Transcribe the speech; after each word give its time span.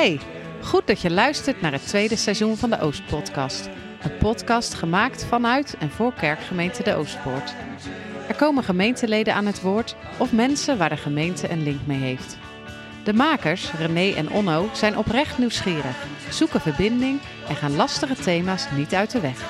Hey, 0.00 0.20
goed 0.62 0.86
dat 0.86 1.00
je 1.00 1.10
luistert 1.10 1.60
naar 1.60 1.72
het 1.72 1.86
tweede 1.86 2.16
seizoen 2.16 2.56
van 2.56 2.70
de 2.70 2.80
Oostpodcast. 2.80 3.68
Een 4.02 4.16
podcast 4.16 4.74
gemaakt 4.74 5.24
vanuit 5.24 5.76
en 5.78 5.90
voor 5.90 6.12
kerkgemeente 6.12 6.82
De 6.82 6.94
Oostpoort. 6.94 7.54
Er 8.28 8.34
komen 8.34 8.64
gemeenteleden 8.64 9.34
aan 9.34 9.46
het 9.46 9.60
woord 9.60 9.96
of 10.18 10.32
mensen 10.32 10.78
waar 10.78 10.88
de 10.88 10.96
gemeente 10.96 11.50
een 11.50 11.62
link 11.62 11.80
mee 11.86 11.98
heeft. 11.98 12.38
De 13.04 13.12
makers, 13.12 13.72
René 13.72 14.14
en 14.14 14.30
Onno, 14.30 14.68
zijn 14.72 14.98
oprecht 14.98 15.38
nieuwsgierig, 15.38 16.06
zoeken 16.30 16.60
verbinding 16.60 17.20
en 17.48 17.56
gaan 17.56 17.76
lastige 17.76 18.14
thema's 18.14 18.66
niet 18.76 18.94
uit 18.94 19.10
de 19.10 19.20
weg. 19.20 19.42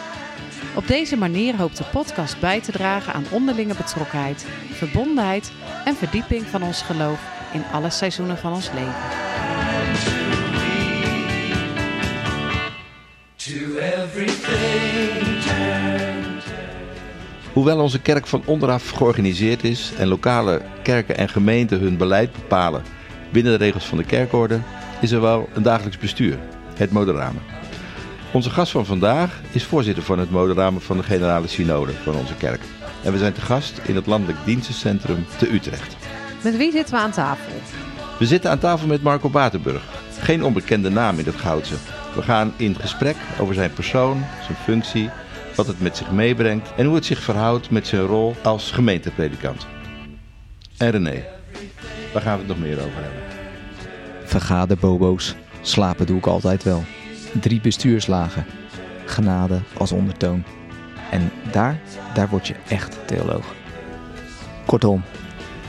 Op 0.74 0.86
deze 0.86 1.16
manier 1.16 1.56
hoopt 1.56 1.76
de 1.76 1.84
podcast 1.84 2.40
bij 2.40 2.60
te 2.60 2.72
dragen 2.72 3.12
aan 3.12 3.26
onderlinge 3.30 3.74
betrokkenheid, 3.74 4.46
verbondenheid 4.72 5.52
en 5.84 5.96
verdieping 5.96 6.46
van 6.46 6.62
ons 6.62 6.82
geloof 6.82 7.20
in 7.52 7.64
alle 7.72 7.90
seizoenen 7.90 8.38
van 8.38 8.52
ons 8.52 8.70
leven. 8.72 9.29
Hoewel 17.52 17.78
onze 17.78 18.00
kerk 18.00 18.26
van 18.26 18.42
onderaf 18.44 18.90
georganiseerd 18.90 19.64
is 19.64 19.92
en 19.98 20.08
lokale 20.08 20.62
kerken 20.82 21.16
en 21.16 21.28
gemeenten 21.28 21.80
hun 21.80 21.96
beleid 21.96 22.32
bepalen 22.32 22.82
binnen 23.32 23.58
de 23.58 23.64
regels 23.64 23.84
van 23.84 23.98
de 23.98 24.04
kerkorde, 24.04 24.60
is 25.00 25.10
er 25.10 25.20
wel 25.20 25.48
een 25.54 25.62
dagelijks 25.62 25.98
bestuur, 25.98 26.38
het 26.74 26.90
moderamen. 26.90 27.42
Onze 28.32 28.50
gast 28.50 28.72
van 28.72 28.86
vandaag 28.86 29.40
is 29.50 29.64
voorzitter 29.64 30.02
van 30.02 30.18
het 30.18 30.30
moderamen 30.30 30.82
van 30.82 30.96
de 30.96 31.02
Generale 31.02 31.48
Synode 31.48 31.92
van 31.92 32.14
onze 32.14 32.34
kerk. 32.34 32.60
En 33.02 33.12
we 33.12 33.18
zijn 33.18 33.32
te 33.32 33.40
gast 33.40 33.80
in 33.82 33.94
het 33.94 34.06
Landelijk 34.06 34.38
Dienstencentrum 34.44 35.26
te 35.38 35.52
Utrecht. 35.52 35.96
Met 36.42 36.56
wie 36.56 36.72
zitten 36.72 36.94
we 36.94 37.00
aan 37.00 37.10
tafel? 37.10 37.52
We 38.18 38.26
zitten 38.26 38.50
aan 38.50 38.58
tafel 38.58 38.86
met 38.86 39.02
Marco 39.02 39.28
Batenburg. 39.28 39.82
Geen 40.20 40.44
onbekende 40.44 40.90
naam 40.90 41.18
in 41.18 41.24
het 41.24 41.36
Goudse. 41.36 41.74
We 42.14 42.22
gaan 42.22 42.52
in 42.56 42.74
gesprek 42.74 43.16
over 43.40 43.54
zijn 43.54 43.72
persoon, 43.72 44.24
zijn 44.44 44.56
functie, 44.56 45.10
wat 45.56 45.66
het 45.66 45.80
met 45.80 45.96
zich 45.96 46.10
meebrengt 46.10 46.74
en 46.76 46.86
hoe 46.86 46.94
het 46.94 47.04
zich 47.04 47.20
verhoudt 47.20 47.70
met 47.70 47.86
zijn 47.86 48.02
rol 48.02 48.34
als 48.42 48.70
gemeentepredikant. 48.70 49.66
En 50.76 50.90
René, 50.90 51.24
waar 52.12 52.22
gaan 52.22 52.32
we 52.32 52.38
het 52.38 52.48
nog 52.48 52.58
meer 52.58 52.78
over 52.78 53.02
hebben? 53.02 53.22
Vergaderbobo's. 54.24 55.34
Slapen 55.60 56.06
doe 56.06 56.18
ik 56.18 56.26
altijd 56.26 56.62
wel. 56.62 56.84
Drie 57.40 57.60
bestuurslagen. 57.60 58.46
Genade 59.04 59.60
als 59.76 59.92
ondertoon. 59.92 60.44
En 61.10 61.32
daar, 61.52 61.80
daar 62.14 62.28
word 62.28 62.46
je 62.46 62.54
echt 62.68 62.98
theoloog. 63.06 63.54
Kortom, 64.66 65.02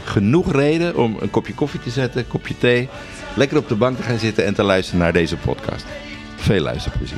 Genoeg 0.04 0.52
reden 0.52 0.98
om 0.98 1.18
een 1.20 1.30
kopje 1.30 1.54
koffie 1.54 1.80
te 1.80 1.90
zetten, 1.90 2.20
een 2.22 2.28
kopje 2.28 2.58
thee, 2.58 2.90
lekker 3.36 3.58
op 3.58 3.68
de 3.68 3.76
bank 3.76 3.98
te 3.98 4.04
gaan 4.04 4.18
zitten 4.18 4.46
en 4.46 4.54
te 4.54 4.64
luisteren 4.64 5.00
naar 5.00 5.14
deze 5.14 5.38
podcast. 5.38 5.86
Veel 6.42 6.62
luisterplezier. 6.62 7.18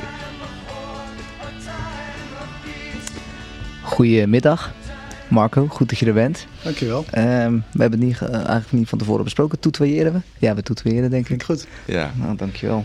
goedemiddag. 3.94 4.72
Marco, 5.28 5.66
goed 5.66 5.88
dat 5.88 5.98
je 5.98 6.06
er 6.06 6.12
bent. 6.12 6.46
Dankjewel. 6.62 7.04
Ehm, 7.10 7.52
we 7.52 7.80
hebben 7.80 7.98
het 7.98 8.08
niet, 8.08 8.20
eh, 8.20 8.34
eigenlijk 8.34 8.72
niet 8.72 8.88
van 8.88 8.98
tevoren 8.98 9.24
besproken. 9.24 9.58
Toetwaaieren 9.58 10.12
we? 10.12 10.18
Ja, 10.38 10.54
we 10.54 10.62
toetwaaieren 10.62 11.10
denk 11.10 11.24
Klinkt 11.24 11.42
ik. 11.44 11.50
goed. 11.50 11.66
Ja. 11.84 12.12
Nou, 12.16 12.36
dankjewel. 12.36 12.84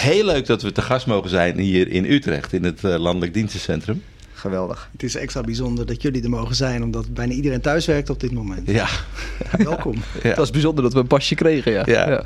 Heel 0.00 0.24
leuk 0.24 0.46
dat 0.46 0.62
we 0.62 0.72
te 0.72 0.82
gast 0.82 1.06
mogen 1.06 1.30
zijn 1.30 1.58
hier 1.58 1.88
in 1.88 2.04
Utrecht, 2.04 2.52
in 2.52 2.64
het 2.64 2.84
eh, 2.84 2.98
Landelijk 2.98 3.34
Dienstencentrum. 3.34 4.02
Geweldig. 4.32 4.88
Het 4.92 5.02
is 5.02 5.14
extra 5.14 5.40
bijzonder 5.40 5.86
dat 5.86 6.02
jullie 6.02 6.22
er 6.22 6.30
mogen 6.30 6.54
zijn, 6.54 6.82
omdat 6.82 7.14
bijna 7.14 7.32
iedereen 7.32 7.60
thuis 7.60 7.86
werkt 7.86 8.10
op 8.10 8.20
dit 8.20 8.32
moment. 8.32 8.70
Ja. 8.70 8.88
Welkom. 9.56 9.94
ja. 10.22 10.36
is 10.36 10.50
bijzonder 10.50 10.82
dat 10.84 10.92
we 10.92 10.98
een 10.98 11.06
pasje 11.06 11.34
kregen, 11.34 11.72
ja. 11.72 11.82
Ja. 11.86 12.24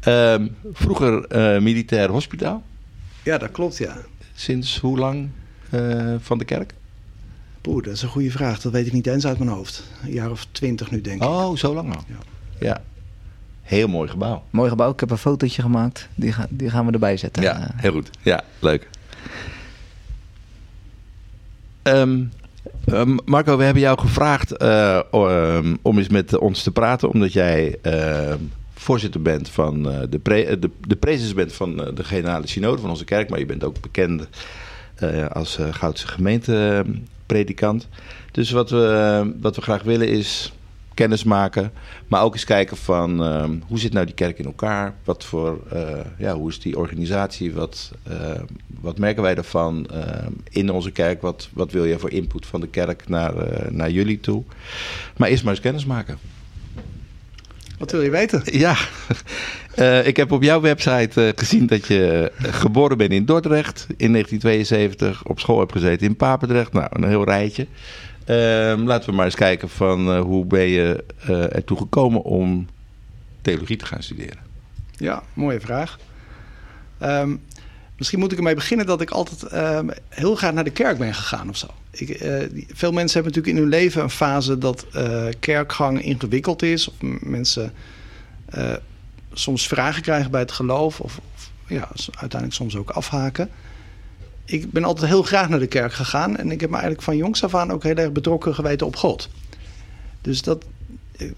Ehm, 0.00 0.48
vroeger 0.72 1.24
eh, 1.24 1.60
militair 1.60 2.10
hospitaal. 2.10 2.62
Ja, 3.28 3.38
dat 3.38 3.50
klopt, 3.50 3.78
ja. 3.78 3.96
Sinds 4.34 4.78
hoe 4.78 4.98
lang 4.98 5.28
eh, 5.70 6.14
van 6.18 6.38
de 6.38 6.44
kerk? 6.44 6.74
Poeh, 7.60 7.84
dat 7.84 7.92
is 7.92 8.02
een 8.02 8.08
goede 8.08 8.30
vraag. 8.30 8.60
Dat 8.60 8.72
weet 8.72 8.86
ik 8.86 8.92
niet 8.92 9.06
eens 9.06 9.26
uit 9.26 9.38
mijn 9.38 9.50
hoofd. 9.50 9.84
Een 10.02 10.12
jaar 10.12 10.30
of 10.30 10.46
twintig 10.50 10.90
nu, 10.90 11.00
denk 11.00 11.22
ik. 11.22 11.28
Oh, 11.28 11.56
zo 11.56 11.74
lang 11.74 11.94
al. 11.96 12.02
Ja. 12.06 12.16
Ja. 12.60 12.82
Heel 13.62 13.88
mooi 13.88 14.08
gebouw. 14.08 14.42
Mooi 14.50 14.70
gebouw. 14.70 14.92
Ik 14.92 15.00
heb 15.00 15.10
een 15.10 15.18
fotootje 15.18 15.62
gemaakt. 15.62 16.08
Die, 16.14 16.32
ga, 16.32 16.46
die 16.50 16.70
gaan 16.70 16.86
we 16.86 16.92
erbij 16.92 17.16
zetten. 17.16 17.42
Ja, 17.42 17.70
heel 17.74 17.92
goed. 17.92 18.10
Ja, 18.22 18.44
leuk. 18.58 18.88
Ehm, 21.82 22.24
ehm, 22.84 23.16
Marco, 23.24 23.56
we 23.56 23.64
hebben 23.64 23.82
jou 23.82 23.98
gevraagd 23.98 24.56
eh, 24.56 25.00
ehm, 25.10 25.76
om 25.82 25.98
eens 25.98 26.08
met 26.08 26.38
ons 26.38 26.62
te 26.62 26.70
praten, 26.70 27.10
omdat 27.10 27.32
jij 27.32 27.78
ehm, 27.82 28.38
voorzitter 28.88 29.22
bent 29.22 29.48
van 29.48 29.90
eh, 29.90 30.00
de, 30.10 30.18
pre, 30.18 30.44
eh, 30.44 30.60
de, 30.60 30.70
de 30.86 31.32
bent 31.34 31.52
van 31.52 31.84
eh, 31.84 31.94
de 31.94 32.04
Generale 32.04 32.46
Synode 32.46 32.80
van 32.80 32.90
onze 32.90 33.04
kerk, 33.04 33.30
maar 33.30 33.38
je 33.38 33.46
bent 33.46 33.64
ook 33.64 33.80
bekend 33.80 34.28
als 35.32 35.58
Goudse 35.70 36.08
gemeentepredikant. 36.08 37.88
Dus 38.32 38.50
wat 38.50 38.70
we, 38.70 39.32
wat 39.40 39.56
we 39.56 39.62
graag 39.62 39.82
willen 39.82 40.08
is 40.08 40.52
kennis 40.94 41.24
maken, 41.24 41.72
maar 42.06 42.22
ook 42.22 42.32
eens 42.32 42.44
kijken 42.44 42.76
van 42.76 43.22
ehm, 43.22 43.56
hoe 43.66 43.78
zit 43.78 43.92
nou 43.92 44.06
die 44.06 44.14
kerk 44.14 44.38
in 44.38 44.44
elkaar? 44.44 44.94
Wat 45.04 45.24
voor, 45.24 45.60
ja, 46.18 46.34
hoe 46.34 46.48
is 46.48 46.60
die 46.60 46.78
organisatie? 46.78 47.54
Wat, 47.54 47.92
wat 48.80 48.98
merken 48.98 49.22
wij 49.22 49.34
daarvan 49.34 49.86
in 50.50 50.70
onze 50.70 50.90
kerk? 50.90 51.22
Wat, 51.22 51.48
wat 51.52 51.72
wil 51.72 51.84
je 51.84 51.98
voor 51.98 52.10
input 52.10 52.46
van 52.46 52.60
de 52.60 52.68
kerk 52.68 53.08
naar, 53.08 53.34
naar 53.70 53.90
jullie 53.90 54.20
toe? 54.20 54.42
Maar 55.16 55.28
eerst 55.28 55.44
maar 55.44 55.52
eens 55.52 55.62
kennis 55.62 55.84
maken. 55.84 56.18
Wat 57.78 57.90
wil 57.90 58.02
je 58.02 58.10
weten? 58.10 58.42
Ja, 58.44 58.76
Eh, 59.78 60.06
ik 60.06 60.16
heb 60.16 60.32
op 60.32 60.42
jouw 60.42 60.60
website 60.60 61.24
eh, 61.24 61.32
gezien 61.36 61.66
dat 61.66 61.86
je 61.86 62.32
eh, 62.36 62.52
geboren 62.54 62.96
bent 62.96 63.12
in 63.12 63.24
Dordrecht 63.24 63.86
in 63.96 64.12
1972, 64.12 65.24
op 65.24 65.40
school 65.40 65.58
hebt 65.58 65.72
gezeten 65.72 66.06
in 66.06 66.16
Papendrecht. 66.16 66.72
Nou, 66.72 66.86
een 66.90 67.08
heel 67.08 67.24
rijtje. 67.24 67.66
Ehm, 68.24 68.82
laten 68.82 69.10
we 69.10 69.16
maar 69.16 69.24
eens 69.24 69.34
kijken 69.34 69.68
van 69.68 70.18
hoe 70.18 70.44
ben 70.44 70.68
je 70.68 71.04
ertoe 71.52 71.76
gekomen 71.76 72.22
om 72.22 72.66
theologie 73.42 73.76
te 73.76 73.86
gaan 73.86 74.02
studeren. 74.02 74.38
Ja, 74.96 75.22
mooie 75.32 75.60
vraag. 75.60 75.98
Ehm, 76.98 77.36
misschien 77.98 78.18
moet 78.18 78.32
ik 78.32 78.38
ermee 78.38 78.54
beginnen 78.54 78.86
dat 78.86 79.00
ik 79.00 79.10
altijd 79.10 79.42
ehm, 79.42 79.88
heel 80.08 80.34
graag 80.34 80.52
naar 80.52 80.64
de 80.64 80.70
kerk 80.70 80.98
ben 80.98 81.14
gegaan 81.14 81.48
of 81.48 81.56
zo. 81.56 81.66
Ik, 81.90 82.08
eh, 82.08 82.32
veel 82.72 82.92
mensen 82.92 83.22
hebben 83.22 83.32
natuurlijk 83.32 83.56
in 83.56 83.56
hun 83.56 83.68
leven 83.68 84.02
een 84.02 84.10
fase 84.10 84.58
dat 84.58 84.86
eh, 84.92 85.24
kerkgang 85.38 86.02
ingewikkeld 86.02 86.62
is. 86.62 86.88
Of 86.88 86.94
mensen 87.20 87.72
eh, 88.46 88.72
soms 89.32 89.68
vragen 89.68 90.02
krijgen 90.02 90.30
bij 90.30 90.40
het 90.40 90.52
geloof. 90.52 91.00
Of, 91.00 91.20
of 91.34 91.50
ja, 91.66 91.88
uiteindelijk 92.04 92.52
soms 92.52 92.76
ook 92.76 92.90
afhaken. 92.90 93.50
Ik 94.44 94.70
ben 94.70 94.84
altijd 94.84 95.08
heel 95.08 95.22
graag 95.22 95.48
naar 95.48 95.58
de 95.58 95.66
kerk 95.66 95.92
gegaan. 95.92 96.36
En 96.36 96.50
ik 96.50 96.60
heb 96.60 96.68
me 96.68 96.74
eigenlijk 96.74 97.04
van 97.04 97.16
jongs 97.16 97.44
af 97.44 97.54
aan 97.54 97.70
ook 97.70 97.82
heel 97.82 97.96
erg 97.96 98.12
betrokken 98.12 98.54
geweten 98.54 98.86
op 98.86 98.96
God. 98.96 99.28
Dus 100.20 100.42
dat, 100.42 100.64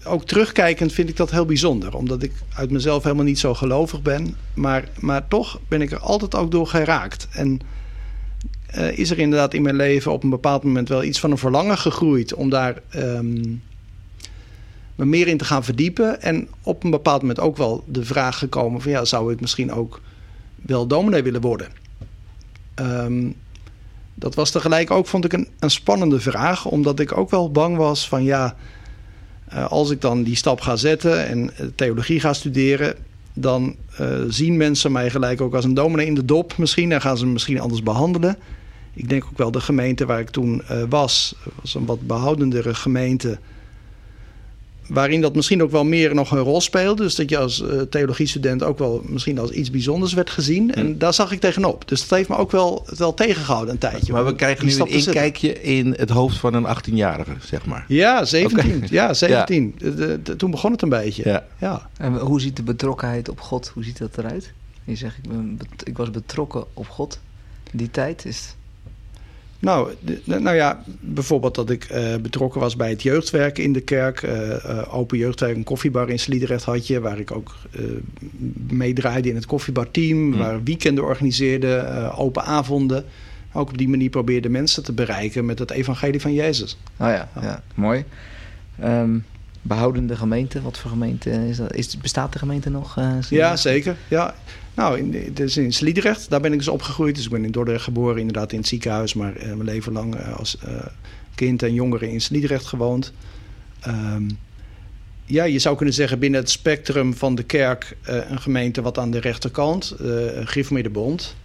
ook 0.03 0.25
terugkijkend 0.25 0.93
vind 0.93 1.09
ik 1.09 1.17
dat 1.17 1.31
heel 1.31 1.45
bijzonder. 1.45 1.95
Omdat 1.95 2.23
ik 2.23 2.31
uit 2.55 2.71
mezelf 2.71 3.03
helemaal 3.03 3.25
niet 3.25 3.39
zo 3.39 3.53
gelovig 3.53 4.01
ben. 4.01 4.35
Maar, 4.53 4.89
maar 4.99 5.27
toch 5.27 5.59
ben 5.67 5.81
ik 5.81 5.91
er 5.91 5.99
altijd 5.99 6.35
ook 6.35 6.51
door 6.51 6.67
geraakt. 6.67 7.27
En 7.31 7.59
eh, 8.65 8.97
is 8.97 9.09
er 9.09 9.19
inderdaad 9.19 9.53
in 9.53 9.61
mijn 9.61 9.75
leven 9.75 10.11
op 10.11 10.23
een 10.23 10.29
bepaald 10.29 10.63
moment 10.63 10.89
wel 10.89 11.03
iets 11.03 11.19
van 11.19 11.31
een 11.31 11.37
verlangen 11.37 11.77
gegroeid 11.77 12.33
om 12.33 12.49
daar 12.49 12.81
ehm, 12.89 13.41
me 14.95 15.05
meer 15.05 15.27
in 15.27 15.37
te 15.37 15.45
gaan 15.45 15.63
verdiepen. 15.63 16.21
En 16.21 16.47
op 16.63 16.83
een 16.83 16.91
bepaald 16.91 17.21
moment 17.21 17.39
ook 17.39 17.57
wel 17.57 17.83
de 17.87 18.05
vraag 18.05 18.37
gekomen 18.37 18.81
van 18.81 18.91
ja, 18.91 19.05
zou 19.05 19.33
ik 19.33 19.41
misschien 19.41 19.71
ook 19.71 20.01
wel 20.55 20.87
dominee 20.87 21.23
willen 21.23 21.41
worden? 21.41 21.67
Ehm, 22.73 23.29
dat 24.15 24.35
was 24.35 24.51
tegelijk 24.51 24.91
ook, 24.91 25.07
vond 25.07 25.25
ik, 25.25 25.33
een, 25.33 25.47
een 25.59 25.71
spannende 25.71 26.19
vraag. 26.19 26.65
Omdat 26.65 26.99
ik 26.99 27.17
ook 27.17 27.29
wel 27.29 27.51
bang 27.51 27.77
was 27.77 28.07
van 28.07 28.23
ja, 28.23 28.55
als 29.69 29.89
ik 29.89 30.01
dan 30.01 30.23
die 30.23 30.35
stap 30.35 30.61
ga 30.61 30.75
zetten 30.75 31.27
en 31.27 31.57
eh, 31.57 31.65
theologie 31.75 32.19
ga 32.19 32.33
studeren, 32.33 32.95
dan 33.33 33.75
eh, 33.97 34.07
zien 34.27 34.57
mensen 34.57 34.91
mij 34.91 35.09
gelijk 35.09 35.41
ook 35.41 35.53
als 35.53 35.65
een 35.65 35.73
dominee 35.73 36.05
in 36.05 36.15
de 36.15 36.25
dop 36.25 36.57
misschien. 36.57 36.91
En 36.91 37.01
gaan 37.01 37.17
ze 37.17 37.25
me 37.25 37.31
misschien 37.31 37.59
anders 37.59 37.83
behandelen. 37.83 38.37
Ik 38.93 39.09
denk 39.09 39.25
ook 39.25 39.37
wel 39.37 39.51
de 39.51 39.61
gemeente 39.61 40.05
waar 40.05 40.19
ik 40.19 40.29
toen 40.29 40.61
eh, 40.67 40.83
was, 40.89 41.35
was 41.61 41.75
een 41.75 41.85
wat 41.85 42.07
behoudendere 42.07 42.73
gemeente. 42.73 43.39
Waarin 44.93 45.21
dat 45.21 45.35
misschien 45.35 45.63
ook 45.63 45.71
wel 45.71 45.83
meer 45.83 46.15
nog 46.15 46.31
een 46.31 46.37
rol 46.39 46.61
speelde. 46.61 47.03
Dus 47.03 47.15
dat 47.15 47.29
je 47.29 47.37
als 47.37 47.61
eh 47.67 47.81
theologiestudent 47.81 48.63
ook 48.63 48.79
wel 48.79 49.01
misschien 49.05 49.39
als 49.39 49.49
iets 49.51 49.69
bijzonders 49.71 50.13
werd 50.13 50.29
gezien. 50.29 50.73
En 50.73 50.97
daar 50.97 51.13
zag 51.13 51.31
ik 51.31 51.39
tegenop. 51.39 51.87
Dus 51.87 52.07
dat 52.07 52.17
heeft 52.17 52.29
me 52.29 52.35
ook 52.35 52.51
wel, 52.51 52.85
wel 52.97 53.13
tegengehouden 53.13 53.73
een 53.73 53.79
tijdje. 53.79 54.13
Maar 54.13 54.25
we 54.25 54.35
krijgen 54.35 54.65
nu 54.65 54.71
een 54.79 54.87
inkijkje 54.87 55.61
in 55.61 55.93
het 55.97 56.09
hoofd 56.09 56.37
van 56.37 56.53
een 56.53 56.65
18-jarige, 56.65 57.31
zeg 57.45 57.65
maar. 57.65 57.85
Ja, 57.87 58.25
17. 58.25 58.75
Oké. 58.75 58.85
Ja, 58.89 59.13
17. 59.13 59.75
De- 59.77 59.93
de- 59.95 60.19
de- 60.23 60.35
toen 60.35 60.51
begon 60.51 60.71
het 60.71 60.81
een 60.81 60.89
beetje. 60.89 61.23
Ja. 61.29 61.45
ja. 61.59 61.89
En 61.97 62.17
hoe 62.17 62.41
ziet 62.41 62.55
de 62.55 62.63
betrokkenheid 62.63 63.29
op 63.29 63.39
God, 63.39 63.67
hoe 63.73 63.83
ziet 63.83 63.97
dat 63.97 64.17
eruit? 64.17 64.53
Je 64.83 64.95
zegt, 64.95 65.17
ik, 65.17 65.29
ben 65.29 65.59
ik 65.83 65.97
was 65.97 66.11
betrokken 66.11 66.63
op 66.73 66.87
God. 66.87 67.19
Die 67.71 67.91
tijd 67.91 68.25
is... 68.25 68.55
Nou, 69.61 69.91
de- 69.99 70.21
nou 70.39 70.55
ja, 70.55 70.83
bijvoorbeeld 70.99 71.55
dat 71.55 71.69
ik 71.69 71.83
eh, 71.83 72.15
betrokken 72.15 72.61
was 72.61 72.75
bij 72.75 72.89
het 72.89 73.01
jeugdwerk 73.03 73.57
in 73.57 73.73
de 73.73 73.81
kerk. 73.81 74.23
eh, 74.23 74.65
eh, 74.79 74.95
open 74.95 75.17
jeugdwerk, 75.17 75.55
een 75.55 75.63
koffiebar 75.63 76.09
in 76.09 76.19
Sliedrecht 76.19 76.63
had 76.63 76.87
je... 76.87 76.99
waar 76.99 77.19
ik 77.19 77.31
ook 77.31 77.55
meedraaide 78.67 79.29
in 79.29 79.35
het 79.35 79.45
koffiebarteam... 79.45 80.31
Hm. 80.31 80.37
waar 80.37 80.63
weekenden 80.63 81.03
organiseerde, 81.03 82.11
open 82.15 82.43
avonden. 82.43 83.05
Ook 83.53 83.69
op 83.69 83.77
die 83.77 83.89
manier 83.89 84.09
probeerde 84.09 84.49
mensen 84.49 84.83
te 84.83 84.93
bereiken 84.93 85.45
met 85.45 85.59
het 85.59 85.71
evangelie 85.71 86.21
van 86.21 86.33
Jezus. 86.33 86.77
Oh 86.97 87.07
ja, 87.07 87.29
ja. 87.41 87.63
mooi. 87.75 88.03
Ehm, 88.79 89.17
behoudende 89.61 90.15
gemeente, 90.15 90.61
wat 90.61 90.77
voor 90.77 90.89
gemeente 90.89 91.29
is 91.29 91.57
dat? 91.57 91.73
Is, 91.75 91.97
bestaat 91.97 92.33
de 92.33 92.39
gemeente 92.39 92.69
nog? 92.69 92.95
je? 92.95 93.35
Ja, 93.35 93.55
zeker. 93.55 93.95
Ja. 94.07 94.35
Nou, 94.81 94.97
in, 94.99 95.33
dus 95.33 95.57
in 95.57 95.73
Sliedrecht, 95.73 96.29
daar 96.29 96.41
ben 96.41 96.51
ik 96.51 96.57
dus 96.57 96.67
opgegroeid. 96.67 97.15
Dus 97.15 97.25
ik 97.25 97.31
ben 97.31 97.45
in 97.45 97.51
Dordrecht 97.51 97.83
geboren, 97.83 98.17
inderdaad 98.19 98.51
in 98.51 98.57
het 98.57 98.67
ziekenhuis. 98.67 99.13
Maar 99.13 99.35
eh, 99.35 99.45
mijn 99.45 99.63
leven 99.63 99.91
lang 99.93 100.15
eh, 100.15 100.37
als 100.37 100.57
eh, 100.57 100.73
kind 101.35 101.63
en 101.63 101.73
jongere 101.73 102.11
in 102.11 102.21
Sliedrecht 102.21 102.65
gewoond. 102.65 103.11
Ehm, 103.79 104.29
ja, 105.25 105.43
je 105.43 105.59
zou 105.59 105.75
kunnen 105.75 105.93
zeggen 105.95 106.19
binnen 106.19 106.39
het 106.39 106.49
spectrum 106.49 107.13
van 107.13 107.35
de 107.35 107.43
kerk... 107.43 107.97
een 108.03 108.39
gemeente 108.41 108.81
wat 108.81 108.97
aan 108.97 109.11
de 109.11 109.19
rechterkant, 109.19 109.91
eh 109.99 110.35
een 110.35 110.47
gereformeerde 110.47 110.89
bond. 110.89 111.35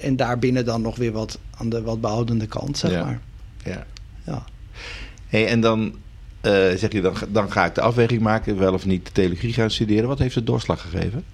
En 0.00 0.16
daarbinnen 0.16 0.64
dan 0.64 0.82
nog 0.82 0.96
weer 0.96 1.12
wat 1.12 1.38
aan 1.56 1.68
de 1.68 1.82
wat 1.82 2.00
behoudende 2.00 2.46
kant, 2.46 2.78
zeg 2.78 2.90
Ja. 2.90 3.04
maar. 3.04 3.20
Ja. 3.64 3.86
Ja. 4.26 4.44
Hey, 5.26 5.46
en 5.46 5.60
dan 5.60 5.94
zeg 6.76 6.92
je, 6.92 7.00
dan, 7.00 7.16
ga- 7.16 7.26
dan 7.28 7.52
ga 7.52 7.64
ik 7.64 7.74
de 7.74 7.80
afweging 7.80 8.20
maken... 8.22 8.58
wel 8.58 8.72
of 8.72 8.86
niet 8.86 9.10
theologie 9.14 9.52
gaan 9.52 9.70
studeren. 9.70 10.08
Wat 10.08 10.18
heeft 10.18 10.34
de 10.34 10.44
doorslag 10.44 10.80
gegeven? 10.80 11.24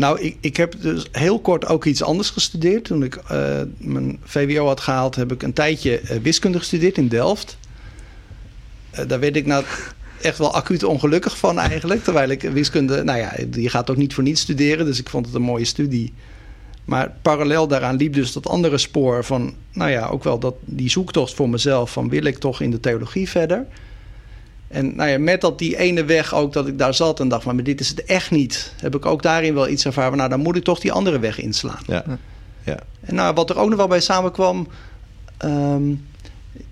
Nou, 0.00 0.20
ik, 0.20 0.36
ik 0.40 0.56
heb 0.56 0.74
dus 0.80 1.08
heel 1.12 1.40
kort 1.40 1.66
ook 1.66 1.84
iets 1.84 2.02
anders 2.02 2.30
gestudeerd. 2.30 2.84
Toen 2.84 3.02
ik 3.02 3.14
eh, 3.14 3.60
mijn 3.78 4.18
VWO 4.24 4.66
had 4.66 4.80
gehaald, 4.80 5.14
heb 5.14 5.32
ik 5.32 5.42
een 5.42 5.52
tijdje 5.52 5.98
eh, 5.98 6.18
wiskunde 6.22 6.58
gestudeerd 6.58 6.98
in 6.98 7.08
Delft. 7.08 7.56
Eh, 8.90 9.08
daar 9.08 9.20
werd 9.20 9.36
ik 9.36 9.46
nou 9.46 9.64
echt 10.20 10.38
wel 10.38 10.54
acuut 10.54 10.84
ongelukkig 10.84 11.38
van 11.38 11.58
eigenlijk. 11.58 12.04
Terwijl 12.04 12.30
ik 12.30 12.42
wiskunde, 12.42 13.04
nou 13.04 13.18
ja, 13.18 13.36
je 13.52 13.70
gaat 13.70 13.90
ook 13.90 13.96
niet 13.96 14.14
voor 14.14 14.22
niets 14.22 14.40
studeren. 14.40 14.86
Dus 14.86 14.98
ik 14.98 15.08
vond 15.08 15.26
het 15.26 15.34
een 15.34 15.42
mooie 15.42 15.64
studie. 15.64 16.12
Maar 16.84 17.14
parallel 17.22 17.68
daaraan 17.68 17.96
liep 17.96 18.12
dus 18.12 18.32
dat 18.32 18.48
andere 18.48 18.78
spoor 18.78 19.24
van, 19.24 19.54
nou 19.72 19.90
ja, 19.90 20.06
ook 20.06 20.24
wel 20.24 20.38
dat, 20.38 20.54
die 20.64 20.90
zoektocht 20.90 21.34
voor 21.34 21.48
mezelf. 21.48 21.92
Van 21.92 22.08
wil 22.08 22.24
ik 22.24 22.38
toch 22.38 22.60
in 22.60 22.70
de 22.70 22.80
theologie 22.80 23.28
verder? 23.28 23.66
En 24.70 24.96
nou 24.96 25.10
ja, 25.10 25.18
met 25.18 25.40
dat 25.40 25.58
die 25.58 25.76
ene 25.76 26.04
weg 26.04 26.34
ook 26.34 26.52
dat 26.52 26.66
ik 26.66 26.78
daar 26.78 26.94
zat 26.94 27.20
en 27.20 27.28
dacht, 27.28 27.44
maar 27.44 27.62
dit 27.62 27.80
is 27.80 27.88
het 27.88 28.04
echt 28.04 28.30
niet. 28.30 28.72
Heb 28.80 28.94
ik 28.94 29.06
ook 29.06 29.22
daarin 29.22 29.54
wel 29.54 29.68
iets 29.68 29.84
ervaren. 29.84 30.08
van, 30.08 30.18
Nou, 30.18 30.30
dan 30.30 30.40
moet 30.40 30.56
ik 30.56 30.64
toch 30.64 30.80
die 30.80 30.92
andere 30.92 31.18
weg 31.18 31.40
inslaan. 31.40 31.82
Ja. 31.86 32.04
ja. 32.64 32.78
En 33.00 33.14
nou, 33.14 33.34
wat 33.34 33.50
er 33.50 33.58
ook 33.58 33.68
nog 33.68 33.78
wel 33.78 33.88
bij 33.88 34.00
samenkwam. 34.00 34.68
ehm, 35.36 35.90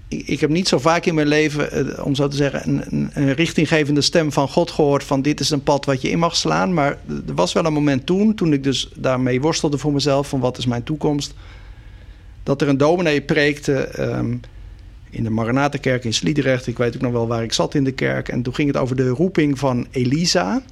ik, 0.08 0.26
ik 0.26 0.40
heb 0.40 0.50
niet 0.50 0.68
zo 0.68 0.78
vaak 0.78 1.04
in 1.04 1.14
mijn 1.14 1.26
leven, 1.26 1.70
eh, 1.70 2.06
om 2.06 2.14
zo 2.14 2.28
te 2.28 2.36
zeggen, 2.36 2.68
een, 2.68 2.82
een, 2.90 3.10
een 3.12 3.32
richtinggevende 3.34 4.00
stem 4.00 4.32
van 4.32 4.48
God 4.48 4.70
gehoord. 4.70 5.04
van 5.04 5.22
dit 5.22 5.40
is 5.40 5.50
een 5.50 5.62
pad 5.62 5.84
wat 5.84 6.02
je 6.02 6.10
in 6.10 6.18
mag 6.18 6.36
slaan. 6.36 6.74
Maar 6.74 6.98
er 7.26 7.34
was 7.34 7.52
wel 7.52 7.64
een 7.64 7.72
moment 7.72 8.06
toen, 8.06 8.34
toen 8.34 8.52
ik 8.52 8.62
dus 8.62 8.88
daarmee 8.94 9.40
worstelde 9.40 9.78
voor 9.78 9.92
mezelf. 9.92 10.28
van 10.28 10.40
wat 10.40 10.58
is 10.58 10.66
mijn 10.66 10.82
toekomst. 10.82 11.34
dat 12.42 12.62
er 12.62 12.68
een 12.68 12.76
dominee 12.78 13.20
preekte. 13.22 13.72
ehm, 13.74 14.36
in 15.10 15.24
de 15.24 15.30
Maranatenkerk 15.30 16.04
in 16.04 16.14
Sliedrecht. 16.14 16.66
Ik 16.66 16.78
weet 16.78 16.94
ook 16.94 17.02
nog 17.02 17.12
wel 17.12 17.26
waar 17.26 17.42
ik 17.42 17.52
zat 17.52 17.74
in 17.74 17.84
de 17.84 17.92
kerk. 17.92 18.28
En 18.28 18.42
toen 18.42 18.54
ging 18.54 18.68
het 18.68 18.76
over 18.76 18.96
de 18.96 19.08
roeping 19.08 19.58
van 19.58 19.86
Elisa. 19.90 20.62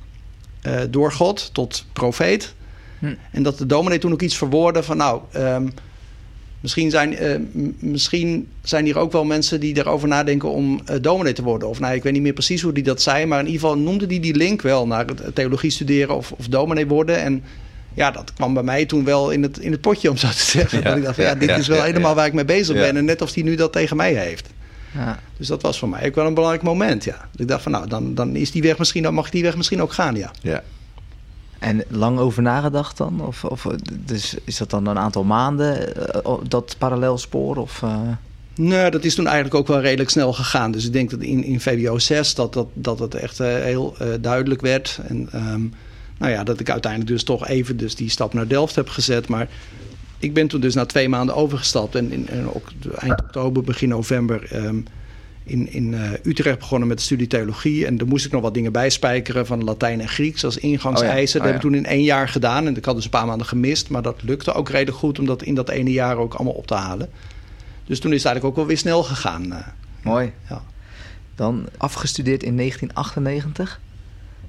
eh, 0.62 0.81
door 0.91 1.12
God 1.12 1.50
tot 1.53 1.85
profeet. 1.93 2.55
Hm. 2.99 3.15
En 3.31 3.43
dat 3.43 3.59
de 3.59 3.67
dominee 3.67 3.99
toen 3.99 4.12
ook 4.12 4.23
iets 4.23 4.37
verwoordde 4.37 4.83
van... 4.83 4.97
nou, 4.97 5.21
ehm, 5.33 5.69
misschien, 6.61 6.91
zijn, 6.91 7.17
eh, 7.17 7.41
misschien 7.79 8.49
zijn 8.62 8.85
hier 8.85 8.99
ook 8.99 9.12
wel 9.12 9.25
mensen 9.25 9.61
die 9.61 9.77
erover 9.77 10.09
nadenken... 10.09 10.50
om 10.50 10.81
eh, 10.85 10.97
dominee 11.00 11.33
te 11.33 11.43
worden. 11.43 11.69
Of 11.69 11.81
nou, 11.81 11.94
ik 11.94 12.03
weet 12.03 12.12
niet 12.12 12.23
meer 12.23 12.33
precies 12.33 12.62
hoe 12.62 12.73
die 12.73 12.83
dat 12.83 13.03
zei... 13.03 13.27
maar 13.27 13.38
in 13.41 13.47
ieder 13.47 13.61
geval 13.61 13.79
noemde 13.79 14.06
die 14.06 14.21
die 14.21 14.35
link 14.35 14.62
wel 14.62 14.87
naar 14.87 15.06
het 15.06 15.35
theologie 15.35 15.71
studeren 15.71 16.17
of, 16.17 16.33
of 16.33 16.49
dominee 16.49 16.87
worden. 16.87 17.23
En 17.23 17.43
ja, 17.96 18.10
dat 18.10 18.32
kwam 18.32 18.54
bij 18.54 18.62
mij 18.62 18.87
toen 18.87 19.04
wel 19.04 19.31
in 19.31 19.43
het, 19.43 19.58
in 19.58 19.72
het 19.72 19.81
potje, 19.81 20.10
om 20.10 20.16
zo 20.16 20.28
te 20.28 20.34
zeggen. 20.34 20.78
Ja, 20.82 20.84
dat 20.84 20.96
ik 20.96 21.02
dacht, 21.02 21.14
van, 21.14 21.25
ja, 21.25 21.31
ja, 21.31 21.37
dit 21.37 21.48
ja, 21.48 21.56
is 21.56 21.66
wel 21.66 21.76
ja, 21.76 21.84
helemaal 21.84 22.10
ja. 22.10 22.16
waar 22.16 22.26
ik 22.26 22.32
mee 22.32 22.44
bezig 22.44 22.75
Ja. 22.75 22.81
ben. 22.81 22.96
En 22.96 23.04
net 23.04 23.22
of 23.22 23.32
die 23.32 23.44
nu 23.44 23.54
dat 23.54 23.72
tegen 23.72 23.96
mij 23.96 24.14
heeft. 24.14 24.48
Ja. 24.94 25.19
Dus 25.37 25.46
dat 25.46 25.62
was 25.62 25.78
voor 25.78 25.88
mij 25.88 26.06
ook 26.06 26.14
wel 26.14 26.26
een 26.26 26.34
belangrijk 26.34 26.64
moment, 26.64 27.04
ja. 27.04 27.28
Dat 27.31 27.40
ik 27.40 27.48
dacht 27.48 27.62
van, 27.62 27.72
nou, 27.72 27.88
dan, 27.88 28.14
dan 28.14 28.37
is 28.37 28.50
die 28.50 28.62
weg 28.62 28.78
misschien, 28.78 29.02
dan 29.02 29.14
mag 29.14 29.31
die 29.31 29.43
weg 29.43 29.56
misschien 29.56 29.82
ook 29.82 29.93
gaan, 29.93 30.16
ja. 30.16 30.31
ja. 30.43 30.62
En 31.58 31.84
lang 31.88 32.19
over 32.19 32.43
nagedacht 32.43 32.96
dan? 32.96 33.20
Of, 33.20 33.44
of 33.44 33.66
dus 34.00 34.37
is 34.44 34.56
dat 34.56 34.70
dan 34.70 34.87
een 34.87 34.99
aantal 34.99 35.25
maanden, 35.25 35.96
eh, 36.25 36.32
dat 36.49 36.75
parallelspoor? 36.78 37.56
Of, 37.56 37.82
eh, 37.82 38.00
Nee, 38.56 38.90
dat 38.90 39.04
is 39.04 39.14
toen 39.14 39.26
eigenlijk 39.26 39.54
ook 39.54 39.66
wel 39.66 39.81
redelijk 39.81 40.10
snel 40.10 40.32
gegaan. 40.32 40.70
Dus 40.70 40.84
ik 40.84 40.92
denk 40.92 41.10
dat 41.10 41.20
in, 41.20 41.44
in 41.44 41.60
VWO 41.60 41.99
6 41.99 42.34
dat, 42.34 42.52
dat, 42.52 42.66
dat 42.72 42.99
het 42.99 43.14
echt 43.14 43.40
eh, 43.40 43.54
heel 43.54 43.94
eh, 43.99 44.08
duidelijk 44.20 44.60
werd. 44.60 45.00
En 45.08 45.28
ehm, 45.32 45.62
nou 46.18 46.32
ja, 46.32 46.44
dat 46.44 46.60
ik 46.60 46.70
uiteindelijk 46.70 47.10
dus 47.12 47.22
toch 47.24 47.46
even 47.48 47.76
dus 47.76 47.94
die 47.94 48.10
stap 48.10 48.34
naar 48.34 48.48
Delft 48.48 48.74
heb 48.74 48.88
gezet. 48.88 49.28
Maar 49.28 49.48
ik 50.18 50.34
ben 50.34 50.48
toen 50.48 50.60
dus 50.60 50.74
na 50.74 50.86
twee 50.86 51.08
maanden 51.08 51.34
overgestapt. 51.34 51.94
En, 51.94 52.12
in, 52.12 52.28
en 52.28 52.54
ook 52.54 52.68
eind 52.98 53.20
oktober, 53.20 53.62
begin 53.62 53.88
november 53.88 54.52
ehm, 54.52 54.80
in, 55.44 55.72
in 55.72 55.94
eh, 55.94 56.10
Utrecht 56.22 56.58
begonnen 56.58 56.88
met 56.88 56.96
de 56.98 57.02
studie 57.04 57.26
theologie. 57.26 57.86
En 57.86 57.96
daar 57.96 58.06
moest 58.08 58.26
ik 58.26 58.32
nog 58.32 58.42
wat 58.42 58.54
dingen 58.54 58.72
bijspijkeren 58.72 59.46
van 59.46 59.64
Latijn 59.64 60.00
en 60.00 60.08
Grieks 60.08 60.44
als 60.44 60.56
ingangseisen. 60.56 61.40
Oh 61.40 61.46
ja, 61.46 61.52
Dat 61.52 61.52
heb 61.52 61.54
ik 61.54 61.60
toen 61.60 61.74
in 61.74 61.86
één 61.86 62.02
jaar 62.04 62.28
gedaan. 62.28 62.66
En 62.66 62.76
ik 62.76 62.84
had 62.84 62.94
dus 62.94 63.04
een 63.04 63.10
paar 63.10 63.26
maanden 63.26 63.46
gemist. 63.46 63.88
Maar 63.88 64.02
dat 64.02 64.22
lukte 64.22 64.52
ook 64.52 64.68
redelijk 64.68 64.96
goed 64.98 65.18
om 65.18 65.26
dat 65.26 65.42
in 65.42 65.54
dat 65.54 65.68
ene 65.68 65.90
jaar 65.92 66.16
ook 66.16 66.34
allemaal 66.34 66.52
op 66.54 66.66
te 66.66 66.74
halen. 66.74 67.08
Dus 67.84 68.00
toen 68.00 68.12
is 68.12 68.16
het 68.16 68.26
eigenlijk 68.26 68.44
ook 68.44 68.56
wel 68.56 68.66
weer 68.66 68.78
snel 68.78 69.02
gegaan. 69.02 69.52
eh. 69.52 69.58
mooi. 70.02 70.32
Ja. 70.48 70.62
Dan 71.34 71.66
afgestudeerd 71.76 72.42
in 72.42 72.56
1998. 72.56 73.80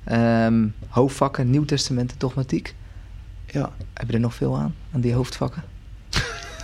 Ehm, 0.07 0.65
hoofdvakken, 0.87 1.49
Nieuw 1.49 1.65
Testament 1.65 2.11
en 2.11 2.17
dogmatiek. 2.17 2.75
Ja, 3.51 3.71
Heb 3.93 4.07
je 4.07 4.13
er 4.13 4.19
nog 4.19 4.33
veel 4.35 4.57
aan, 4.57 4.75
aan 4.93 5.01
die 5.01 5.13
hoofdvakken? 5.13 5.63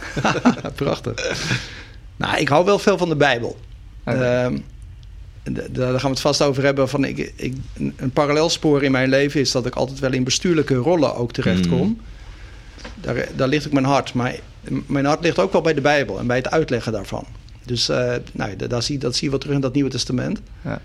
prachtig. 0.76 1.42
Nou, 2.16 2.38
ik 2.38 2.48
hou 2.48 2.66
wel 2.66 2.80
veel 2.80 2.98
van 2.98 3.10
de 3.10 3.16
Bijbel. 3.16 3.58
Ehm, 4.04 4.58
daar 5.72 5.92
gaan 6.00 6.02
we 6.02 6.08
het 6.08 6.20
vast 6.20 6.42
over 6.42 6.64
hebben. 6.64 6.90
Van 6.90 7.04
ik, 7.04 7.34
ik, 7.36 7.56
een 7.96 8.12
parallelspoor 8.14 8.84
in 8.84 8.92
mijn 8.92 9.10
leven 9.10 9.40
is 9.40 9.52
dat 9.52 9.66
ik 9.66 9.76
altijd 9.76 10.00
wel 10.00 10.12
in 10.14 10.24
bestuurlijke 10.24 10.76
rollen 10.76 11.16
ook 11.16 11.32
terechtkom. 11.32 11.88
Mm. 11.88 12.00
Daar, 13.02 13.28
daar 13.36 13.48
ligt 13.48 13.66
ook 13.66 13.74
mijn 13.74 13.86
hart. 13.86 14.14
Maar 14.14 14.36
mijn 14.88 15.06
hart 15.06 15.22
ligt 15.24 15.40
ook 15.40 15.52
wel 15.52 15.62
bij 15.62 15.74
de 15.74 15.82
Bijbel 15.82 16.20
en 16.20 16.28
bij 16.28 16.38
het 16.38 16.50
uitleggen 16.52 16.92
daarvan. 16.92 17.26
Dus 17.66 17.90
eh, 17.90 18.14
nou, 18.34 18.56
da- 18.56 18.68
daar 18.68 18.84
zie, 18.84 18.98
dat 18.98 19.14
zie 19.14 19.24
je 19.24 19.30
wel 19.30 19.40
terug 19.40 19.56
in 19.56 19.62
dat 19.62 19.74
Nieuwe 19.74 19.90
Testament. 19.90 20.42
Ja. 20.62 20.82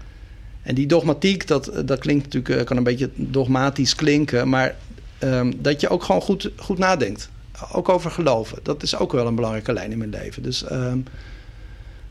En 0.68 0.74
die 0.74 0.86
dogmatiek, 0.86 1.46
dat, 1.46 1.72
dat 1.84 1.98
klinkt 1.98 2.24
natuurlijk, 2.24 2.60
eh, 2.60 2.66
kan 2.66 2.76
een 2.76 2.82
beetje 2.82 3.10
dogmatisch 3.14 3.94
klinken. 3.94 4.48
Maar 4.48 4.76
ehm, 5.18 5.52
dat 5.58 5.80
je 5.80 5.88
ook 5.88 6.02
gewoon 6.04 6.20
goed, 6.20 6.50
goed 6.56 6.78
nadenkt. 6.78 7.30
Ook 7.72 7.88
over 7.88 8.10
geloven. 8.10 8.58
Dat 8.62 8.82
is 8.82 8.96
ook 8.96 9.12
wel 9.12 9.26
een 9.26 9.34
belangrijke 9.34 9.72
lijn 9.72 9.92
in 9.92 9.98
mijn 9.98 10.10
leven. 10.10 10.42
Dus 10.42 10.64
ehm, 10.64 10.98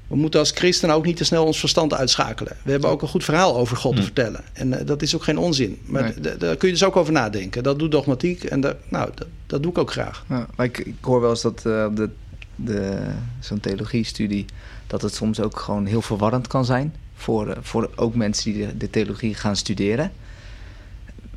we 0.07 0.15
moeten 0.15 0.39
als 0.39 0.51
christenen 0.51 0.95
ook 0.95 1.05
niet 1.05 1.17
te 1.17 1.23
snel 1.23 1.45
ons 1.45 1.59
verstand 1.59 1.93
uitschakelen. 1.93 2.57
We 2.63 2.71
hebben 2.71 2.89
ook 2.89 3.01
een 3.01 3.07
goed 3.07 3.23
verhaal 3.23 3.57
over 3.57 3.77
God 3.77 3.91
te 3.91 3.97
Hm. 3.99 4.03
vertellen. 4.05 4.41
En 4.53 4.79
eh, 4.79 4.85
dat 4.85 5.01
is 5.01 5.15
ook 5.15 5.23
geen 5.23 5.37
onzin. 5.37 5.79
Maar 5.85 6.13
Nee. 6.21 6.37
daar 6.37 6.55
kun 6.55 6.67
je 6.67 6.73
dus 6.73 6.83
ook 6.83 6.95
over 6.95 7.13
nadenken. 7.13 7.63
Dat 7.63 7.79
doet 7.79 7.91
dogmatiek 7.91 8.43
en 8.43 8.61
dat, 8.61 8.75
nou, 8.89 9.09
dat, 9.45 9.61
doe 9.63 9.71
ik 9.71 9.77
ook 9.77 9.91
graag. 9.91 10.25
Ja, 10.29 10.47
maar 10.55 10.65
ik, 10.65 10.77
ik 10.77 10.95
hoor 11.01 11.21
wel 11.21 11.29
eens 11.29 11.41
dat 11.41 11.57
eh, 11.65 11.87
de, 11.95 12.09
de, 12.55 12.97
zo'n 13.39 13.59
theologiestudie... 13.59 14.45
dat 14.87 15.01
het 15.01 15.13
soms 15.13 15.39
ook 15.39 15.59
gewoon 15.59 15.85
heel 15.85 16.01
verwarrend 16.01 16.47
kan 16.47 16.65
zijn... 16.65 16.95
voor, 17.17 17.47
eh, 17.49 17.57
voor 17.61 17.89
ook 17.95 18.15
mensen 18.15 18.53
die 18.53 18.67
de, 18.67 18.77
de 18.77 18.89
theologie 18.89 19.33
gaan 19.33 19.55
studeren. 19.55 20.11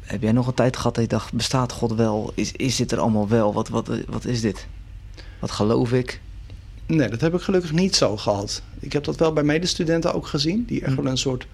Heb 0.00 0.22
jij 0.22 0.32
nog 0.32 0.46
een 0.46 0.54
tijd 0.54 0.76
gehad 0.76 0.94
dat 0.94 1.04
je 1.04 1.10
dacht... 1.10 1.32
bestaat 1.32 1.72
God 1.72 1.92
wel? 1.94 2.32
Is, 2.34 2.52
is 2.52 2.76
dit 2.76 2.92
er 2.92 2.98
allemaal 2.98 3.28
wel? 3.28 3.52
Wat, 3.52 3.68
wat, 3.68 3.90
wat 4.08 4.24
is 4.24 4.40
dit? 4.40 4.66
Wat 5.38 5.50
geloof 5.50 5.92
ik? 5.92 6.20
Nee, 6.86 7.08
dat 7.08 7.20
heb 7.20 7.34
ik 7.34 7.40
gelukkig 7.40 7.72
niet 7.72 7.96
zo 7.96 8.16
gehad. 8.16 8.62
Ik 8.80 8.92
heb 8.92 9.04
dat 9.04 9.16
wel 9.16 9.32
bij 9.32 9.42
medestudenten 9.42 10.14
ook 10.14 10.26
gezien, 10.26 10.64
die 10.66 10.80
echt 10.84 10.94
Hm. 10.94 11.02
wel 11.02 11.10
een 11.10 11.18
soort 11.18 11.46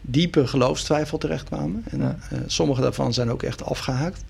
diepe 0.00 0.46
geloofstwijfel 0.46 1.18
terechtkwamen. 1.18 1.82
En 1.90 1.98
Ja. 2.00 2.18
eh, 2.30 2.38
sommige 2.46 2.80
daarvan 2.80 3.12
zijn 3.12 3.30
ook 3.30 3.42
echt 3.42 3.64
afgehaakt. 3.64 4.24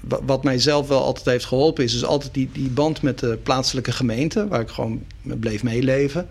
Wa- 0.00 0.24
Wat 0.26 0.44
mij 0.44 0.58
zelf 0.58 0.88
wel 0.88 1.02
altijd 1.04 1.26
heeft 1.26 1.44
geholpen, 1.44 1.84
is 1.84 1.92
dus 1.92 2.04
altijd 2.04 2.34
die, 2.34 2.48
die 2.52 2.68
band 2.70 3.02
met 3.02 3.18
de 3.18 3.38
plaatselijke 3.42 3.92
gemeente, 3.92 4.48
waar 4.48 4.60
ik 4.60 4.68
gewoon 4.68 5.02
bleef 5.22 5.62
meeleven. 5.62 6.28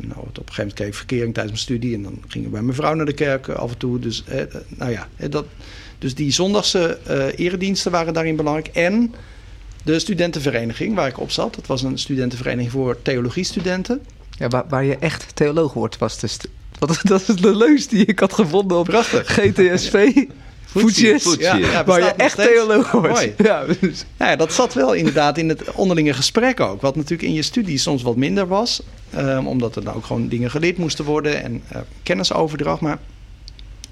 En 0.00 0.08
nou, 0.08 0.20
op 0.20 0.26
een 0.26 0.32
gegeven 0.34 0.54
moment 0.56 0.74
kreeg 0.74 0.88
ik 0.88 0.94
verkering 0.94 1.34
tijdens 1.34 1.54
mijn 1.54 1.64
studie 1.64 1.94
en 1.94 2.02
dan 2.02 2.22
ging 2.28 2.44
ik 2.44 2.50
bij 2.50 2.62
mijn 2.62 2.76
vrouw 2.76 2.94
naar 2.94 3.06
de 3.06 3.12
kerk 3.12 3.48
eh, 3.48 3.54
af 3.54 3.70
en 3.70 3.76
toe. 3.76 3.98
Dus, 3.98 4.24
eh, 4.26 4.40
eh, 4.40 4.48
nou 4.68 4.90
ja, 4.90 5.08
dat, 5.28 5.46
dus 5.98 6.14
die 6.14 6.30
zondagse 6.30 6.98
eh 7.06 7.38
erediensten 7.38 7.92
waren 7.92 8.14
daarin 8.14 8.36
belangrijk. 8.36 8.68
En 8.68 9.14
de 9.84 9.98
studentenvereniging 9.98 10.94
waar 10.94 11.08
ik 11.08 11.20
op 11.20 11.30
zat. 11.30 11.54
Dat 11.54 11.66
was 11.66 11.82
een 11.82 11.98
studentenvereniging 11.98 12.72
voor 12.72 13.02
theologiestudenten. 13.02 14.00
Ja, 14.30 14.48
waar, 14.48 14.64
waar 14.68 14.84
je 14.84 14.96
echt 14.96 15.36
theoloog 15.36 15.72
wordt, 15.72 15.98
was 15.98 16.20
dus... 16.20 16.38
Wat, 16.78 17.00
dat 17.02 17.28
is 17.28 17.36
de 17.36 17.56
leus 17.56 17.88
die 17.88 18.04
ik 18.04 18.18
had 18.18 18.32
gevonden 18.32 18.78
op 18.78 18.86
Prachtig. 18.86 19.26
GTSV. 19.26 19.94
voetjes. 20.70 21.22
voetje. 21.22 21.42
Ja, 21.44 21.56
Ja, 21.56 21.84
waar 21.84 21.98
je 21.98 22.04
bestaat 22.04 22.16
nog 22.16 22.26
echt 22.26 22.32
steeds. 22.32 22.48
theoloog 22.48 22.90
wordt. 22.90 23.08
Mooi. 23.12 23.34
Ja, 23.36 23.64
dus- 23.80 24.04
Nou 24.16 24.30
ja, 24.30 24.36
dat 24.36 24.52
zat 24.52 24.74
wel 24.74 24.92
inderdaad 24.94 25.38
in 25.38 25.48
het 25.48 25.70
onderlinge 25.72 26.12
gesprek 26.14 26.60
ook. 26.60 26.80
Wat 26.80 26.96
natuurlijk 26.96 27.22
in 27.28 27.34
je 27.34 27.42
studie 27.42 27.78
soms 27.78 28.02
wat 28.02 28.16
minder 28.16 28.46
was. 28.48 28.82
ehm, 29.10 29.46
omdat 29.46 29.76
er 29.76 29.84
dan 29.84 29.94
ook 29.94 30.04
gewoon 30.04 30.28
dingen 30.28 30.50
geleerd 30.50 30.76
moesten 30.78 31.04
worden 31.04 31.42
en 31.42 31.62
eh, 31.68 31.80
kennisoverdracht. 32.02 32.80
Maar 32.80 32.98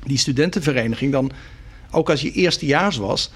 die 0.07 0.19
studentenvereniging 0.19 1.13
dan, 1.13 1.31
ook 1.91 2.11
als 2.11 2.21
je 2.21 2.33
eerstejaars 2.33 2.97
was... 2.97 3.31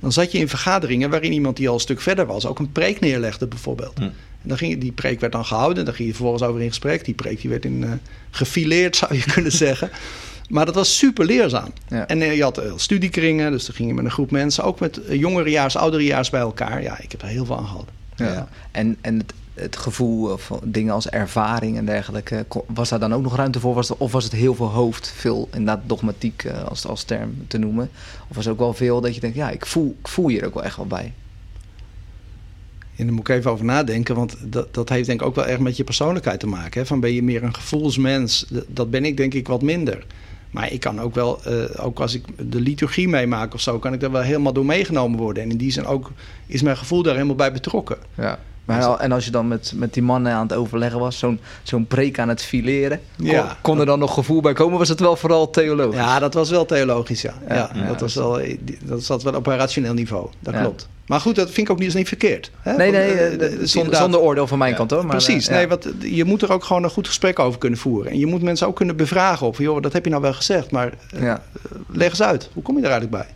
dan 0.00 0.12
zat 0.12 0.32
je 0.32 0.38
in 0.38 0.48
vergaderingen 0.48 1.10
waarin 1.10 1.32
iemand 1.32 1.56
die 1.56 1.68
al 1.68 1.74
een 1.74 1.80
stuk 1.80 2.00
verder 2.00 2.26
was... 2.26 2.46
ook 2.46 2.58
een 2.58 2.72
preek 2.72 3.00
neerlegde 3.00 3.46
bijvoorbeeld. 3.46 3.98
Hm. 3.98 4.02
En 4.04 4.48
dan 4.48 4.56
ging, 4.58 4.72
je- 4.72 4.78
die 4.78 4.92
preek 4.92 5.20
werd 5.20 5.32
dan 5.32 5.44
gehouden. 5.44 5.84
Dan 5.84 5.94
ging 5.94 6.08
je 6.08 6.14
vervolgens 6.14 6.42
over 6.48 6.60
in 6.60 6.68
gesprek. 6.68 7.04
Die 7.04 7.14
preek 7.14 7.40
die 7.40 7.50
werd 7.50 7.64
in, 7.64 7.84
eh, 7.84 7.90
gefileerd, 8.30 8.96
zou 8.96 9.14
je 9.14 9.24
kunnen 9.34 9.52
zeggen. 9.52 9.90
Maar 10.52 10.66
dat 10.66 10.74
was 10.74 10.98
super 10.98 11.24
leerzaam. 11.24 11.72
Ja. 11.88 12.06
En 12.06 12.22
eh, 12.22 12.36
je 12.36 12.42
had 12.42 12.58
eh, 12.58 12.72
studiekringen, 12.76 13.50
dus 13.50 13.66
dan 13.66 13.74
ging 13.74 13.88
je 13.88 13.94
met 13.94 14.04
een 14.04 14.10
groep 14.10 14.30
mensen, 14.30 14.64
ook 14.64 14.80
met 14.80 15.04
eh, 15.04 15.18
jongerejaars, 15.18 15.76
ouderejaars 15.76 16.30
bij 16.30 16.40
elkaar. 16.40 16.82
Ja, 16.82 16.98
ik 16.98 17.12
heb 17.12 17.22
er 17.22 17.28
heel 17.28 17.44
veel 17.44 17.58
aan 17.58 17.66
gehad. 17.66 17.88
Ja. 18.16 18.48
En, 18.70 18.96
en 19.00 19.18
het, 19.18 19.32
het 19.54 19.76
gevoel 19.76 20.36
van 20.36 20.60
dingen 20.64 20.94
als 20.94 21.08
ervaring 21.08 21.76
en 21.76 21.84
dergelijke, 21.84 22.46
was 22.66 22.88
daar 22.88 22.98
dan 22.98 23.14
ook 23.14 23.22
nog 23.22 23.36
ruimte 23.36 23.60
voor? 23.60 23.74
Was 23.74 23.88
het, 23.88 23.98
of 23.98 24.12
was 24.12 24.24
het 24.24 24.32
heel 24.32 24.54
veel 24.54 24.70
hoofd, 24.70 25.12
veel 25.16 25.48
inderdaad 25.52 25.82
dogmatiek 25.86 26.46
als, 26.68 26.86
als 26.86 27.04
term 27.04 27.44
te 27.46 27.58
noemen? 27.58 27.90
Of 28.28 28.36
was 28.36 28.44
het 28.44 28.54
ook 28.54 28.60
wel 28.60 28.74
veel 28.74 29.00
dat 29.00 29.14
je 29.14 29.20
denkt, 29.20 29.36
ja, 29.36 29.50
ik 29.50 29.66
voel, 29.66 29.96
ik 30.00 30.08
voel 30.08 30.28
hier 30.28 30.46
ook 30.46 30.54
wel 30.54 30.64
echt 30.64 30.76
wel 30.76 30.86
bij? 30.86 31.12
En 32.96 33.06
daar 33.06 33.14
moet 33.14 33.28
ik 33.28 33.36
even 33.36 33.50
over 33.50 33.64
nadenken, 33.64 34.14
want 34.14 34.36
dat, 34.40 34.74
dat 34.74 34.88
heeft 34.88 35.06
denk 35.06 35.20
ik 35.20 35.26
ook 35.26 35.34
wel 35.34 35.46
echt 35.46 35.60
met 35.60 35.76
je 35.76 35.84
persoonlijkheid 35.84 36.40
te 36.40 36.46
maken. 36.46 36.80
Hè? 36.80 36.86
Van 36.86 37.00
ben 37.00 37.12
je 37.12 37.22
meer 37.22 37.42
een 37.42 37.54
gevoelsmens? 37.54 38.46
Dat 38.68 38.90
ben 38.90 39.04
ik 39.04 39.16
denk 39.16 39.34
ik 39.34 39.48
wat 39.48 39.62
minder. 39.62 40.06
Maar 40.52 40.72
ik 40.72 40.80
kan 40.80 41.00
ook 41.00 41.14
wel, 41.14 41.40
eh, 41.44 41.84
ook 41.84 42.00
als 42.00 42.14
ik 42.14 42.24
de 42.50 42.60
liturgie 42.60 43.08
meemaak 43.08 43.54
of 43.54 43.60
zo, 43.60 43.78
kan 43.78 43.92
ik 43.92 44.00
daar 44.00 44.10
wel 44.12 44.22
helemaal 44.22 44.52
door 44.52 44.66
meegenomen 44.66 45.18
worden. 45.18 45.42
En 45.42 45.50
in 45.50 45.56
die 45.56 45.72
zin 45.72 45.86
ook 45.86 46.10
is 46.46 46.62
mijn 46.62 46.76
gevoel 46.76 47.02
daar 47.02 47.14
helemaal 47.14 47.34
bij 47.36 47.52
betrokken. 47.52 47.96
Ja. 48.14 48.38
Maar 48.64 48.84
al- 48.84 49.00
en 49.00 49.12
als 49.12 49.24
je 49.24 49.30
dan 49.30 49.48
met, 49.48 49.72
met 49.74 49.94
die 49.94 50.02
mannen 50.02 50.32
aan 50.32 50.42
het 50.46 50.52
overleggen 50.56 51.00
was, 51.00 51.18
zo'n 51.18 51.40
zo'n 51.62 51.86
preek 51.86 52.18
aan 52.18 52.28
het 52.28 52.42
fileren, 52.42 53.00
kon, 53.16 53.26
Ja. 53.26 53.56
kon 53.62 53.80
er 53.80 53.86
dan 53.86 53.98
nog 53.98 54.14
gevoel 54.14 54.40
bij 54.40 54.52
komen? 54.52 54.78
Was 54.78 54.88
het 54.88 55.00
wel 55.00 55.16
vooral 55.16 55.50
theologisch? 55.50 55.98
Ja, 55.98 56.18
dat 56.18 56.34
was 56.34 56.50
wel 56.50 56.64
theologisch, 56.64 57.22
ja. 57.22 57.34
Ja, 57.48 57.70
ja, 57.74 57.86
dat, 57.86 58.00
was 58.00 58.14
wel, 58.14 58.40
eh, 58.40 58.58
dat 58.84 59.02
zat 59.04 59.22
wel 59.22 59.34
op 59.34 59.46
een 59.46 59.56
rationeel 59.56 59.94
niveau, 59.94 60.28
dat 60.40 60.54
klopt. 60.60 60.88
Maar 61.06 61.20
goed, 61.20 61.34
dat 61.34 61.50
vind 61.50 61.66
ik 61.66 61.72
ook 61.72 61.78
niet, 61.78 61.88
is 61.88 61.94
niet 61.94 62.08
verkeerd. 62.08 62.50
Hè? 62.60 62.76
Nee, 62.76 62.90
nee, 62.90 63.00
eh, 63.12 63.26
eh, 63.32 63.40
zonder, 63.40 63.50
inderdaad- 63.76 64.00
zonder 64.02 64.20
oordeel 64.20 64.46
van 64.46 64.58
mijn 64.58 64.70
Ja. 64.70 64.76
kant 64.76 64.90
hoor. 64.90 65.00
Maar, 65.06 65.10
Precies, 65.16 65.46
eh, 65.46 65.52
nee, 65.52 65.62
ja. 65.62 65.68
want 65.68 65.88
je 66.00 66.24
moet 66.24 66.42
er 66.42 66.52
ook 66.52 66.64
gewoon 66.64 66.84
een 66.84 66.90
goed 66.90 67.06
gesprek 67.06 67.38
over 67.38 67.58
kunnen 67.58 67.78
voeren. 67.78 68.10
En 68.12 68.18
je 68.18 68.26
moet 68.26 68.42
mensen 68.42 68.66
ook 68.66 68.76
kunnen 68.76 68.96
bevragen 68.96 69.46
op, 69.46 69.56
joh, 69.56 69.82
dat 69.82 69.92
heb 69.92 70.04
je 70.04 70.10
nou 70.10 70.22
wel 70.22 70.34
gezegd, 70.34 70.70
maar 70.70 70.92
Ja. 71.20 71.42
leg 71.88 72.08
eens 72.08 72.22
uit. 72.22 72.50
Hoe 72.52 72.62
kom 72.62 72.76
je 72.76 72.82
daar 72.82 72.90
eigenlijk 72.90 73.24
bij? 73.24 73.34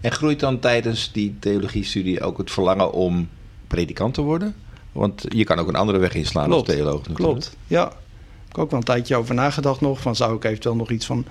En 0.00 0.12
groeit 0.12 0.40
dan 0.40 0.58
tijdens 0.58 1.12
die 1.12 1.36
theologie-studie 1.40 2.20
ook 2.20 2.38
het 2.38 2.50
verlangen 2.50 2.92
om 2.92 3.28
predikant 3.66 4.14
te 4.14 4.20
worden? 4.20 4.54
Want 4.92 5.24
je 5.28 5.44
kan 5.44 5.58
ook 5.58 5.68
een 5.68 5.74
andere 5.74 5.98
weg 5.98 6.14
inslaan 6.14 6.46
Klopt, 6.48 6.66
als 6.68 6.76
theoloog. 6.76 6.98
natuurlijk. 7.08 7.18
Klopt, 7.18 7.56
ja. 7.66 7.86
Ik 7.86 7.92
heb 8.48 8.58
ook 8.58 8.70
wel 8.70 8.78
een 8.78 8.84
tijdje 8.84 9.16
over 9.16 9.34
nagedacht 9.34 9.80
nog. 9.80 10.00
Van 10.00 10.16
zou 10.16 10.36
ik 10.36 10.44
eventueel 10.44 10.76
nog 10.76 10.90
iets 10.90 11.06
van 11.06 11.24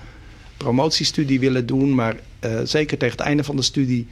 promotiestudie 0.58 1.40
willen 1.40 1.66
doen. 1.66 1.96
Maar 1.96 2.16
eh, 2.40 2.52
zeker 2.64 2.98
tegen 2.98 3.18
het 3.18 3.26
einde 3.28 3.44
van 3.44 3.56
de 3.56 3.62
studie 3.62 4.08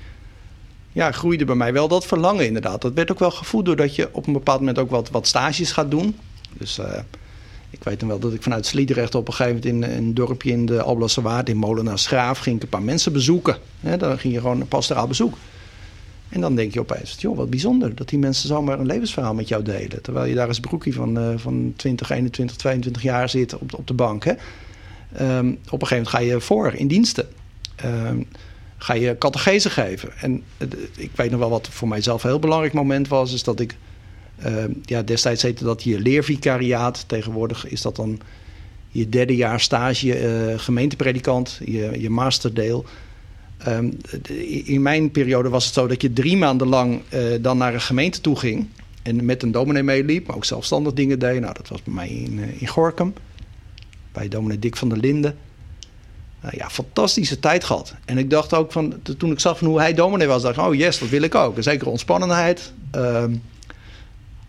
ja, 0.92 1.12
groeide 1.12 1.46
bij 1.46 1.56
mij 1.56 1.74
wel 1.74 1.88
dat 1.88 2.06
verlangen 2.06 2.46
inderdaad. 2.46 2.82
Dat 2.82 2.94
werd 2.94 3.12
ook 3.12 3.20
wel 3.20 3.32
gevoed 3.32 3.66
doordat 3.66 3.96
je 3.96 4.10
op 4.12 4.28
een 4.28 4.34
bepaald 4.34 4.60
moment 4.60 4.78
ook 4.80 4.90
wat, 4.90 5.10
wat 5.10 5.28
stages 5.28 5.72
gaat 5.72 5.92
doen. 5.92 6.16
Dus 6.58 6.78
eh, 6.80 7.00
ik 7.70 7.84
weet 7.84 8.00
nog 8.00 8.10
wel 8.10 8.20
dat 8.20 8.34
ik 8.34 8.44
vanuit 8.44 8.66
Sliedrecht 8.66 9.16
op 9.16 9.28
een 9.28 9.34
gegeven 9.34 9.72
moment 9.74 9.88
in 9.88 9.98
een 9.98 10.14
dorpje 10.14 10.52
in 10.52 10.66
de 10.66 10.82
Alblasse 10.82 11.22
Waard, 11.22 11.50
in 11.50 11.58
Molenaar 11.58 12.00
Schraaf, 12.00 12.40
ging 12.40 12.56
ik 12.56 12.62
een 12.64 12.70
paar 12.70 12.82
mensen 12.82 13.14
bezoeken. 13.14 13.58
Dan 13.98 14.20
ging 14.20 14.34
je 14.34 14.40
gewoon 14.40 14.62
een 14.62 14.68
pastoraal 14.68 15.08
bezoek. 15.08 15.38
En 16.30 16.42
dan 16.42 16.56
denk 16.56 16.74
je 16.74 16.80
opeens, 16.80 17.16
joh, 17.20 17.38
wat 17.38 17.50
bijzonder 17.50 17.96
dat 17.96 18.10
die 18.10 18.20
mensen 18.20 18.48
zomaar 18.48 18.80
een 18.80 18.86
levensverhaal 18.86 19.34
met 19.34 19.48
jou 19.48 19.64
delen. 19.64 20.02
Terwijl 20.02 20.26
je 20.26 20.36
daar 20.36 20.48
als 20.48 20.60
broekie 20.60 20.94
van, 20.94 21.18
eh, 21.20 21.30
van 21.36 21.74
20, 21.76 22.10
21, 22.10 22.56
22 22.58 23.02
jaar 23.02 23.30
zit 23.30 23.58
op, 23.58 23.72
de- 23.72 23.78
op 23.78 23.88
de 23.88 23.94
bank. 23.94 24.24
Hè. 24.24 24.32
Ehm, 25.14 25.48
op 25.50 25.82
een 25.82 25.88
gegeven 25.88 25.88
moment 25.96 26.08
ga 26.08 26.20
je 26.20 26.40
voor 26.42 26.74
in 26.74 26.88
diensten. 26.88 27.28
Ehm, 27.76 28.22
ga 28.80 28.94
je 28.94 29.18
catechese 29.18 29.70
geven. 29.70 30.10
En 30.18 30.44
ik 30.96 31.12
weet 31.16 31.32
nog 31.32 31.40
wel 31.40 31.50
wat 31.50 31.68
voor 31.72 31.88
mijzelf 31.88 32.24
een 32.24 32.30
heel 32.30 32.40
belangrijk 32.40 32.74
moment 32.74 33.08
was. 33.08 33.34
Is 33.34 33.44
dat 33.44 33.60
ik, 33.60 33.76
ehm, 34.38 34.72
ja, 34.84 35.02
destijds 35.02 35.42
heette 35.42 35.64
dat 35.64 35.84
je 35.84 36.00
leervicariaat. 36.00 37.04
Tegenwoordig 37.08 37.68
is 37.68 37.82
dat 37.82 37.96
dan 37.96 38.20
je 38.90 39.10
derde 39.10 39.36
jaar 39.36 39.60
stage 39.60 40.16
eh, 40.16 40.60
gemeentepredikant, 40.60 41.60
je, 41.66 42.00
je 42.00 42.10
masterdeel. 42.10 42.86
Ehm, 43.58 43.92
in 44.64 44.82
mijn 44.82 45.12
periode 45.12 45.50
was 45.50 45.66
het 45.66 45.74
zo 45.74 45.88
dat 45.88 46.02
je 46.02 46.14
drie 46.14 46.38
maanden 46.38 46.68
lang 46.68 47.02
eh, 47.10 47.22
dan 47.42 47.58
naar 47.58 47.74
een 47.74 47.82
gemeente 47.82 48.22
toe 48.22 48.36
ging. 48.36 48.68
En 49.02 49.26
met 49.26 49.44
een 49.44 49.52
dominee 49.52 49.84
meeliep, 49.84 50.28
maar 50.28 50.36
ook 50.36 50.46
zelfstandig 50.46 50.94
dingen 50.94 51.20
deed. 51.20 51.40
Nou, 51.40 51.54
dat 51.54 51.68
was 51.68 51.84
bij 51.84 51.94
mij 51.94 52.10
in, 52.10 52.40
eh, 52.40 52.62
in 52.62 52.68
Gorkum. 52.68 53.14
Bij 54.12 54.28
dominee 54.28 54.60
Dick 54.60 54.76
van 54.76 54.90
der 54.90 54.98
Linden. 54.98 55.38
Nou 56.42 56.54
ja, 56.58 56.70
fantastische 56.70 57.40
tijd 57.40 57.64
gehad. 57.64 57.94
En 58.06 58.18
ik 58.18 58.30
dacht 58.30 58.54
ook 58.54 58.72
van, 58.72 58.94
toen 59.18 59.32
ik 59.32 59.40
zag 59.40 59.58
van 59.58 59.68
hoe 59.68 59.80
hij 59.80 59.94
dominee 59.94 60.28
was, 60.28 60.42
dacht 60.42 60.58
ik, 60.58 60.64
oh 60.64 60.76
yes, 60.76 61.00
dat 61.00 61.10
wil 61.10 61.22
ik 61.22 61.36
ook. 61.36 61.58
Een 61.58 61.64
zekere 61.64 61.90
ontspannenheid. 61.90 62.72
Ehm, 62.92 63.34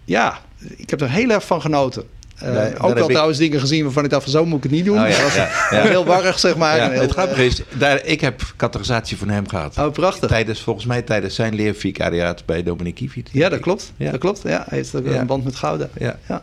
ja, 0.04 0.38
ik 0.76 0.90
heb 0.90 1.00
er 1.00 1.10
heel 1.10 1.30
erg 1.30 1.44
van 1.46 1.60
genoten. 1.60 2.04
Eh, 2.36 2.66
ook 2.84 2.96
ik- 2.98 3.04
trouwens 3.04 3.38
dingen 3.38 3.60
gezien 3.60 3.84
waarvan 3.84 4.04
ik 4.04 4.10
dacht 4.10 4.22
van 4.22 4.32
zo 4.32 4.44
moet 4.46 4.56
ik 4.56 4.62
het 4.62 4.72
niet 4.72 4.84
doen. 4.84 4.98
Oh, 5.02 5.08
ja, 5.08 5.14
Dat 5.14 5.22
was 5.22 5.34
ja, 5.34 5.48
ja. 5.70 5.82
heel 5.88 6.04
warrig, 6.04 6.38
zeg 6.38 6.56
maar. 6.56 6.90
Heel, 6.90 7.00
het 7.00 7.10
grappige 7.10 7.46
is, 7.46 7.62
daar, 7.78 8.04
ik 8.04 8.20
heb 8.20 8.42
categorisatie 8.56 9.16
van 9.16 9.28
hem 9.28 9.48
gehad. 9.48 9.78
Oh, 9.78 9.92
prachtig. 9.92 10.28
Tijdens, 10.28 10.60
volgens 10.60 10.86
mij 10.86 11.02
tijdens 11.02 11.34
zijn 11.34 11.54
leervicariaat 11.54 12.46
bij 12.46 12.62
Dominique 12.62 13.04
Kiviet. 13.04 13.28
Ja, 13.32 13.48
dat 13.48 13.60
klopt. 13.60 13.92
Ja. 13.96 14.10
Dat 14.10 14.20
klopt. 14.20 14.42
Ja, 14.42 14.64
hij 14.68 14.78
heeft 14.78 14.94
ook 14.94 15.06
Ja. 15.06 15.20
een 15.20 15.26
band 15.26 15.44
met 15.44 15.56
Gouda. 15.56 15.88
Ja. 15.98 16.18
Ja. 16.28 16.42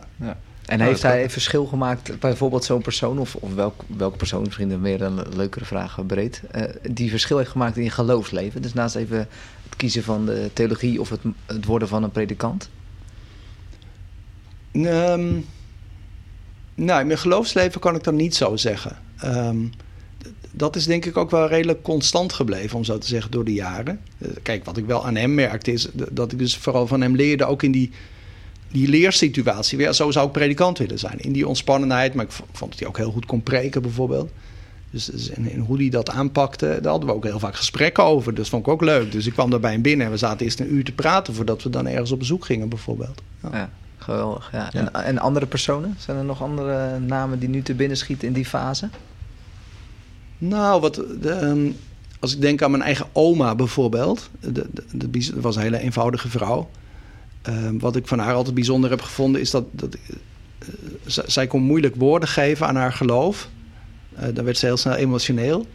En 0.68 0.78
Ja, 0.78 0.84
heeft 0.84 1.02
hij 1.02 1.22
een 1.22 1.30
verschil 1.30 1.66
gemaakt, 1.66 2.20
bijvoorbeeld 2.20 2.64
zo'n 2.64 2.82
persoon, 2.82 3.18
of, 3.18 3.34
of 3.34 3.54
welk, 3.54 3.84
welke 3.96 4.16
persoon, 4.16 4.42
misschien 4.42 4.80
meer 4.80 5.02
een 5.02 5.20
leukere 5.36 5.64
vraag 5.64 6.06
breed, 6.06 6.42
eh, 6.50 6.62
die 6.90 7.10
verschil 7.10 7.38
heeft 7.38 7.50
gemaakt 7.50 7.76
in 7.76 7.82
je 7.82 7.90
geloofsleven? 7.90 8.62
Dus 8.62 8.72
naast 8.72 8.94
even 8.94 9.18
het 9.62 9.76
kiezen 9.76 10.02
van 10.02 10.26
de 10.26 10.50
theologie 10.52 11.00
of 11.00 11.08
het, 11.08 11.20
het 11.46 11.64
worden 11.64 11.88
van 11.88 12.02
een 12.02 12.10
predikant? 12.10 12.70
Ehm, 14.72 15.32
nou, 16.74 17.00
in 17.00 17.06
mijn 17.06 17.18
geloofsleven 17.18 17.80
kan 17.80 17.94
ik 17.94 18.04
dat 18.04 18.14
niet 18.14 18.34
zo 18.34 18.56
zeggen. 18.56 18.98
Ehm, 19.18 19.58
dat 20.50 20.76
is 20.76 20.84
denk 20.84 21.04
ik 21.04 21.16
ook 21.16 21.30
wel 21.30 21.48
redelijk 21.48 21.82
constant 21.82 22.32
gebleven, 22.32 22.76
om 22.76 22.84
zo 22.84 22.98
te 22.98 23.06
zeggen, 23.06 23.30
door 23.30 23.44
de 23.44 23.52
jaren. 23.52 24.00
Eh, 24.18 24.28
Kijk, 24.42 24.64
wat 24.64 24.76
ik 24.76 24.86
wel 24.86 25.06
aan 25.06 25.16
hem 25.16 25.34
merkte 25.34 25.72
is 25.72 25.88
dat 25.92 26.32
ik 26.32 26.38
dus 26.38 26.56
vooral 26.56 26.86
van 26.86 27.00
hem 27.00 27.16
leerde, 27.16 27.44
ook 27.44 27.62
in 27.62 27.72
die, 27.72 27.90
die 28.70 28.88
leersituatie. 28.88 29.78
Ja, 29.78 29.92
zo 29.92 30.10
zou 30.10 30.26
ik 30.26 30.32
predikant 30.32 30.78
willen 30.78 30.98
zijn, 30.98 31.18
in 31.18 31.32
die 31.32 31.48
ontspannenheid. 31.48 32.14
Maar 32.14 32.24
ik 32.24 32.32
vond 32.32 32.70
dat 32.70 32.78
hij 32.78 32.88
ook 32.88 32.96
heel 32.96 33.10
goed 33.10 33.26
kon 33.26 33.42
preken, 33.42 33.82
bijvoorbeeld. 33.82 34.30
Dus, 34.90 35.04
dus 35.04 35.30
en, 35.30 35.50
en 35.50 35.58
hoe 35.58 35.76
hij 35.76 35.88
dat 35.88 36.10
aanpakte, 36.10 36.66
daar 36.66 36.90
hadden 36.90 37.08
we 37.08 37.14
ook 37.14 37.24
heel 37.24 37.38
vaak 37.38 37.56
gesprekken 37.56 38.04
over. 38.04 38.34
Dus 38.34 38.48
vond 38.48 38.66
ik 38.66 38.72
ook 38.72 38.80
leuk. 38.80 39.12
Dus 39.12 39.26
ik 39.26 39.32
kwam 39.32 39.50
daar 39.50 39.60
bij 39.60 39.72
hem 39.72 39.82
binnen 39.82 40.06
en 40.06 40.12
we 40.12 40.18
zaten 40.18 40.44
eerst 40.44 40.60
een 40.60 40.74
uur 40.74 40.84
te 40.84 40.92
praten 40.92 41.34
voordat 41.34 41.62
we 41.62 41.70
dan 41.70 41.86
ergens 41.86 42.10
op 42.10 42.18
bezoek 42.18 42.44
gingen, 42.44 42.68
bijvoorbeeld. 42.68 43.22
Ja. 43.42 43.50
Ja, 43.52 43.70
geweldig. 43.96 44.48
Ja. 44.52 44.70
Ja. 44.72 44.92
En, 44.92 45.04
en 45.04 45.18
andere 45.18 45.46
personen? 45.46 45.94
Zijn 45.98 46.16
er 46.16 46.24
nog 46.24 46.42
andere 46.42 46.98
namen 46.98 47.38
die 47.38 47.48
nu 47.48 47.62
te 47.62 47.74
binnen 47.74 47.96
schieten 47.96 48.28
in 48.28 48.34
die 48.34 48.46
fase? 48.46 48.88
Nou, 50.38 50.80
wat, 50.80 50.94
de, 50.94 51.30
ehm, 51.30 51.70
als 52.18 52.34
ik 52.34 52.40
denk 52.40 52.62
aan 52.62 52.70
mijn 52.70 52.82
eigen 52.82 53.06
oma 53.12 53.54
bijvoorbeeld. 53.54 54.30
De, 54.40 54.66
de, 54.92 55.10
dat 55.10 55.42
was 55.42 55.56
een 55.56 55.62
hele 55.62 55.78
eenvoudige 55.78 56.28
vrouw. 56.28 56.68
Ehm, 57.48 57.78
wat 57.78 57.96
ik 57.96 58.06
van 58.06 58.18
haar 58.18 58.34
altijd 58.34 58.54
bijzonder 58.54 58.90
heb 58.90 59.02
gevonden 59.02 59.40
is 59.40 59.50
dat, 59.50 59.64
dat 59.70 59.94
eh, 59.94 60.68
zij 61.26 61.46
kon 61.46 61.62
moeilijk 61.62 61.94
woorden 61.96 62.28
geven 62.28 62.66
aan 62.66 62.76
haar 62.76 62.92
geloof. 62.92 63.48
Eh, 64.14 64.24
dan 64.34 64.44
werd 64.44 64.58
ze 64.58 64.66
heel 64.66 64.76
snel 64.76 64.94
emotioneel. 64.94 65.66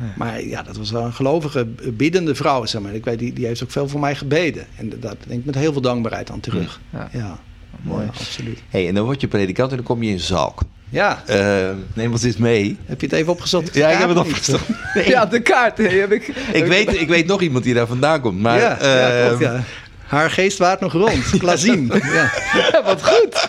Ja. 0.00 0.04
Maar 0.16 0.42
ja, 0.44 0.62
dat 0.62 0.76
was 0.76 0.90
wel 0.90 1.04
een 1.04 1.12
gelovige, 1.12 1.66
biddende 1.92 2.34
vrouw. 2.34 2.66
Zeg 2.66 2.80
maar. 2.82 2.94
Ik 2.94 3.04
weet, 3.04 3.18
die, 3.18 3.32
die 3.32 3.46
heeft 3.46 3.62
ook 3.62 3.70
veel 3.70 3.88
voor 3.88 4.00
mij 4.00 4.14
gebeden. 4.14 4.66
En 4.76 4.88
daar 5.00 5.14
denk 5.26 5.40
ik 5.40 5.46
met 5.46 5.54
heel 5.54 5.72
veel 5.72 5.80
dankbaarheid 5.80 6.30
aan 6.30 6.40
terug. 6.40 6.80
Ja. 6.92 7.08
Ja, 7.12 7.38
Mooi. 7.82 8.04
Ja, 8.04 8.08
absoluut. 8.08 8.62
Hey, 8.68 8.88
en 8.88 8.94
dan 8.94 9.04
word 9.04 9.20
je 9.20 9.28
predikant 9.28 9.70
en 9.70 9.76
dan 9.76 9.86
kom 9.86 10.02
je 10.02 10.10
in 10.10 10.20
Zalk. 10.20 10.60
Ja, 10.90 11.22
Eh, 11.26 11.70
neem 11.94 12.12
ons 12.12 12.22
eens 12.22 12.36
mee. 12.36 12.76
heb 12.84 13.00
je 13.00 13.06
het 13.06 13.14
even 13.16 13.32
opgezocht? 13.32 13.66
op 13.66 13.72
de 13.72 13.78
Ja, 13.78 13.88
ik 13.90 13.98
heb 13.98 14.08
het. 14.08 14.58
Nee. 14.94 15.08
Ja, 15.08 15.26
de 15.26 15.40
kaart. 15.40 15.78
Heb 15.78 16.12
ik. 16.12 16.26
ik, 16.52 16.64
weet, 16.64 17.00
ik 17.00 17.08
weet 17.08 17.26
nog 17.26 17.40
iemand 17.42 17.64
die 17.64 17.74
daar 17.74 17.86
vandaan 17.86 18.20
komt. 18.20 18.40
Maar, 18.40 18.58
ja, 18.58 18.78
ja, 18.80 19.26
klopt, 19.26 19.42
ja. 19.42 19.64
Haar 20.08 20.30
geest 20.30 20.58
waart 20.58 20.80
nog 20.80 20.92
rond. 20.92 21.24
Klazien. 21.38 21.86
ja. 21.92 22.32
Ja, 22.72 22.82
wat 22.84 23.04
goed. 23.04 23.48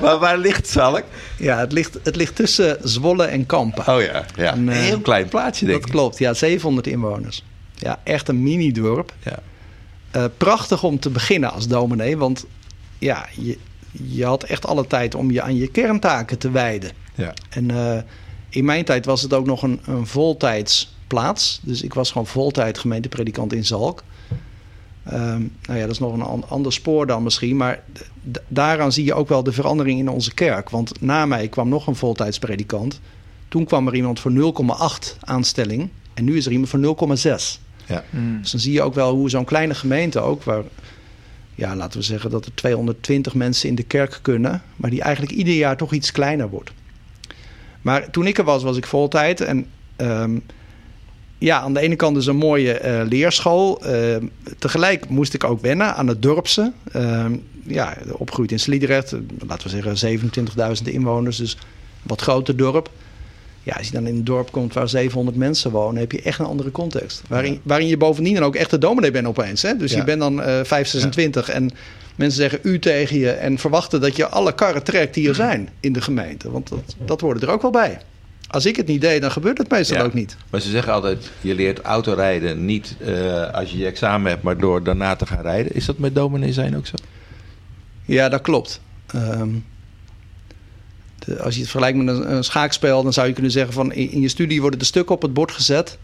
maar 0.00 0.18
waar 0.18 0.38
ligt 0.38 0.68
Zalk? 0.68 1.02
Ja, 1.38 1.58
het 1.58 1.72
ligt, 1.72 1.98
het 2.02 2.16
ligt 2.16 2.36
tussen 2.36 2.78
Zwolle 2.82 3.24
en 3.24 3.46
Kampen. 3.46 3.94
Oh 3.94 4.02
ja, 4.02 4.24
ja. 4.36 4.52
Een, 4.52 4.66
een 4.66 4.68
eh, 4.68 4.80
heel 4.80 5.00
klein 5.00 5.28
plaatsje 5.28 5.64
denk 5.64 5.78
dat 5.78 5.88
ik. 5.88 5.94
klopt, 5.94 6.18
ja, 6.18 6.34
700 6.34 6.86
inwoners. 6.86 7.44
Ja, 7.74 8.00
echt 8.02 8.28
een 8.28 8.42
mini-dorp. 8.42 9.12
Ja. 9.22 9.38
Eh, 10.10 10.24
prachtig 10.36 10.82
om 10.82 10.98
te 10.98 11.10
beginnen 11.10 11.52
als 11.52 11.68
dominee, 11.68 12.16
want 12.16 12.44
ja, 12.98 13.26
je, 13.36 13.58
je 13.90 14.24
had 14.24 14.42
echt 14.42 14.66
alle 14.66 14.86
tijd 14.86 15.14
om 15.14 15.30
je 15.30 15.42
aan 15.42 15.56
je 15.56 15.66
kerntaken 15.66 16.38
te 16.38 16.50
wijden. 16.50 16.90
Ja. 17.14 17.32
En 17.50 17.70
eh, 17.70 18.02
in 18.48 18.64
mijn 18.64 18.84
tijd 18.84 19.04
was 19.04 19.22
het 19.22 19.32
ook 19.32 19.46
nog 19.46 19.62
een, 19.62 19.80
een 19.84 20.06
voltijds 20.06 20.94
plaats. 21.06 21.60
Dus 21.62 21.82
ik 21.82 21.94
was 21.94 22.10
gewoon 22.10 22.26
voltijd 22.26 22.78
gemeentepredikant 22.78 23.52
in 23.52 23.64
Zalk. 23.64 24.02
Ehm, 25.04 25.40
nou 25.66 25.78
ja, 25.78 25.80
dat 25.80 25.90
is 25.90 25.98
nog 25.98 26.12
een 26.12 26.22
an- 26.22 26.48
ander 26.48 26.72
spoor 26.72 27.06
dan 27.06 27.22
misschien. 27.22 27.56
Maar 27.56 27.82
daaraan 28.48 28.92
zie 28.92 29.04
je 29.04 29.14
ook 29.14 29.28
wel 29.28 29.42
de 29.42 29.52
verandering 29.52 29.98
in 29.98 30.08
onze 30.08 30.34
kerk. 30.34 30.70
Want 30.70 31.00
na 31.00 31.26
mij 31.26 31.48
kwam 31.48 31.68
nog 31.68 31.86
een 31.86 31.96
voltijdspredikant. 31.96 33.00
Toen 33.48 33.64
kwam 33.64 33.86
er 33.86 33.94
iemand 33.94 34.20
voor 34.20 34.30
0,8 34.30 35.16
aanstelling. 35.20 35.88
En 36.14 36.24
nu 36.24 36.36
is 36.36 36.46
er 36.46 36.52
iemand 36.52 36.70
voor 36.70 36.78
0,6. 37.16 37.60
Ja. 37.86 38.04
Mm. 38.10 38.38
Dus 38.40 38.50
dan 38.50 38.60
zie 38.60 38.72
je 38.72 38.82
ook 38.82 38.94
wel 38.94 39.14
hoe 39.14 39.30
zo'n 39.30 39.44
kleine 39.44 39.74
gemeente 39.74 40.20
ook... 40.20 40.42
waar, 40.42 40.62
ja, 41.54 41.76
laten 41.76 41.98
we 41.98 42.04
zeggen 42.04 42.30
dat 42.30 42.44
er 42.44 42.54
220 42.54 43.34
mensen 43.34 43.68
in 43.68 43.74
de 43.74 43.82
kerk 43.82 44.18
kunnen... 44.22 44.62
maar 44.76 44.90
die 44.90 45.02
eigenlijk 45.02 45.34
ieder 45.36 45.54
jaar 45.54 45.76
toch 45.76 45.92
iets 45.92 46.12
kleiner 46.12 46.48
wordt. 46.48 46.72
Maar 47.82 48.10
toen 48.10 48.26
ik 48.26 48.38
er 48.38 48.44
was, 48.44 48.62
was 48.62 48.76
ik 48.76 48.86
voltijd. 48.86 49.40
En 49.40 49.66
ehm, 49.96 50.38
ja, 51.42 51.60
aan 51.60 51.74
de 51.74 51.80
ene 51.80 51.96
kant 51.96 52.16
is 52.16 52.26
een 52.26 52.36
mooie 52.36 52.72
eh, 52.72 53.00
leerschool. 53.08 53.82
Ehm, 53.84 54.26
tegelijk 54.58 55.08
moest 55.08 55.34
ik 55.34 55.44
ook 55.44 55.60
wennen 55.60 55.94
aan 55.94 56.06
het 56.08 56.22
dorpse. 56.22 56.72
Ehm, 56.92 57.32
ja, 57.66 57.96
opgegroeid 58.12 58.52
in 58.52 58.60
Sliedrecht. 58.60 59.12
eh, 59.12 59.18
Laten 59.48 59.70
we 59.70 59.80
zeggen 59.82 59.96
27.000 60.76 60.88
inwoners. 60.88 61.36
Dus 61.36 61.56
wat 62.02 62.20
groter 62.20 62.56
dorp. 62.56 62.90
Ja, 63.62 63.74
als 63.76 63.86
je 63.86 63.92
dan 63.92 64.06
in 64.06 64.14
een 64.14 64.24
dorp 64.24 64.52
komt 64.52 64.74
waar 64.74 64.88
700 64.88 65.36
mensen 65.36 65.70
wonen, 65.70 66.00
heb 66.00 66.12
je 66.12 66.22
echt 66.22 66.38
een 66.38 66.46
andere 66.46 66.70
context. 66.70 67.22
Waarin, 67.28 67.60
waarin 67.62 67.86
je 67.88 67.96
bovendien 67.96 68.34
dan 68.34 68.42
ook 68.44 68.56
echt 68.56 68.70
de 68.70 68.78
dominee 68.78 69.10
bent 69.10 69.26
opeens. 69.26 69.62
Hè? 69.62 69.76
Dus 69.76 69.90
Ja. 69.92 69.98
je 69.98 70.04
bent 70.04 70.20
dan 70.20 70.42
eh 70.42 70.60
5, 70.64 70.88
26 70.88 71.48
en 71.48 71.70
mensen 72.16 72.36
zeggen 72.40 72.58
u 72.62 72.78
tegen 72.78 73.18
je 73.18 73.30
en 73.30 73.58
verwachten 73.58 74.00
dat 74.00 74.16
je 74.16 74.26
alle 74.28 74.54
karren 74.54 74.82
trekt 74.82 75.14
die 75.14 75.28
er 75.28 75.34
zijn 75.34 75.68
in 75.80 75.92
de 75.92 76.00
gemeente. 76.00 76.50
Want 76.50 76.68
dat, 76.68 76.96
dat 77.04 77.20
hoort 77.20 77.42
er 77.42 77.50
ook 77.50 77.62
wel 77.62 77.70
bij. 77.70 77.98
Als 78.52 78.66
ik 78.66 78.76
het 78.76 78.86
niet 78.86 79.00
deed, 79.00 79.20
dan 79.20 79.30
gebeurt 79.30 79.58
het 79.58 79.70
meestal 79.70 79.96
Ja. 79.96 80.02
ook 80.04 80.14
niet. 80.14 80.36
Maar 80.50 80.60
ze 80.60 80.70
zeggen 80.70 80.92
altijd, 80.92 81.30
je 81.40 81.54
leert 81.54 81.80
autorijden 81.80 82.64
niet 82.64 82.96
eh, 83.04 83.50
als 83.50 83.70
je 83.70 83.78
je 83.78 83.86
examen 83.86 84.30
hebt, 84.30 84.42
maar 84.42 84.58
door 84.58 84.82
daarna 84.82 85.16
te 85.16 85.26
gaan 85.26 85.40
rijden. 85.42 85.74
Is 85.74 85.84
dat 85.84 85.98
met 85.98 86.14
dominee 86.14 86.52
zijn 86.52 86.76
ook 86.76 86.86
zo? 86.86 86.94
Ja, 88.04 88.28
dat 88.28 88.40
klopt. 88.40 88.80
Ehm, 89.06 89.48
de- 91.18 91.40
als 91.42 91.54
je 91.54 91.60
het 91.60 91.70
vergelijkt 91.70 91.98
met 91.98 92.16
een, 92.16 92.32
een 92.34 92.44
schaakspel, 92.44 93.02
dan 93.02 93.12
zou 93.12 93.26
je 93.26 93.32
kunnen 93.32 93.52
zeggen 93.52 93.72
van 93.72 93.92
in, 93.92 94.10
in 94.10 94.20
je 94.20 94.28
studie 94.28 94.60
worden 94.60 94.78
de 94.78 94.84
stukken 94.84 95.14
op 95.14 95.22
het 95.22 95.34
bord 95.34 95.52
gezet. 95.52 95.98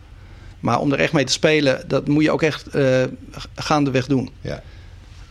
Maar 0.60 0.80
om 0.80 0.92
er 0.92 0.98
echt 0.98 1.12
mee 1.12 1.24
te 1.24 1.32
spelen, 1.32 1.82
dat 1.86 2.08
moet 2.08 2.22
je 2.22 2.30
ook 2.30 2.42
echt 2.42 2.66
eh, 2.66 3.02
gaandeweg 3.54 4.06
doen. 4.06 4.30
Ja. 4.40 4.62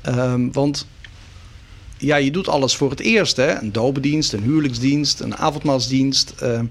Ehm, 0.01 0.51
want 0.51 0.87
ja, 1.97 2.15
je 2.15 2.31
doet 2.31 2.47
alles 2.47 2.75
voor 2.75 2.89
het 2.89 2.99
eerst. 2.99 3.35
Hè? 3.37 3.61
Een 3.61 3.71
doopdienst, 3.71 4.33
een 4.33 4.43
huwelijksdienst, 4.43 5.19
een 5.19 5.37
avondmaalsdienst, 5.37 6.33
ehm, 6.39 6.65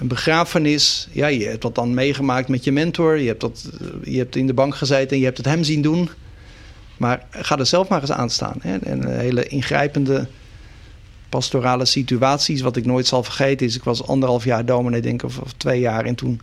een 0.00 0.08
begrafenis. 0.08 1.08
Ja, 1.12 1.26
je 1.26 1.46
hebt 1.46 1.62
dat 1.62 1.74
dan 1.74 1.94
meegemaakt 1.94 2.48
met 2.48 2.64
je 2.64 2.72
mentor. 2.72 3.18
Je 3.18 3.26
hebt, 3.26 3.40
dat, 3.40 3.70
eh, 3.80 4.12
je 4.12 4.18
hebt 4.18 4.36
in 4.36 4.46
de 4.46 4.54
bank 4.54 4.74
gezeten 4.74 5.10
en 5.10 5.18
je 5.18 5.24
hebt 5.24 5.36
het 5.36 5.46
hem 5.46 5.64
zien 5.64 5.82
doen. 5.82 6.10
Maar 6.96 7.26
ga 7.30 7.58
er 7.58 7.66
zelf 7.66 7.88
maar 7.88 8.00
eens 8.00 8.12
aan 8.12 8.30
staan. 8.30 8.56
Hè? 8.60 8.76
En 8.76 9.04
eh, 9.04 9.18
hele 9.18 9.46
ingrijpende 9.46 10.26
pastorale 11.28 11.84
situaties. 11.84 12.60
Wat 12.60 12.76
ik 12.76 12.86
nooit 12.86 13.06
zal 13.06 13.22
vergeten 13.22 13.66
is... 13.66 13.76
ik 13.76 13.84
was 13.84 14.06
anderhalf 14.06 14.44
jaar 14.44 14.64
dominee, 14.64 15.00
denk 15.00 15.22
ik, 15.22 15.28
of, 15.28 15.52
twee 15.56 15.80
jaar. 15.80 16.04
En 16.04 16.14
toen, 16.14 16.40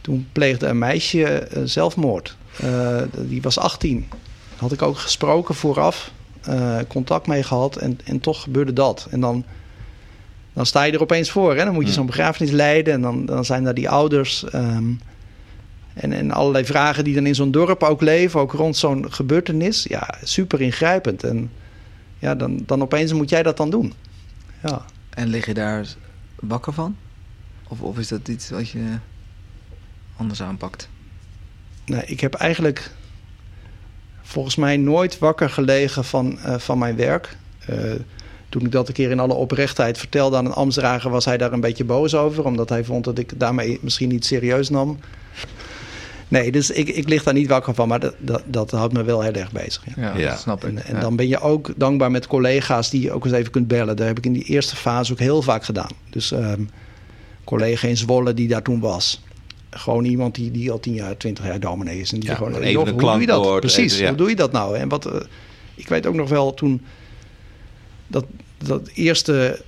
toen 0.00 0.28
pleegde 0.32 0.66
een 0.66 0.78
meisje 0.78 1.24
eh, 1.24 1.62
zelfmoord. 1.64 2.36
Die 3.16 3.42
was 3.42 3.58
18. 3.58 4.08
Had 4.56 4.72
ik 4.72 4.82
ook 4.82 4.98
gesproken 4.98 5.54
vooraf. 5.54 6.10
contact 6.88 7.26
mee 7.26 7.42
gehad. 7.42 7.76
En, 7.76 7.98
en 8.04 8.20
toch 8.20 8.42
gebeurde 8.42 8.72
dat. 8.72 9.06
En 9.10 9.20
dan, 9.20 9.44
dan 10.58 10.66
sta 10.66 10.82
je 10.82 10.92
er 10.92 11.00
opeens 11.00 11.30
voor. 11.30 11.56
Hè? 11.56 11.64
Dan 11.64 11.74
moet 11.74 11.86
je 11.86 11.92
zo'n 11.92 12.06
begrafenis 12.06 12.50
leiden. 12.50 12.94
En 12.94 13.00
dan, 13.00 13.26
dan 13.26 13.44
zijn 13.44 13.64
daar 13.64 13.74
die 13.74 13.88
ouders... 13.88 14.44
ehm, 14.44 14.92
en, 15.94 16.12
en 16.12 16.30
allerlei 16.30 16.64
vragen 16.64 17.04
die 17.04 17.14
dan 17.14 17.26
in 17.26 17.34
zo'n 17.34 17.50
dorp 17.50 17.82
ook 17.82 18.00
leven, 18.00 18.40
ook 18.40 18.52
rond 18.52 18.76
zo'n 18.76 19.12
gebeurtenis. 19.12 19.82
Ja, 19.82 20.14
super 20.22 20.60
ingrijpend. 20.60 21.24
En 21.24 21.50
ja, 22.18 22.34
dan, 22.34 22.62
dan 22.66 22.82
opeens 22.82 23.12
moet 23.12 23.30
jij 23.30 23.42
dat 23.42 23.56
dan 23.56 23.70
doen. 23.70 23.92
Ja. 24.62 24.84
En 25.10 25.28
lig 25.28 25.46
je 25.46 25.54
daar 25.54 25.86
wakker 26.34 26.72
van? 26.72 26.96
Of, 27.68 27.80
of 27.80 27.98
is 27.98 28.08
dat 28.08 28.28
iets 28.28 28.50
wat 28.50 28.68
je 28.68 28.96
anders 30.16 30.42
aanpakt? 30.42 30.88
Nee, 31.84 32.02
ik 32.04 32.20
heb 32.20 32.34
eigenlijk 32.34 32.90
volgens 34.22 34.56
mij 34.56 34.76
nooit 34.76 35.18
wakker 35.18 35.50
gelegen 35.50 36.04
van, 36.04 36.38
eh, 36.38 36.58
van 36.58 36.78
mijn 36.78 36.96
werk. 36.96 37.36
Eh, 37.58 37.76
toen 38.48 38.64
ik 38.64 38.72
dat 38.72 38.88
een 38.88 38.94
keer 38.94 39.10
in 39.10 39.20
alle 39.20 39.34
oprechtheid 39.34 39.98
vertelde 39.98 40.36
aan 40.36 40.46
een 40.46 40.52
ambtsdrager, 40.52 41.10
was 41.10 41.24
hij 41.24 41.36
daar 41.38 41.52
een 41.52 41.60
beetje 41.60 41.84
boos 41.84 42.14
over. 42.14 42.44
Omdat 42.44 42.68
hij 42.68 42.84
vond 42.84 43.04
dat 43.04 43.18
ik 43.18 43.32
daarmee 43.40 43.78
misschien 43.82 44.08
niet 44.08 44.24
serieus 44.24 44.68
nam. 44.68 44.98
Nee, 46.28 46.52
dus 46.52 46.70
ik, 46.70 46.88
ik 46.88 47.08
lig 47.08 47.22
daar 47.22 47.34
niet 47.34 47.48
wakker 47.48 47.74
van, 47.74 47.88
maar 47.88 48.00
dat, 48.00 48.14
dat, 48.18 48.42
dat 48.46 48.70
houdt 48.70 48.92
me 48.92 49.02
wel 49.02 49.20
heel 49.22 49.32
erg 49.32 49.52
bezig. 49.52 49.82
Ja. 49.96 50.16
Ja, 50.16 50.36
snap 50.36 50.64
ik. 50.64 50.70
En, 50.70 50.84
en 50.84 50.94
Ja. 50.94 51.00
dan 51.00 51.16
ben 51.16 51.28
je 51.28 51.40
ook 51.40 51.72
dankbaar 51.76 52.10
met 52.10 52.26
collega's 52.26 52.90
die 52.90 53.02
je 53.02 53.12
ook 53.12 53.24
eens 53.24 53.34
even 53.34 53.50
kunt 53.50 53.68
bellen. 53.68 53.96
Daar 53.96 54.06
heb 54.06 54.18
ik 54.18 54.26
in 54.26 54.32
die 54.32 54.44
eerste 54.44 54.76
fase 54.76 55.12
ook 55.12 55.18
heel 55.18 55.42
vaak 55.42 55.64
gedaan. 55.64 55.90
Dus 56.10 56.32
ehm 56.32 56.62
collega 57.44 57.88
in 57.88 57.96
Zwolle 57.96 58.34
die 58.34 58.48
daar 58.48 58.62
toen 58.62 58.80
was. 58.80 59.22
Gewoon 59.70 60.04
iemand 60.04 60.34
die, 60.34 60.50
die 60.50 60.70
al 60.70 60.80
tien 60.80 60.94
jaar, 60.94 61.16
twintig 61.16 61.44
jaar 61.44 61.60
dominee 61.60 62.00
is. 62.00 62.12
En 62.12 62.20
die 62.20 62.28
Ja, 62.28 62.34
gewoon, 62.34 62.52
joh, 62.52 62.62
even 62.64 62.80
een 62.86 62.92
hoe 63.00 63.10
doe 63.10 63.20
je 63.20 63.26
dat? 63.26 63.60
Precies, 63.60 63.92
even, 63.92 64.02
ja. 64.02 64.08
hoe 64.08 64.16
doe 64.18 64.28
je 64.28 64.36
dat 64.36 64.52
nou? 64.52 64.76
En 64.76 64.88
wat, 64.88 65.06
eh, 65.06 65.20
ik 65.74 65.88
weet 65.88 66.06
ook 66.06 66.14
nog 66.14 66.28
wel 66.28 66.54
toen 66.54 66.82
dat, 68.08 68.24
dat 68.64 68.88
eerste 68.94 69.60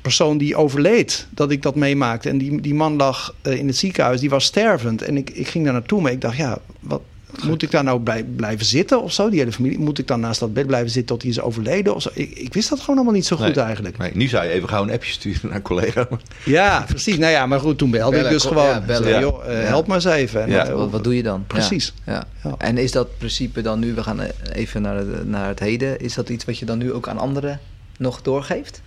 persoon 0.00 0.38
die 0.38 0.56
overleed, 0.56 1.26
dat 1.30 1.50
ik 1.50 1.62
dat 1.62 1.74
meemaakte. 1.74 2.28
En 2.28 2.38
die, 2.38 2.60
die 2.60 2.74
man 2.74 2.96
lag 2.96 3.34
eh, 3.42 3.58
in 3.58 3.66
het 3.66 3.76
ziekenhuis, 3.76 4.20
die 4.20 4.30
was 4.30 4.44
stervend. 4.44 5.02
En 5.02 5.16
ik, 5.16 5.30
ik 5.30 5.48
ging 5.48 5.64
daar 5.64 5.72
naartoe, 5.72 6.00
maar 6.00 6.12
ik 6.12 6.20
dacht, 6.20 6.36
ja, 6.36 6.58
wat, 6.80 7.00
moet 7.44 7.62
ik 7.62 7.70
daar 7.70 7.84
nou 7.84 7.98
bij, 8.00 8.24
blijven 8.24 8.66
zitten 8.66 9.02
of 9.02 9.12
zo? 9.12 9.30
Die 9.30 9.38
hele 9.38 9.52
familie, 9.52 9.78
moet 9.78 9.98
ik 9.98 10.06
dan 10.06 10.20
naast 10.20 10.40
dat 10.40 10.52
bed 10.54 10.66
blijven 10.66 10.90
zitten 10.90 11.06
tot 11.16 11.22
hij 11.22 11.30
is 11.30 11.40
overleden 11.40 11.94
of 11.94 12.02
zo? 12.02 12.10
Ik, 12.14 12.30
ik 12.30 12.54
wist 12.54 12.68
dat 12.68 12.80
gewoon 12.80 12.96
allemaal 12.96 13.14
niet 13.14 13.26
zo 13.26 13.36
goed 13.36 13.54
Nee. 13.54 13.64
eigenlijk. 13.64 13.98
Nee, 13.98 14.10
nu 14.14 14.26
zou 14.26 14.44
je 14.44 14.50
even 14.50 14.68
gauw 14.68 14.82
een 14.82 14.90
appje 14.92 15.12
sturen 15.12 15.40
naar 15.42 15.54
een 15.56 15.62
collega. 15.62 16.08
Ja, 16.44 16.84
precies. 16.88 17.18
Nou 17.18 17.32
ja, 17.32 17.46
maar 17.46 17.60
goed, 17.60 17.78
toen 17.78 17.90
belde 17.90 18.10
Bellen, 18.10 18.26
ik 18.26 18.32
dus 18.32 18.44
gewoon. 18.44 18.66
ja, 18.66 18.80
bellen. 18.80 19.08
Zei, 19.08 19.20
joh, 19.20 19.46
eh, 19.46 19.62
Ja. 19.62 19.66
help 19.68 19.86
me 19.86 19.94
eens 19.94 20.04
even. 20.04 20.44
En 20.44 20.76
Wat, 20.76 20.90
wat 20.90 21.04
doe 21.04 21.16
je 21.16 21.22
dan? 21.22 21.44
Precies. 21.46 21.92
Ja. 22.06 22.12
Ja. 22.12 22.24
Ja. 22.42 22.54
En 22.58 22.78
is 22.78 22.92
dat 22.92 23.18
principe 23.18 23.62
dan 23.62 23.78
nu, 23.78 23.94
we 23.94 24.02
gaan 24.02 24.20
eh, 24.20 24.28
even 24.52 24.82
naar 24.82 24.96
het, 24.96 25.28
naar 25.28 25.48
het 25.48 25.58
heden, 25.58 26.00
is 26.00 26.14
dat 26.14 26.28
iets 26.28 26.44
wat 26.44 26.58
je 26.58 26.64
dan 26.64 26.78
nu 26.78 26.92
ook 26.92 27.08
aan 27.08 27.18
anderen 27.18 27.60
nog 27.98 28.22
doorgeeft? 28.22 28.82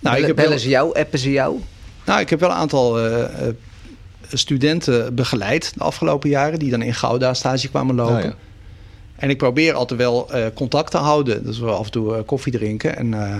Nou, 0.00 0.16
ik 0.16 0.20
Bellen- 0.22 0.36
Bellen 0.36 0.60
ze 0.60 0.68
jou, 0.68 0.98
appen 0.98 1.18
ze 1.18 1.30
jou? 1.30 1.60
Nou, 2.06 2.20
ik 2.20 2.30
heb 2.30 2.40
wel 2.40 2.50
een 2.50 2.56
aantal 2.56 2.98
eh, 2.98 3.22
eh, 3.48 3.54
studenten 4.32 5.14
begeleid 5.14 5.72
de 5.74 5.84
afgelopen 5.84 6.28
jaren... 6.30 6.58
die 6.58 6.70
dan 6.70 6.82
in 6.82 6.94
Gouda 6.94 7.34
stage 7.34 7.68
kwamen 7.68 7.94
lopen. 7.94 8.16
Oh, 8.16 8.22
ja. 8.22 8.34
En 9.16 9.30
ik 9.30 9.38
probeer 9.38 9.74
altijd 9.74 10.00
wel 10.00 10.32
eh, 10.32 10.46
contact 10.54 10.90
te 10.90 10.96
houden. 10.96 11.44
Dus 11.44 11.58
we 11.58 11.66
af 11.70 11.84
en 11.86 11.90
toe 11.92 12.22
koffie 12.22 12.52
drinken. 12.52 12.96
En 12.96 13.14
eh, 13.14 13.38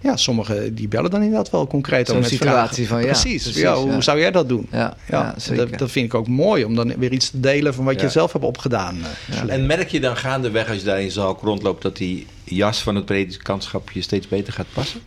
ja, 0.00 0.16
sommigen 0.16 0.74
die 0.74 0.88
bellen 0.88 1.10
dan 1.10 1.22
inderdaad 1.22 1.50
wel 1.50 1.66
concreet. 1.66 2.10
Ook 2.10 2.18
met 2.20 2.28
situatie 2.28 2.86
vragen. 2.86 2.86
van, 2.86 2.98
ja, 2.98 3.04
Precies. 3.20 3.42
precies, 3.42 3.62
ja, 3.62 3.74
hoe 3.74 3.90
ja. 3.92 4.00
zou 4.00 4.18
jij 4.18 4.30
dat 4.30 4.48
doen? 4.48 4.66
Ja, 4.72 4.78
Ja, 4.78 4.96
ja, 5.08 5.34
zeker. 5.38 5.70
dat, 5.70 5.78
dat 5.78 5.90
vind 5.90 6.04
ik 6.06 6.14
ook 6.14 6.28
mooi 6.28 6.64
om 6.64 6.74
dan 6.74 6.96
weer 6.98 7.12
iets 7.12 7.30
te 7.30 7.40
delen 7.40 7.74
van 7.74 7.84
wat 7.84 7.94
Ja. 7.94 8.02
je 8.02 8.08
zelf 8.08 8.32
hebt 8.32 8.44
opgedaan. 8.44 8.96
Ja. 9.30 9.46
En 9.46 9.66
merk 9.66 9.88
je 9.88 10.00
dan 10.00 10.16
gaandeweg 10.16 10.68
als 10.68 10.78
je 10.78 10.84
daar 10.84 11.00
in 11.02 11.10
Zalk 11.10 11.40
rondloopt 11.42 11.82
dat 11.82 11.96
die 11.96 12.26
jas 12.44 12.82
van 12.82 12.94
het 12.94 13.04
predikantschap 13.04 13.90
je 13.90 14.02
steeds 14.02 14.28
beter 14.28 14.52
gaat 14.52 14.66
passen? 14.72 15.00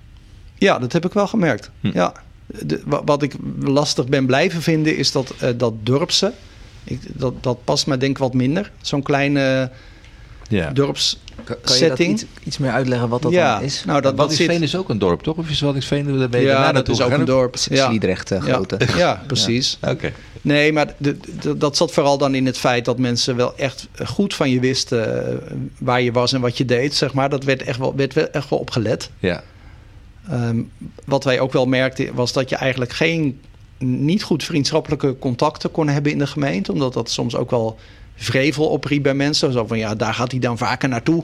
Ja, 0.58 0.80
dat 0.80 0.94
heb 0.94 1.06
ik 1.06 1.14
wel 1.14 1.28
gemerkt. 1.28 1.70
Hm. 1.80 1.92
Ja. 1.94 2.14
De, 2.48 2.82
wat 3.06 3.22
ik 3.24 3.34
lastig 3.60 4.08
ben 4.08 4.26
blijven 4.26 4.62
vinden 4.62 4.98
is 4.98 5.12
dat, 5.12 5.34
eh, 5.40 5.50
dat 5.58 5.74
dorpse. 5.84 6.34
Ik, 6.84 7.00
dat, 7.08 7.44
dat 7.44 7.64
past 7.64 7.88
mij 7.88 7.98
denk 7.98 8.12
ik 8.12 8.18
wat 8.18 8.34
minder. 8.34 8.72
Zo'n 8.82 9.02
kleine 9.02 9.72
Ja. 10.50 10.72
dorps... 10.72 11.20
Kan, 11.44 11.78
je 11.78 11.88
dat 11.88 12.00
iets, 12.00 12.26
iets 12.44 12.58
meer 12.58 12.72
uitleggen 12.72 13.10
wat 13.10 13.22
dat 13.22 13.32
ja, 13.32 13.56
dan 13.56 13.64
is? 13.64 13.84
nou 13.86 14.02
dat, 14.02 14.04
dat 14.04 14.16
Waddinxveen 14.16 14.60
zit... 14.60 14.68
is 14.68 14.76
ook 14.76 14.90
een 14.90 15.00
dorp, 15.00 15.22
toch? 15.22 15.38
Of 15.38 15.50
is 15.50 15.62
Waddinxveen 15.62 16.18
daar 16.18 16.30
ben 16.30 16.42
je 16.42 16.48
Ja, 16.48 16.72
dat 16.72 16.90
is 16.90 17.02
ook 17.02 17.12
een 17.12 17.26
dorp. 17.26 17.56
Ja. 17.70 17.88
Sliedrecht, 17.88 18.32
eh, 18.32 18.46
Ja. 18.46 18.54
grote. 18.54 18.78
Ja, 18.98 19.24
precies. 19.28 19.78
Oké. 19.88 20.12
Nee, 20.42 20.74
maar 20.74 20.94
de, 20.98 21.18
de- 21.42 21.58
dat 21.58 21.78
zat 21.78 21.92
vooral 21.92 22.18
dan 22.18 22.36
in 22.36 22.46
het 22.46 22.58
feit 22.58 22.86
dat 22.86 22.98
mensen 22.98 23.36
wel 23.36 23.58
echt 23.58 23.88
goed 24.06 24.34
van 24.34 24.50
je 24.50 24.60
wisten 24.60 25.28
eh, 25.28 25.36
waar 25.80 26.02
je 26.02 26.12
was 26.12 26.34
en 26.34 26.42
wat 26.42 26.58
je 26.58 26.66
deed. 26.66 26.94
Zeg 26.96 27.14
maar. 27.14 27.30
Dat 27.30 27.44
werd 27.44 27.64
echt 27.64 27.78
wel, 27.80 27.96
werd 27.96 28.14
wel 28.14 28.28
echt 28.32 28.50
wel 28.50 28.60
opgelet. 28.60 29.10
Ja. 29.20 29.44
Ehm, 30.30 30.62
wat 31.06 31.24
wij 31.24 31.40
ook 31.40 31.54
wel 31.54 31.66
merkten 31.66 32.14
was 32.14 32.34
dat 32.34 32.50
je 32.50 32.56
eigenlijk 32.56 32.92
geen 32.92 33.40
niet 33.78 34.24
goed 34.24 34.44
vriendschappelijke 34.44 35.16
contacten 35.20 35.72
kon 35.72 35.88
hebben 35.88 36.12
in 36.12 36.18
de 36.18 36.28
gemeente. 36.28 36.72
Omdat 36.72 36.94
dat 36.94 37.10
soms 37.10 37.36
ook 37.36 37.50
wel 37.50 37.78
vrevel 38.16 38.68
opriep 38.68 39.04
bij 39.04 39.14
mensen. 39.14 39.52
Zo 39.52 39.66
van 39.68 39.78
ja, 39.78 39.96
daar 39.96 40.14
gaat 40.14 40.32
hij 40.32 40.40
dan 40.40 40.58
vaker 40.58 40.90
naartoe. 40.90 41.24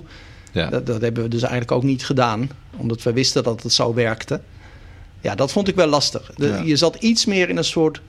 Ja. 0.52 0.69
Dat, 0.69 0.86
dat 0.86 1.02
hebben 1.02 1.23
we 1.23 1.30
dus 1.30 1.41
eigenlijk 1.41 1.71
ook 1.71 1.84
niet 1.84 2.06
gedaan. 2.06 2.50
Omdat 2.78 3.04
we 3.04 3.13
wisten 3.13 3.43
dat 3.43 3.63
het 3.63 3.73
zo 3.73 3.93
werkte. 3.93 4.41
Ja, 5.21 5.36
dat 5.36 5.52
vond 5.52 5.67
ik 5.67 5.76
wel 5.76 5.88
lastig. 5.88 6.32
De- 6.36 6.47
Ja. 6.47 6.62
Je 6.62 6.76
zat 6.76 6.95
iets 6.95 7.26
meer 7.26 7.50
in 7.50 7.58
een 7.58 7.63
soort 7.63 8.02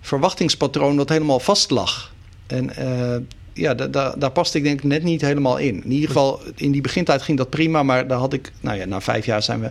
verwachtingspatroon 0.00 0.96
dat 0.96 1.08
helemaal 1.08 1.40
vast 1.40 1.70
lag. 1.70 2.12
En 2.46 2.76
eh, 2.76 3.16
ja, 3.52 3.74
da- 3.74 3.86
da- 3.86 4.14
daar 4.18 4.30
paste 4.30 4.58
ik 4.58 4.64
denk 4.64 4.78
ik 4.78 4.84
net 4.84 5.02
niet 5.02 5.20
helemaal 5.20 5.56
in. 5.58 5.84
In 5.84 5.90
ieder 5.92 6.08
geval, 6.08 6.40
in 6.54 6.72
die 6.72 6.80
begintijd 6.80 7.22
ging 7.22 7.38
dat 7.38 7.50
prima. 7.50 7.82
Maar 7.82 8.08
daar 8.08 8.18
had 8.18 8.32
ik, 8.32 8.52
nou 8.60 8.78
ja, 8.78 8.84
na 8.84 9.00
vijf 9.00 9.26
jaar 9.26 9.42
zijn 9.42 9.60
we 9.60 9.70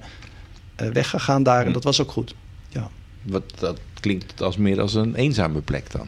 eh, 0.76 0.88
weggegaan 0.90 1.44
daar. 1.44 1.66
En 1.66 1.72
dat 1.72 1.84
was 1.84 2.02
ook 2.02 2.12
goed. 2.12 2.36
Ja. 2.70 2.90
Wat, 3.22 3.44
dat 3.60 3.80
klinkt 4.00 4.42
als 4.42 4.58
meer 4.58 4.82
als 4.82 4.94
een 4.94 5.16
eenzame 5.16 5.62
plek 5.62 5.92
dan. 5.92 6.08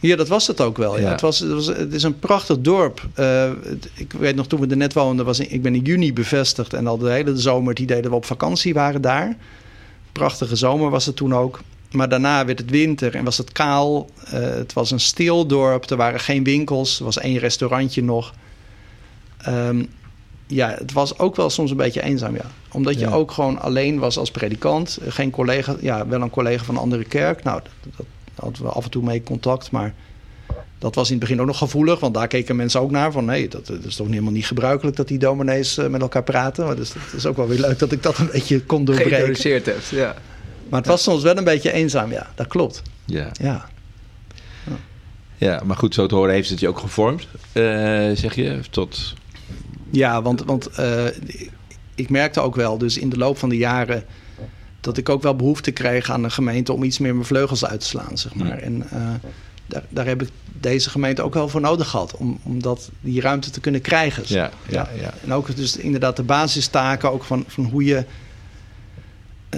Ja, 0.00 0.16
dat 0.16 0.28
was 0.28 0.46
het 0.46 0.60
ook 0.60 0.76
wel. 0.76 0.94
Ja. 0.96 1.02
Ja. 1.02 1.10
Het, 1.10 1.20
was, 1.20 1.38
het, 1.38 1.50
was, 1.52 1.66
het 1.66 1.92
is 1.92 2.02
een 2.02 2.18
prachtig 2.18 2.58
dorp. 2.60 3.08
Eh, 3.14 3.50
het- 3.64 3.90
ik 3.94 4.12
weet 4.12 4.34
nog, 4.36 4.46
toen 4.46 4.60
we 4.60 4.66
er 4.66 4.76
net 4.76 4.92
woonden, 4.92 5.24
was 5.24 5.38
in- 5.40 5.52
ik 5.52 5.62
ben 5.62 5.74
in 5.74 5.82
juni 5.82 6.12
bevestigd. 6.12 6.72
En 6.72 6.86
al 6.86 6.98
de 6.98 7.10
hele 7.10 7.36
zomer, 7.36 7.68
het 7.70 7.78
idee 7.78 8.00
dat 8.02 8.10
we 8.10 8.16
op 8.16 8.24
vakantie 8.24 8.74
waren 8.74 9.00
daar. 9.00 9.36
Prachtige 10.12 10.56
zomer 10.56 10.90
was 10.90 11.06
het 11.06 11.16
toen 11.16 11.34
ook. 11.34 11.60
Maar 11.90 12.08
daarna 12.08 12.44
werd 12.44 12.58
het 12.58 12.70
winter 12.70 13.14
en 13.14 13.24
was 13.24 13.38
het 13.38 13.52
kaal. 13.52 14.10
Eh, 14.24 14.32
het 14.40 14.72
was 14.72 14.90
een 14.90 15.00
stil 15.00 15.46
dorp. 15.46 15.90
Er 15.90 15.96
waren 15.96 16.20
geen 16.20 16.44
winkels. 16.44 16.98
Er 16.98 17.04
was 17.04 17.18
één 17.18 17.38
restaurantje 17.38 18.02
nog. 18.02 18.32
Ehm, 19.38 19.84
ja, 20.46 20.74
het 20.78 20.92
was 20.92 21.18
ook 21.18 21.36
wel 21.36 21.50
soms 21.50 21.70
een 21.70 21.76
beetje 21.76 22.02
eenzaam, 22.02 22.34
ja. 22.34 22.44
Omdat 22.72 22.94
je 22.94 23.00
Ja. 23.06 23.12
ook 23.12 23.30
gewoon 23.30 23.60
alleen 23.60 23.98
was 23.98 24.18
als 24.18 24.30
predikant. 24.30 24.98
Geen 25.08 25.30
collega, 25.30 25.76
ja, 25.80 26.06
wel 26.06 26.20
een 26.22 26.30
collega 26.30 26.64
van 26.64 26.74
een 26.74 26.80
andere 26.80 27.04
kerk. 27.04 27.42
Nou, 27.44 27.60
dat, 27.62 27.92
dat 27.96 28.06
hadden 28.40 28.62
we 28.62 28.68
af 28.68 28.84
en 28.84 28.90
toe 28.90 29.02
mee 29.02 29.22
contact, 29.22 29.70
maar 29.70 29.94
dat 30.78 30.94
was 30.94 31.06
in 31.06 31.14
het 31.14 31.20
begin 31.20 31.40
ook 31.40 31.46
nog 31.46 31.58
gevoelig. 31.58 32.00
Want 32.00 32.14
daar 32.14 32.28
keken 32.28 32.56
mensen 32.56 32.80
ook 32.80 32.90
naar 32.90 33.12
van, 33.12 33.24
nee, 33.24 33.48
dat, 33.48 33.66
dat 33.66 33.84
is 33.84 33.96
toch 33.96 34.08
helemaal 34.08 34.32
niet 34.32 34.46
gebruikelijk 34.46 34.96
dat 34.96 35.08
die 35.08 35.18
dominees 35.18 35.78
eh, 35.78 35.86
met 35.86 36.00
elkaar 36.00 36.22
praten. 36.22 36.66
Maar 36.66 36.76
dus 36.76 36.92
dat 36.92 37.02
is 37.16 37.26
ook 37.26 37.36
wel 37.36 37.48
weer 37.48 37.60
leuk 37.60 37.78
dat 37.78 37.92
ik 37.92 38.02
dat 38.02 38.18
een 38.18 38.28
beetje 38.32 38.60
kon 38.62 38.84
doorbreken. 38.84 39.12
Geïntroduceerd 39.12 39.66
hebt, 39.66 39.88
ja. 39.88 40.14
Maar 40.68 40.78
het 40.78 40.88
was 40.88 41.02
soms 41.02 41.22
wel 41.22 41.36
een 41.36 41.44
beetje 41.44 41.72
eenzaam, 41.72 42.10
ja. 42.10 42.26
Dat 42.34 42.46
klopt, 42.46 42.82
Ja. 43.04 43.30
ja. 43.40 43.68
ja, 45.36 45.62
maar 45.64 45.76
goed, 45.76 45.94
zo 45.94 46.06
te 46.06 46.14
horen 46.14 46.34
heeft 46.34 46.50
het 46.50 46.60
je 46.60 46.68
ook 46.68 46.78
gevormd, 46.78 47.26
eh, 47.52 47.62
zeg 48.14 48.34
je, 48.34 48.60
tot... 48.70 49.14
Ja, 49.90 50.22
want, 50.22 50.44
want 50.44 50.66
eh, 50.66 51.04
ik 51.94 52.10
merkte 52.10 52.40
ook 52.40 52.54
wel, 52.54 52.78
dus 52.78 52.98
in 52.98 53.08
de 53.08 53.16
loop 53.16 53.38
van 53.38 53.48
de 53.48 53.56
jaren, 53.56 54.04
dat 54.80 54.96
ik 54.96 55.08
ook 55.08 55.22
wel 55.22 55.36
behoefte 55.36 55.70
kreeg 55.70 56.10
aan 56.10 56.22
de 56.22 56.30
gemeente 56.30 56.72
om 56.72 56.82
iets 56.82 56.98
meer 56.98 57.14
mijn 57.14 57.26
vleugels 57.26 57.64
uit 57.64 57.80
te 57.80 57.86
slaan, 57.86 58.18
zeg 58.18 58.34
maar. 58.34 58.46
Ja. 58.46 58.56
En 58.56 58.90
eh, 58.90 59.00
daar, 59.66 59.84
daar 59.88 60.06
heb 60.06 60.22
ik 60.22 60.28
deze 60.60 60.90
gemeente 60.90 61.22
ook 61.22 61.34
wel 61.34 61.48
voor 61.48 61.60
nodig 61.60 61.88
gehad, 61.88 62.16
om, 62.16 62.38
om 62.42 62.62
dat, 62.62 62.90
die 63.00 63.20
ruimte 63.20 63.50
te 63.50 63.60
kunnen 63.60 63.80
krijgen. 63.80 64.22
Ja, 64.26 64.50
ja, 64.68 64.88
ja. 65.00 65.14
En 65.24 65.32
ook 65.32 65.56
dus 65.56 65.76
inderdaad 65.76 66.16
de 66.16 66.22
basistaken, 66.22 67.12
ook 67.12 67.24
van, 67.24 67.44
van 67.46 67.64
hoe 67.64 67.84
je 67.84 68.04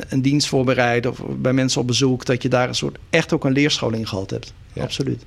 een 0.08 0.22
dienst 0.22 0.48
voorbereidt 0.48 1.06
of 1.06 1.22
bij 1.26 1.52
mensen 1.52 1.80
op 1.80 1.86
bezoek, 1.86 2.24
dat 2.24 2.42
je 2.42 2.48
daar 2.48 2.68
een 2.68 2.74
soort 2.74 2.98
echt 3.10 3.32
ook 3.32 3.44
een 3.44 3.52
leerschool 3.52 3.92
in 3.92 4.06
gehad 4.06 4.30
hebt. 4.30 4.52
Ja. 4.72 4.82
Absoluut. 4.82 5.24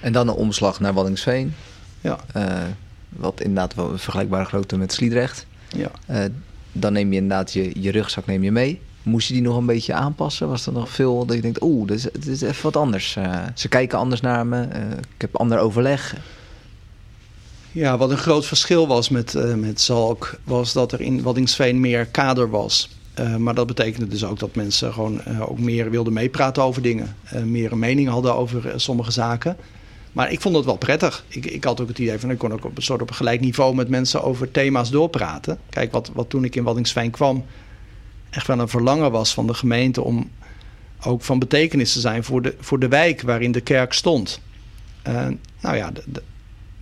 En 0.00 0.12
dan 0.12 0.28
een 0.28 0.34
omslag 0.34 0.80
naar 0.80 0.94
Waddinxveen. 0.94 1.54
Ja, 2.00 2.18
eh, 2.32 2.62
wat 3.08 3.40
inderdaad 3.40 3.74
wel 3.74 3.90
een 3.90 3.98
vergelijkbare 3.98 4.44
grootte 4.44 4.76
met 4.76 4.92
Sliedrecht. 4.92 5.46
ja. 5.68 5.90
Eh, 6.06 6.24
dan 6.72 6.92
neem 6.92 7.12
je 7.12 7.18
inderdaad 7.20 7.52
je, 7.52 7.70
je 7.80 7.90
rugzak 7.90 8.26
neem 8.26 8.42
je 8.42 8.52
mee. 8.52 8.80
Moest 9.02 9.28
je 9.28 9.34
die 9.34 9.42
nog 9.42 9.56
een 9.56 9.66
beetje 9.66 9.94
aanpassen? 9.94 10.48
Was 10.48 10.66
er 10.66 10.72
nog 10.72 10.88
veel 10.88 11.26
dat 11.26 11.36
je 11.36 11.42
denkt, 11.42 11.62
oeh, 11.62 11.88
dit 11.88 12.26
is, 12.26 12.40
even 12.40 12.62
wat 12.62 12.76
anders. 12.76 13.16
Eh, 13.16 13.42
ze 13.54 13.68
kijken 13.68 13.98
anders 13.98 14.20
naar 14.20 14.46
me. 14.46 14.62
eh, 14.62 14.90
ik 14.90 15.20
heb 15.20 15.36
ander 15.36 15.58
overleg. 15.58 16.16
Ja, 17.72 17.96
wat 17.96 18.10
een 18.10 18.16
groot 18.16 18.46
verschil 18.46 18.86
was 18.86 19.08
met, 19.08 19.34
eh, 19.34 19.54
met 19.54 19.80
Zalk, 19.80 20.38
was 20.44 20.72
dat 20.72 20.92
er 20.92 21.00
in 21.00 21.22
Waddingsveen 21.22 21.80
meer 21.80 22.06
kader 22.06 22.50
was. 22.50 22.98
Maar 23.38 23.54
dat 23.54 23.66
betekende 23.66 24.06
dus 24.06 24.24
ook 24.24 24.38
dat 24.38 24.54
mensen 24.54 24.92
gewoon 24.92 25.40
ook 25.40 25.58
meer 25.58 25.90
wilden 25.90 26.12
meepraten 26.12 26.62
over 26.62 26.82
dingen. 26.82 27.16
meer 27.44 27.72
een 27.72 27.78
mening 27.78 28.08
hadden 28.08 28.34
over 28.34 28.72
sommige 28.76 29.10
zaken. 29.10 29.56
Maar 30.12 30.32
ik 30.32 30.40
vond 30.40 30.56
het 30.56 30.64
wel 30.64 30.76
prettig. 30.76 31.24
Ik, 31.28 31.46
ik 31.46 31.64
had 31.64 31.80
ook 31.80 31.88
het 31.88 31.98
idee 31.98 32.18
van 32.18 32.30
ik 32.30 32.38
kon 32.38 32.52
ook 32.52 32.64
op 32.64 32.76
een 32.76 32.82
soort 32.82 33.02
op 33.02 33.08
een 33.08 33.14
gelijk 33.14 33.40
niveau 33.40 33.74
met 33.74 33.88
mensen 33.88 34.22
over 34.22 34.50
thema's 34.50 34.90
doorpraten. 34.90 35.58
Kijk, 35.70 35.92
wat, 35.92 36.10
wat 36.14 36.30
toen 36.30 36.44
ik 36.44 36.56
in 36.56 36.62
Waddingsveen 36.64 37.10
kwam, 37.10 37.44
echt 38.30 38.46
wel 38.46 38.58
een 38.58 38.68
verlangen 38.68 39.10
was 39.10 39.34
van 39.34 39.46
de 39.46 39.54
gemeente 39.54 40.02
om 40.02 40.30
ook 41.04 41.22
van 41.22 41.38
betekenis 41.38 41.92
te 41.92 42.00
zijn 42.00 42.24
voor 42.24 42.42
de, 42.42 42.54
voor 42.60 42.78
de 42.78 42.88
wijk 42.88 43.22
waarin 43.22 43.52
de 43.52 43.60
kerk 43.60 43.92
stond. 43.92 44.40
Eh, 45.02 45.26
nou 45.60 45.76
ja, 45.76 45.90
de- 45.90 46.02
de- 46.06 46.22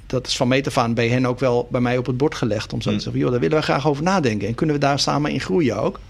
dat 0.07 0.27
is 0.27 0.37
van 0.37 0.49
meet 0.49 0.67
af 0.67 0.79
aan 0.79 0.95
bij 0.95 1.09
hen 1.09 1.27
ook 1.27 1.39
wel 1.39 1.69
bij 1.71 1.81
mij 1.81 1.99
op 1.99 2.07
het 2.07 2.17
bord 2.17 2.35
gelegd. 2.35 2.73
Om 2.73 2.79
zo 2.81 2.85
te 2.85 2.91
Hmm. 2.95 3.01
zeggen, 3.01 3.21
joh, 3.21 3.31
daar 3.31 3.41
willen 3.41 3.57
we 3.59 3.63
graag 3.63 3.87
over 3.89 4.03
nadenken. 4.03 4.49
En 4.49 4.55
kunnen 4.55 4.75
we 4.75 4.81
daar 4.81 4.99
samen 4.99 5.31
in 5.31 5.41
groeien 5.41 5.77
ook? 5.81 6.01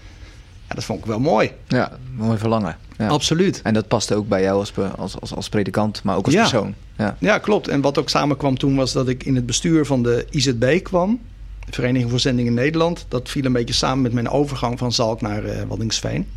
Ja, 0.69 0.75
dat 0.75 0.83
vond 0.83 0.99
ik 0.99 1.05
wel 1.05 1.19
mooi. 1.19 1.51
Ja, 1.67 1.91
mooi 2.15 2.37
verlangen. 2.37 2.77
Ja. 2.97 3.07
Absoluut. 3.07 3.61
En 3.63 3.73
dat 3.73 3.87
paste 3.87 4.15
ook 4.15 4.27
bij 4.27 4.41
jou 4.41 4.59
als, 4.59 4.73
als, 4.97 5.19
als, 5.19 5.35
als 5.35 5.49
predikant, 5.49 6.03
maar 6.03 6.15
ook 6.17 6.25
als 6.25 6.33
Ja. 6.33 6.39
persoon. 6.41 6.73
Ja. 6.97 7.15
Ja, 7.19 7.37
klopt. 7.37 7.67
En 7.67 7.81
wat 7.81 7.97
ook 7.97 8.09
samenkwam 8.09 8.57
toen 8.57 8.75
was 8.75 8.91
dat 8.93 9.07
ik 9.07 9.23
in 9.23 9.35
het 9.35 9.45
bestuur 9.45 9.85
van 9.85 10.03
de 10.03 10.25
IZB 10.29 10.83
kwam. 10.83 11.19
De 11.65 11.71
Vereniging 11.75 12.09
voor 12.09 12.19
Zending 12.19 12.47
in 12.47 12.53
Nederland. 12.53 13.05
Dat 13.07 13.29
viel 13.29 13.45
een 13.45 13.53
beetje 13.53 13.73
samen 13.73 14.01
met 14.01 14.13
mijn 14.13 14.29
overgang 14.29 14.77
van 14.79 14.91
Zalk 14.91 15.21
naar 15.21 15.43
eh 15.45 15.61
Waddingsveen. 15.67 16.27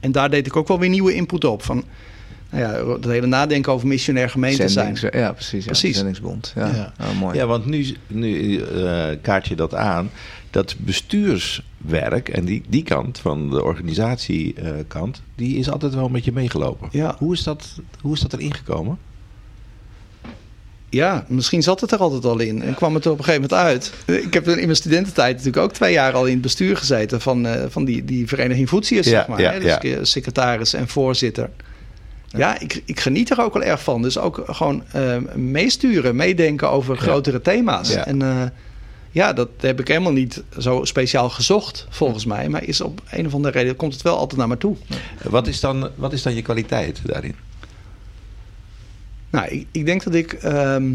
En 0.00 0.12
daar 0.12 0.30
deed 0.30 0.46
ik 0.46 0.56
ook 0.56 0.68
wel 0.68 0.78
weer 0.78 0.88
nieuwe 0.88 1.14
input 1.14 1.44
op. 1.44 1.62
Van, 1.62 1.84
nou 2.50 2.62
ja, 2.64 2.92
het 2.94 3.04
hele 3.04 3.26
nadenken 3.26 3.72
over 3.72 3.86
missionair 3.86 4.30
gemeente 4.30 4.68
zijn. 4.68 4.96
Ja, 5.12 5.32
precies. 5.32 5.64
Ja, 5.64 5.70
Precies. 5.70 5.96
Zendingsbond. 5.96 6.52
Ja, 6.54 6.66
Ja. 6.66 6.92
Oh, 7.00 7.20
mooi. 7.20 7.36
Ja, 7.38 7.46
want 7.46 7.66
nu, 7.66 7.96
nu 8.06 8.58
eh, 8.60 9.04
kaart 9.22 9.46
je 9.48 9.54
dat 9.56 9.74
aan. 9.74 10.10
Dat 10.52 10.74
bestuurswerk 10.78 12.28
en 12.28 12.44
die, 12.44 12.62
die 12.68 12.82
kant 12.82 13.18
van 13.18 13.50
de 13.50 13.62
organisatiekant, 13.62 15.22
die 15.34 15.56
is 15.56 15.70
altijd 15.70 15.94
wel 15.94 16.08
met 16.08 16.24
je 16.24 16.32
meegelopen. 16.32 16.88
Ja. 16.90 17.14
Hoe, 17.18 17.32
is 17.34 17.42
dat, 17.42 17.80
hoe 18.00 18.14
is 18.14 18.20
dat 18.20 18.32
erin 18.32 18.54
gekomen? 18.54 18.98
Ja, 20.88 21.24
misschien 21.28 21.62
zat 21.62 21.80
het 21.80 21.92
er 21.92 21.98
altijd 21.98 22.24
al 22.24 22.38
in. 22.38 22.62
En 22.62 22.74
kwam 22.74 22.94
het 22.94 23.04
er 23.04 23.10
op 23.10 23.18
een 23.18 23.24
gegeven 23.24 23.48
moment 23.50 23.66
uit. 23.66 23.92
Ik 24.24 24.34
heb 24.34 24.48
in 24.48 24.54
mijn 24.64 24.76
studententijd 24.76 25.36
natuurlijk 25.36 25.64
ook 25.64 25.72
twee 25.72 25.92
jaar 25.92 26.12
al 26.12 26.26
in 26.26 26.32
het 26.32 26.42
bestuur 26.42 26.76
gezeten 26.76 27.20
van, 27.20 27.46
eh, 27.46 27.64
van 27.68 27.84
die, 27.84 28.04
die 28.04 28.28
vereniging 28.28 28.68
Voetsiers, 28.68 29.06
Ja, 29.06 29.12
zeg 29.12 29.26
maar. 29.28 29.40
ja, 29.40 29.52
hè? 29.52 29.58
Dus 29.60 29.78
ja. 29.80 29.80
eh, 29.80 29.98
secretaris 30.02 30.72
en 30.74 30.88
voorzitter. 30.88 31.50
Ja, 32.28 32.60
ik, 32.60 32.82
ik 32.84 33.00
geniet 33.00 33.30
er 33.30 33.40
ook 33.40 33.52
wel 33.52 33.62
erg 33.62 33.82
van. 33.82 34.02
Dus 34.02 34.18
ook 34.18 34.42
gewoon 34.46 34.82
eh, 34.92 35.16
meesturen, 35.34 36.16
meedenken 36.16 36.70
over 36.70 36.96
grotere 36.96 37.40
thema's. 37.40 37.92
Ja. 37.92 38.06
En 38.06 38.52
ja, 39.12 39.32
dat 39.32 39.48
heb 39.60 39.80
ik 39.80 39.88
helemaal 39.88 40.12
niet 40.12 40.42
zo 40.58 40.84
speciaal 40.84 41.30
gezocht, 41.30 41.86
volgens 41.90 42.24
mij. 42.24 42.48
Maar 42.48 42.64
is 42.64 42.80
op 42.80 43.02
een 43.10 43.26
of 43.26 43.34
andere 43.34 43.58
reden 43.58 43.76
komt 43.76 43.92
het 43.92 44.02
wel 44.02 44.16
altijd 44.16 44.38
naar 44.38 44.48
me 44.48 44.58
toe. 44.58 44.76
Wat 45.22 45.46
is 45.46 45.60
dan, 45.60 45.88
wat 45.94 46.12
is 46.12 46.22
dan 46.22 46.34
je 46.34 46.42
kwaliteit 46.42 47.00
daarin? 47.04 47.34
Nou, 49.30 49.46
ik, 49.48 49.66
ik 49.70 49.86
denk 49.86 50.04
dat 50.04 50.14
ik. 50.14 50.32
ehm, 50.32 50.92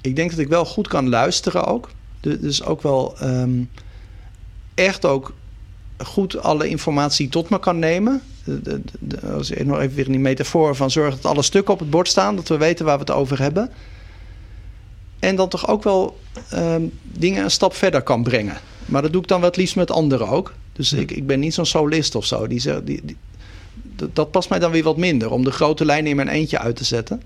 ik 0.00 0.16
denk 0.16 0.30
dat 0.30 0.38
ik 0.38 0.48
wel 0.48 0.64
goed 0.64 0.88
kan 0.88 1.08
luisteren 1.08 1.64
ook. 1.64 1.90
Du- 2.20 2.40
Dus 2.40 2.62
ook 2.62 2.82
wel 2.82 3.18
ehm, 3.18 3.62
echt 4.74 5.04
ook 5.04 5.34
goed 5.98 6.38
alle 6.42 6.68
informatie 6.68 7.28
tot 7.28 7.48
me 7.50 7.58
kan 7.58 7.78
nemen. 7.78 8.22
De, 8.44 8.62
de, 8.62 8.80
de- 8.98 9.20
als 9.20 9.50
ik 9.50 9.66
nog 9.66 9.78
even 9.80 9.96
weer 9.96 10.04
in 10.06 10.12
die 10.12 10.20
metafoor 10.20 10.76
van 10.76 10.90
zorg 10.90 11.14
dat 11.14 11.24
alle 11.32 11.42
stukken 11.42 11.74
op 11.74 11.80
het 11.80 11.90
bord 11.90 12.08
staan, 12.08 12.36
dat 12.36 12.48
we 12.48 12.56
weten 12.56 12.84
waar 12.84 12.94
we 12.94 13.00
het 13.00 13.10
over 13.10 13.40
hebben. 13.40 13.70
En 15.18 15.36
dan 15.36 15.48
toch 15.48 15.68
ook 15.68 15.82
wel 15.82 16.18
ehm, 16.50 16.82
dingen 17.02 17.44
een 17.44 17.50
stap 17.50 17.74
verder 17.74 18.02
kan 18.02 18.22
brengen. 18.22 18.56
Maar 18.86 19.02
dat 19.02 19.12
doe 19.12 19.22
ik 19.22 19.28
dan 19.28 19.40
wel 19.40 19.48
het 19.48 19.58
liefst 19.58 19.76
met 19.76 19.90
anderen 19.90 20.28
ook. 20.28 20.54
Dus 20.72 20.92
ik, 20.92 21.10
ik 21.10 21.26
ben 21.26 21.40
niet 21.40 21.54
zo'n 21.54 21.66
solist 21.66 22.14
of 22.14 22.24
zo. 22.24 22.46
Die, 22.46 22.60
zegt- 22.60 22.86
die, 22.86 23.00
die, 23.04 23.16
dat, 23.96 24.14
dat 24.14 24.30
past 24.30 24.48
mij 24.48 24.58
dan 24.58 24.70
weer 24.70 24.82
wat 24.82 24.96
minder. 24.96 25.30
Om 25.30 25.44
de 25.44 25.50
grote 25.50 25.84
lijnen 25.84 26.10
in 26.10 26.16
mijn 26.16 26.28
eentje 26.28 26.58
uit 26.58 26.76
te 26.76 26.84
zetten. 26.84 27.22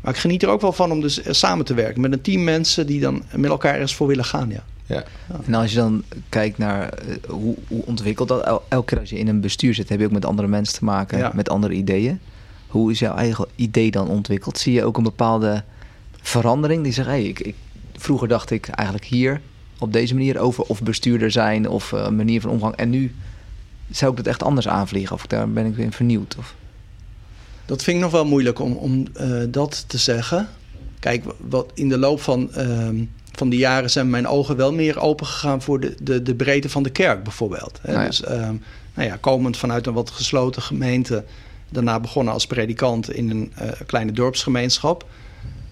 Maar 0.00 0.12
ik 0.14 0.18
geniet 0.20 0.42
er 0.42 0.48
ook 0.48 0.60
wel 0.60 0.72
van 0.72 0.92
om 0.92 1.00
dus 1.00 1.22
eh, 1.22 1.32
samen 1.32 1.64
te 1.64 1.74
werken. 1.74 2.00
Met 2.00 2.12
een 2.12 2.20
team 2.20 2.44
mensen 2.44 2.86
die 2.86 3.00
dan 3.00 3.22
met 3.34 3.50
elkaar 3.50 3.72
ergens 3.72 3.94
voor 3.94 4.06
willen 4.06 4.24
gaan. 4.24 4.50
Ja. 4.50 4.64
Ja. 4.86 5.04
En 5.46 5.54
als 5.54 5.70
je 5.70 5.76
dan 5.76 6.02
kijkt 6.28 6.58
naar 6.58 6.88
eh, 6.92 7.14
hoe, 7.28 7.56
hoe 7.68 7.84
ontwikkelt 7.84 8.28
dat? 8.28 8.44
El- 8.44 8.62
elke 8.68 8.84
keer 8.86 8.98
als 9.00 9.10
je 9.10 9.18
in 9.18 9.28
een 9.28 9.40
bestuur 9.40 9.74
zit, 9.74 9.88
heb 9.88 9.98
je 9.98 10.04
ook 10.06 10.12
met 10.12 10.24
andere 10.24 10.48
mensen 10.48 10.78
te 10.78 10.84
maken, 10.84 11.18
Ja. 11.18 11.30
met 11.34 11.48
andere 11.48 11.72
ideeën. 11.74 12.20
Hoe 12.66 12.90
is 12.90 12.98
jouw 12.98 13.14
eigen 13.16 13.46
idee 13.56 13.90
dan 13.90 14.08
ontwikkeld? 14.08 14.58
Zie 14.58 14.72
je 14.72 14.84
ook 14.84 14.96
een 14.96 15.02
bepaalde 15.02 15.62
verandering 16.22 16.82
die 16.82 16.92
zegt, 16.92 17.08
hey, 17.08 17.24
ik, 17.24 17.40
ik, 17.40 17.54
vroeger 17.96 18.28
dacht 18.28 18.50
ik 18.50 18.68
eigenlijk 18.68 19.08
hier 19.08 19.40
op 19.78 19.92
deze 19.92 20.14
manier 20.14 20.38
over 20.38 20.64
of 20.64 20.82
bestuurder 20.82 21.30
zijn 21.30 21.68
of 21.68 21.92
eh, 21.92 22.08
manier 22.08 22.40
van 22.40 22.50
omgang. 22.50 22.74
En 22.74 22.90
nu 22.90 23.14
zou 23.90 24.10
ik 24.10 24.16
dat 24.16 24.26
echt 24.26 24.42
anders 24.42 24.68
aanvliegen 24.68 25.16
of 25.16 25.26
daar 25.26 25.50
ben 25.50 25.66
ik 25.66 25.74
weer 25.74 25.92
vernieuwd. 25.92 26.36
Of... 26.38 26.54
Dat 27.66 27.82
vind 27.82 27.96
ik 27.96 28.02
nog 28.02 28.12
wel 28.12 28.24
moeilijk 28.24 28.58
om, 28.58 28.72
om 28.72 29.06
eh, 29.14 29.28
dat 29.48 29.84
te 29.86 29.98
zeggen. 29.98 30.48
Kijk, 30.98 31.24
wat 31.36 31.70
in 31.74 31.88
de 31.88 31.98
loop 31.98 32.20
van, 32.20 32.52
ehm, 32.52 33.04
van 33.32 33.48
die 33.48 33.58
jaren 33.58 33.90
zijn 33.90 34.10
mijn 34.10 34.26
ogen 34.26 34.56
wel 34.56 34.72
meer 34.72 35.00
open 35.00 35.26
gegaan 35.26 35.62
voor 35.62 35.80
de, 35.80 35.94
de, 36.02 36.22
de 36.22 36.34
breedte 36.34 36.68
van 36.68 36.82
de 36.82 36.90
kerk 36.90 37.22
bijvoorbeeld. 37.22 37.78
Hè. 37.82 37.92
Nou 37.92 38.02
ja. 38.02 38.08
Dus 38.08 38.22
ehm, 38.22 38.54
nou 38.94 39.08
ja, 39.08 39.16
komend 39.20 39.56
vanuit 39.56 39.86
een 39.86 39.92
wat 39.92 40.10
gesloten 40.10 40.62
gemeente, 40.62 41.24
daarna 41.68 42.00
begonnen 42.00 42.32
als 42.32 42.46
predikant 42.46 43.12
in 43.12 43.30
een 43.30 43.52
eh, 43.54 43.68
kleine 43.86 44.12
dorpsgemeenschap. 44.12 45.08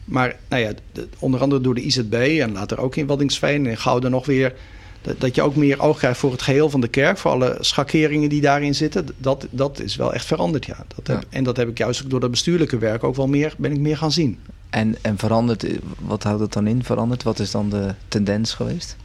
Maar 0.09 0.37
nou 0.49 0.63
ja, 0.63 0.73
de- 0.93 1.09
onder 1.19 1.41
andere 1.41 1.61
door 1.61 1.75
de 1.75 1.83
IZB 1.85 2.13
en 2.41 2.53
later 2.53 2.81
ook 2.81 2.97
in 2.97 3.07
Waddingsveen 3.07 3.67
en 3.67 3.77
Gouden 3.77 4.11
nog 4.11 4.27
weer. 4.27 4.55
Dat, 5.03 5.21
dat 5.21 5.35
je 5.35 5.43
ook 5.43 5.57
meer 5.57 5.81
oog 5.81 5.99
krijgt 5.99 6.19
voor 6.19 6.33
het 6.33 6.43
geheel 6.43 6.71
van 6.71 6.81
de 6.81 6.89
kerk, 6.89 7.19
voor 7.19 7.31
alle 7.31 7.57
schakeringen 7.61 8.29
die 8.29 8.41
daarin 8.41 8.75
zitten. 8.75 9.07
Dat, 9.19 9.47
dat 9.51 9.81
is 9.81 9.97
wel 9.97 10.15
echt 10.15 10.25
veranderd, 10.25 10.67
ja. 10.67 10.85
Dat 10.97 11.07
heb, 11.07 11.23
Ja. 11.23 11.29
En 11.39 11.45
dat 11.45 11.57
heb 11.57 11.69
ik 11.69 11.79
juist 11.79 12.03
ook 12.05 12.11
door 12.11 12.21
dat 12.21 12.31
bestuurlijke 12.31 12.79
werk 12.79 13.05
ook 13.05 13.17
wel 13.17 13.27
meer, 13.27 13.55
ben 13.59 13.73
ik 13.73 13.79
meer 13.79 13.97
gaan 13.97 14.13
zien. 14.13 14.39
En, 14.71 14.97
en 15.03 15.19
verandert, 15.19 15.65
eh, 15.65 15.77
wat 15.99 16.23
houdt 16.23 16.41
het 16.41 16.53
dan 16.53 16.67
in 16.67 16.85
veranderd? 16.85 17.23
Wat 17.23 17.39
is 17.39 17.51
dan 17.51 17.71
de 17.71 17.95
tendens 18.09 18.55
geweest? 18.55 18.97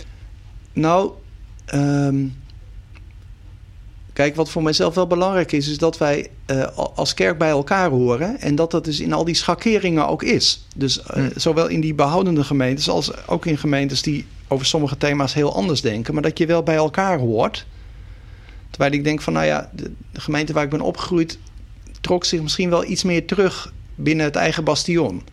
Nou, 0.74 1.12
ehm, 1.66 2.26
Kijk, 4.14 4.36
wat 4.36 4.50
voor 4.50 4.64
mijzelf 4.64 4.96
wel 4.96 5.08
belangrijk 5.08 5.52
is, 5.52 5.68
is 5.68 5.78
dat 5.78 5.98
wij 5.98 6.30
uh, 6.48 6.68
als 6.96 7.14
kerk 7.14 7.38
bij 7.38 7.50
elkaar 7.50 7.90
horen. 7.90 8.40
En 8.40 8.56
dat 8.56 8.72
dat 8.72 8.86
dus 8.86 9.00
in 9.00 9.14
al 9.14 9.24
die 9.24 9.36
schakeringen 9.36 10.08
ook 10.08 10.24
is. 10.24 10.68
Dus 10.76 11.00
uh, 11.00 11.06
hmm. 11.06 11.30
zowel 11.36 11.68
in 11.68 11.82
die 11.82 11.94
behoudende 11.94 12.44
gemeentes 12.44 12.90
als 12.90 13.28
ook 13.28 13.46
in 13.46 13.58
gemeentes 13.58 14.02
die 14.02 14.26
over 14.48 14.66
sommige 14.66 14.98
thema's 14.98 15.34
heel 15.34 15.56
anders 15.56 15.82
denken. 15.82 16.14
Maar 16.14 16.24
dat 16.24 16.38
je 16.38 16.46
wel 16.46 16.64
bij 16.64 16.76
elkaar 16.76 17.20
hoort. 17.20 17.66
Terwijl 18.70 18.94
ik 18.94 19.04
denk 19.04 19.22
van, 19.22 19.34
nou 19.34 19.46
ja, 19.46 19.70
de, 19.74 19.92
de 20.12 20.22
gemeente 20.22 20.54
waar 20.54 20.64
ik 20.64 20.70
ben 20.70 20.82
opgegroeid 20.82 21.40
trok 22.02 22.26
zich 22.26 22.42
misschien 22.42 22.70
wel 22.70 22.86
iets 22.86 23.04
meer 23.04 23.26
terug 23.26 23.74
binnen 23.96 24.26
het 24.26 24.36
eigen 24.36 24.64
bastion. 24.64 25.24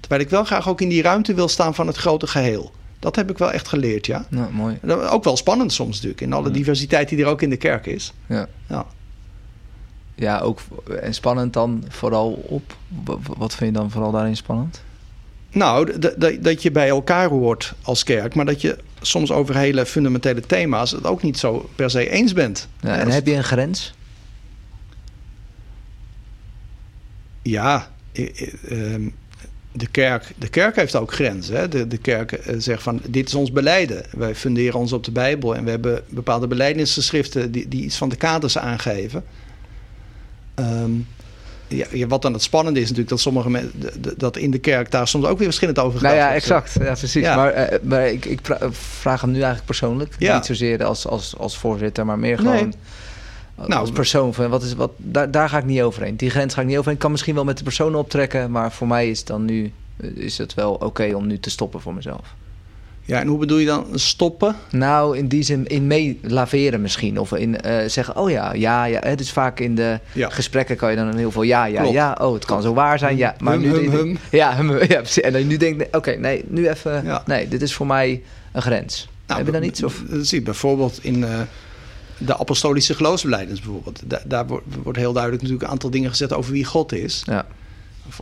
Terwijl 0.00 0.22
ik 0.22 0.30
wel 0.30 0.44
graag 0.44 0.68
ook 0.68 0.80
in 0.80 0.88
die 0.88 1.02
ruimte 1.02 1.34
wil 1.34 1.48
staan 1.48 1.74
van 1.74 1.86
het 1.86 1.96
grote 1.96 2.26
geheel. 2.26 2.72
Dat 3.00 3.16
heb 3.16 3.30
ik 3.30 3.38
wel 3.38 3.52
echt 3.52 3.68
geleerd, 3.68 4.06
ja. 4.06 4.26
Nou, 4.28 4.52
mooi. 4.52 4.78
Ook 4.86 5.24
wel 5.24 5.36
spannend 5.36 5.72
soms 5.72 5.94
natuurlijk, 5.94 6.20
in 6.20 6.32
alle 6.32 6.50
diversiteit 6.50 7.08
die 7.08 7.18
er 7.18 7.26
ook 7.26 7.42
in 7.42 7.50
de 7.50 7.56
kerk 7.56 7.86
is. 7.86 8.12
Ja. 8.26 8.48
ja. 8.66 8.86
Ja, 10.14 10.38
ook 10.38 10.60
en 11.00 11.14
spannend 11.14 11.52
dan 11.52 11.84
vooral 11.88 12.30
op. 12.32 12.76
Wat 13.36 13.54
vind 13.54 13.72
je 13.72 13.80
dan 13.80 13.90
vooral 13.90 14.10
daarin 14.10 14.36
spannend? 14.36 14.82
Nou, 15.52 15.98
dat 16.40 16.62
je 16.62 16.70
bij 16.70 16.88
elkaar 16.88 17.28
hoort 17.28 17.74
als 17.82 18.04
kerk, 18.04 18.34
maar 18.34 18.44
dat 18.44 18.60
je 18.60 18.78
soms 19.00 19.30
over 19.32 19.56
hele 19.56 19.86
fundamentele 19.86 20.40
thema's 20.40 20.90
het 20.90 21.06
ook 21.06 21.22
niet 21.22 21.38
zo 21.38 21.70
per 21.74 21.90
se 21.90 22.10
eens 22.10 22.32
bent. 22.32 22.68
Ja, 22.80 22.98
en 22.98 23.10
heb 23.10 23.26
je 23.26 23.34
een 23.34 23.44
grens? 23.44 23.94
Ja, 27.42 27.90
ehm, 28.12 29.08
de 29.72 29.86
kerk, 29.86 30.32
de 30.38 30.48
kerk 30.48 30.76
heeft 30.76 30.96
ook 30.96 31.12
grenzen. 31.12 31.56
Hè? 31.56 31.68
De, 31.68 31.86
de 31.86 31.98
kerk 31.98 32.32
eh, 32.32 32.54
zegt 32.58 32.82
van 32.82 33.00
dit 33.06 33.28
is 33.28 33.34
ons 33.34 33.52
beleiden. 33.52 34.02
Wij 34.10 34.34
funderen 34.34 34.78
ons 34.78 34.92
op 34.92 35.04
de 35.04 35.12
Bijbel 35.12 35.56
en 35.56 35.64
we 35.64 35.70
hebben 35.70 36.02
bepaalde 36.08 36.46
beleidingsgeschriften 36.46 37.52
die, 37.52 37.68
die 37.68 37.84
iets 37.84 37.96
van 37.96 38.08
de 38.08 38.16
kaders 38.16 38.58
aangeven. 38.58 39.24
Ehm, 40.54 40.90
ja, 41.68 42.06
wat 42.06 42.22
dan 42.22 42.32
het 42.32 42.42
spannende 42.42 42.78
is 42.78 42.84
natuurlijk 42.84 43.10
dat 43.10 43.20
sommige 43.20 43.50
mensen 43.50 43.72
dat 44.16 44.36
in 44.36 44.50
de 44.50 44.58
kerk 44.58 44.90
daar 44.90 45.08
soms 45.08 45.24
ook 45.24 45.36
weer 45.36 45.46
verschillend 45.46 45.78
over 45.78 46.00
gaat. 46.00 46.08
Nou 46.08 46.16
ja, 46.16 46.34
exact. 46.34 46.72
Ja, 46.80 46.94
precies. 46.94 47.24
Maar, 47.24 47.72
uh, 47.72 47.78
maar 47.82 48.08
ik, 48.08 48.24
ik, 48.24 48.40
vraag 48.70 49.20
hem 49.20 49.30
nu 49.30 49.36
eigenlijk 49.36 49.66
persoonlijk. 49.66 50.18
Niet 50.18 50.44
zozeer 50.44 50.84
als, 50.84 51.06
als, 51.06 51.34
als 51.38 51.58
voorzitter, 51.58 52.06
maar 52.06 52.18
meer 52.18 52.38
gewoon 52.38 52.74
nou, 53.66 53.80
als 53.80 53.90
persoon. 53.90 54.34
Van, 54.34 54.48
wat 54.48 54.62
is, 54.62 54.74
wat, 54.74 54.90
daar, 54.96 55.30
daar 55.30 55.48
ga 55.48 55.58
ik 55.58 55.64
niet 55.64 55.82
overheen. 55.82 56.16
Die 56.16 56.30
grens 56.30 56.54
ga 56.54 56.60
ik 56.60 56.66
niet 56.66 56.76
overheen. 56.76 56.94
Ik 56.94 57.00
kan 57.00 57.10
misschien 57.10 57.34
wel 57.34 57.44
met 57.44 57.58
de 57.58 57.64
persoon 57.64 57.94
optrekken, 57.94 58.50
maar 58.50 58.72
voor 58.72 58.86
mij 58.86 59.10
is, 59.10 59.24
dan 59.24 59.44
nu, 59.44 59.72
is 60.14 60.38
het 60.38 60.54
wel 60.54 60.74
oké 60.74 61.14
om 61.14 61.26
nu 61.26 61.38
te 61.38 61.50
stoppen 61.50 61.80
voor 61.80 61.94
mezelf. 61.94 62.34
Ja, 63.04 63.20
en 63.20 63.26
hoe 63.26 63.38
bedoel 63.38 63.58
je 63.58 63.66
dan 63.66 63.86
stoppen? 63.94 64.56
Nou, 64.70 65.18
in 65.18 65.28
die 65.28 65.42
zin, 65.42 65.66
in 65.66 65.86
meelaveren 65.86 66.80
misschien. 66.80 67.18
Of 67.18 67.32
in 67.32 67.56
uh, 67.66 67.78
zeggen, 67.86 68.16
oh 68.16 68.30
ja, 68.30 68.52
ja, 68.52 68.84
ja. 68.84 69.00
Het 69.02 69.20
is 69.20 69.32
vaak 69.32 69.60
in 69.60 69.74
de 69.74 69.98
gesprekken 70.14 70.76
kan 70.76 70.90
je 70.90 70.96
dan 70.96 71.16
heel 71.16 71.30
veel 71.30 71.42
ja, 71.42 71.64
ja, 71.64 71.82
ja. 71.82 72.16
Oh, 72.20 72.34
het 72.34 72.44
kan 72.44 72.62
zo 72.62 72.74
waar 72.74 72.98
zijn, 72.98 73.16
ja. 73.16 73.34
Maar 73.40 73.54
hum, 73.54 73.62
nu, 73.62 73.68
hum, 73.68 73.90
hum. 73.90 74.18
Ja, 74.30 74.58
En 75.22 75.32
dan 75.32 75.46
nu 75.46 75.56
denk 75.56 75.80
ik, 75.80 75.96
oké, 75.96 76.10
nee, 76.10 76.44
nu 76.48 76.68
even, 76.68 77.20
nee, 77.26 77.48
dit 77.48 77.62
is 77.62 77.74
voor 77.74 77.86
mij 77.86 78.22
een 78.52 78.62
grens. 78.62 79.08
Nou, 79.26 79.38
Heb 79.38 79.46
je 79.46 79.60
dan 79.60 79.68
iets? 79.68 79.82
Of? 79.82 80.02
Zie 80.20 80.42
bijvoorbeeld 80.42 80.98
in... 81.02 81.18
Uh, 81.18 81.40
de 82.26 82.38
apostolische 82.38 82.94
geloofsbeleidens 82.94 83.60
bijvoorbeeld. 83.60 84.02
daar 84.24 84.46
wordt 84.46 84.98
heel 84.98 85.12
duidelijk 85.12 85.42
natuurlijk 85.42 85.62
een 85.62 85.72
aantal 85.72 85.90
dingen 85.90 86.10
gezet 86.10 86.32
over 86.32 86.52
wie 86.52 86.64
God 86.64 86.92
is. 86.92 87.22
Ja. 87.26 87.46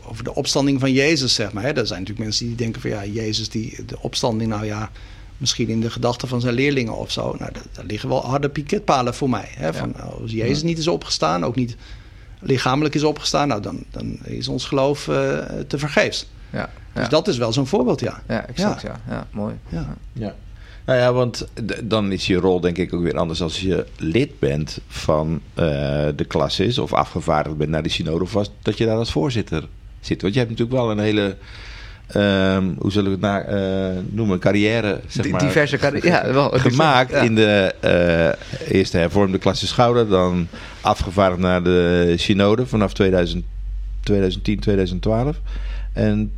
Over 0.04 0.24
de 0.24 0.34
opstanding 0.34 0.80
van 0.80 0.92
Jezus, 0.92 1.34
zeg 1.34 1.52
maar. 1.52 1.62
Hè. 1.62 1.68
Er 1.68 1.86
zijn 1.86 2.00
natuurlijk 2.00 2.26
mensen 2.26 2.46
die 2.46 2.56
denken 2.56 2.80
van 2.80 2.90
ja, 2.90 3.04
Jezus, 3.04 3.48
die, 3.48 3.84
de 3.86 4.00
opstanding, 4.00 4.50
nou 4.50 4.64
ja, 4.64 4.90
misschien 5.36 5.68
in 5.68 5.80
de 5.80 5.90
gedachten 5.90 6.28
van 6.28 6.40
zijn 6.40 6.54
leerlingen 6.54 6.96
of 6.96 7.10
zo. 7.10 7.36
Nou, 7.38 7.52
daar, 7.72 7.84
liggen 7.84 8.08
wel 8.08 8.26
harde 8.26 8.48
piketpalen 8.48 9.14
voor 9.14 9.30
mij. 9.30 9.48
Hè. 9.50 9.74
Van, 9.74 9.94
Als 10.20 10.30
Jezus 10.30 10.62
niet 10.62 10.78
is 10.78 10.88
opgestaan, 10.88 11.44
ook 11.44 11.54
niet 11.54 11.76
lichamelijk 12.40 12.94
is 12.94 13.04
opgestaan, 13.04 13.48
nou, 13.48 13.62
dan, 13.62 13.84
dan 13.90 14.18
is 14.24 14.48
ons 14.48 14.64
geloof 14.64 15.06
uh, 15.06 15.38
te 15.66 15.78
vergeefs. 15.78 16.26
Ja, 16.50 16.70
Dus 16.92 17.08
dat 17.08 17.28
is 17.28 17.38
wel 17.38 17.52
zo'n 17.52 17.66
voorbeeld, 17.66 18.00
ja. 18.00 18.22
Ja, 18.28 18.46
exact, 18.46 18.82
ja. 18.82 19.00
ja. 19.08 19.26
mooi. 19.30 19.54
Ja. 20.12 20.34
Nou 20.88 21.00
ja, 21.00 21.12
want 21.12 21.48
dan 21.82 22.12
is 22.12 22.26
je 22.26 22.36
rol 22.36 22.60
denk 22.60 22.78
ik 22.78 22.94
ook 22.94 23.02
weer 23.02 23.18
anders 23.18 23.42
als 23.42 23.60
je 23.60 23.86
lid 23.96 24.38
bent 24.38 24.78
van 24.86 25.40
uh, 25.54 25.64
de 26.16 26.24
klasses 26.26 26.78
of 26.78 26.92
afgevaardigd 26.92 27.56
bent 27.56 27.70
naar 27.70 27.82
de 27.82 27.88
synode 27.88 28.24
of 28.24 28.32
was, 28.32 28.50
dat 28.62 28.78
je 28.78 28.86
daar 28.86 28.96
als 28.96 29.12
voorzitter 29.12 29.64
zit. 30.00 30.22
Want 30.22 30.34
je 30.34 30.38
hebt 30.40 30.50
natuurlijk 30.50 30.78
wel 30.78 30.90
een 30.90 30.98
hele, 30.98 31.36
um, 32.16 32.76
hoe 32.78 32.92
zullen 32.92 33.20
we 33.20 33.26
het 33.26 33.48
uh, 33.48 34.02
noemen, 34.10 34.38
carrière, 34.38 35.00
zeg 35.06 35.30
maar. 35.30 35.40
Diverse 35.40 35.76
carrière, 35.76 36.06
ja, 36.06 36.32
wel. 36.32 36.50
Gemaakt 36.68 37.12
in 37.12 37.34
de 37.34 37.74
uh, 37.84 38.76
eerste 38.76 38.96
hervormde 38.96 39.38
klasse 39.38 39.66
Schouder, 39.66 40.08
dan 40.08 40.48
afgevaardigd 40.80 41.40
naar 41.40 41.62
de 41.62 42.14
synode 42.16 42.66
vanaf 42.66 42.92
2000, 42.92 43.44
2010, 44.02 44.60
2012. 44.60 45.40
En 45.92 46.32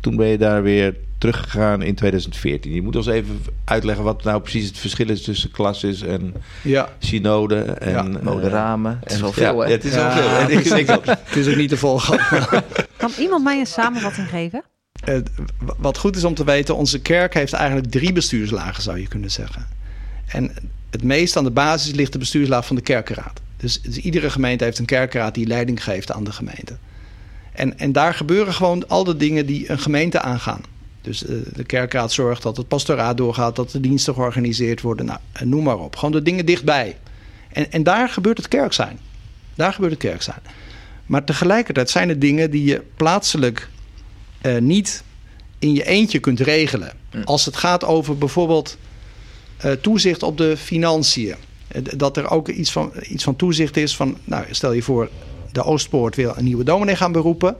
toen 0.00 0.16
ben 0.16 0.26
je 0.26 0.38
daar 0.38 0.62
weer 0.62 0.94
teruggegaan 1.18 1.82
in 1.82 1.94
2014. 1.94 2.72
Je 2.72 2.82
moet 2.82 2.96
ons 2.96 3.06
even 3.06 3.42
uitleggen 3.64 4.04
wat 4.04 4.22
nou 4.22 4.40
precies 4.40 4.66
het 4.66 4.78
verschil 4.78 5.08
is 5.08 5.22
tussen 5.22 5.50
klasses 5.50 6.02
en 6.02 6.34
ja. 6.62 6.88
synode 6.98 7.60
en 7.60 7.90
ja, 7.90 8.20
moderamen. 8.22 9.00
En 9.04 9.18
zoveel, 9.18 9.64
ja, 9.64 9.70
het 9.70 9.84
is 9.84 9.92
zoveel. 9.92 10.22
Ja, 10.22 10.48
het 11.24 11.36
is 11.36 11.48
ook 11.48 11.56
niet 11.56 11.68
te 11.68 11.76
volgen. 11.76 12.18
kan 12.96 13.10
iemand 13.18 13.44
mij 13.44 13.58
een 13.58 13.66
samenvatting 13.66 14.28
geven? 14.28 14.62
Uh, 15.08 15.18
wat 15.76 15.98
goed 15.98 16.16
is 16.16 16.24
om 16.24 16.34
te 16.34 16.44
weten, 16.44 16.76
onze 16.76 17.00
kerk 17.00 17.34
heeft 17.34 17.52
eigenlijk 17.52 17.90
drie 17.90 18.12
bestuurslagen, 18.12 18.82
zou 18.82 19.00
je 19.00 19.08
kunnen 19.08 19.30
zeggen. 19.30 19.66
En 20.26 20.54
het 20.90 21.02
meest 21.02 21.36
aan 21.36 21.44
de 21.44 21.50
basis 21.50 21.94
ligt 21.94 22.12
de 22.12 22.18
bestuurslaag 22.18 22.66
van 22.66 22.76
de 22.76 22.82
kerkenraad. 22.82 23.40
Dus, 23.56 23.82
dus 23.82 23.96
iedere 23.96 24.30
gemeente 24.30 24.64
heeft 24.64 24.78
een 24.78 24.84
kerkenraad 24.84 25.34
die 25.34 25.46
leiding 25.46 25.84
geeft 25.84 26.12
aan 26.12 26.24
de 26.24 26.32
gemeente. 26.32 26.76
En, 27.56 27.78
en 27.78 27.92
daar 27.92 28.14
gebeuren 28.14 28.54
gewoon 28.54 28.88
al 28.88 29.04
de 29.04 29.16
dingen 29.16 29.46
die 29.46 29.70
een 29.70 29.78
gemeente 29.78 30.20
aangaan. 30.20 30.60
Dus 31.00 31.26
eh, 31.26 31.36
de 31.52 31.64
kerkraad 31.64 32.12
zorgt 32.12 32.42
dat 32.42 32.56
het 32.56 32.68
pastoraat 32.68 33.16
doorgaat, 33.16 33.56
dat 33.56 33.70
de 33.70 33.80
diensten 33.80 34.14
georganiseerd 34.14 34.80
worden. 34.80 35.06
Nou, 35.06 35.18
noem 35.44 35.64
maar 35.64 35.78
op. 35.78 35.96
Gewoon 35.96 36.12
de 36.12 36.22
dingen 36.22 36.46
dichtbij. 36.46 36.96
En, 37.48 37.72
en 37.72 37.82
daar 37.82 38.08
gebeurt 38.08 38.36
het 38.36 38.48
kerk 38.48 38.72
zijn. 38.72 38.98
Daar 39.54 39.72
gebeurt 39.72 39.92
het 39.92 40.00
kerk 40.00 40.22
zijn. 40.22 40.40
Maar 41.06 41.24
tegelijkertijd 41.24 41.90
zijn 41.90 42.08
er 42.08 42.18
dingen 42.18 42.50
die 42.50 42.64
je 42.64 42.82
plaatselijk 42.96 43.68
uh, 44.42 44.58
niet 44.58 45.02
in 45.58 45.74
je 45.74 45.84
eentje 45.84 46.18
kunt 46.18 46.40
regelen. 46.40 46.92
Als 47.24 47.44
het 47.44 47.56
gaat 47.56 47.84
over 47.84 48.18
bijvoorbeeld 48.18 48.78
toezicht 49.80 50.22
op 50.22 50.38
de 50.38 50.56
financiën. 50.56 51.34
Dat 51.96 52.16
er 52.16 52.30
ook 52.30 52.48
iets 52.48 52.72
van, 52.72 52.92
iets 53.08 53.24
van 53.24 53.36
toezicht 53.36 53.76
is 53.76 53.96
van, 53.96 54.16
nou 54.24 54.44
stel 54.50 54.72
je 54.72 54.82
voor, 54.82 55.10
de 55.56 55.64
Oostpoort 55.64 56.16
wil 56.16 56.32
een 56.36 56.44
nieuwe 56.44 56.64
dominee 56.64 56.96
gaan 56.96 57.12
beroepen. 57.12 57.56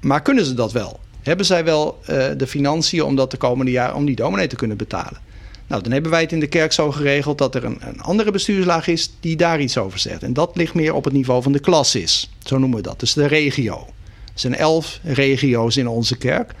Maar 0.00 0.22
kunnen 0.22 0.44
ze 0.44 0.54
dat 0.54 0.72
wel? 0.72 1.00
Hebben 1.22 1.46
zij 1.46 1.64
wel 1.64 2.00
uh, 2.00 2.06
de 2.36 2.46
financiën 2.46 3.02
om 3.02 3.16
dat 3.16 3.30
de 3.30 3.36
komende 3.36 3.70
jaren 3.70 3.94
om 3.94 4.04
die 4.04 4.16
dominee 4.16 4.46
te 4.46 4.56
kunnen 4.56 4.76
betalen? 4.76 5.18
Nou, 5.66 5.82
dan 5.82 5.92
hebben 5.92 6.10
wij 6.10 6.20
het 6.20 6.32
in 6.32 6.40
de 6.40 6.46
kerk 6.46 6.72
zo 6.72 6.92
geregeld 6.92 7.38
dat 7.38 7.54
er 7.54 7.64
een, 7.64 7.78
een, 7.80 8.00
andere 8.00 8.30
bestuurslaag 8.30 8.86
is 8.86 9.12
die 9.20 9.36
daar 9.36 9.60
iets 9.60 9.78
over 9.78 9.98
zegt. 9.98 10.22
En 10.22 10.32
dat 10.32 10.56
ligt 10.56 10.74
meer 10.74 10.94
op 10.94 11.04
het 11.04 11.12
niveau 11.12 11.42
van 11.42 11.52
de 11.52 11.58
klassis. 11.58 12.30
Zo 12.44 12.58
noemen 12.58 12.76
we 12.76 12.82
dat. 12.82 13.00
Dus 13.00 13.12
de 13.12 13.26
regio. 13.26 13.86
Er 14.24 14.40
zijn 14.40 14.54
elf 14.54 15.00
regio's 15.02 15.76
in 15.76 15.88
onze 15.88 16.16
kerk 16.16 16.54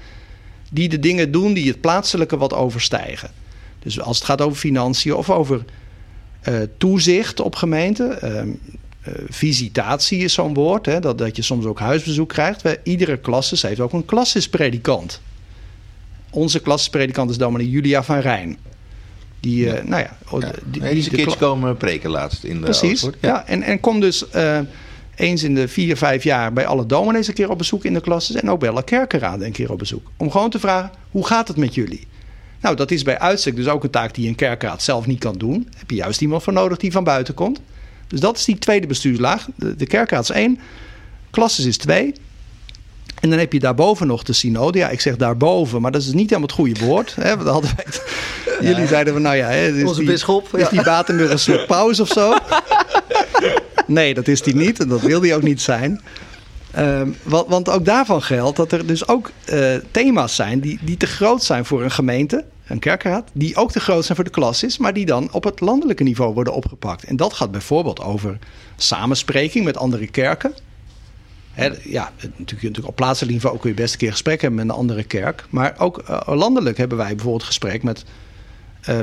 die 0.70 0.88
de 0.88 0.98
dingen 0.98 1.32
doen 1.32 1.52
die 1.52 1.68
het 1.68 1.80
plaatselijke 1.80 2.36
wat 2.36 2.54
overstijgen. 2.54 3.30
Dus 3.78 4.00
als 4.00 4.16
het 4.16 4.26
gaat 4.26 4.40
over 4.40 4.58
financiën 4.58 5.14
of 5.14 5.30
over 5.30 5.64
uh, 6.48 6.60
toezicht 6.78 7.40
op 7.40 7.54
gemeenten. 7.54 8.18
Uh, 8.24 8.54
visitatie 9.28 10.18
is 10.18 10.32
zo'n 10.32 10.54
woord, 10.54 10.86
hè, 10.86 11.00
dat, 11.00 11.18
dat 11.18 11.36
je 11.36 11.42
soms 11.42 11.64
ook 11.64 11.78
huisbezoek 11.78 12.28
krijgt. 12.28 12.78
Iedere 12.82 13.16
klasse 13.16 13.66
heeft 13.66 13.80
ook 13.80 13.92
een 13.92 14.04
klassispredikant. 14.04 15.20
Onze 16.30 16.60
klassispredikant 16.60 17.30
is 17.30 17.38
dominee 17.38 17.70
Julia 17.70 18.02
van 18.02 18.18
Rijn. 18.18 18.58
Die, 19.40 19.64
uh, 19.64 19.72
nou 19.72 20.02
ja, 20.02 20.16
oh, 20.30 20.40
ja. 20.40 20.50
Die, 20.64 20.80
Deze 20.80 21.10
kids 21.10 21.36
komen 21.36 21.76
preken 21.76 22.10
laatst 22.10 22.44
in 22.44 22.56
de 22.56 22.64
Precies, 22.64 23.02
ja. 23.02 23.10
ja. 23.20 23.46
En, 23.46 23.62
en 23.62 23.80
kom 23.80 24.00
dus 24.00 24.24
uh, 24.34 24.58
eens 25.14 25.42
in 25.42 25.54
de 25.54 25.68
vier, 25.68 25.96
vijf 25.96 26.24
jaar 26.24 26.52
bij 26.52 26.66
alle 26.66 26.86
dominees 26.86 27.28
een 27.28 27.34
keer 27.34 27.50
op 27.50 27.58
bezoek 27.58 27.84
in 27.84 27.94
de 27.94 28.00
klasses. 28.00 28.36
En 28.36 28.50
ook 28.50 28.60
bij 28.60 28.68
alle 28.68 28.84
kerkenraden 28.84 29.46
een 29.46 29.52
keer 29.52 29.70
op 29.70 29.78
bezoek. 29.78 30.10
Om 30.16 30.30
gewoon 30.30 30.50
te 30.50 30.58
vragen, 30.58 30.90
hoe 31.10 31.26
gaat 31.26 31.48
het 31.48 31.56
met 31.56 31.74
jullie? 31.74 32.06
Nou, 32.60 32.76
dat 32.76 32.90
is 32.90 33.02
bij 33.02 33.18
uitstek 33.18 33.56
dus 33.56 33.68
ook 33.68 33.84
een 33.84 33.90
taak 33.90 34.14
die 34.14 34.28
een 34.28 34.34
kerkraad 34.34 34.82
zelf 34.82 35.06
niet 35.06 35.18
kan 35.18 35.38
doen. 35.38 35.68
Heb 35.76 35.90
je 35.90 35.96
juist 35.96 36.20
iemand 36.20 36.42
voor 36.42 36.52
nodig 36.52 36.78
die 36.78 36.92
van 36.92 37.04
buiten 37.04 37.34
komt. 37.34 37.60
Dus 38.08 38.20
dat 38.20 38.36
is 38.36 38.44
die 38.44 38.58
tweede 38.58 38.86
bestuurslaag. 38.86 39.46
De, 39.56 39.76
de 39.76 39.86
kerkraad 39.86 40.22
is 40.22 40.30
één, 40.30 40.58
klasses 41.30 41.64
is 41.64 41.76
twee. 41.76 42.14
En 43.20 43.30
dan 43.30 43.38
heb 43.38 43.52
je 43.52 43.60
daarboven 43.60 44.06
nog 44.06 44.22
de 44.22 44.32
synode. 44.32 44.78
Ja, 44.78 44.88
ik 44.88 45.00
zeg 45.00 45.16
daarboven, 45.16 45.80
maar 45.80 45.92
dat 45.92 46.02
is 46.02 46.12
niet 46.12 46.30
helemaal 46.30 46.40
het 46.42 46.52
goede 46.52 46.84
woord. 46.84 47.14
Hè? 47.14 47.36
Want 47.36 47.48
hadden 47.48 47.70
wij 47.76 47.84
het, 47.84 48.02
Jullie 48.60 48.86
zeiden 48.86 49.12
van, 49.12 49.22
nou 49.22 49.36
ja... 49.36 49.48
Hè, 49.48 49.76
is 49.76 49.84
Onze 49.84 50.00
die, 50.00 50.08
bisschop. 50.08 50.56
Is 50.56 50.68
die 50.68 50.82
Batenburg 50.82 51.30
een 51.30 51.38
soort 51.38 51.66
pauze 51.66 52.02
of 52.02 52.08
zo? 52.08 52.34
nee, 53.86 54.14
dat 54.14 54.28
is 54.28 54.42
die 54.42 54.54
niet. 54.54 54.80
En 54.80 54.88
dat 54.88 55.00
wil 55.00 55.20
die 55.20 55.34
ook 55.34 55.42
niet 55.42 55.62
zijn. 55.62 56.00
Ehm, 56.74 57.08
want, 57.22 57.48
want 57.48 57.68
ook 57.68 57.84
daarvan 57.84 58.22
geldt 58.22 58.56
dat 58.56 58.72
er 58.72 58.86
dus 58.86 59.08
ook 59.08 59.30
eh, 59.44 59.74
thema's 59.90 60.34
zijn 60.34 60.60
die, 60.60 60.78
die 60.82 60.96
te 60.96 61.06
groot 61.06 61.42
zijn 61.42 61.64
voor 61.64 61.82
een 61.82 61.90
gemeente, 61.90 62.44
een 62.66 62.78
kerkraad, 62.78 63.30
die 63.32 63.56
ook 63.56 63.72
te 63.72 63.80
groot 63.80 64.04
zijn 64.04 64.16
voor 64.16 64.24
de 64.24 64.30
klasses, 64.30 64.78
maar 64.78 64.92
die 64.92 65.06
dan 65.06 65.28
op 65.32 65.44
het 65.44 65.60
landelijke 65.60 66.02
niveau 66.02 66.34
worden 66.34 66.54
opgepakt. 66.54 67.04
En 67.04 67.16
dat 67.16 67.32
gaat 67.32 67.50
bijvoorbeeld 67.50 68.00
over 68.00 68.38
samenspreking 68.76 69.64
met 69.64 69.76
andere 69.76 70.06
kerken. 70.06 70.54
Ja, 71.82 72.12
natuurlijk, 72.20 72.38
natuurlijk 72.48 72.86
op 72.86 72.96
plaatselijk 72.96 73.32
niveau 73.32 73.58
kun 73.58 73.70
je 73.70 73.76
best 73.76 73.92
een 73.92 73.98
keer 73.98 74.10
gesprek 74.10 74.40
hebben 74.40 74.66
met 74.66 74.68
een 74.68 74.80
andere 74.80 75.04
kerk. 75.04 75.46
Maar 75.50 75.74
ook 75.78 75.98
eh, 75.98 76.20
landelijk 76.26 76.76
hebben 76.76 76.98
wij 76.98 77.14
bijvoorbeeld 77.14 77.44
gesprek 77.44 77.82
met 77.82 78.04
uh, 78.88 78.98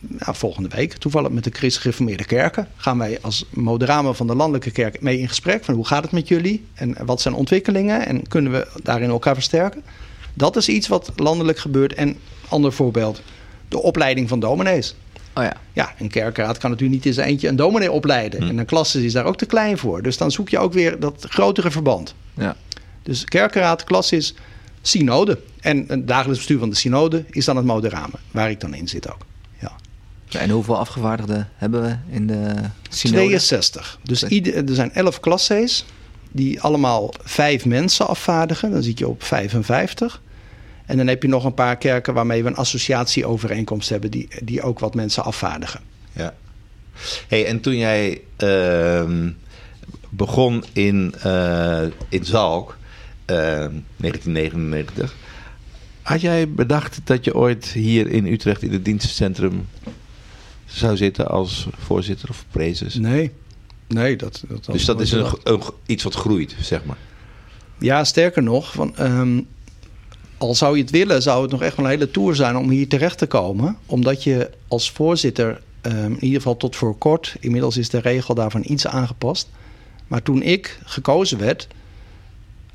nou, 0.00 0.36
volgende 0.36 0.68
week, 0.68 0.92
toevallig 0.92 1.30
met 1.30 1.44
de 1.44 1.50
Christen 1.50 1.82
Gereformeerde 1.82 2.24
Kerken, 2.24 2.68
gaan 2.76 2.98
wij 2.98 3.18
als 3.20 3.44
moderamen 3.50 4.16
van 4.16 4.26
de 4.26 4.34
landelijke 4.34 4.70
kerk 4.70 5.00
mee 5.00 5.18
in 5.18 5.28
gesprek. 5.28 5.64
Van 5.64 5.74
hoe 5.74 5.86
gaat 5.86 6.02
het 6.02 6.12
met 6.12 6.28
jullie 6.28 6.64
en 6.74 6.96
wat 7.04 7.20
zijn 7.20 7.34
ontwikkelingen 7.34 8.06
en 8.06 8.28
kunnen 8.28 8.52
we 8.52 8.66
daarin 8.82 9.10
elkaar 9.10 9.34
versterken? 9.34 9.82
Dat 10.34 10.56
is 10.56 10.68
iets 10.68 10.88
wat 10.88 11.12
landelijk 11.16 11.58
gebeurt. 11.58 11.94
En 11.94 12.16
ander 12.48 12.72
voorbeeld, 12.72 13.22
de 13.68 13.82
opleiding 13.82 14.28
van 14.28 14.40
dominees. 14.40 14.94
Oh 15.34 15.42
ja. 15.42 15.56
ja, 15.72 15.94
een 15.98 16.08
kerkraad 16.08 16.58
kan 16.58 16.70
natuurlijk 16.70 16.98
niet 16.98 17.06
in 17.06 17.14
zijn 17.14 17.28
eentje 17.28 17.48
een 17.48 17.56
dominee 17.56 17.92
opleiden. 17.92 18.42
Hm. 18.42 18.48
En 18.48 18.58
een 18.58 18.66
klasse 18.66 19.04
is 19.04 19.12
daar 19.12 19.24
ook 19.24 19.36
te 19.36 19.46
klein 19.46 19.78
voor. 19.78 20.02
Dus 20.02 20.16
dan 20.16 20.30
zoek 20.30 20.48
je 20.48 20.58
ook 20.58 20.72
weer 20.72 21.00
dat 21.00 21.26
grotere 21.28 21.70
verband. 21.70 22.14
Ja. 22.34 22.56
Dus 23.02 23.24
kerkraad, 23.24 23.84
klas 23.84 24.12
is 24.12 24.34
synode. 24.86 25.38
En 25.60 25.84
het 25.88 26.08
dagelijks 26.08 26.38
bestuur 26.38 26.58
van 26.58 26.70
de 26.70 26.76
synode 26.76 27.24
is 27.30 27.44
dan 27.44 27.56
het 27.56 27.64
moderamen, 27.64 28.20
waar 28.30 28.50
ik 28.50 28.60
dan 28.60 28.74
in 28.74 28.88
zit 28.88 29.12
ook. 29.12 29.26
Ja. 29.60 29.72
En 30.40 30.50
hoeveel 30.50 30.78
afgevaardigden 30.78 31.48
hebben 31.54 31.82
we 31.82 31.96
in 32.14 32.26
de 32.26 32.54
synode? 32.88 33.24
62. 33.24 33.98
Dus 34.02 34.24
ieder, 34.24 34.68
er 34.68 34.74
zijn 34.74 34.92
11 34.92 35.20
klassees 35.20 35.84
die 36.30 36.60
allemaal 36.60 37.14
vijf 37.22 37.64
mensen 37.64 38.06
afvaardigen. 38.06 38.70
Dan 38.70 38.82
zit 38.82 38.98
je 38.98 39.08
op 39.08 39.22
55. 39.22 40.22
En 40.86 40.96
dan 40.96 41.06
heb 41.06 41.22
je 41.22 41.28
nog 41.28 41.44
een 41.44 41.54
paar 41.54 41.76
kerken 41.76 42.14
waarmee 42.14 42.42
we 42.42 42.48
een 42.48 42.56
associatieovereenkomst 42.56 43.88
hebben... 43.88 44.10
die, 44.10 44.28
die 44.42 44.62
ook 44.62 44.78
wat 44.78 44.94
mensen 44.94 45.24
afvaardigen. 45.24 45.80
Ja. 46.12 46.34
Hey, 47.28 47.46
en 47.46 47.60
toen 47.60 47.76
jij 47.76 48.20
uh, 48.38 49.04
begon 50.08 50.64
in, 50.72 51.14
uh, 51.26 51.82
in 52.08 52.24
Zalk... 52.24 52.76
1999. 53.26 55.10
Ehm, 55.10 55.18
Had 56.02 56.20
jij 56.20 56.50
bedacht 56.50 57.00
dat 57.04 57.24
je 57.24 57.34
ooit 57.34 57.66
hier 57.66 58.08
in 58.08 58.26
Utrecht 58.26 58.62
in 58.62 58.72
het 58.72 58.84
dienstencentrum 58.84 59.68
zou 60.64 60.96
zitten 60.96 61.28
als 61.28 61.68
voorzitter 61.78 62.28
of 62.28 62.44
prezes? 62.50 62.94
Nee, 62.94 63.32
nee. 63.88 64.16
Dat, 64.16 64.42
dat 64.48 64.64
dus 64.64 64.84
dat 64.84 65.00
is 65.00 65.12
een, 65.12 65.26
een, 65.42 65.60
iets 65.86 66.02
wat 66.02 66.14
groeit, 66.14 66.56
zeg 66.60 66.84
maar? 66.84 66.98
Ja, 67.78 68.04
sterker 68.04 68.42
nog, 68.42 68.72
van, 68.72 68.94
um, 69.00 69.46
al 70.38 70.54
zou 70.54 70.76
je 70.76 70.82
het 70.82 70.90
willen, 70.90 71.22
zou 71.22 71.42
het 71.42 71.50
nog 71.50 71.62
echt 71.62 71.76
wel 71.76 71.84
een 71.84 71.90
hele 71.90 72.10
tour 72.10 72.34
zijn 72.34 72.56
om 72.56 72.70
hier 72.70 72.88
terecht 72.88 73.18
te 73.18 73.26
komen. 73.26 73.76
Omdat 73.86 74.24
je 74.24 74.50
als 74.68 74.90
voorzitter, 74.90 75.60
um, 75.82 75.92
in 76.12 76.24
ieder 76.24 76.36
geval 76.36 76.56
tot 76.56 76.76
voor 76.76 76.98
kort, 76.98 77.36
inmiddels 77.40 77.76
is 77.76 77.88
de 77.88 77.98
regel 77.98 78.34
daarvan 78.34 78.62
iets 78.66 78.86
aangepast. 78.86 79.48
Maar 80.06 80.22
toen 80.22 80.42
ik 80.42 80.78
gekozen 80.84 81.38
werd, 81.38 81.68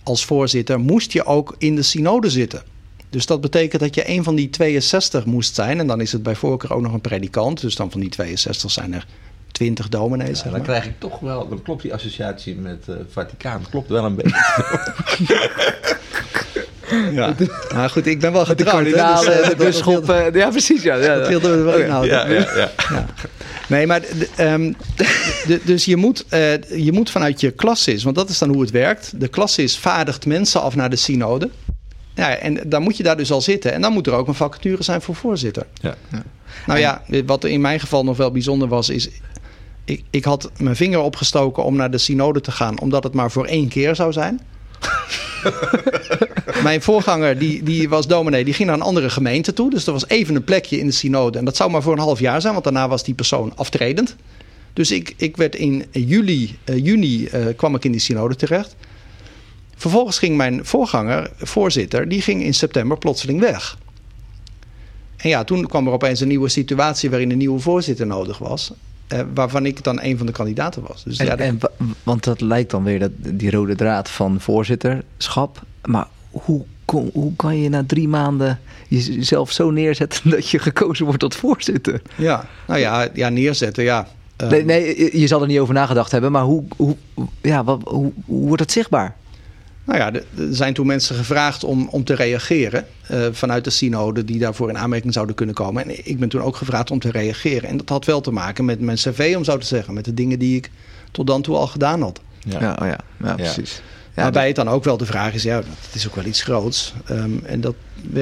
als 0.04 0.26
voorzitter 0.26 0.80
moest 0.80 1.12
je 1.12 1.26
ook 1.26 1.56
in 1.58 1.76
de 1.76 1.82
synode 1.82 2.30
zitten. 2.30 2.64
Dus 3.10 3.26
dat 3.26 3.42
betekent 3.42 3.82
dat 3.82 3.96
je 3.96 4.10
een 4.10 4.24
van 4.24 4.36
die 4.36 4.50
62 4.50 5.26
moest 5.26 5.56
zijn. 5.56 5.80
En 5.80 5.88
dan 5.88 6.02
is 6.02 6.12
het 6.12 6.24
bij 6.24 6.36
voorkeur 6.36 6.74
ook 6.74 6.82
nog 6.82 6.94
een 6.94 7.02
predikant. 7.02 7.62
Dus 7.62 7.76
dan 7.76 7.92
van 7.92 8.00
die 8.00 8.10
62 8.10 8.72
zijn 8.72 8.94
er 8.94 9.06
20 9.52 9.90
dominees. 9.90 10.44
Ja, 10.44 10.50
dan 10.50 10.62
krijg 10.62 10.86
ik 10.86 11.00
toch 11.00 11.20
wel, 11.20 11.48
dan 11.48 11.62
klopt 11.62 11.82
die 11.82 11.94
associatie 11.94 12.56
met 12.56 12.86
uh, 12.90 12.96
Vaticaan, 13.10 13.66
klopt 13.70 13.90
wel 13.90 14.06
een 14.06 14.16
beetje. 14.16 14.36
ja, 17.19 17.36
nou 17.73 17.89
goed, 17.89 18.06
ik 18.06 18.19
ben 18.19 18.32
wel 18.32 18.45
getrouwd. 18.45 18.86
De, 18.86 18.91
dus, 18.91 19.41
uh, 19.41 19.49
de 19.49 19.56
bisschop, 19.58 20.10
uh, 20.10 20.34
ja 20.34 20.49
precies. 20.49 20.84
Ja, 20.84 20.95
ja, 20.95 21.15
dat 21.15 21.27
wilden 21.27 21.51
we 21.51 21.58
er 21.58 21.63
wel 21.63 21.77
inhouden. 21.80 22.12
Ja, 22.12 22.27
ja, 22.27 22.56
ja. 22.56 22.71
ja. 22.89 23.06
Nee, 23.67 23.88
maar 23.88 24.01
um, 24.39 24.75
dus 25.63 25.86
je 25.86 25.95
moet, 25.95 26.25
uh, 26.34 26.63
je 26.86 26.91
moet 26.91 27.10
vanuit 27.10 27.39
je 27.41 27.51
klassis, 27.51 28.04
want 28.04 28.15
dat 28.15 28.30
is 28.30 28.38
dan 28.38 28.49
hoe 28.49 28.62
het 28.62 28.71
werkt. 28.71 29.13
De 29.15 29.27
klassis 29.27 29.77
vaardigt 29.77 30.25
mensen 30.25 30.62
af 30.62 30.75
naar 30.75 30.89
de 30.89 30.95
synode. 30.95 31.49
Ja, 32.15 32.36
en 32.36 32.60
dan 32.65 32.82
moet 32.82 32.97
je 32.97 33.04
daar 33.04 33.17
dus 33.17 33.32
al 33.32 33.41
zitten. 33.41 33.73
En 33.73 33.82
dan 33.82 33.93
moet 33.93 34.08
er 34.08 34.13
ook 34.13 34.27
een 34.27 34.34
vacature 34.34 34.84
zijn 34.84 35.01
voor 35.01 35.15
voorzitter. 35.15 35.65
Ja. 35.82 35.95
ja. 36.12 36.23
Nou 36.65 36.80
ja, 36.80 37.01
wat 37.25 37.43
in 37.43 37.62
mijn 37.62 37.80
geval 37.80 38.04
nog 38.04 38.17
wel 38.17 38.32
bijzonder 38.32 38.67
was, 38.67 38.89
is... 38.89 39.10
Ik, 39.86 40.04
ik 40.10 40.23
had 40.23 40.51
mijn 40.58 40.75
vinger 40.75 40.99
opgestoken 40.99 41.63
om 41.63 41.75
naar 41.75 41.91
de 41.91 41.97
synode 41.97 42.41
te 42.41 42.51
gaan... 42.51 42.80
omdat 42.80 43.04
het 43.04 43.13
maar 43.13 43.32
voor 43.32 43.45
één 43.45 43.67
keer 43.67 43.95
zou 43.95 44.12
zijn. 44.12 44.41
Mijn 46.63 46.82
voorganger, 46.82 47.38
die, 47.38 47.63
die 47.63 47.89
was 47.89 48.08
dominee, 48.08 48.43
die 48.43 48.54
ging 48.54 48.67
naar 48.67 48.77
een 48.77 48.84
andere 48.84 49.10
gemeente 49.10 49.54
toe. 49.54 49.69
Dus 49.69 49.86
er 49.86 49.93
was 49.93 50.08
even 50.08 50.36
een 50.36 50.43
plekje 50.43 50.80
in 50.80 50.86
de 50.86 50.91
synode. 50.91 51.38
En 51.38 51.45
dat 51.45 51.56
zou 51.56 51.71
maar 51.71 51.82
voor 51.82 51.93
een 51.93 51.99
half 51.99 52.19
jaar 52.19 52.41
zijn, 52.41 52.54
want 52.54 52.65
daarna 52.65 52.88
was 52.88 53.04
die 53.04 53.13
persoon 53.13 53.51
aftredend. 53.56 54.15
Dus 54.73 54.91
ik, 54.91 55.13
ik 55.17 55.38
werd 55.38 55.56
in 55.56 55.86
juli, 55.91 56.58
uh, 56.65 56.86
juni 56.86 57.30
uh, 57.34 57.45
kwam 57.56 57.75
ik 57.75 57.86
in 57.86 57.91
die 57.91 58.01
synode 58.01 58.36
terecht. 58.36 58.75
Vervolgens 59.75 60.19
ging 60.19 60.38
mijn 60.38 60.65
voorganger, 60.65 61.32
voorzitter, 61.38 62.10
die 62.10 62.21
ging 62.21 62.43
in 62.43 62.54
september 62.54 62.97
plotseling 62.97 63.39
weg. 63.39 63.77
En 65.17 65.30
ja, 65.30 65.43
toen 65.43 65.67
kwam 65.67 65.88
er 65.88 65.93
opeens 65.93 66.19
een 66.19 66.27
nieuwe 66.27 66.49
situatie 66.49 67.10
waarin 67.10 67.32
een 67.32 67.38
nieuwe 67.38 67.60
voorzitter 67.60 68.08
nodig 68.08 68.38
was. 68.38 68.71
Uh, 69.13 69.19
waarvan 69.34 69.65
ik 69.65 69.84
dan 69.84 70.02
een 70.02 70.17
van 70.17 70.26
de 70.26 70.32
kandidaten 70.32 70.84
was. 70.88 71.04
Dus 71.04 71.17
en, 71.17 71.26
ja, 71.26 71.38
en, 71.38 71.60
want 72.04 72.24
dat 72.24 72.41
lijkt 72.41 72.71
dan 72.71 72.84
weer 72.84 73.00
dat, 73.00 73.12
die 73.17 73.52
rode 73.52 73.76
draad 73.76 74.10
van 74.10 74.39
voorzitterschap. 74.39 75.62
Maar 75.86 76.08
hoe, 76.32 76.65
hoe 77.13 77.36
kan 77.36 77.58
je 77.58 77.69
na 77.69 77.84
drie 77.88 78.08
maanden 78.08 78.60
jezelf 78.88 79.52
zo 79.52 79.71
neerzetten 79.71 80.30
dat 80.36 80.50
je 80.50 80.60
gekozen 80.60 81.06
wordt 81.06 81.19
tot 81.19 81.36
voorzitter? 81.36 82.02
Ja, 82.15 82.45
nou 82.67 82.80
ja, 82.80 83.08
ja 83.13 83.30
neerzetten, 83.30 83.84
ja. 83.84 84.08
Um, 84.38 84.50
nee, 84.50 84.65
nee, 84.65 85.19
je 85.19 85.28
zal 85.28 85.41
er 85.41 85.47
niet 85.47 85.60
over 85.60 85.74
nagedacht 85.74 86.12
hebben, 86.12 86.32
maar 86.32 86.43
hoe, 86.43 86.63
hoe, 86.78 86.95
ja, 87.41 87.63
wat, 87.63 87.82
hoe, 87.84 88.12
hoe 88.26 88.47
wordt 88.47 88.62
het 88.62 88.71
zichtbaar? 88.71 89.15
Nou 89.91 90.04
ja, 90.04 90.19
er 90.19 90.56
zijn 90.56 90.73
toen 90.73 90.86
mensen 90.86 91.15
gevraagd 91.15 91.63
om, 91.63 91.88
om 91.89 92.04
te 92.04 92.13
reageren 92.13 92.86
uh, 93.12 93.25
vanuit 93.32 93.63
de 93.63 93.69
synode 93.69 94.25
die 94.25 94.39
daarvoor 94.39 94.69
in 94.69 94.77
aanmerking 94.77 95.13
zouden 95.13 95.36
kunnen 95.36 95.56
komen. 95.56 95.84
En 95.84 96.08
ik 96.08 96.19
ben 96.19 96.30
toen 96.30 96.41
ook 96.41 96.56
gevraagd 96.56 96.91
om 96.91 96.99
te 96.99 97.12
reageren. 97.12 97.69
En 97.69 97.77
dat 97.77 97.89
had 97.89 98.06
wel 98.06 98.21
te 98.21 98.32
maken 98.32 98.65
met 98.65 98.80
mijn 98.80 98.97
cv, 98.97 99.34
om 99.38 99.43
zo 99.43 99.58
te 99.58 99.65
zeggen, 99.65 99.93
met 99.93 100.06
de 100.06 100.13
dingen 100.13 100.39
die 100.39 100.56
ik 100.56 100.71
tot 101.12 101.27
dan 101.27 101.41
toe 101.41 101.56
al 101.56 101.67
gedaan 101.67 102.01
had. 102.01 102.21
Ja, 102.39 102.60
ja, 102.60 102.77
oh 102.82 102.88
ja. 102.88 102.99
ja 103.23 103.36
precies. 103.36 103.82
Ja, 104.15 104.21
Waarbij 104.21 104.47
het 104.47 104.56
dan 104.56 104.69
ook 104.69 104.84
wel 104.84 104.97
de 104.97 105.06
vraag 105.06 105.34
is, 105.34 105.43
ja, 105.43 105.56
het 105.58 105.95
is 105.95 106.08
ook 106.08 106.15
wel 106.15 106.25
iets 106.25 106.43
groots. 106.43 106.93
Um, 107.10 107.41
en 107.45 107.62
dat, 107.62 107.75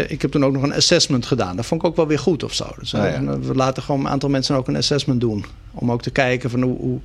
ik 0.07 0.21
heb 0.21 0.31
toen 0.31 0.45
ook 0.45 0.53
nog 0.53 0.63
een 0.63 0.73
assessment 0.73 1.25
gedaan. 1.25 1.55
Dat 1.55 1.65
vond 1.65 1.81
ik 1.81 1.87
ook 1.87 1.95
wel 1.95 2.07
weer 2.07 2.19
goed 2.19 2.43
of 2.43 2.53
zo. 2.53 2.65
Dus 2.79 2.93
oh, 2.93 3.03
ja. 3.03 3.39
we 3.39 3.55
laten 3.55 3.83
gewoon 3.83 3.99
een 3.99 4.09
aantal 4.11 4.29
mensen 4.29 4.55
ook 4.55 4.67
een 4.67 4.75
assessment 4.75 5.21
doen. 5.21 5.45
Om 5.71 5.91
ook 5.91 6.01
te 6.01 6.11
kijken 6.11 6.49
van 6.49 6.61
hoe, 6.61 6.77
hoe 6.77 6.99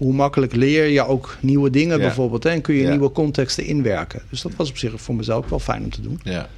hoe 0.00 0.12
makkelijk 0.12 0.54
leer 0.54 0.86
je 0.86 1.06
ook 1.06 1.36
nieuwe 1.40 1.70
dingen 1.70 1.96
ja. 1.96 2.02
bijvoorbeeld. 2.02 2.44
Hè? 2.44 2.50
En 2.50 2.60
kun 2.60 2.74
je 2.74 2.82
ja. 2.82 2.90
nieuwe 2.90 3.12
contexten 3.12 3.64
inwerken. 3.64 4.22
Dus 4.30 4.42
dat 4.42 4.52
was 4.56 4.70
op 4.70 4.78
zich 4.78 4.92
voor 4.96 5.14
mezelf 5.14 5.48
wel 5.48 5.58
fijn 5.58 5.82
om 5.82 5.90
te 5.90 6.00
doen. 6.00 6.20
Ja. 6.22 6.48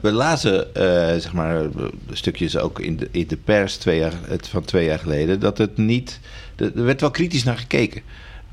We 0.00 0.12
lazen 0.12 0.66
uh, 0.66 0.82
zeg 1.20 1.32
maar, 1.32 1.64
stukjes 2.10 2.58
ook 2.58 2.80
in 2.80 2.96
de, 2.96 3.08
in 3.10 3.26
de 3.26 3.36
pers 3.36 3.76
twee 3.76 3.98
jaar, 3.98 4.12
van 4.40 4.64
twee 4.64 4.84
jaar 4.84 4.98
geleden... 4.98 5.40
dat 5.40 5.58
het 5.58 5.76
niet... 5.76 6.20
Er 6.56 6.84
werd 6.84 7.00
wel 7.00 7.10
kritisch 7.10 7.44
naar 7.44 7.58
gekeken. 7.58 8.02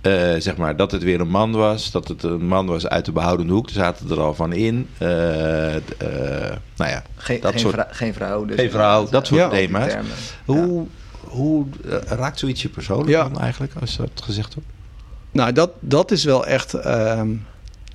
Uh, 0.01 0.33
zeg 0.37 0.57
maar, 0.57 0.75
dat 0.75 0.91
het 0.91 1.03
weer 1.03 1.19
een 1.19 1.29
man 1.29 1.51
was. 1.51 1.91
Dat 1.91 2.07
het 2.07 2.23
een 2.23 2.45
man 2.45 2.65
was 2.65 2.87
uit 2.87 3.05
de 3.05 3.11
behoudende 3.11 3.53
hoek. 3.53 3.67
Er 3.67 3.73
zaten 3.73 4.09
er 4.09 4.19
al 4.19 4.35
van 4.35 4.53
in. 4.53 4.87
Uh, 4.99 5.09
nou 5.09 5.81
ja, 6.75 7.03
geen, 7.15 7.39
dat 7.39 7.51
geen 7.51 7.59
soort, 7.59 7.73
vrou, 7.73 7.87
geen 7.91 8.13
vrouw. 8.13 8.45
Dus 8.45 8.59
geen 8.59 8.71
vrouw, 8.71 9.09
dat 9.09 9.27
soort 9.27 9.51
thema's. 9.51 9.93
Hoe 10.45 10.87
hoe 11.29 11.65
uh, 11.85 11.95
raakt 12.07 12.39
zoiets 12.39 12.61
je 12.61 12.69
persoonlijk 12.69 13.09
ja. 13.09 13.23
dan 13.23 13.39
eigenlijk, 13.39 13.73
als 13.79 13.95
dat 13.95 14.09
gezegd 14.23 14.53
wordt? 14.53 14.69
Nou, 15.31 15.51
dat, 15.51 15.71
dat 15.79 16.11
is 16.11 16.23
wel 16.23 16.45
echt... 16.45 16.73
Uh, 16.73 17.21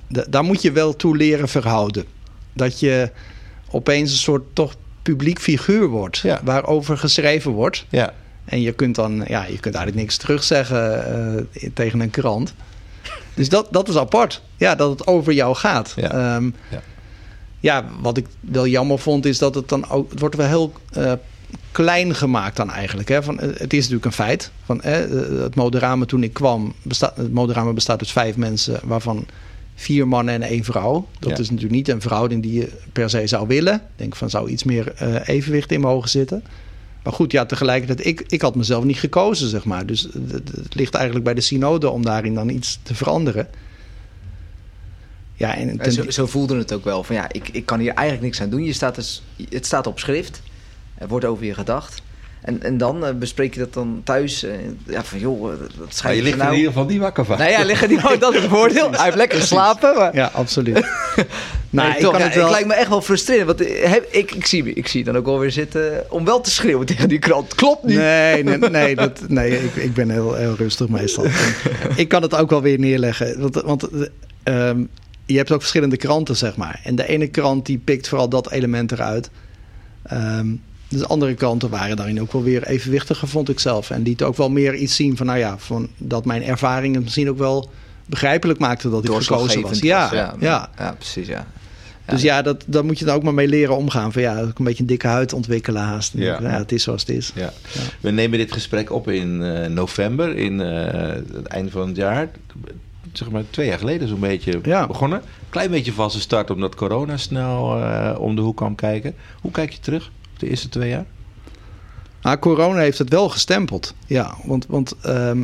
daar 0.07 0.43
moet 0.43 0.61
je 0.61 0.71
wel 0.71 0.95
toe 0.95 1.17
leren 1.17 1.49
verhouden. 1.49 2.05
Dat 2.53 2.79
je 2.79 3.11
opeens 3.69 4.11
een 4.11 4.17
soort 4.17 4.43
toch 4.53 4.75
publiek 5.01 5.39
figuur 5.39 5.87
wordt... 5.87 6.17
Ja. 6.17 6.41
waarover 6.43 6.97
geschreven 6.97 7.51
wordt. 7.51 7.85
Ja. 7.89 8.13
En 8.45 8.61
je 8.61 8.71
kunt 8.71 8.95
dan... 8.95 9.23
Ja, 9.27 9.43
je 9.43 9.59
kunt 9.59 9.75
eigenlijk 9.75 9.95
niks 9.95 10.17
terugzeggen 10.17 11.47
uh, 11.53 11.69
tegen 11.73 11.99
een 11.99 12.09
krant. 12.09 12.53
Dus 13.33 13.49
dat, 13.49 13.67
dat 13.71 13.89
is 13.89 13.95
apart. 13.97 14.41
Ja, 14.57 14.75
dat 14.75 14.89
het 14.89 15.07
over 15.07 15.33
jou 15.33 15.55
gaat. 15.55 15.93
Ja. 15.95 16.35
Um, 16.35 16.55
ja. 16.71 16.81
ja. 17.59 17.85
wat 17.99 18.17
ik 18.17 18.25
wel 18.39 18.67
jammer 18.67 18.99
vond 18.99 19.25
is 19.25 19.37
dat 19.37 19.55
het 19.55 19.69
dan 19.69 19.89
ook... 19.89 20.09
Het 20.09 20.19
wordt 20.19 20.35
wel 20.35 20.47
heel 20.47 20.73
uh, 20.97 21.13
klein 21.71 22.15
gemaakt 22.15 22.55
dan 22.55 22.71
eigenlijk. 22.71 23.09
Hè? 23.09 23.23
Van, 23.23 23.39
het 23.39 23.73
is 23.73 23.79
natuurlijk 23.79 24.05
een 24.05 24.11
feit. 24.11 24.51
Van, 24.63 24.79
hè, 24.81 25.07
het 25.41 25.55
moderamen 25.55 26.07
toen 26.07 26.23
ik 26.23 26.33
kwam, 26.33 26.73
bestaat, 26.81 27.17
het 27.17 27.33
moderamen 27.33 27.75
bestaat 27.75 27.99
uit 27.99 28.11
vijf 28.11 28.35
mensen, 28.35 28.79
waarvan 28.83 29.25
vier 29.75 30.07
mannen 30.07 30.33
en 30.33 30.41
één 30.41 30.63
vrouw. 30.63 31.07
Dat 31.19 31.29
ja. 31.29 31.37
is 31.37 31.49
natuurlijk 31.49 31.75
niet 31.75 31.87
een 31.87 32.01
verhouding 32.01 32.41
die 32.41 32.53
je 32.53 32.71
per 32.91 33.09
se 33.09 33.27
zou 33.27 33.47
willen. 33.47 33.73
Ik 33.73 33.81
denk 33.95 34.15
van 34.15 34.29
zou 34.29 34.49
iets 34.49 34.63
meer 34.63 34.93
uh, 35.01 35.27
evenwicht 35.27 35.71
in 35.71 35.81
mogen 35.81 36.09
zitten. 36.09 36.43
Maar 37.03 37.13
goed, 37.13 37.31
ja, 37.31 37.45
tegelijkertijd, 37.45 38.05
ik, 38.07 38.23
ik 38.27 38.41
had 38.41 38.55
mezelf 38.55 38.83
niet 38.83 38.99
gekozen, 38.99 39.49
zeg 39.49 39.65
maar. 39.65 39.85
Dus 39.85 40.01
het, 40.01 40.51
het 40.55 40.75
ligt 40.75 40.93
eigenlijk 40.93 41.25
bij 41.25 41.33
de 41.33 41.41
synode 41.41 41.89
om 41.89 42.05
daarin 42.05 42.33
dan 42.33 42.49
iets 42.49 42.79
te 42.83 42.95
veranderen. 42.95 43.47
Ja, 45.33 45.55
en 45.55 45.69
En 45.69 45.77
ten- 45.77 45.91
zo, 45.91 46.09
zo 46.09 46.25
voelde 46.25 46.57
het 46.57 46.73
ook 46.73 46.83
wel. 46.83 47.03
Van 47.03 47.15
ja, 47.15 47.31
ik, 47.31 47.49
ik 47.49 47.65
kan 47.65 47.79
hier 47.79 47.93
eigenlijk 47.93 48.21
niks 48.21 48.41
aan 48.41 48.49
doen. 48.49 48.63
Je 48.63 48.73
staat 48.73 48.95
dus, 48.95 49.23
het 49.49 49.65
staat 49.65 49.87
op 49.87 49.99
schrift. 49.99 50.41
Er 50.97 51.07
wordt 51.07 51.25
over 51.25 51.45
je 51.45 51.53
gedacht. 51.53 52.01
En, 52.45 52.63
en 52.63 52.77
dan 52.77 53.05
eh, 53.05 53.13
bespreek 53.13 53.53
je 53.53 53.59
dat 53.59 53.73
dan 53.73 54.01
thuis. 54.03 54.43
eh, 54.43 54.53
ja, 54.85 55.03
van 55.03 55.19
joh, 55.19 55.53
eh, 55.53 55.59
dat 55.59 55.69
Maar 55.77 55.87
schijnt 55.89 56.17
je 56.17 56.23
ligt 56.23 56.35
er 56.35 56.41
nou... 56.41 56.51
in 56.51 56.57
ieder 56.57 56.73
geval 56.73 56.87
niet 56.89 56.99
wakker 56.99 57.25
van. 57.25 57.37
Nou 57.37 57.49
ja, 57.49 57.63
liggen 57.63 57.87
die 57.87 57.99
dat 58.19 58.33
is 58.33 58.41
het 58.41 58.49
voordeel. 58.49 58.91
Hij 58.91 59.03
heeft 59.03 59.15
lekker 59.15 59.39
geslapen. 59.39 59.95
Maar... 59.95 60.15
ja, 60.15 60.29
absoluut. 60.33 60.85
Nee, 61.69 61.85
nou, 61.85 61.95
ik 61.97 62.01
toch, 62.01 62.11
kan 62.11 62.19
ja, 62.19 62.25
het 62.25 62.35
wel... 62.35 62.49
lijkt 62.49 62.67
me 62.67 62.73
echt 62.73 62.89
wel 62.89 63.01
frustrerend. 63.01 63.45
Want 63.45 63.61
ik, 64.11 64.31
ik, 64.31 64.45
zie, 64.45 64.73
ik 64.73 64.87
zie 64.87 65.03
dan 65.03 65.17
ook 65.17 65.25
wel 65.25 65.39
weer 65.39 65.51
zitten 65.51 66.05
om 66.09 66.25
wel 66.25 66.41
te 66.41 66.49
schreeuwen 66.49 66.85
tegen 66.95 67.09
die 67.09 67.19
krant. 67.19 67.55
Klopt 67.55 67.83
niet. 67.83 67.97
Nee, 67.97 68.43
nee, 68.43 68.57
nee, 68.57 68.95
dat, 68.95 69.21
nee 69.27 69.63
ik, 69.63 69.75
ik 69.75 69.93
ben 69.93 70.09
heel, 70.09 70.33
heel 70.33 70.55
rustig 70.55 70.87
meestal. 70.87 71.25
Ik 71.95 72.07
kan 72.07 72.21
het 72.21 72.35
ook 72.35 72.49
wel 72.49 72.61
weer 72.61 72.79
neerleggen. 72.79 73.39
Want, 73.39 73.55
want 73.55 73.89
eh, 73.89 74.07
ehm, 74.43 74.83
je 75.25 75.37
hebt 75.37 75.51
ook 75.51 75.59
verschillende 75.59 75.97
kranten, 75.97 76.35
zeg 76.35 76.55
maar. 76.55 76.81
En 76.83 76.95
de 76.95 77.07
ene 77.07 77.27
krant 77.27 77.65
die 77.65 77.77
pikt 77.77 78.07
vooral 78.07 78.29
dat 78.29 78.51
element 78.51 78.91
eruit. 78.91 79.29
Ehm, 80.03 80.47
dus 80.87 80.99
de 80.99 81.07
andere 81.07 81.33
kranten 81.33 81.69
waren 81.69 81.95
daarin 81.95 82.21
ook 82.21 82.31
wel 82.31 82.43
weer 82.43 82.63
evenwichtiger, 82.63 83.27
vond 83.27 83.49
ik 83.49 83.59
zelf. 83.59 83.89
En 83.89 84.01
lieten 84.01 84.27
ook 84.27 84.37
wel 84.37 84.49
meer 84.49 84.75
iets 84.75 84.95
zien 84.95 85.17
van, 85.17 85.25
nou 85.25 85.39
ja, 85.39 85.57
van 85.57 85.89
dat 85.97 86.25
mijn 86.25 86.43
ervaring 86.43 86.95
het 86.95 87.03
misschien 87.03 87.29
ook 87.29 87.37
wel 87.37 87.69
begrijpelijk 88.05 88.59
maakte 88.59 88.89
dat 88.89 89.03
ik 89.03 89.11
gekozen 89.11 89.61
was. 89.61 89.79
Ja, 89.79 90.01
was, 90.01 90.11
ja, 90.11 90.35
ja, 90.39 90.69
ja, 90.77 90.95
precies, 90.97 91.27
ja. 91.27 91.47
Dus 92.05 92.21
ja, 92.21 92.41
dat, 92.41 92.63
daar 92.67 92.85
moet 92.85 92.99
je 92.99 93.05
dan 93.05 93.15
ook 93.15 93.23
maar 93.23 93.33
mee 93.33 93.47
leren 93.47 93.77
omgaan. 93.77 94.11
Van 94.11 94.21
ja, 94.21 94.41
ook 94.41 94.59
een 94.59 94.65
beetje 94.65 94.81
een 94.81 94.89
dikke 94.89 95.07
huid 95.07 95.33
ontwikkelen 95.33 95.81
haast. 95.81 96.13
Ja. 96.15 96.41
Ja. 96.41 96.49
het 96.49 96.71
is 96.71 96.83
zoals 96.83 97.01
het 97.01 97.09
is. 97.09 97.31
Ja. 97.35 97.53
We 97.99 98.11
nemen 98.11 98.37
dit 98.37 98.51
gesprek 98.51 98.91
op 98.91 99.09
in 99.09 99.43
eh, 99.43 99.69
november, 99.69 100.37
in 100.37 100.61
eh, 100.61 101.13
het 101.33 101.45
einde 101.45 101.71
van 101.71 101.87
het 101.87 101.95
jaar. 101.97 102.29
Zeg 103.13 103.29
maar 103.29 103.43
twee 103.49 103.67
jaar 103.67 103.79
geleden 103.79 104.07
zo'n 104.07 104.19
beetje 104.19 104.59
Ja. 104.63 104.87
begonnen. 104.87 105.21
Klein 105.49 105.71
beetje 105.71 105.93
valse 105.93 106.19
start 106.19 106.49
omdat 106.49 106.75
corona 106.75 107.17
snel 107.17 107.81
eh, 107.81 108.19
om 108.19 108.35
de 108.35 108.41
hoek 108.41 108.57
kwam 108.57 108.75
kijken. 108.75 109.15
Hoe 109.41 109.51
kijk 109.51 109.71
je 109.71 109.79
terug 109.79 110.11
de 110.39 110.49
eerste 110.49 110.69
twee 110.69 110.89
jaar? 110.89 111.05
Maar 112.21 112.39
corona 112.39 112.79
heeft 112.79 112.97
het 112.97 113.09
wel 113.09 113.29
gestempeld. 113.29 113.93
Ja, 114.07 114.35
want, 114.43 114.65
want 114.67 114.95
ehm, 115.01 115.43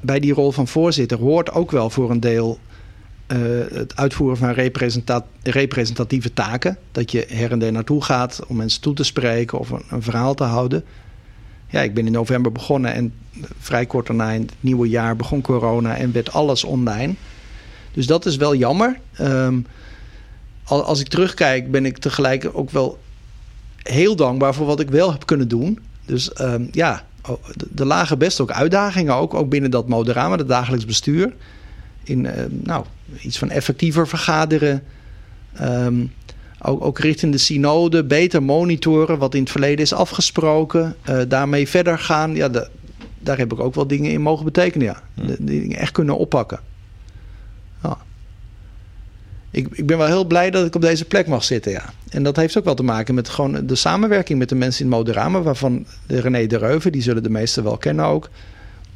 bij, 0.00 0.20
die 0.20 0.32
rol 0.32 0.52
van 0.52 0.68
voorzitter 0.68 1.18
hoort 1.18 1.52
ook 1.52 1.70
wel 1.70 1.90
voor 1.90 2.10
een 2.10 2.20
deel 2.20 2.58
eh, 3.26 3.38
het 3.72 3.96
uitvoeren 3.96 4.36
van 4.36 4.50
representa- 4.50 5.26
representatieve 5.42 6.32
taken. 6.32 6.78
Dat 6.92 7.10
je 7.10 7.26
her 7.28 7.52
en 7.52 7.58
der 7.58 7.72
naartoe 7.72 8.02
gaat 8.02 8.40
om 8.46 8.56
mensen 8.56 8.80
toe 8.80 8.94
te 8.94 9.04
spreken 9.04 9.58
of 9.58 9.70
een, 9.70 10.02
verhaal 10.02 10.34
te 10.34 10.44
houden. 10.44 10.84
Ja, 11.68 11.80
ik 11.80 11.94
ben 11.94 12.06
in 12.06 12.12
november 12.12 12.52
begonnen 12.52 12.92
en 12.92 13.12
vrij 13.58 13.86
kort 13.86 14.06
daarna 14.06 14.30
in 14.30 14.40
het 14.40 14.54
nieuwe 14.60 14.88
jaar 14.88 15.16
begon 15.16 15.40
corona 15.40 15.96
en 15.96 16.12
werd 16.12 16.32
alles 16.32 16.64
online. 16.64 17.14
Dus 17.92 18.06
dat 18.06 18.26
is 18.26 18.36
wel 18.36 18.54
jammer. 18.54 18.98
Ehm, 19.12 19.60
al- 20.64 20.84
als 20.84 21.00
ik 21.00 21.08
terugkijk 21.08 21.70
ben 21.70 21.86
ik 21.86 21.98
tegelijk 21.98 22.50
ook 22.52 22.70
wel 22.70 22.98
heel 23.86 24.16
dankbaar 24.16 24.54
voor 24.54 24.66
wat 24.66 24.80
ik 24.80 24.90
wel 24.90 25.12
heb 25.12 25.26
kunnen 25.26 25.48
doen. 25.48 25.78
Dus 26.04 26.32
ehm, 26.32 26.64
ja, 26.70 27.02
er 27.76 27.86
lagen 27.86 28.18
best 28.18 28.40
ook 28.40 28.50
uitdagingen, 28.50 29.14
ook, 29.14 29.34
ook 29.34 29.48
binnen 29.48 29.70
dat 29.70 29.88
Moderama, 29.88 30.36
het 30.36 30.48
dagelijks 30.48 30.84
bestuur. 30.84 31.34
In 32.04 32.26
eh, 32.26 32.44
nou, 32.48 32.84
iets 33.20 33.38
van 33.38 33.50
effectiever 33.50 34.08
vergaderen. 34.08 34.82
Ehm, 35.54 36.04
ook, 36.62 36.84
ook 36.84 36.98
richting 36.98 37.32
de 37.32 37.38
synode, 37.38 38.04
beter 38.04 38.42
monitoren 38.42 39.18
wat 39.18 39.34
in 39.34 39.40
het 39.40 39.50
verleden 39.50 39.78
is 39.84 39.92
afgesproken. 39.92 40.96
eh, 41.02 41.18
daarmee 41.28 41.68
verder 41.68 41.98
gaan. 41.98 42.34
Ja, 42.34 42.48
da- 42.48 42.68
daar 43.18 43.38
heb 43.38 43.52
ik 43.52 43.60
ook 43.60 43.74
wel 43.74 43.86
dingen 43.86 44.10
in 44.10 44.20
mogen 44.20 44.44
betekenen. 44.44 44.86
Ja. 44.86 45.02
De, 45.14 45.36
die 45.40 45.60
dingen 45.60 45.78
echt 45.78 45.92
kunnen 45.92 46.18
oppakken. 46.18 46.60
Ik, 49.56 49.68
ik 49.72 49.86
ben 49.86 49.98
wel 49.98 50.06
heel 50.06 50.24
blij 50.24 50.50
dat 50.50 50.66
ik 50.66 50.74
op 50.74 50.80
deze 50.80 51.04
plek 51.04 51.26
mag 51.26 51.44
zitten, 51.44 51.72
ja. 51.72 51.84
En 52.08 52.22
dat 52.22 52.36
heeft 52.36 52.58
ook 52.58 52.64
wel 52.64 52.74
te 52.74 52.82
maken 52.82 53.14
met 53.14 53.28
gewoon 53.28 53.66
de 53.66 53.74
samenwerking 53.74 54.38
met 54.38 54.48
de 54.48 54.54
mensen 54.54 54.84
in 54.84 54.90
Moderama, 54.90 55.42
waarvan 55.42 55.86
de 56.06 56.20
René 56.20 56.46
de 56.46 56.58
Reuven, 56.58 56.92
die 56.92 57.02
zullen 57.02 57.22
de 57.22 57.30
meesten 57.30 57.64
wel 57.64 57.76
kennen 57.76 58.04
ook. 58.04 58.30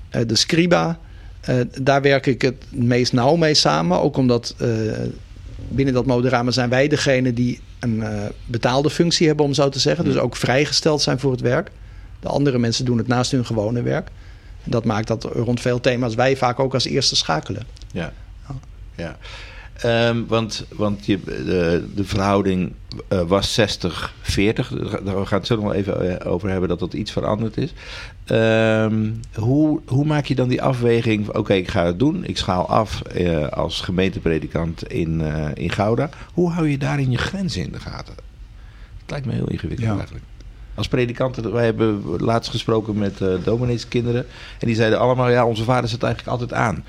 Eh, 0.09 0.23
de 0.27 0.35
Scriba, 0.35 0.99
eh, 1.41 1.57
daar 1.81 2.03
werk 2.03 2.27
ik 2.27 2.43
het 2.43 2.65
meest 2.69 3.13
nauw 3.13 3.37
mee 3.37 3.55
samen. 3.55 4.01
Ook 4.01 4.17
omdat 4.17 4.55
eh, 4.59 4.69
binnen 5.69 5.95
dat 5.95 6.07
Moderama 6.07 6.51
zijn 6.51 6.69
wij 6.69 6.89
degene 6.89 7.33
die 7.33 7.61
een 7.79 8.05
betaalde 8.47 8.91
functie 8.91 9.27
hebben, 9.27 9.45
om 9.45 9.55
zo 9.55 9.69
te 9.69 9.79
zeggen. 9.79 10.05
Dus 10.05 10.17
ook 10.17 10.37
vrijgesteld 10.37 11.03
zijn 11.03 11.19
voor 11.19 11.31
het 11.31 11.41
werk. 11.41 11.71
De 12.21 12.29
andere 12.29 12.59
mensen 12.59 12.85
doen 12.85 12.99
het 12.99 13.07
naast 13.07 13.31
hun 13.31 13.47
gewone 13.47 13.83
werk. 13.83 14.09
En 14.65 14.71
dat 14.71 14.85
maakt 14.85 15.07
dat 15.07 15.25
rond 15.25 15.61
veel 15.61 15.81
thema's 15.81 16.15
wij 16.15 16.37
vaak 16.37 16.59
ook 16.59 16.75
als 16.75 16.85
eerste 16.85 17.17
schakelen. 17.17 17.63
Ja. 17.93 18.13
ja. 18.97 19.17
Ehm, 19.83 20.25
want 20.27 20.65
want 20.75 21.07
je, 21.07 21.19
de, 21.25 21.85
de 21.95 22.05
verhouding 22.05 22.73
eh, 23.09 23.21
was 23.21 23.61
60-40. 23.61 23.63
Daar 23.65 24.55
gaan 24.95 25.05
we 25.05 25.35
het 25.35 25.47
zo 25.47 25.55
nog 25.55 25.65
wel 25.65 25.75
even 25.75 26.21
eh, 26.21 26.33
over 26.33 26.49
hebben 26.49 26.69
dat 26.69 26.79
dat 26.79 26.93
iets 26.93 27.13
veranderd 27.13 27.57
is. 27.57 27.73
Ehm, 28.25 29.11
hoe, 29.35 29.81
hoe 29.87 30.05
maak 30.05 30.25
je 30.25 30.35
dan 30.35 30.49
die 30.49 30.63
afweging? 30.63 31.29
Oké, 31.29 31.53
ik 31.55 31.69
ga 31.69 31.85
het 31.87 31.99
doen. 31.99 32.25
Ik 32.25 32.37
schaal 32.37 32.69
af 32.69 33.03
eh, 33.03 33.47
als 33.49 33.81
gemeentepredikant 33.81 34.89
in, 34.93 35.21
in 35.55 35.71
Gouda. 35.71 36.09
Hoe 36.33 36.51
hou 36.51 36.69
je 36.69 36.79
daarin 36.79 37.11
je 37.11 37.19
grenzen 37.19 37.63
in 37.63 37.73
de 37.73 37.81
gaten? 37.81 38.15
Het 39.01 39.11
lijkt 39.11 39.27
me 39.27 39.33
heel 39.33 39.51
ingewikkeld 39.51 39.89
Ja. 39.89 39.97
eigenlijk. 39.97 40.25
Als 40.75 40.89
predikanten, 40.89 41.53
wij 41.53 41.65
hebben 41.65 42.03
laatst 42.19 42.51
gesproken 42.51 42.99
met 42.99 43.21
domineeskinderen. 43.45 44.27
En 44.59 44.67
die 44.67 44.77
zeiden 44.77 44.99
allemaal, 44.99 45.31
ja, 45.31 45.47
onze 45.47 45.65
vader 45.65 45.89
zit 45.91 46.03
eigenlijk 46.03 46.33
altijd 46.41 46.53
aan. 46.61 46.85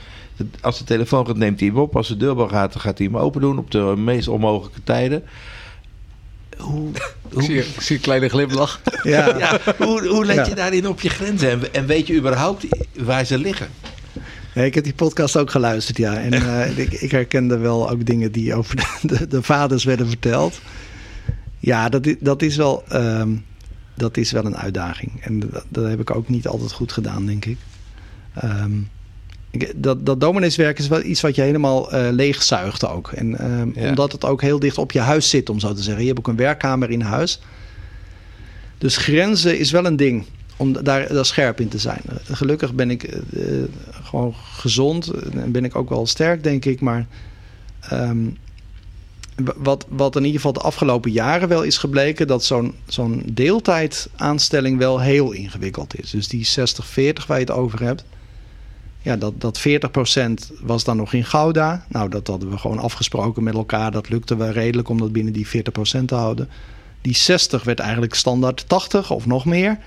Als 0.61 0.77
de 0.77 0.83
telefoon 0.83 1.25
gaat, 1.27 1.37
neemt 1.37 1.59
hij 1.59 1.69
hem 1.69 1.77
op. 1.77 1.95
Als 1.95 2.07
de 2.07 2.17
deurbel 2.17 2.47
gaat, 2.47 2.73
dan 2.73 2.81
gaat 2.81 2.97
hij 2.97 3.07
hem 3.07 3.17
open 3.17 3.41
doen 3.41 3.57
op 3.57 3.71
de 3.71 3.93
meest 3.97 4.27
onmogelijke 4.27 4.83
tijden. 4.83 5.23
Hoe, 6.57 6.89
Ik 7.37 7.41
zie, 7.41 7.57
ik 7.57 7.81
zie 7.81 7.95
een 7.95 8.01
kleine 8.01 8.29
glimlach. 8.29 8.81
Ja, 9.03 9.37
ja, 9.37 9.59
hoe, 9.77 10.07
hoe 10.07 10.25
let 10.25 10.35
Ja. 10.35 10.45
je 10.45 10.55
daarin 10.55 10.87
op 10.87 11.01
je 11.01 11.09
grenzen? 11.09 11.49
En, 11.51 11.73
en 11.73 11.85
weet 11.85 12.07
je 12.07 12.15
überhaupt 12.15 12.65
waar 12.99 13.25
ze 13.25 13.37
liggen? 13.37 13.67
Ja, 14.53 14.61
ik 14.61 14.73
heb 14.75 14.83
die 14.83 14.93
podcast 14.93 15.37
ook 15.37 15.51
geluisterd, 15.51 15.97
ja. 15.97 16.13
En 16.17 16.33
eh, 16.33 16.77
ik, 16.77 16.91
ik 16.93 17.11
herkende 17.11 17.57
wel 17.57 17.89
ook 17.89 18.05
dingen 18.05 18.31
die 18.31 18.55
over 18.55 18.75
de, 18.75 18.87
de, 19.01 19.27
de 19.27 19.41
vaders 19.43 19.83
werden 19.83 20.07
verteld. 20.07 20.61
Ja, 21.59 21.89
dat, 21.89 22.15
dat, 22.19 22.41
is 22.41 22.55
wel, 22.55 22.83
ehm, 22.87 23.29
dat 23.95 24.17
is 24.17 24.31
wel 24.31 24.45
een 24.45 24.57
uitdaging. 24.57 25.11
En 25.23 25.39
dat, 25.39 25.65
dat 25.69 25.87
heb 25.87 25.99
ik 25.99 26.15
ook 26.15 26.29
niet 26.29 26.47
altijd 26.47 26.71
goed 26.71 26.91
gedaan, 26.91 27.25
denk 27.25 27.45
ik. 27.45 27.57
Ehm, 28.33 28.77
ik- 28.77 28.85
dat, 29.75 30.05
dat 30.05 30.19
domineeswerk 30.19 30.79
is 30.79 30.87
wel 30.87 31.03
iets 31.03 31.21
wat 31.21 31.35
je 31.35 31.41
helemaal 31.41 31.91
eh 31.91 32.11
leegzuigt 32.11 32.87
ook. 32.87 33.11
En 33.11 33.37
ehm, 33.37 33.69
Ja. 33.79 33.89
omdat 33.89 34.11
het 34.11 34.25
ook 34.25 34.41
heel 34.41 34.59
dicht 34.59 34.77
op 34.77 34.91
je 34.91 34.99
huis 34.99 35.29
zit, 35.29 35.49
om 35.49 35.59
zo 35.59 35.73
te 35.73 35.83
zeggen. 35.83 36.01
Je 36.01 36.07
hebt 36.07 36.19
ook 36.19 36.27
een 36.27 36.35
werkkamer 36.35 36.89
in 36.89 37.01
huis. 37.01 37.39
Dus 38.77 38.97
grenzen 38.97 39.59
is 39.59 39.71
wel 39.71 39.85
een 39.85 39.95
ding 39.95 40.25
om 40.57 40.83
daar, 40.83 41.13
daar 41.13 41.25
scherp 41.25 41.59
in 41.59 41.67
te 41.67 41.77
zijn. 41.77 42.01
Gelukkig 42.23 42.73
ben 42.73 42.89
ik 42.91 43.03
eh, 43.03 43.43
gewoon 44.03 44.33
gezond 44.53 45.11
en 45.33 45.51
ben 45.51 45.65
ik 45.65 45.75
ook 45.75 45.89
wel 45.89 46.05
sterk, 46.07 46.43
denk 46.43 46.65
ik. 46.65 46.81
Maar 46.81 47.05
ehm, 47.79 48.17
wat, 49.57 49.85
wat 49.89 50.15
in 50.15 50.21
ieder 50.21 50.35
geval 50.35 50.53
de 50.53 50.59
afgelopen 50.59 51.11
jaren 51.11 51.47
wel 51.47 51.63
is 51.63 51.77
gebleken, 51.77 52.27
dat 52.27 52.43
zo'n 52.43 52.75
zo'n 52.87 53.23
deeltijdaanstelling 53.33 54.77
wel 54.77 54.99
heel 54.99 55.31
ingewikkeld 55.31 55.99
is. 55.99 56.09
Dus 56.09 56.27
die 56.27 56.47
60-40 56.47 57.25
waar 57.27 57.37
je 57.39 57.45
het 57.45 57.51
over 57.51 57.83
hebt. 57.83 58.03
Ja, 59.01 59.15
dat, 59.15 59.33
dat 59.41 59.59
40% 59.59 59.63
was 60.61 60.83
dan 60.83 60.97
nog 60.97 61.13
in 61.13 61.25
Gouda. 61.25 61.85
Nou, 61.89 62.09
dat 62.09 62.27
hadden 62.27 62.49
we 62.49 62.57
gewoon 62.57 62.79
afgesproken 62.79 63.43
met 63.43 63.53
elkaar. 63.53 63.91
Dat 63.91 64.09
lukte 64.09 64.35
wel 64.35 64.49
redelijk 64.49 64.89
om 64.89 64.97
dat 64.97 65.11
binnen 65.11 65.33
die 65.33 65.47
40% 65.47 65.49
te 66.05 66.15
houden. 66.15 66.49
Die 67.01 67.15
60 67.15 67.63
werd 67.63 67.79
eigenlijk 67.79 68.13
standaard 68.13 68.63
80 68.67 69.11
of 69.11 69.25
nog 69.25 69.45
meer. 69.45 69.77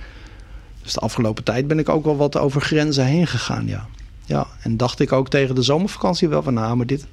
Dus 0.82 0.92
de 0.92 1.00
afgelopen 1.00 1.44
tijd 1.44 1.66
ben 1.66 1.78
ik 1.78 1.88
ook 1.88 2.04
wel 2.04 2.16
wat 2.16 2.36
over 2.38 2.60
grenzen 2.60 3.04
heen 3.04 3.26
gegaan, 3.26 3.66
ja. 3.66 3.86
Ja, 4.26 4.46
en 4.60 4.76
dacht 4.76 5.00
ik 5.00 5.12
ook 5.12 5.28
tegen 5.28 5.54
de 5.54 5.62
zomervakantie 5.62 6.28
wel 6.28 6.42
van... 6.42 6.54
nou, 6.54 6.76
maar 6.76 6.86
dit, 6.86 7.06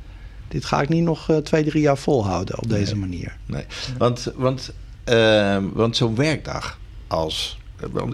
dit 0.48 0.66
ga 0.66 0.82
ik 0.82 0.90
niet 0.90 1.04
nog 1.04 1.30
eh, 1.30 1.38
twee, 1.38 1.64
drie 1.64 1.82
jaar 1.82 1.98
volhouden 1.98 2.58
op 2.60 2.70
deze 2.70 2.92
Nee. 2.92 3.00
manier. 3.00 3.38
Nee. 3.46 3.66
Want, 3.98 4.32
want, 4.36 4.72
ehm, 5.04 5.64
want 5.74 5.98
zo'n 5.98 6.16
werkdag 6.16 6.80
als... 7.08 7.58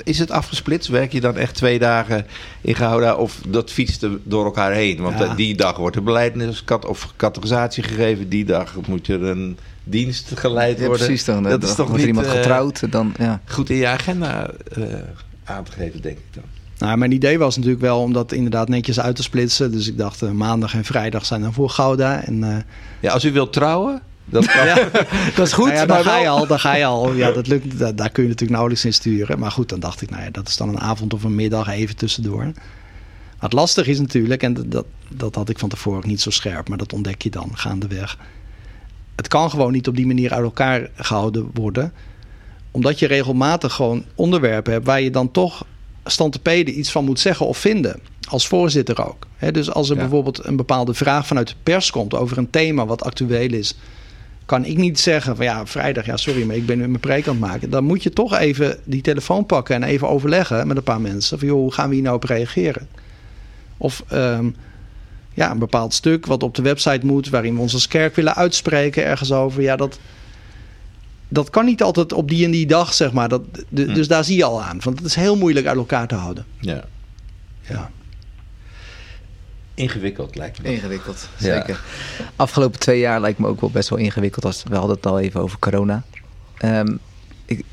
Is 0.03 0.20
het 0.20 0.32
afgesplitst? 0.32 0.89
Werk 0.89 1.11
je 1.11 1.22
dan 1.22 1.38
echt 1.38 1.55
twee 1.55 1.80
dagen 1.80 2.26
in 2.61 2.76
Gouda 2.76 3.15
of 3.15 3.39
dat 3.47 3.72
fietst 3.72 4.03
er 4.03 4.11
door 4.24 4.45
elkaar 4.45 4.72
heen? 4.72 5.01
Want 5.01 5.20
Ja. 5.20 5.26
eh, 5.26 5.36
die 5.36 5.55
dag 5.55 5.78
wordt 5.78 5.95
er 5.95 6.03
beleidnis 6.03 6.63
of 6.88 7.13
categorisatie 7.15 7.84
gegeven. 7.84 8.30
Die 8.30 8.45
dag 8.45 8.76
moet 8.88 9.07
er 9.07 9.24
een 9.24 9.57
dienst 9.84 10.32
geleid 10.36 10.80
Ja, 10.80 10.86
worden. 10.86 11.05
precies 11.05 11.26
dan. 11.26 11.43
Dat 11.43 11.61
Dan 11.61 11.70
is 11.70 11.76
toch 11.76 11.88
wordt 11.88 11.91
niet 11.91 12.01
er 12.01 12.07
iemand 12.07 12.28
eh, 12.28 12.34
getrouwd. 12.34 12.91
Dan, 12.91 13.13
ja. 13.20 13.41
goed 13.45 13.70
in 13.70 13.76
je 13.76 13.88
agenda 13.88 14.49
eh, 14.76 14.84
aan 15.43 15.63
te 15.63 15.72
geven, 15.72 16.01
denk 16.01 16.18
ik 16.18 16.24
dan. 16.34 16.43
Nou, 16.78 16.97
mijn 16.97 17.11
idee 17.11 17.38
was 17.39 17.55
natuurlijk 17.55 17.82
wel 17.82 17.99
om 18.01 18.13
dat 18.13 18.32
inderdaad 18.32 18.70
netjes 18.70 18.99
uit 18.99 19.15
te 19.15 19.24
splitsen. 19.24 19.72
Dus 19.72 19.88
ik 19.88 19.97
dacht, 19.97 20.22
maandag 20.34 20.74
en 20.74 20.84
vrijdag 20.86 21.26
zijn 21.26 21.41
dan 21.41 21.53
voor 21.53 21.70
Gouda. 21.70 22.24
En, 22.24 22.43
eh, 22.43 22.57
Ja, 22.99 23.11
als 23.11 23.26
u 23.26 23.32
wilt 23.32 23.53
trouwen, 23.53 24.01
dat 24.30 24.45
kan. 24.51 24.65
Dat 25.36 25.47
is 25.47 25.53
goed, 25.53 25.65
nou 25.65 25.78
ja, 25.78 25.86
dan 25.86 26.03
ga 26.03 26.17
je 26.19 26.28
al, 26.28 26.47
dan 26.47 26.59
ga 26.59 26.75
je 26.75 26.86
al. 26.86 27.13
Ja, 27.13 27.32
dat 27.41 27.47
lukt, 27.47 27.80
daar, 27.80 27.95
daar 27.95 28.09
kun 28.09 28.23
je 28.23 28.30
natuurlijk 28.30 28.57
nauwelijks 28.57 28.86
in 28.86 28.93
sturen. 28.93 29.39
Maar 29.39 29.51
goed, 29.51 29.69
dan 29.69 29.80
dacht 29.80 30.01
ik, 30.01 30.09
nou 30.09 30.23
ja, 30.23 30.30
dat 30.30 30.47
is 30.47 30.57
dan 30.57 30.69
een 30.69 30.80
avond 30.80 31.13
of 31.13 31.23
een 31.23 31.36
middag 31.36 31.67
even 31.69 31.95
tussendoor. 31.95 32.51
Wat 33.39 33.53
lastig 33.53 33.88
is 33.88 33.99
natuurlijk, 33.99 34.43
en 34.43 34.53
dat, 34.69 34.86
dat 35.09 35.36
had 35.36 35.49
ik 35.49 35.59
van 35.59 35.69
tevoren 35.69 35.97
ook 35.97 36.05
niet 36.05 36.21
zo 36.21 36.30
scherp, 36.30 36.69
maar 36.69 36.78
dat 36.78 36.93
ontdek 36.93 37.21
je 37.21 37.30
dan 37.30 37.51
gaandeweg. 37.53 38.17
Het 39.15 39.28
kan 39.28 39.49
gewoon 39.49 39.71
niet 39.71 39.88
op 39.88 39.95
die 39.95 40.07
manier 40.07 40.34
uit 40.34 40.43
elkaar 40.43 40.89
gehouden 40.95 41.49
worden. 41.53 41.93
Omdat 42.71 42.99
je 42.99 43.07
regelmatig 43.07 43.73
gewoon 43.73 44.05
onderwerpen 44.15 44.73
hebt 44.73 44.86
waar 44.86 45.01
je 45.01 45.11
dan 45.11 45.32
toch 45.32 45.65
stantepeden 46.05 46.80
iets 46.80 46.91
van 46.91 47.05
moet 47.05 47.19
zeggen 47.19 47.45
of 47.45 47.57
vinden. 47.57 47.99
Als 48.30 48.47
voorzitter 48.47 49.07
ook. 49.07 49.28
dus 49.51 49.71
als 49.71 49.89
er 49.89 49.95
Ja. 49.95 50.01
bijvoorbeeld 50.01 50.45
een 50.45 50.55
bepaalde 50.55 50.93
vraag 50.93 51.28
vanuit 51.28 51.47
de 51.47 51.53
pers 51.63 51.91
komt 51.91 52.13
over 52.13 52.38
een 52.38 52.49
thema 52.49 52.86
wat 52.86 53.03
actueel 53.03 53.51
is, 53.53 53.75
kan 54.48 54.66
ik 54.66 54.78
niet 54.78 55.00
zeggen 55.00 55.36
van 55.36 55.45
ja, 55.45 55.66
vrijdag, 55.66 56.06
ja, 56.06 56.18
sorry, 56.18 56.43
maar 56.45 56.56
ik 56.56 56.66
ben 56.66 56.78
nu 56.78 56.88
mijn 56.88 57.00
preek 57.00 57.28
aan 57.28 57.36
het 57.36 57.45
maken. 57.45 57.70
Dan 57.70 57.84
moet 57.84 58.04
je 58.04 58.10
toch 58.14 58.38
even 58.38 58.78
die 58.84 59.02
telefoon 59.02 59.45
pakken 59.45 59.76
en 59.76 59.84
even 59.84 60.10
overleggen 60.10 60.68
met 60.68 60.78
een 60.78 60.84
paar 60.84 61.02
mensen. 61.02 61.39
Van 61.39 61.48
joh, 61.48 61.58
hoe 61.58 61.74
gaan 61.74 61.88
we 61.89 61.93
hier 61.95 62.04
nou 62.04 62.16
op 62.16 62.24
reageren? 62.24 62.88
Of 63.78 64.04
ehm, 64.08 64.50
ja, 65.34 65.52
een 65.52 65.60
bepaald 65.60 65.93
stuk 65.93 66.26
wat 66.26 66.43
op 66.43 66.56
de 66.56 66.62
website 66.62 67.06
moet, 67.06 67.30
waarin 67.30 67.56
we 67.56 67.62
ons 67.62 67.74
als 67.74 67.88
kerk 67.88 68.16
willen 68.16 68.36
uitspreken 68.36 69.06
ergens 69.06 69.32
over. 69.32 69.62
Ja, 69.62 69.76
dat, 69.76 70.00
dat 71.28 71.50
kan 71.50 71.66
niet 71.66 71.84
altijd 71.84 72.14
op 72.14 72.30
die 72.30 72.45
en 72.45 72.52
die 72.52 72.68
dag, 72.68 72.93
zeg 72.93 73.12
maar. 73.12 73.30
Dat, 73.30 73.41
de- 73.70 73.84
Hm. 73.84 73.93
Dus 73.93 74.08
daar 74.08 74.24
zie 74.24 74.38
je 74.38 74.43
al 74.43 74.64
aan. 74.64 74.80
Want 74.84 74.98
het 74.98 75.08
is 75.08 75.16
heel 75.16 75.38
moeilijk 75.38 75.66
uit 75.66 75.78
elkaar 75.78 76.08
te 76.08 76.16
houden. 76.16 76.45
Ja. 76.60 76.84
Ja. 77.62 77.91
Ingewikkeld 79.78 80.36
lijkt 80.36 80.61
me. 80.61 80.71
Ingewikkeld, 80.73 81.30
Ja. 81.38 81.43
zeker. 81.55 81.82
Afgelopen 82.36 82.80
twee 82.80 82.99
jaar 82.99 83.21
lijkt 83.21 83.39
me 83.39 83.47
ook 83.47 83.61
wel 83.61 83.69
best 83.69 83.89
wel 83.89 83.99
ingewikkeld. 83.99 84.45
Als, 84.45 84.63
we 84.63 84.75
hadden 84.75 84.95
het 84.95 85.05
al 85.05 85.19
even 85.19 85.41
over 85.41 85.59
corona. 85.59 86.03
Ehm, 86.57 86.95
ik, 87.45 87.63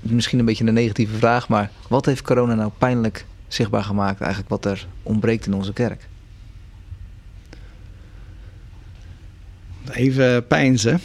misschien 0.00 0.38
een 0.38 0.44
beetje 0.44 0.64
een 0.66 0.74
negatieve 0.74 1.16
vraag, 1.16 1.48
maar 1.48 1.70
wat 1.88 2.06
heeft 2.06 2.22
corona 2.22 2.54
nou 2.54 2.70
pijnlijk 2.78 3.26
zichtbaar 3.48 3.84
gemaakt? 3.84 4.20
Eigenlijk 4.20 4.50
wat 4.50 4.64
er 4.64 4.86
ontbreekt 5.02 5.46
in 5.46 5.54
onze 5.54 5.72
kerk? 5.72 6.08
Even 9.90 10.46
pijnzen. 10.46 11.00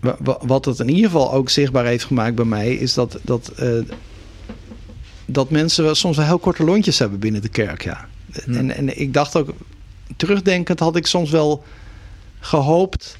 Wa- 0.00 0.16
wa- 0.18 0.38
Wat 0.42 0.64
het 0.64 0.78
in 0.80 0.88
ieder 0.88 1.10
geval 1.10 1.32
ook 1.32 1.50
zichtbaar 1.50 1.84
heeft 1.84 2.04
gemaakt 2.04 2.34
bij 2.34 2.44
mij, 2.44 2.74
is 2.74 2.94
dat, 2.94 3.18
dat, 3.22 3.48
eh, 3.48 3.68
dat 5.26 5.50
mensen 5.50 5.84
wel 5.84 5.94
soms 5.94 6.16
wel 6.16 6.26
heel 6.26 6.38
korte 6.38 6.64
lontjes 6.64 6.98
hebben 6.98 7.18
binnen 7.18 7.42
de 7.42 7.48
kerk. 7.48 7.84
Ja. 7.84 8.08
En, 8.46 8.76
en 8.76 9.00
ik 9.00 9.12
dacht 9.12 9.36
ook, 9.36 9.51
terugdenkend 10.26 10.78
had 10.78 10.96
ik 10.96 11.06
soms 11.06 11.30
wel 11.30 11.64
gehoopt 12.40 13.18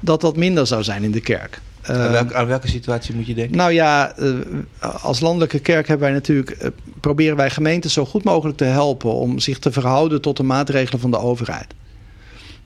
dat 0.00 0.20
dat 0.20 0.36
minder 0.36 0.66
zou 0.66 0.82
zijn 0.82 1.02
in 1.02 1.10
de 1.10 1.20
kerk. 1.20 1.60
Aan, 1.82 1.96
Eh, 1.96 2.10
welke, 2.10 2.34
aan 2.34 2.46
welke 2.46 2.68
situatie 2.68 3.14
moet 3.14 3.26
je 3.26 3.34
denken? 3.34 3.56
nou 3.56 3.72
ja, 3.72 4.16
eh, 4.16 4.28
als 5.02 5.20
landelijke 5.20 5.58
kerk 5.58 5.88
hebben 5.88 6.06
wij 6.06 6.16
natuurlijk, 6.16 6.50
eh, 6.50 6.70
proberen 7.00 7.36
wij 7.36 7.50
gemeenten 7.50 7.90
zo 7.90 8.04
goed 8.04 8.24
mogelijk 8.24 8.56
te 8.56 8.64
helpen 8.64 9.12
om 9.12 9.38
zich 9.38 9.58
te 9.58 9.72
verhouden 9.72 10.20
tot 10.20 10.36
de 10.36 10.42
maatregelen 10.42 11.00
van 11.00 11.10
de 11.10 11.18
overheid. 11.18 11.66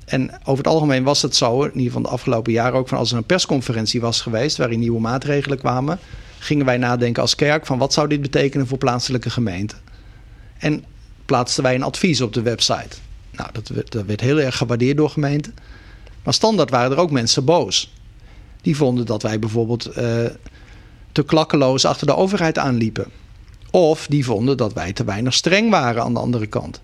En 0.04 0.30
over 0.44 0.64
het 0.64 0.72
algemeen 0.72 1.04
was 1.04 1.22
het 1.22 1.36
zo, 1.36 1.62
in 1.62 1.68
ieder 1.68 1.86
geval 1.86 2.02
de 2.02 2.08
afgelopen 2.08 2.52
jaren 2.52 2.78
ook, 2.78 2.88
van 2.88 2.98
als 2.98 3.10
er 3.10 3.16
een 3.16 3.24
persconferentie 3.24 4.00
was 4.00 4.20
geweest 4.20 4.56
waarin 4.56 4.78
nieuwe 4.78 5.00
maatregelen 5.00 5.58
kwamen, 5.58 5.98
gingen 6.38 6.66
wij 6.66 6.76
nadenken 6.76 7.22
als 7.22 7.34
kerk 7.34 7.66
van 7.66 7.78
wat 7.78 7.92
zou 7.92 8.08
dit 8.08 8.20
betekenen 8.20 8.66
voor 8.66 8.78
plaatselijke 8.78 9.30
gemeenten. 9.30 9.78
En 10.58 10.84
plaatsten 11.24 11.62
wij 11.62 11.74
een 11.74 11.82
advies 11.82 12.20
op 12.20 12.32
de 12.32 12.42
website. 12.42 12.96
Nou, 13.36 13.50
dat 13.52 13.68
werd, 13.68 13.92
dat 13.92 14.06
werd 14.06 14.20
heel 14.20 14.40
erg 14.40 14.56
gewaardeerd 14.56 14.96
door 14.96 15.10
gemeenten. 15.10 15.54
Maar 16.22 16.34
standaard 16.34 16.70
waren 16.70 16.90
er 16.90 17.02
ook 17.02 17.10
mensen 17.10 17.44
boos. 17.44 17.92
Die 18.62 18.76
vonden 18.76 19.06
dat 19.06 19.22
wij 19.22 19.38
bijvoorbeeld 19.38 19.86
eh, 19.86 20.24
te 21.12 21.22
klakkeloos 21.24 21.84
achter 21.84 22.06
de 22.06 22.16
overheid 22.16 22.58
aanliepen. 22.58 23.06
Of 23.70 24.06
die 24.06 24.24
vonden 24.24 24.56
dat 24.56 24.72
wij 24.72 24.92
te 24.92 25.04
weinig 25.04 25.34
streng 25.34 25.70
waren 25.70 26.02
aan 26.02 26.14
de 26.14 26.20
andere 26.20 26.46
kant. 26.46 26.80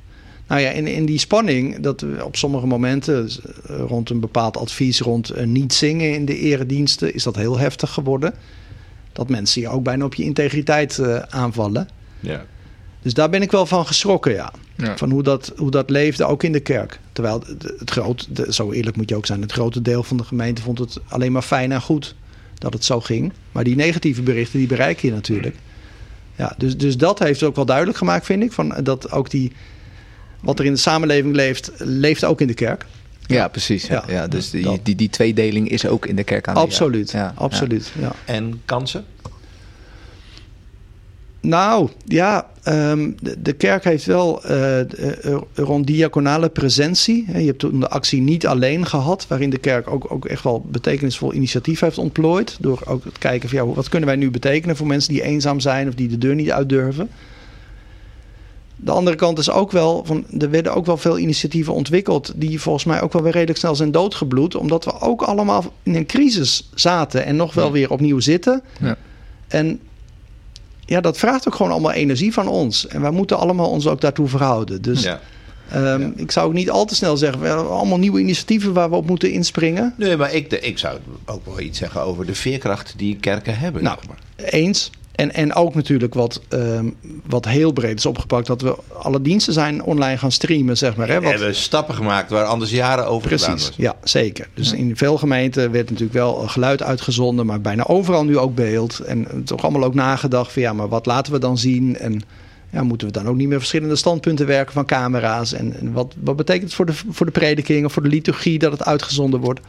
Nou 0.47 0.61
ja, 0.61 0.71
in, 0.71 0.87
in 0.87 1.07
die 1.07 1.19
spanning, 1.19 1.81
dat 1.81 2.01
we 2.01 2.25
op 2.25 2.37
sommige 2.37 2.67
momenten 2.67 3.29
eh, 3.67 3.77
rond 3.87 4.11
een 4.11 4.21
bepaald 4.21 4.57
advies, 4.57 5.01
rond 5.01 5.31
eh, 5.31 5.47
niet 5.47 5.73
zingen 5.73 6.15
in 6.15 6.25
de 6.25 6.39
erediensten, 6.39 7.15
is 7.15 7.23
dat 7.23 7.37
heel 7.37 7.59
heftig 7.59 7.91
geworden. 7.91 8.35
Dat 9.13 9.29
mensen 9.29 9.61
je 9.61 9.69
ook 9.69 9.83
bijna 9.83 10.05
op 10.05 10.15
je 10.15 10.25
integriteit 10.25 11.01
aanvallen. 11.31 11.89
Ja. 12.21 12.45
Dus 13.03 13.15
daar 13.15 13.31
ben 13.31 13.43
ik 13.43 13.51
wel 13.51 13.67
van 13.67 13.87
geschrokken, 13.87 14.33
ja. 14.33 14.53
Ja. 14.77 14.97
Van 14.97 15.11
hoe 15.11 15.23
dat, 15.23 15.53
hoe 15.57 15.71
dat 15.71 15.91
leefde, 15.91 16.25
ook 16.25 16.43
in 16.43 16.53
de 16.53 16.61
kerk. 16.61 16.99
Terwijl 17.13 17.43
het, 17.47 17.63
het 17.79 17.91
groot, 17.91 18.37
de- 18.37 18.53
zo 18.53 18.73
eerlijk 18.73 18.97
moet 18.97 19.09
je 19.09 19.17
ook 19.17 19.27
zijn, 19.27 19.41
het 19.43 19.53
grote 19.53 19.83
deel 19.83 20.03
van 20.03 20.17
de 20.17 20.25
gemeente 20.25 20.63
vond 20.63 20.79
het 20.79 20.99
alleen 21.09 21.33
maar 21.33 21.43
fijn 21.43 21.73
en 21.73 21.81
goed 21.81 22.15
dat 22.59 22.73
het 22.73 22.85
zo 22.85 23.01
ging. 23.01 23.33
Maar 23.53 23.65
die 23.65 23.77
negatieve 23.77 24.23
berichten, 24.23 24.59
die 24.59 24.69
bereiken 24.69 25.09
je 25.09 25.15
natuurlijk. 25.15 25.57
Ja, 26.37 26.55
dus, 26.59 26.77
dus 26.77 26.97
dat 26.97 27.19
heeft 27.19 27.43
ook 27.43 27.57
wel 27.57 27.65
duidelijk 27.67 27.99
gemaakt, 27.99 28.25
vind 28.27 28.43
ik. 28.43 28.53
Van, 28.53 28.75
dat 28.83 29.11
ook 29.11 29.31
die, 29.31 29.53
wat 30.41 30.59
er 30.59 30.65
in 30.65 30.73
de 30.73 30.79
samenleving 30.79 31.35
leeft, 31.35 31.71
leeft 31.79 32.25
ook 32.25 32.41
in 32.41 32.47
de 32.47 32.55
kerk. 32.55 32.87
Ja, 33.27 33.49
precies. 33.49 33.87
Ja. 33.87 34.05
Ja. 34.07 34.13
Ja, 34.15 34.29
dus 34.29 34.51
die, 34.51 34.81
die, 34.83 34.95
die 34.97 35.11
tweedeling 35.11 35.69
is 35.69 35.87
ook 35.87 36.07
in 36.07 36.17
de 36.17 36.25
kerk 36.25 36.49
aan 36.49 36.55
Absoluut, 36.57 37.11
Ja, 37.11 37.33
absoluut. 37.37 37.93
Ja. 37.99 38.13
En 38.25 38.61
kansen? 38.65 39.05
Nou, 41.43 41.89
ja, 42.05 42.47
ehm, 42.63 43.11
de, 43.21 43.43
de 43.43 43.53
kerk 43.53 43.85
heeft 43.85 44.05
wel 44.05 44.45
eh, 44.45 44.81
eh, 44.81 45.39
rond 45.55 45.87
diaconale 45.87 46.49
presentie. 46.49 47.25
Hè, 47.27 47.39
Je 47.39 47.47
hebt 47.47 47.59
toen 47.59 47.81
de 47.81 47.89
actie 47.89 48.21
niet 48.21 48.47
alleen 48.47 48.87
gehad, 48.87 49.27
waarin 49.29 49.51
de 49.51 49.59
kerk 49.59 49.91
ook, 49.91 50.13
ook 50.13 50.25
echt 50.25 50.43
wel 50.43 50.65
betekenisvol 50.71 51.33
initiatief 51.35 51.81
heeft 51.81 51.99
ontplooid. 51.99 52.57
Door 52.61 52.83
ook 52.87 53.05
het 53.05 53.19
kijken 53.19 53.49
van 53.49 53.59
ja, 53.59 53.67
wat 53.67 53.89
kunnen 53.89 54.09
wij 54.09 54.19
nu 54.19 54.31
betekenen 54.31 54.77
voor 54.77 54.87
mensen 54.87 55.13
die 55.13 55.23
eenzaam 55.23 55.61
zijn 55.61 55.89
of 55.89 55.95
die 55.95 56.09
de 56.09 56.19
deur 56.19 56.35
niet 56.35 56.51
uit 56.51 56.69
durven. 56.69 57.11
De 58.77 58.91
andere 58.91 59.17
kant 59.17 59.39
is 59.39 59.51
ook 59.51 59.71
wel, 59.71 60.05
van, 60.05 60.25
er 60.39 60.51
werden 60.51 60.75
ook 60.75 60.87
wel 60.87 60.97
veel 60.97 61.19
initiatieven 61.19 61.75
ontwikkeld 61.75 62.33
die 62.37 62.61
volgens 62.61 62.85
mij 62.85 63.03
ook 63.03 63.13
wel 63.13 63.23
weer 63.23 63.33
redelijk 63.33 63.59
snel 63.59 63.75
zijn 63.75 63.91
doodgebloed. 63.91 64.55
Omdat 64.55 64.85
we 64.85 65.01
ook 65.01 65.23
allemaal 65.23 65.65
in 65.83 65.95
een 65.95 66.07
crisis 66.07 66.71
zaten 66.75 67.25
en 67.25 67.37
nog 67.37 67.55
wel 67.55 67.73
weer 67.73 67.91
opnieuw 67.91 68.21
zitten. 68.21 68.63
Ja. 68.81 68.97
En 69.49 69.81
ja, 70.93 71.01
dat 71.01 71.19
vraagt 71.19 71.49
ook 71.49 71.55
gewoon 71.55 71.73
allemaal 71.73 71.93
energie 71.93 72.33
van 72.33 72.49
ons. 72.49 72.87
En 72.87 73.01
wij 73.01 73.11
moeten 73.11 73.39
allemaal 73.39 73.71
ons 73.71 73.87
ook 73.87 74.01
daartoe 74.01 74.29
verhouden. 74.29 74.83
Dus 74.83 75.03
Ja. 75.03 75.21
ehm, 75.71 76.01
Ja. 76.01 76.13
ik 76.17 76.31
zou 76.31 76.47
ook 76.47 76.53
niet 76.53 76.71
al 76.71 76.85
te 76.85 76.95
snel 76.95 77.17
zeggen, 77.17 77.41
we 77.41 77.47
hebben 77.47 77.71
allemaal 77.71 77.99
nieuwe 77.99 78.21
initiatieven 78.21 78.73
waar 78.73 78.91
we 78.91 78.97
op 78.97 79.07
moeten 79.07 79.31
inspringen. 79.31 79.95
Nee, 79.97 80.17
maar 80.17 80.33
ik, 80.35 80.53
ik 80.53 80.79
zou 80.79 80.99
ook 81.25 81.45
wel 81.47 81.61
iets 81.61 81.79
zeggen 81.79 82.01
over 82.03 82.27
de 82.27 82.35
veerkracht 82.35 82.95
die 82.97 83.17
kerken 83.17 83.59
hebben. 83.59 83.83
Nou. 83.83 83.99
Eens. 84.37 84.91
En, 85.13 85.35
en 85.35 85.55
ook 85.55 85.75
natuurlijk 85.75 86.15
wat, 86.15 86.41
ehm, 86.49 86.91
wat 87.27 87.45
heel 87.45 87.73
breed 87.73 87.99
is 87.99 88.07
opgepakt, 88.07 88.47
dat 88.47 88.61
we 88.61 88.77
alle 88.93 89.23
diensten 89.23 89.53
zijn 89.53 89.83
online 89.83 90.19
gaan 90.19 90.33
streamen, 90.33 90.77
zeg 90.77 90.97
maar. 90.97 91.09
Hè? 91.09 91.21
We 91.21 91.29
hebben 91.29 91.55
stappen 91.55 91.95
gemaakt 91.95 92.31
waar 92.31 92.45
anders 92.45 92.71
jaren 92.71 93.07
over 93.07 93.29
gedaan 93.29 93.51
Precies, 93.51 93.69
was. 93.69 93.77
ja, 93.77 93.97
zeker. 94.05 94.49
Dus 94.55 94.73
in 94.73 94.97
veel 94.97 95.19
gemeenten 95.19 95.71
werd 95.71 95.91
natuurlijk 95.91 96.19
wel 96.19 96.35
geluid 96.35 96.83
uitgezonden, 96.83 97.47
maar 97.47 97.61
bijna 97.61 97.87
overal 97.87 98.25
nu 98.25 98.39
ook 98.39 98.55
beeld. 98.55 98.99
En 98.99 99.43
toch 99.45 99.63
allemaal 99.63 99.85
ook 99.85 99.95
nagedacht 99.95 100.53
van 100.53 100.63
ja, 100.63 100.73
maar 100.73 100.89
wat 100.89 101.07
laten 101.07 101.33
we 101.33 101.39
dan 101.39 101.59
zien? 101.59 101.99
En 101.99 102.23
ja, 102.71 102.83
moeten 102.83 103.07
we 103.07 103.13
dan 103.13 103.29
ook 103.29 103.37
niet 103.37 103.49
meer 103.49 103.59
verschillende 103.59 103.97
standpunten 103.97 104.47
werken 104.47 104.73
van 104.73 104.85
camera's? 104.85 105.53
En, 105.53 105.77
en 105.81 105.93
wat, 105.93 106.15
wat 106.21 106.37
betekent 106.37 106.65
het 106.65 106.75
voor 106.75 106.87
de, 106.87 106.95
voor 107.11 107.27
de 107.27 107.33
prediking 107.33 107.85
of 107.85 107.93
voor 107.93 108.03
de 108.03 108.09
liturgie 108.09 108.59
dat 108.59 108.73
het 108.73 108.85
uitgezonden 108.85 109.41
wordt? 109.41 109.61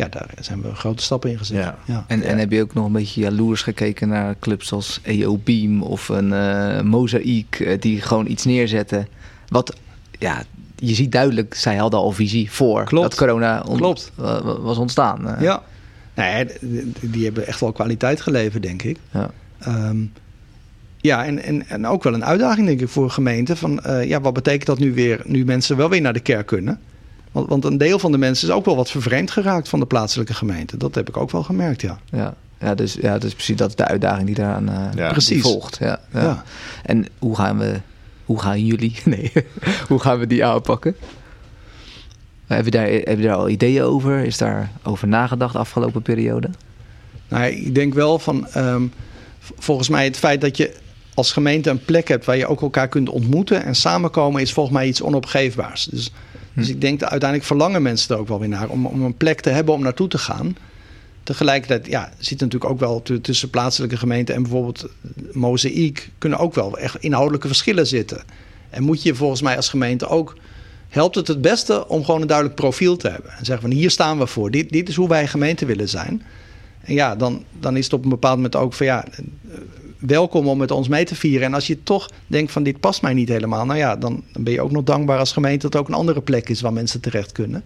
Ja, 0.00 0.08
daar 0.08 0.28
zijn 0.40 0.62
we 0.62 0.74
grote 0.74 1.02
stappen 1.02 1.30
in 1.30 1.38
gezet. 1.38 1.56
Ja. 1.56 1.78
Ja. 1.84 2.04
En, 2.06 2.22
en 2.22 2.38
heb 2.38 2.50
je 2.50 2.62
ook 2.62 2.74
nog 2.74 2.86
een 2.86 2.92
beetje 2.92 3.20
jaloers 3.20 3.62
gekeken 3.62 4.08
naar 4.08 4.36
clubs 4.40 4.72
als 4.72 5.00
EO 5.02 5.36
Beam 5.44 5.82
of 5.82 6.08
een 6.08 6.32
eh 6.32 6.80
Mozaïek 6.80 7.60
eh, 7.60 7.80
die 7.80 8.00
gewoon 8.00 8.26
iets 8.26 8.44
neerzetten? 8.44 9.08
Wat, 9.48 9.76
ja, 10.18 10.42
je 10.76 10.94
ziet 10.94 11.12
duidelijk, 11.12 11.54
zij 11.54 11.76
hadden 11.76 12.00
al 12.00 12.12
visie 12.12 12.50
voor 12.50 12.84
Klopt. 12.84 13.10
dat 13.10 13.18
corona 13.18 13.62
on- 13.68 13.76
Klopt. 13.76 14.12
wa- 14.14 14.42
wa- 14.42 14.60
was 14.60 14.78
ontstaan. 14.78 15.28
eh. 15.28 15.42
Ja. 15.42 15.62
Nee, 16.14 16.46
die 17.00 17.24
hebben 17.24 17.46
echt 17.46 17.60
wel 17.60 17.72
kwaliteit 17.72 18.20
geleverd, 18.20 18.62
denk 18.62 18.82
ik. 18.82 18.96
Ja. 19.12 19.30
Ehm, 19.58 19.96
ja, 20.96 21.24
en, 21.24 21.42
en, 21.42 21.68
en 21.68 21.86
ook 21.86 22.02
wel 22.02 22.14
een 22.14 22.24
uitdaging, 22.24 22.66
denk 22.66 22.80
ik, 22.80 22.88
voor 22.88 23.10
gemeenten. 23.10 23.56
Van, 23.56 23.80
eh, 23.82 24.04
ja, 24.08 24.20
wat 24.20 24.32
betekent 24.32 24.66
dat 24.66 24.78
nu 24.78 24.94
weer, 24.94 25.20
nu 25.24 25.44
mensen 25.44 25.76
wel 25.76 25.88
weer 25.88 26.00
naar 26.00 26.12
de 26.12 26.20
kerk 26.20 26.46
kunnen? 26.46 26.80
Want, 27.32 27.48
want 27.48 27.64
een 27.64 27.78
deel 27.78 27.98
van 27.98 28.12
de 28.12 28.18
mensen 28.18 28.48
is 28.48 28.54
ook 28.54 28.64
wel 28.64 28.76
wat 28.76 28.90
vervreemd 28.90 29.30
geraakt 29.30 29.68
van 29.68 29.80
de 29.80 29.86
plaatselijke 29.86 30.34
gemeente. 30.34 30.76
Dat 30.76 30.94
heb 30.94 31.08
ik 31.08 31.16
ook 31.16 31.30
wel 31.30 31.42
gemerkt, 31.42 31.80
ja. 31.80 31.98
Ja. 32.10 32.34
Ja, 32.60 32.74
dus, 32.74 32.94
ja, 33.00 33.18
dus 33.18 33.32
precies 33.32 33.56
dat 33.56 33.68
is 33.68 33.74
de 33.74 33.84
uitdaging 33.84 34.26
die 34.26 34.34
daaraan 34.34 34.68
eh, 34.68 34.94
Ja. 34.94 35.10
Precies. 35.10 35.42
volgt. 35.42 35.76
Ja, 35.80 36.00
ja. 36.12 36.22
Ja. 36.22 36.44
En 36.82 37.06
hoe 37.18 37.36
gaan 37.36 37.58
we, 37.58 37.80
hoe 38.24 38.40
gaan 38.40 38.64
jullie, 38.64 38.98
nee, 39.04 39.32
hoe 39.88 40.00
gaan 40.00 40.18
we 40.18 40.26
die 40.26 40.44
aanpakken? 40.44 40.96
Heb 42.46 42.64
je, 42.64 42.70
daar, 42.70 42.86
heb 42.86 43.18
je 43.18 43.22
daar 43.22 43.36
al 43.36 43.48
ideeën 43.48 43.82
over? 43.82 44.24
Is 44.24 44.38
daar 44.38 44.70
over 44.82 45.08
nagedacht 45.08 45.52
de 45.52 45.58
afgelopen 45.58 46.02
periode? 46.02 46.50
Nou, 47.28 47.44
ik 47.44 47.74
denk 47.74 47.94
wel 47.94 48.18
van, 48.18 48.46
ehm, 48.48 48.82
volgens 49.58 49.88
mij 49.88 50.04
het 50.04 50.16
feit 50.16 50.40
dat 50.40 50.56
je 50.56 50.76
als 51.14 51.32
gemeente 51.32 51.70
een 51.70 51.84
plek 51.84 52.08
hebt 52.08 52.24
waar 52.24 52.36
je 52.36 52.46
ook 52.46 52.62
elkaar 52.62 52.88
kunt 52.88 53.08
ontmoeten 53.08 53.64
en 53.64 53.74
samenkomen, 53.74 54.40
is 54.40 54.52
volgens 54.52 54.76
mij 54.76 54.86
iets 54.86 55.02
onopgeefbaars. 55.02 55.84
Dus, 55.84 56.12
dus 56.52 56.68
ik 56.68 56.80
denk 56.80 57.00
dat 57.00 57.10
uiteindelijk 57.10 57.48
verlangen 57.48 57.82
mensen 57.82 58.14
er 58.14 58.20
ook 58.20 58.28
wel 58.28 58.38
weer 58.38 58.48
naar 58.48 58.68
om, 58.68 58.86
om 58.86 59.02
een 59.02 59.16
plek 59.16 59.40
te 59.40 59.50
hebben 59.50 59.74
om 59.74 59.82
naartoe 59.82 60.08
te 60.08 60.18
gaan. 60.18 60.56
Tegelijkertijd, 61.22 61.86
ja, 61.86 62.12
zit 62.18 62.40
natuurlijk 62.40 62.70
ook 62.70 62.80
wel 62.80 63.02
tu- 63.02 63.20
tussen 63.20 63.50
plaatselijke 63.50 63.96
gemeenten 63.96 64.34
en 64.34 64.42
bijvoorbeeld 64.42 64.88
Mozaïek 65.32 66.10
kunnen 66.18 66.38
ook 66.38 66.54
wel 66.54 66.78
echt 66.78 66.96
inhoudelijke 66.96 67.46
verschillen 67.46 67.86
zitten. 67.86 68.22
En 68.70 68.82
moet 68.82 69.02
je 69.02 69.14
volgens 69.14 69.42
mij 69.42 69.56
als 69.56 69.68
gemeente 69.68 70.08
ook 70.08 70.36
helpt 70.88 71.14
het 71.14 71.28
het 71.28 71.40
beste 71.40 71.88
om 71.88 72.04
gewoon 72.04 72.20
een 72.20 72.26
duidelijk 72.26 72.56
profiel 72.56 72.96
te 72.96 73.08
hebben. 73.08 73.30
En 73.30 73.44
zeggen 73.44 73.68
van 73.68 73.76
hier 73.78 73.90
staan 73.90 74.18
we 74.18 74.26
voor. 74.26 74.50
Dit, 74.50 74.70
dit 74.70 74.88
is 74.88 74.96
hoe 74.96 75.08
wij 75.08 75.26
gemeente 75.26 75.64
willen 75.66 75.88
zijn. 75.88 76.22
En 76.80 76.94
ja, 76.94 77.16
dan, 77.16 77.44
dan 77.60 77.76
is 77.76 77.84
het 77.84 77.92
op 77.92 78.04
een 78.04 78.10
bepaald 78.10 78.36
moment 78.36 78.56
ook 78.56 78.72
van 78.72 78.86
ja, 78.86 79.04
welkom 80.00 80.48
om 80.48 80.58
met 80.58 80.70
ons 80.70 80.88
mee 80.88 81.04
te 81.04 81.14
vieren. 81.14 81.46
En 81.46 81.54
als 81.54 81.66
je 81.66 81.82
toch 81.82 82.10
denkt 82.26 82.52
van 82.52 82.62
dit 82.62 82.80
past 82.80 83.02
mij 83.02 83.14
niet 83.14 83.28
helemaal, 83.28 83.64
nou 83.64 83.78
ja, 83.78 83.96
dan, 83.96 84.22
dan 84.32 84.44
ben 84.44 84.52
je 84.52 84.60
ook 84.60 84.70
nog 84.70 84.84
dankbaar 84.84 85.18
als 85.18 85.32
gemeente 85.32 85.58
dat 85.58 85.72
het 85.72 85.82
ook 85.82 85.88
een 85.88 85.94
andere 85.94 86.20
plek 86.20 86.48
is 86.48 86.60
waar 86.60 86.72
mensen 86.72 87.00
terecht 87.00 87.32
kunnen. 87.32 87.64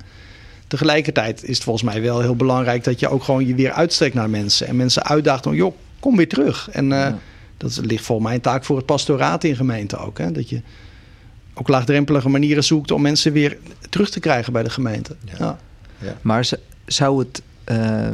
Tegelijkertijd 0.69 1.45
is 1.45 1.55
het 1.55 1.65
volgens 1.65 1.85
mij 1.85 2.03
wel 2.03 2.21
heel 2.21 2.37
belangrijk 2.37 2.85
dat 2.85 3.01
je 3.01 3.09
ook 3.09 3.23
gewoon 3.23 3.47
je 3.47 3.55
weer 3.55 3.73
uitstrekt 3.73 4.15
naar 4.15 4.31
mensen. 4.31 4.67
En 4.67 4.77
mensen 4.77 5.05
uitdaagt 5.05 5.47
om, 5.47 5.55
joh, 5.55 5.75
kom 6.01 6.17
weer 6.17 6.29
terug. 6.29 6.71
En 6.71 6.91
uh, 6.91 7.13
dat 7.57 7.81
ligt 7.83 8.05
volgens 8.05 8.27
mij 8.27 8.37
een 8.37 8.43
taak 8.43 8.65
voor 8.65 8.77
het 8.77 8.87
pastoraat 8.87 9.45
in 9.45 9.57
gemeente 9.57 9.97
ook. 9.97 10.19
Hè? 10.19 10.33
Dat 10.33 10.49
je 10.49 10.61
ook 11.55 11.69
laagdrempelige 11.69 12.29
manieren 12.29 12.65
zoekt 12.65 12.91
om 12.91 13.03
mensen 13.03 13.33
weer 13.33 13.59
terug 13.89 14.11
te 14.11 14.21
krijgen 14.21 14.53
bij 14.53 14.63
de 14.63 14.71
gemeente. 14.71 15.17
Ja. 15.39 15.59
Ja. 15.99 16.17
Maar 16.21 16.49
zou 16.87 17.19
het, 17.19 17.43
uh, 17.69 18.09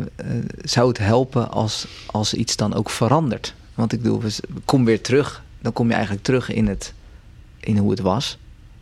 zou 0.63 0.89
het 0.89 0.99
helpen 0.99 1.51
als, 1.51 1.87
als 2.07 2.35
iets 2.35 2.57
dan 2.57 2.75
ook 2.75 2.91
verandert? 2.91 3.55
Want 3.81 3.93
ik 3.93 4.03
bedoel, 4.03 4.23
kom 4.65 4.85
weer 4.85 5.01
terug. 5.01 5.43
Dan 5.61 5.73
kom 5.73 5.87
je 5.89 5.93
eigenlijk 5.93 6.25
terug 6.25 6.51
in, 6.51 6.67
het, 6.67 6.95
in 7.61 7.77
hoe 7.77 7.91
het 7.91 8.01
was. 8.01 8.39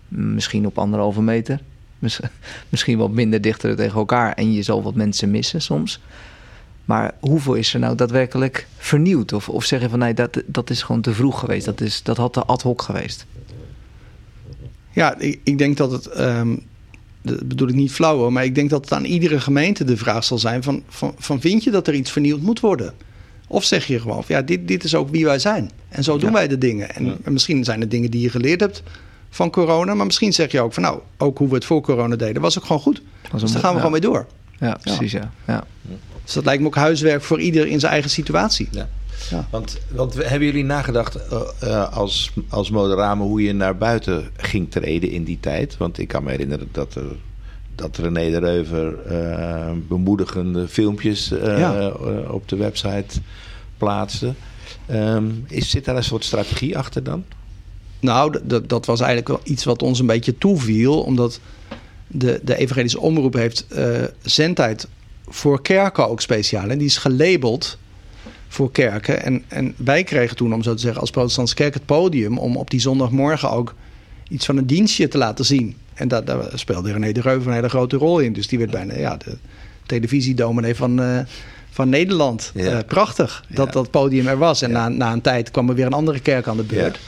Misschien 0.09 0.67
op 0.67 0.79
anderhalve 0.79 1.23
meter. 1.23 1.61
Misschien 2.69 2.99
wat 2.99 3.11
minder 3.11 3.41
dichter 3.41 3.77
tegen 3.77 3.99
elkaar. 3.99 4.33
En 4.33 4.53
je 4.53 4.63
zal 4.63 4.83
wat 4.83 4.95
mensen 4.95 5.31
missen 5.31 5.63
soms. 5.63 6.01
Maar 6.85 7.13
hoeveel 7.21 7.55
is 7.55 7.75
er 7.75 7.81
nou 7.81 7.95
daadwerkelijk 7.95 8.67
vernieuwd? 8.77 9.33
Of, 9.33 9.49
of 9.49 9.65
zeg 9.65 9.81
je 9.81 9.89
van 9.89 9.99
nee, 9.99 10.15
dat, 10.15 10.43
dat 10.47 10.71
is 10.71 10.83
gewoon 10.83 11.01
te 11.01 11.15
vroeg 11.15 11.41
geweest. 11.41 11.65
Dat, 11.65 11.81
is, 11.81 12.03
dat 12.03 12.17
had 12.17 12.33
te 12.33 12.45
ad 12.45 12.63
hoc 12.63 12.83
geweest. 12.83 13.27
Ja, 14.91 15.19
ik, 15.19 15.41
ik 15.45 15.59
denk 15.59 15.77
dat 15.77 15.93
het. 15.93 16.21
Um, 16.21 16.63
dat 17.23 17.49
bedoel 17.49 17.69
ik 17.69 17.75
niet 17.75 17.93
flauw 17.93 18.31
maar 18.31 18.45
ik 18.45 18.55
denk 18.55 18.71
dat 18.71 18.81
het 18.81 18.93
aan 18.93 19.05
iedere 19.05 19.41
gemeente 19.41 19.85
de 19.85 19.97
vraag 19.97 20.25
zal 20.25 20.39
zijn: 20.39 20.63
van, 20.63 20.83
van 21.19 21.41
vind 21.41 21.65
je 21.65 21.71
dat 21.71 21.87
er 21.89 21.95
iets 21.95 22.11
vernieuwd 22.11 22.41
moet 22.41 22.61
worden? 22.61 22.95
Of 23.49 23.65
zeg 23.65 23.87
je 23.87 24.01
gewoon: 24.01 24.23
ja, 24.27 24.43
dit, 24.43 24.69
dit 24.69 24.85
is 24.85 24.95
ook 24.95 25.11
wie 25.11 25.25
wij 25.25 25.39
zijn. 25.39 25.71
En 25.89 26.05
zo 26.05 26.19
doen 26.19 26.33
wij 26.33 26.49
de 26.49 26.59
dingen. 26.59 26.95
En, 26.95 27.17
en 27.25 27.33
misschien 27.33 27.65
zijn 27.65 27.81
het 27.81 27.91
dingen 27.91 28.11
die 28.11 28.21
je 28.21 28.31
geleerd 28.31 28.61
hebt 28.61 28.83
van 29.31 29.51
corona. 29.51 29.95
Maar 29.95 30.07
misschien 30.07 30.33
zeg 30.33 30.53
je 30.53 30.61
ook 30.61 30.73
van 30.75 30.83
nou, 30.83 31.01
ook 31.17 31.39
hoe 31.39 31.49
we 31.49 31.55
het 31.55 31.65
voor 31.65 31.81
corona 31.81 32.17
deden, 32.17 32.43
was 32.43 32.59
ook 32.59 32.65
gewoon 32.65 32.83
goed. 32.83 33.03
Dus 33.33 33.41
daar 33.41 33.61
gaan 33.61 33.61
we 33.61 33.67
ja. 33.67 33.77
gewoon 33.77 33.91
mee 33.91 34.01
door. 34.01 34.27
Ja, 34.59 34.79
precies. 34.83 35.13
Ja. 35.13 35.33
ja. 35.47 35.65
Dus 36.25 36.33
dat 36.33 36.45
lijkt 36.45 36.61
me 36.61 36.67
ook 36.67 36.75
huiswerk 36.75 37.23
voor 37.23 37.41
ieder 37.41 37.67
in 37.67 37.81
zijn 37.81 37.93
eigen 37.93 38.11
situatie. 38.11 38.69
Ja. 38.71 38.89
Ja. 39.31 39.49
Want, 39.51 39.79
want 39.89 40.15
hebben 40.15 40.45
jullie 40.49 40.65
nagedacht 40.65 41.17
uh, 41.17 41.41
uh, 41.65 41.93
als, 41.93 42.33
als 42.49 42.71
Moderame 42.71 43.23
hoe 43.23 43.43
je 43.43 43.53
naar 43.53 43.77
buiten 43.77 44.31
ging 44.37 44.71
treden 44.71 45.11
in 45.11 45.25
die 45.25 45.41
tijd? 45.41 45.77
Want 45.77 45.99
ik 45.99 46.09
kan 46.09 46.25
me 46.25 46.31
herinneren 46.31 46.69
dat, 46.73 46.95
er, 46.95 47.17
dat 47.79 47.97
René 47.97 48.31
de 48.31 48.39
Reuver 48.39 48.95
uh, 49.11 49.71
bemoedigende 49.89 50.69
filmpjes 50.69 51.29
ja. 51.29 51.89
op 52.31 52.49
de 52.49 52.57
website 52.57 53.21
plaatste. 53.77 54.35
Um, 54.91 55.45
is, 55.49 55.71
zit 55.71 55.85
daar 55.85 55.97
een 55.97 56.05
soort 56.05 56.25
strategie 56.25 56.79
achter 56.79 57.03
dan? 57.03 57.25
Nou, 58.01 58.39
dat, 58.43 58.69
dat 58.69 58.87
was 58.87 59.01
eigenlijk 59.01 59.29
wel 59.29 59.41
iets 59.45 59.65
wat 59.65 59.83
ons 59.83 59.99
een 59.99 60.07
beetje 60.07 60.39
toeviel. 60.39 61.03
Omdat 61.03 61.41
de, 62.07 62.41
de 62.45 62.57
evangelische 62.57 63.01
omroep 63.01 63.35
heeft 63.35 63.67
zendtijd 64.23 64.89
voor 65.27 65.63
kerken 65.63 66.09
ook 66.09 66.21
speciaal. 66.21 66.69
En 66.69 66.79
die 66.79 66.87
is 66.87 66.97
gelabeld 66.97 67.79
voor 68.49 68.73
kerken. 68.73 69.23
En, 69.23 69.45
en 69.49 69.75
wij 69.77 70.05
kregen 70.05 70.37
toen, 70.37 70.55
om 70.55 70.63
zo 70.63 70.75
te 70.75 70.81
zeggen, 70.81 71.01
als 71.01 71.11
protestantse 71.11 71.55
kerk 71.55 71.75
het 71.75 71.87
podium... 71.87 72.39
om 72.39 72.57
op 72.57 72.71
die 72.71 72.81
zondagmorgen 72.81 73.51
ook 73.51 73.75
iets 74.29 74.47
van 74.47 74.57
een 74.57 74.67
dienstje 74.67 75.09
te 75.09 75.19
laten 75.19 75.45
zien. 75.45 75.77
En 75.99 76.09
daar, 76.09 76.25
daar 76.25 76.51
speelde 76.55 76.93
René 76.93 77.13
de 77.13 77.21
Reuven 77.21 77.49
een 77.49 77.55
hele 77.55 77.69
grote 77.69 77.97
rol 77.97 78.19
in. 78.19 78.33
Dus 78.33 78.47
die 78.47 78.59
werd 78.59 78.71
bijna 78.71 78.95
ja, 78.95 79.17
de 79.17 79.37
televisiedominee 79.87 80.75
van, 80.75 81.01
uh, 81.01 81.19
van 81.71 81.89
Nederland. 81.89 82.53
Ja. 82.55 82.73
Uh, 82.73 82.79
prachtig 82.87 83.45
dat 83.49 83.67
ja. 83.67 83.73
dat 83.73 83.91
podium 83.91 84.27
er 84.27 84.39
was. 84.39 84.63
En 84.63 84.71
ja. 84.71 84.89
na, 84.89 84.97
na 84.97 85.13
een 85.13 85.21
tijd 85.21 85.51
kwam 85.51 85.69
er 85.69 85.75
weer 85.75 85.87
een 85.87 85.93
andere 85.93 86.21
kerk 86.21 86.47
aan 86.47 86.57
de 86.57 86.63
beurt. 86.63 86.99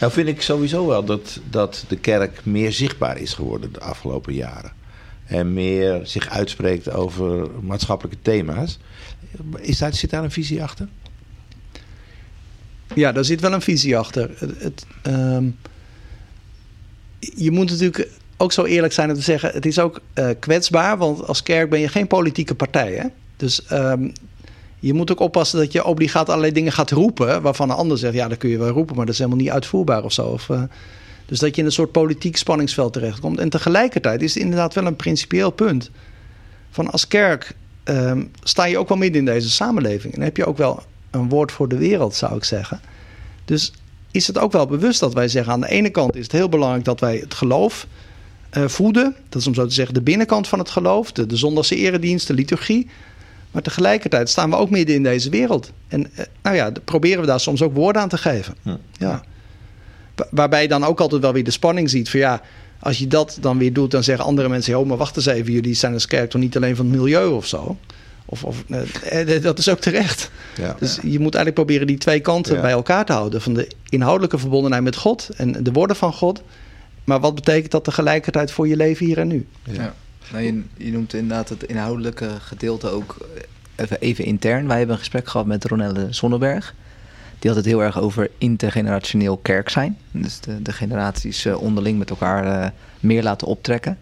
Nou 0.00 0.12
vind 0.12 0.28
ik 0.28 0.42
sowieso 0.42 0.86
wel 0.86 1.04
dat, 1.04 1.40
dat 1.50 1.84
de 1.88 1.96
kerk 1.96 2.40
meer 2.42 2.72
zichtbaar 2.72 3.18
is 3.18 3.34
geworden 3.34 3.72
de 3.72 3.80
afgelopen 3.80 4.34
jaren. 4.34 4.72
En 5.26 5.52
meer 5.52 6.00
zich 6.02 6.28
uitspreekt 6.28 6.90
over 6.90 7.48
maatschappelijke 7.60 8.18
thema's. 8.22 8.78
Is 9.56 9.78
daar, 9.78 9.94
zit 9.94 10.10
daar 10.10 10.24
een 10.24 10.30
visie 10.30 10.62
achter? 10.62 10.88
Ja, 12.94 13.12
daar 13.12 13.24
zit 13.24 13.40
wel 13.40 13.52
een 13.52 13.62
visie 13.62 13.98
achter. 13.98 14.30
Het, 14.38 14.62
het, 14.62 14.86
um, 15.02 15.56
je 17.18 17.50
moet 17.50 17.70
natuurlijk 17.70 18.08
ook 18.36 18.52
zo 18.52 18.64
eerlijk 18.64 18.92
zijn 18.92 19.08
om 19.08 19.14
te 19.14 19.20
zeggen: 19.20 19.50
het 19.52 19.66
is 19.66 19.78
ook 19.78 20.00
uh, 20.14 20.28
kwetsbaar, 20.38 20.98
want 20.98 21.26
als 21.26 21.42
kerk 21.42 21.70
ben 21.70 21.80
je 21.80 21.88
geen 21.88 22.06
politieke 22.06 22.54
partij. 22.54 22.92
Hè? 22.92 23.06
Dus 23.36 23.62
um, 23.72 24.12
je 24.78 24.94
moet 24.94 25.10
ook 25.10 25.20
oppassen 25.20 25.58
dat 25.58 25.72
je 25.72 25.84
obligaat 25.84 26.28
allerlei 26.28 26.52
dingen 26.52 26.72
gaat 26.72 26.90
roepen, 26.90 27.42
waarvan 27.42 27.70
een 27.70 27.76
ander 27.76 27.98
zegt: 27.98 28.14
ja, 28.14 28.28
dat 28.28 28.38
kun 28.38 28.50
je 28.50 28.58
wel 28.58 28.68
roepen, 28.68 28.96
maar 28.96 29.04
dat 29.04 29.14
is 29.14 29.20
helemaal 29.20 29.40
niet 29.40 29.50
uitvoerbaar 29.50 30.04
of 30.04 30.12
zo. 30.12 30.26
Of, 30.26 30.48
uh, 30.48 30.62
dus 31.26 31.38
dat 31.38 31.54
je 31.54 31.60
in 31.60 31.66
een 31.66 31.72
soort 31.72 31.92
politiek 31.92 32.36
spanningsveld 32.36 32.92
terechtkomt. 32.92 33.38
En 33.38 33.48
tegelijkertijd 33.48 34.22
is 34.22 34.34
het 34.34 34.42
inderdaad 34.42 34.74
wel 34.74 34.86
een 34.86 34.96
principieel 34.96 35.50
punt. 35.50 35.90
Van 36.70 36.90
als 36.90 37.08
kerk 37.08 37.56
um, 37.84 38.30
sta 38.42 38.64
je 38.64 38.78
ook 38.78 38.88
wel 38.88 38.98
midden 38.98 39.18
in 39.18 39.26
deze 39.26 39.50
samenleving. 39.50 40.14
En 40.14 40.20
heb 40.20 40.36
je 40.36 40.46
ook 40.46 40.56
wel 40.56 40.82
een 41.10 41.28
woord 41.28 41.52
voor 41.52 41.68
de 41.68 41.78
wereld, 41.78 42.14
zou 42.14 42.36
ik 42.36 42.44
zeggen. 42.44 42.80
Dus 43.44 43.72
is 44.10 44.26
het 44.26 44.38
ook 44.38 44.52
wel 44.52 44.66
bewust 44.66 45.00
dat 45.00 45.14
wij 45.14 45.28
zeggen: 45.28 45.52
aan 45.52 45.60
de 45.60 45.68
ene 45.68 45.90
kant 45.90 46.16
is 46.16 46.22
het 46.22 46.32
heel 46.32 46.48
belangrijk 46.48 46.84
dat 46.84 47.00
wij 47.00 47.16
het 47.16 47.34
geloof 47.34 47.86
voeden. 48.50 49.14
Dat 49.28 49.40
is 49.40 49.46
om 49.46 49.54
zo 49.54 49.66
te 49.66 49.74
zeggen 49.74 49.94
de 49.94 50.02
binnenkant 50.02 50.48
van 50.48 50.58
het 50.58 50.70
geloof, 50.70 51.12
de, 51.12 51.26
de 51.26 51.36
zondagse 51.36 51.76
eredienst, 51.76 52.26
de 52.26 52.34
liturgie. 52.34 52.88
Maar 53.50 53.62
tegelijkertijd 53.62 54.28
staan 54.28 54.50
we 54.50 54.56
ook 54.56 54.70
midden 54.70 54.94
in 54.94 55.02
deze 55.02 55.30
wereld. 55.30 55.70
En 55.88 56.00
uh, 56.00 56.24
nou 56.42 56.56
ja, 56.56 56.72
proberen 56.84 57.20
we 57.20 57.26
daar 57.26 57.40
soms 57.40 57.62
ook 57.62 57.74
woorden 57.74 58.02
aan 58.02 58.08
te 58.08 58.18
geven. 58.18 58.54
Ja. 58.62 58.78
ja. 58.98 59.22
Waarbij 60.30 60.62
je 60.62 60.68
dan 60.68 60.84
ook 60.84 61.00
altijd 61.00 61.22
wel 61.22 61.32
weer 61.32 61.44
de 61.44 61.50
spanning 61.50 61.90
ziet 61.90 62.10
van 62.10 62.20
ja, 62.20 62.42
als 62.78 62.98
je 62.98 63.06
dat 63.06 63.38
dan 63.40 63.58
weer 63.58 63.72
doet, 63.72 63.90
dan 63.90 64.02
zeggen 64.02 64.24
andere 64.24 64.48
mensen: 64.48 64.78
oh, 64.78 64.86
maar 64.86 64.96
wacht 64.96 65.16
eens 65.16 65.26
even, 65.26 65.52
jullie 65.52 65.74
zijn 65.74 65.92
als 65.92 66.06
kerk 66.06 66.30
toch 66.30 66.40
niet 66.40 66.56
alleen 66.56 66.76
van 66.76 66.86
het 66.86 66.96
milieu 66.96 67.28
of 67.28 67.46
zo. 67.46 67.76
Of, 68.24 68.44
of 68.44 68.64
eh, 68.68 69.42
dat 69.42 69.58
is 69.58 69.68
ook 69.68 69.78
terecht. 69.78 70.30
Ja. 70.56 70.76
Dus 70.78 70.94
je 71.02 71.18
moet 71.18 71.34
eigenlijk 71.34 71.54
proberen 71.54 71.86
die 71.86 71.98
twee 71.98 72.20
kanten 72.20 72.54
ja. 72.54 72.60
bij 72.60 72.70
elkaar 72.70 73.04
te 73.04 73.12
houden. 73.12 73.42
Van 73.42 73.54
de 73.54 73.68
inhoudelijke 73.88 74.38
verbondenheid 74.38 74.82
met 74.82 74.96
God 74.96 75.28
en 75.36 75.62
de 75.62 75.72
woorden 75.72 75.96
van 75.96 76.12
God. 76.12 76.42
Maar 77.06 77.20
wat 77.20 77.34
betekent 77.34 77.70
dat 77.70 77.84
tegelijkertijd 77.84 78.50
voor 78.50 78.68
je 78.68 78.76
leven 78.76 79.06
hier 79.06 79.18
en 79.18 79.28
nu? 79.28 79.46
Ja. 79.62 79.94
Nou, 80.32 80.44
je, 80.44 80.62
je, 80.76 80.92
noemt 80.92 81.14
inderdaad 81.14 81.48
het 81.48 81.62
inhoudelijke 81.62 82.28
gedeelte 82.40 82.88
ook 82.88 83.16
even, 83.74 84.00
even 84.00 84.24
intern. 84.24 84.66
Wij 84.66 84.76
hebben 84.76 84.94
een 84.94 85.00
gesprek 85.00 85.28
gehad 85.28 85.46
met 85.46 85.64
Ronelle 85.64 86.06
Zonneberg. 86.10 86.74
Die 87.38 87.50
had 87.50 87.58
het 87.58 87.68
heel 87.68 87.82
erg 87.82 88.00
over 88.00 88.30
intergenerationeel 88.38 89.36
kerk 89.36 89.68
zijn. 89.68 89.98
Dus 90.10 90.40
de, 90.40 90.62
de 90.62 90.72
generaties 90.72 91.46
uh, 91.46 91.62
onderling 91.62 91.98
met 91.98 92.10
elkaar 92.10 92.44
uh, 92.46 92.70
meer 93.00 93.22
laten 93.22 93.46
optrekken. 93.46 93.98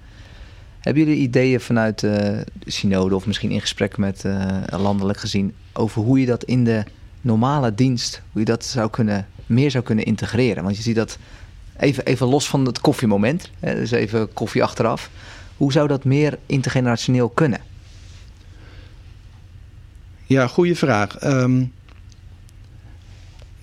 Hebben 0.81 1.05
jullie 1.05 1.21
ideeën 1.21 1.61
vanuit 1.61 2.01
de 2.01 2.45
synode 2.67 3.15
of 3.15 3.27
misschien 3.27 3.51
in 3.51 3.61
gesprek 3.61 3.97
met 3.97 4.25
landelijk 4.71 5.19
gezien 5.19 5.55
over 5.73 6.03
hoe 6.03 6.21
je 6.21 6.27
dat 6.27 6.45
in 6.45 6.65
de 6.65 6.83
normale 7.21 7.75
dienst, 7.75 8.23
hoe 8.33 8.41
je 8.41 8.47
dat 8.47 8.65
zou 8.65 8.91
kunnen, 8.91 9.27
meer 9.47 9.71
zou 9.71 9.85
kunnen 9.85 10.05
integreren? 10.05 10.63
Want 10.65 10.77
je 10.77 10.83
ziet 10.83 10.97
dat 10.97 11.19
even, 11.79 12.05
even 12.05 12.27
los 12.27 12.49
van 12.49 12.67
het 12.67 12.81
koffiemoment, 12.81 13.51
hè, 13.61 13.75
dus 13.75 13.91
even 13.91 14.33
koffie 14.33 14.63
achteraf. 14.63 15.11
Hoe 15.57 15.73
zou 15.73 15.89
dat 15.89 16.05
meer 16.05 16.39
intergenerationeel 16.47 17.29
kunnen? 17.29 17.61
Ja, 20.27 20.47
goede 20.47 20.75
vraag. 20.75 21.25
Um, 21.25 21.73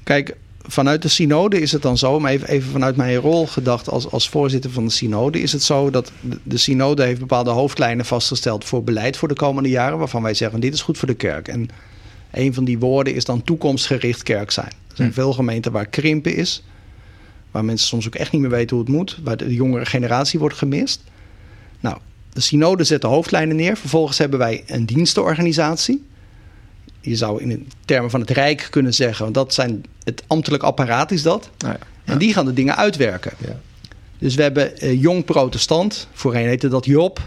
Kijk, 0.04 0.36
vanuit 0.62 1.02
de 1.02 1.08
synode 1.08 1.62
is 1.62 1.72
het 1.72 1.82
dan 1.82 1.98
zo, 1.98 2.20
maar 2.20 2.32
even, 2.32 2.48
even 2.48 2.72
vanuit 2.72 2.96
mijn 2.96 3.16
rol 3.16 3.48
gedacht 3.48 3.90
als, 3.90 4.12
als 4.12 4.30
voorzitter 4.30 4.72
van 4.72 4.86
de 4.86 4.92
synode, 4.92 5.42
is 5.42 5.52
het 5.52 5.64
zo 5.64 5.90
dat 5.90 6.12
de, 6.20 6.38
de 6.44 6.58
synode 6.58 7.04
heeft 7.04 7.20
bepaalde 7.20 7.50
hoofdlijnen 7.50 8.06
vastgesteld 8.06 8.66
voor 8.66 8.84
beleid 8.84 9.18
voor 9.18 9.28
de 9.28 9.34
komende 9.34 9.70
jaren, 9.70 9.98
waarvan 9.98 10.22
wij 10.22 10.34
zeggen 10.34 10.60
dit 10.60 10.74
is 10.74 10.82
goed 10.82 10.98
voor 10.98 11.08
de 11.08 11.14
kerk. 11.14 11.48
En 11.48 11.70
een 12.32 12.54
van 12.54 12.64
die 12.64 12.80
woorden 12.80 13.14
is 13.14 13.26
dan 13.26 13.44
toekomstgericht 13.44 14.24
kerk 14.24 14.52
zijn. 14.52 14.72
Er 14.90 14.96
zijn 14.96 15.08
hm. 15.08 15.14
veel 15.14 15.34
gemeenten 15.34 15.72
waar 15.72 15.88
krimpen 15.88 16.36
is, 16.36 16.64
waar 17.52 17.66
mensen 17.66 17.88
soms 17.88 18.08
ook 18.08 18.16
echt 18.16 18.32
niet 18.32 18.42
meer 18.42 18.50
weten 18.50 18.76
hoe 18.76 18.86
het 18.86 18.96
moet, 18.96 19.20
waar 19.24 19.38
de 19.38 19.54
jongere 19.54 19.86
generatie 19.86 20.40
wordt 20.40 20.56
gemist. 20.56 21.04
Nou, 21.80 21.98
de 22.34 22.42
synode 22.42 22.84
zet 22.84 23.02
de 23.02 23.08
hoofdlijnen 23.08 23.56
neer. 23.56 23.78
Vervolgens 23.78 24.18
hebben 24.18 24.40
wij 24.40 24.64
een 24.68 24.86
dienstenorganisatie 24.86 26.10
je 27.02 27.16
zou 27.16 27.42
in 27.42 27.68
termen 27.86 28.10
van 28.10 28.20
het 28.20 28.30
Rijk 28.30 28.68
kunnen 28.70 28.94
zeggen, 28.94 29.24
want 29.24 29.36
dat 29.36 29.54
zijn 29.54 29.84
het 30.04 30.24
ambtelijk 30.28 30.64
apparaat 30.64 31.12
is 31.12 31.22
dat. 31.22 31.50
ja. 31.58 31.78
En 32.06 32.18
die 32.18 32.34
gaan 32.34 32.46
de 32.46 32.54
dingen 32.54 32.78
uitwerken. 32.78 33.32
Ja. 33.38 33.60
Dus 34.18 34.36
we 34.36 34.42
hebben 34.42 34.84
uh, 34.84 35.02
Jong 35.02 35.26
Protestant, 35.26 36.08
voorheen 36.14 36.48
heette 36.48 36.68
dat 36.68 36.86
Job. 36.86 37.20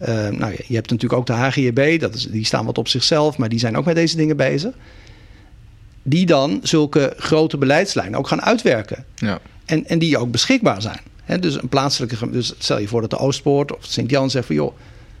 Uh, 0.00 0.08
nou, 0.28 0.52
je 0.66 0.74
hebt 0.74 0.90
natuurlijk 0.90 1.12
ook 1.12 1.26
de 1.26 1.32
HGB, 1.32 2.00
dat 2.00 2.14
is, 2.14 2.26
die 2.26 2.44
staan 2.44 2.64
wat 2.64 2.78
op 2.78 2.88
zichzelf, 2.88 3.36
maar 3.36 3.48
die 3.48 3.58
zijn 3.58 3.76
ook 3.76 3.84
met 3.84 3.94
deze 3.94 4.16
dingen 4.16 4.36
bezig. 4.36 4.74
Die 6.08 6.26
dan 6.26 6.60
zulke 6.62 7.14
grote 7.16 7.56
beleidslijnen 7.58 8.18
ook 8.18 8.28
gaan 8.28 8.42
uitwerken. 8.42 9.04
Ja. 9.14 9.38
En, 9.64 9.86
en 9.86 9.98
die 9.98 10.18
ook 10.18 10.30
beschikbaar 10.30 10.82
zijn. 10.82 11.00
Dus 11.40 11.62
een 11.62 11.68
plaatselijke. 11.68 12.30
Dus 12.30 12.54
stel 12.58 12.78
je 12.78 12.88
voor 12.88 13.00
dat 13.00 13.10
de 13.10 13.18
Oostpoort 13.18 13.76
of 13.76 13.84
Sint-Jan 13.84 14.30
zegt 14.30 14.46
van 14.46 14.54
joh. 14.54 14.76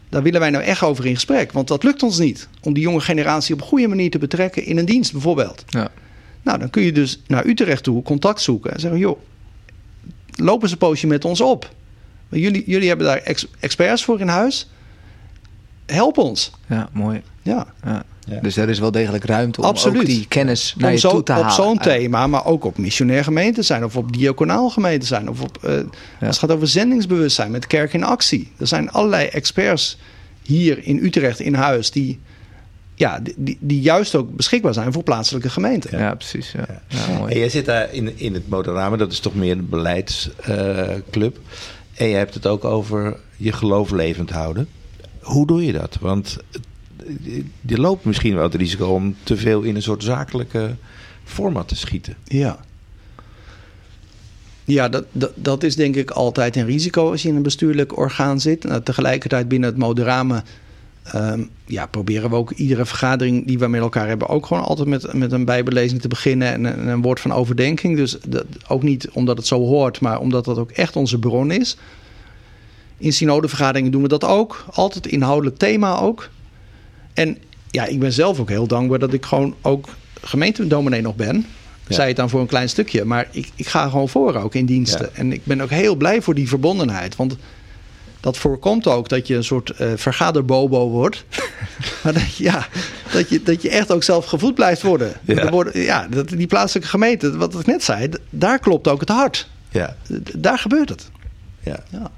Daar 0.08 0.22
willen 0.22 0.40
wij 0.40 0.50
nou 0.50 0.64
echt 0.64 0.82
over 0.82 1.06
in 1.06 1.14
gesprek. 1.14 1.52
Want 1.52 1.68
dat 1.68 1.82
lukt 1.82 2.02
ons 2.02 2.18
niet. 2.18 2.48
Om 2.62 2.72
die 2.74 2.82
jonge 2.82 3.00
generatie 3.00 3.54
op 3.54 3.60
een 3.60 3.66
goede 3.66 3.88
manier 3.88 4.10
te 4.10 4.18
betrekken 4.18 4.64
in 4.64 4.78
een 4.78 4.84
dienst 4.84 5.12
bijvoorbeeld. 5.12 5.64
Ja. 5.66 5.88
Nou, 6.42 6.58
dan 6.58 6.70
kun 6.70 6.82
je 6.82 6.92
dus 6.92 7.20
naar 7.26 7.46
Utrecht 7.46 7.82
toe 7.82 8.02
contact 8.02 8.40
zoeken. 8.40 8.72
En 8.72 8.80
zeggen, 8.80 9.00
joh, 9.00 9.18
loop 10.34 10.62
eens 10.62 10.72
een 10.72 10.78
poosje 10.78 11.06
met 11.06 11.24
ons 11.24 11.40
op. 11.40 11.70
Jullie, 12.30 12.62
jullie 12.66 12.88
hebben 12.88 13.06
daar 13.06 13.16
ex- 13.18 13.46
experts 13.60 14.04
voor 14.04 14.20
in 14.20 14.28
huis. 14.28 14.70
Help 15.86 16.18
ons. 16.18 16.50
ja, 16.66 16.88
mooi. 16.92 17.22
Ja, 17.42 17.66
Ja. 17.84 18.04
Ja. 18.30 18.40
Dus 18.40 18.56
er 18.56 18.68
is 18.68 18.78
wel 18.78 18.90
degelijk 18.90 19.24
ruimte 19.24 19.60
om 19.60 19.66
Absoluut. 19.66 20.00
ook 20.00 20.06
die 20.06 20.26
kennis 20.28 20.74
naar 20.76 20.86
om 20.88 20.92
je 20.94 20.98
zo, 21.00 21.10
toe 21.10 21.22
te 21.22 21.32
op 21.32 21.38
halen. 21.38 21.52
zo'n 21.54 21.78
thema, 21.78 22.26
maar 22.26 22.44
ook 22.46 22.64
op 22.64 22.78
missionair 22.78 23.24
gemeente 23.24 23.62
zijn. 23.62 23.84
Of 23.84 23.96
op 23.96 24.12
diaconaal 24.12 24.70
gemeente 24.70 25.06
zijn. 25.06 25.28
Of 25.30 25.40
op, 25.40 25.58
eh, 25.64 25.70
Als 25.74 25.86
het 26.20 26.38
gaat 26.38 26.50
over 26.52 26.68
zendingsbewustzijn 26.68 27.50
met 27.50 27.66
Kerk 27.66 27.92
in 27.92 28.04
Actie. 28.04 28.52
Er 28.58 28.66
zijn 28.66 28.90
allerlei 28.90 29.26
experts 29.26 29.98
hier 30.42 30.84
in 30.84 31.04
Utrecht 31.04 31.40
in 31.40 31.54
huis... 31.54 31.90
die, 31.90 32.18
ja, 32.94 33.20
die- 33.20 33.34
die, 33.36 33.56
die 33.60 33.80
juist 33.80 34.14
ook 34.14 34.36
beschikbaar 34.36 34.74
zijn 34.74 34.92
voor 34.92 35.02
plaatselijke 35.02 35.50
gemeenten. 35.50 35.98
Ja, 35.98 36.14
precies. 36.14 36.52
Ja. 36.52 36.66
Ja, 36.88 37.18
mooi. 37.18 37.32
En 37.32 37.38
jij 37.38 37.48
zit 37.48 37.64
daar 37.64 37.92
in, 37.94 38.18
in 38.18 38.34
het 38.34 38.48
Motorama, 38.48 38.96
dat 38.96 39.12
is 39.12 39.20
toch 39.20 39.34
meer 39.34 39.52
een 39.52 39.68
beleidsclub. 39.68 41.38
en 41.94 42.06
je 42.08 42.16
hebt 42.16 42.34
het 42.34 42.46
ook 42.46 42.64
over 42.64 43.16
je 43.36 43.52
geloof 43.52 43.90
levend 43.90 44.30
houden. 44.30 44.68
Hoe 45.20 45.46
doe 45.46 45.64
je 45.64 45.72
dat? 45.72 45.96
Want 46.00 46.36
eh, 46.52 46.60
je 47.60 47.78
loopt 47.78 48.04
misschien 48.04 48.34
wel 48.34 48.42
het 48.42 48.54
risico 48.54 48.86
om 48.86 49.16
te 49.22 49.36
veel 49.36 49.62
in 49.62 49.74
een 49.74 49.82
soort 49.82 50.02
zakelijke 50.02 50.74
format 51.24 51.68
te 51.68 51.76
schieten. 51.76 52.16
Ja. 52.24 52.58
Ja, 54.64 54.88
dat, 54.88 55.04
dat, 55.12 55.32
dat 55.34 55.62
is 55.62 55.76
denk 55.76 55.96
ik 55.96 56.10
altijd 56.10 56.56
een 56.56 56.66
risico 56.66 57.10
als 57.10 57.22
je 57.22 57.28
in 57.28 57.36
een 57.36 57.42
bestuurlijk 57.42 57.96
orgaan 57.96 58.40
zit. 58.40 58.64
Nou, 58.64 58.82
tegelijkertijd 58.82 59.48
binnen 59.48 59.68
het 59.68 59.78
Moderame 59.78 60.42
ehm, 61.02 61.42
ja, 61.64 61.86
proberen 61.86 62.30
we 62.30 62.36
ook 62.36 62.50
iedere 62.50 62.84
vergadering 62.84 63.46
die 63.46 63.58
we 63.58 63.66
met 63.66 63.80
elkaar 63.80 64.08
hebben... 64.08 64.28
ook 64.28 64.46
gewoon 64.46 64.64
altijd 64.64 64.88
met, 64.88 65.12
met 65.12 65.32
een 65.32 65.44
bijbelezing 65.44 66.00
te 66.00 66.08
beginnen 66.08 66.52
en 66.52 66.64
een, 66.64 66.88
een 66.88 67.02
woord 67.02 67.20
van 67.20 67.32
overdenking. 67.32 67.96
Dus 67.96 68.16
dat, 68.26 68.44
ook 68.66 68.82
niet 68.82 69.08
omdat 69.10 69.36
het 69.36 69.46
zo 69.46 69.60
hoort, 69.60 70.00
maar 70.00 70.20
omdat 70.20 70.44
dat 70.44 70.58
ook 70.58 70.70
echt 70.70 70.96
onze 70.96 71.18
bron 71.18 71.50
is. 71.50 71.76
In 72.98 73.12
synodevergaderingen 73.12 73.90
doen 73.90 74.02
we 74.02 74.08
dat 74.08 74.24
ook. 74.24 74.64
Altijd 74.72 75.06
inhoudelijk 75.06 75.56
thema 75.56 75.98
ook. 75.98 76.28
En 77.18 77.38
ja, 77.70 77.84
ik 77.86 77.98
ben 77.98 78.12
zelf 78.12 78.40
ook 78.40 78.48
heel 78.48 78.66
dankbaar 78.66 78.98
dat 78.98 79.12
ik 79.12 79.24
gewoon 79.24 79.54
ook 79.62 79.88
gemeentedominee 80.22 81.00
nog 81.00 81.16
ben. 81.16 81.46
Ja. 81.86 81.94
Zij 81.94 82.06
het 82.08 82.16
dan 82.16 82.28
voor 82.30 82.40
een 82.40 82.46
klein 82.46 82.68
stukje. 82.68 83.04
Maar 83.04 83.28
ik, 83.30 83.50
ik 83.54 83.66
ga 83.66 83.88
gewoon 83.88 84.08
voor 84.08 84.34
ook 84.34 84.54
in 84.54 84.66
diensten. 84.66 85.08
Ja. 85.12 85.18
En 85.18 85.32
ik 85.32 85.44
ben 85.44 85.60
ook 85.60 85.70
heel 85.70 85.94
blij 85.96 86.22
voor 86.22 86.34
die 86.34 86.48
verbondenheid. 86.48 87.16
Want 87.16 87.36
dat 88.20 88.36
voorkomt 88.38 88.86
ook 88.86 89.08
dat 89.08 89.26
je 89.26 89.34
een 89.34 89.44
soort 89.44 89.70
eh 89.70 89.88
vergaderbobo 89.96 90.88
wordt. 90.88 91.24
maar 92.02 92.12
dat, 92.12 92.36
je- 92.36 92.44
ja, 92.44 92.66
dat, 93.12 93.28
je, 93.28 93.42
dat 93.42 93.62
je 93.62 93.70
echt 93.70 93.92
ook 93.92 94.02
zelf 94.02 94.26
gevoed 94.26 94.54
blijft 94.54 94.82
worden. 94.82 95.12
Ja. 95.24 95.50
Worden 95.50 95.82
ja, 95.82 96.06
dat, 96.10 96.28
die 96.28 96.46
plaatselijke 96.46 96.88
gemeente, 96.90 97.36
wat 97.36 97.54
ik 97.60 97.66
net 97.66 97.84
zei, 97.84 98.08
daar 98.30 98.58
klopt 98.58 98.88
ook 98.88 99.00
het 99.00 99.08
hart. 99.08 99.48
Ja, 99.70 99.96
D- 100.06 100.30
Daar 100.42 100.58
gebeurt 100.58 100.88
het. 100.88 101.10
ja. 101.62 101.80
Ja. 101.90 102.10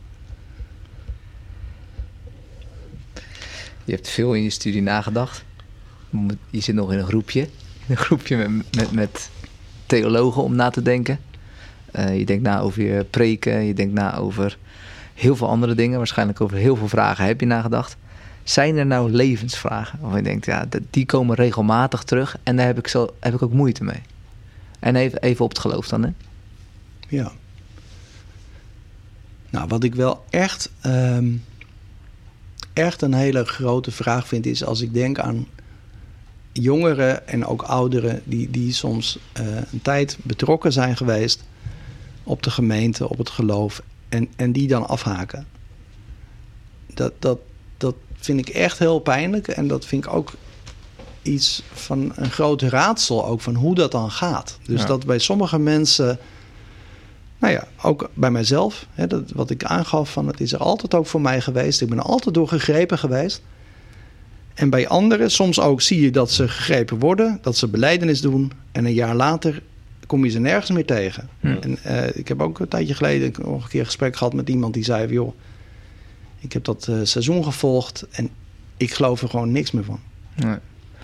Je 3.91 3.97
hebt 3.97 4.09
veel 4.09 4.34
in 4.34 4.43
je 4.43 4.51
studie 4.51 4.82
nagedacht. 4.82 5.45
Je 6.51 6.61
zit 6.61 6.74
nog 6.74 6.93
in 6.93 6.99
een 6.99 7.07
groepje. 7.07 7.49
Een 7.88 7.97
groepje 7.97 8.36
met, 8.36 8.76
met, 8.76 8.93
met 8.93 9.30
theologen 9.86 10.43
om 10.43 10.55
na 10.55 10.70
te 10.70 10.82
denken. 10.82 11.20
Eh, 11.93 12.18
je 12.18 12.24
denkt 12.24 12.43
na 12.43 12.61
over 12.61 12.82
je 12.82 13.05
preken. 13.05 13.64
Je 13.64 13.74
denkt 13.74 13.93
na 13.93 14.16
over 14.16 14.59
heel 15.14 15.36
veel 15.36 15.49
andere 15.49 15.74
dingen. 15.74 15.99
Waarschijnlijk 15.99 16.41
over 16.41 16.57
heel 16.57 16.76
veel 16.76 16.88
vragen 16.88 17.24
heb 17.24 17.41
je 17.41 17.47
nagedacht. 17.47 17.97
Zijn 18.43 18.76
er 18.76 18.86
nou 18.86 19.11
levensvragen? 19.11 19.99
Waarvan 20.01 20.18
je 20.18 20.24
denkt, 20.24 20.47
ja, 20.47 20.66
die 20.91 21.07
komen 21.07 21.36
regelmatig 21.36 22.03
terug. 22.03 22.36
En 22.43 22.57
daar 22.57 22.66
heb 22.66 22.78
ik, 22.78 22.88
zo, 22.88 23.14
heb 23.20 23.34
ik 23.34 23.43
ook 23.43 23.53
moeite 23.53 23.84
mee. 23.84 24.03
En 24.78 24.97
even, 24.97 25.20
even 25.20 25.45
op 25.45 25.51
het 25.51 25.59
geloof 25.59 25.88
dan, 25.88 26.03
hè? 26.03 26.11
Ja. 27.09 27.32
Nou, 29.51 29.68
wat 29.68 29.84
ik 29.84 29.95
wel 29.95 30.24
echt, 30.28 30.70
ehm, 30.80 31.28
echt 32.81 33.03
een 33.03 33.14
hele 33.14 33.45
grote 33.45 33.91
vraag 33.91 34.28
vind, 34.28 34.47
is 34.47 34.64
als 34.64 34.81
ik 34.81 34.95
denk 34.95 35.18
aan 35.18 35.47
jongeren 36.53 37.28
en 37.28 37.47
ook 37.47 37.62
ouderen 37.62 38.22
die, 38.24 38.51
die 38.51 38.72
soms 38.72 39.18
eh, 39.33 39.45
een 39.72 39.83
tijd 39.83 40.18
betrokken 40.22 40.72
zijn 40.72 40.97
geweest 40.97 41.45
op 42.24 42.43
de 42.43 42.51
gemeente, 42.51 43.09
op 43.09 43.18
het 43.18 43.31
geloof, 43.31 43.83
en, 44.09 44.28
en 44.37 44.53
die 44.53 44.68
dan 44.68 44.89
afhaken. 44.89 45.47
Dat, 46.95 47.12
dat, 47.18 47.39
dat 47.76 47.95
vind 48.14 48.39
ik 48.39 48.49
echt 48.49 48.78
heel 48.78 48.99
pijnlijk 48.99 49.49
en 49.49 49.68
dat 49.68 49.87
vind 49.87 50.05
ik 50.05 50.12
ook 50.12 50.33
iets 51.22 51.62
van 51.72 52.12
een 52.14 52.31
groot 52.31 52.62
raadsel 52.62 53.26
ook 53.26 53.41
van 53.41 53.55
hoe 53.55 53.74
dat 53.74 53.93
dan 53.93 54.11
gaat. 54.11 54.59
Dus 54.62 54.81
Ja. 54.81 54.87
dat 54.87 55.07
bij 55.07 55.18
sommige 55.18 55.59
mensen 55.59 56.18
nou 57.41 57.53
ja, 57.53 57.66
ook 57.82 58.11
bij 58.14 58.30
mijzelf, 58.30 58.86
hè, 58.93 59.07
dat, 59.07 59.30
wat 59.30 59.51
ik 59.51 59.64
aangaf, 59.64 60.12
van 60.12 60.26
het 60.26 60.41
is 60.41 60.53
er 60.53 60.59
altijd 60.59 60.95
ook 60.95 61.07
voor 61.07 61.20
mij 61.20 61.41
geweest. 61.41 61.80
Ik 61.80 61.88
ben 61.88 61.99
er 61.99 62.05
altijd 62.05 62.34
door 62.34 62.49
gegrepen 62.49 62.99
geweest. 62.99 63.43
En 64.55 64.70
bij 64.70 64.88
anderen, 64.88 65.30
soms 65.30 65.61
ook 65.61 65.80
zie 65.80 66.01
je 66.01 66.11
dat 66.11 66.30
ze 66.30 66.49
gegrepen 66.49 66.99
worden, 66.99 67.38
dat 67.43 67.57
ze 67.57 67.68
beleidenis 67.68 68.20
doen. 68.20 68.53
En 68.72 68.84
een 68.84 68.93
jaar 68.93 69.14
later 69.14 69.62
kom 70.07 70.24
je 70.24 70.30
ze 70.30 70.38
nergens 70.38 70.70
meer 70.70 70.84
tegen. 70.86 71.28
Hm. 71.41 71.47
En 71.47 71.78
eh, 71.82 72.16
ik 72.16 72.28
heb 72.28 72.43
ook 72.43 72.59
een 72.59 72.68
tijdje 72.68 72.95
geleden 72.95 73.32
nog 73.43 73.62
een 73.62 73.68
keer 73.68 73.80
een 73.80 73.86
gesprek 73.86 74.16
gehad 74.16 74.32
met 74.32 74.49
iemand 74.49 74.74
die 74.74 74.84
zei: 74.84 75.12
joh, 75.12 75.34
ik 76.38 76.53
heb 76.53 76.64
dat 76.64 76.88
eh, 76.88 76.97
seizoen 77.03 77.45
gevolgd 77.45 78.07
en 78.11 78.28
ik 78.76 78.93
geloof 78.93 79.22
er 79.22 79.28
gewoon 79.28 79.53
niks 79.53 79.70
meer 79.70 79.84
van. 79.84 80.01
Nee. 80.34 80.51
En, 80.51 80.61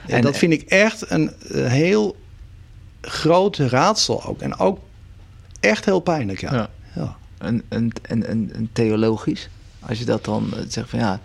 En- 0.06 0.22
dat 0.22 0.36
vind 0.36 0.52
ik 0.52 0.62
echt 0.62 1.10
een, 1.10 1.32
een 1.38 1.68
heel 1.70 2.16
groot 3.00 3.56
raadsel 3.56 4.24
ook. 4.24 4.40
En 4.40 4.58
ook 4.58 4.78
echt 5.60 5.84
heel 5.84 6.00
pijnlijk, 6.00 6.40
ja. 6.40 6.70
Ja. 6.94 7.16
een, 7.38 7.62
een, 7.68 7.92
een, 8.02 8.50
een 8.52 8.68
theologisch. 8.72 9.48
Als 9.80 9.98
je 9.98 10.04
dat 10.04 10.24
dan 10.24 10.54
eh, 10.54 10.60
zegt 10.68 10.90
van 10.90 10.98
ja, 10.98 11.20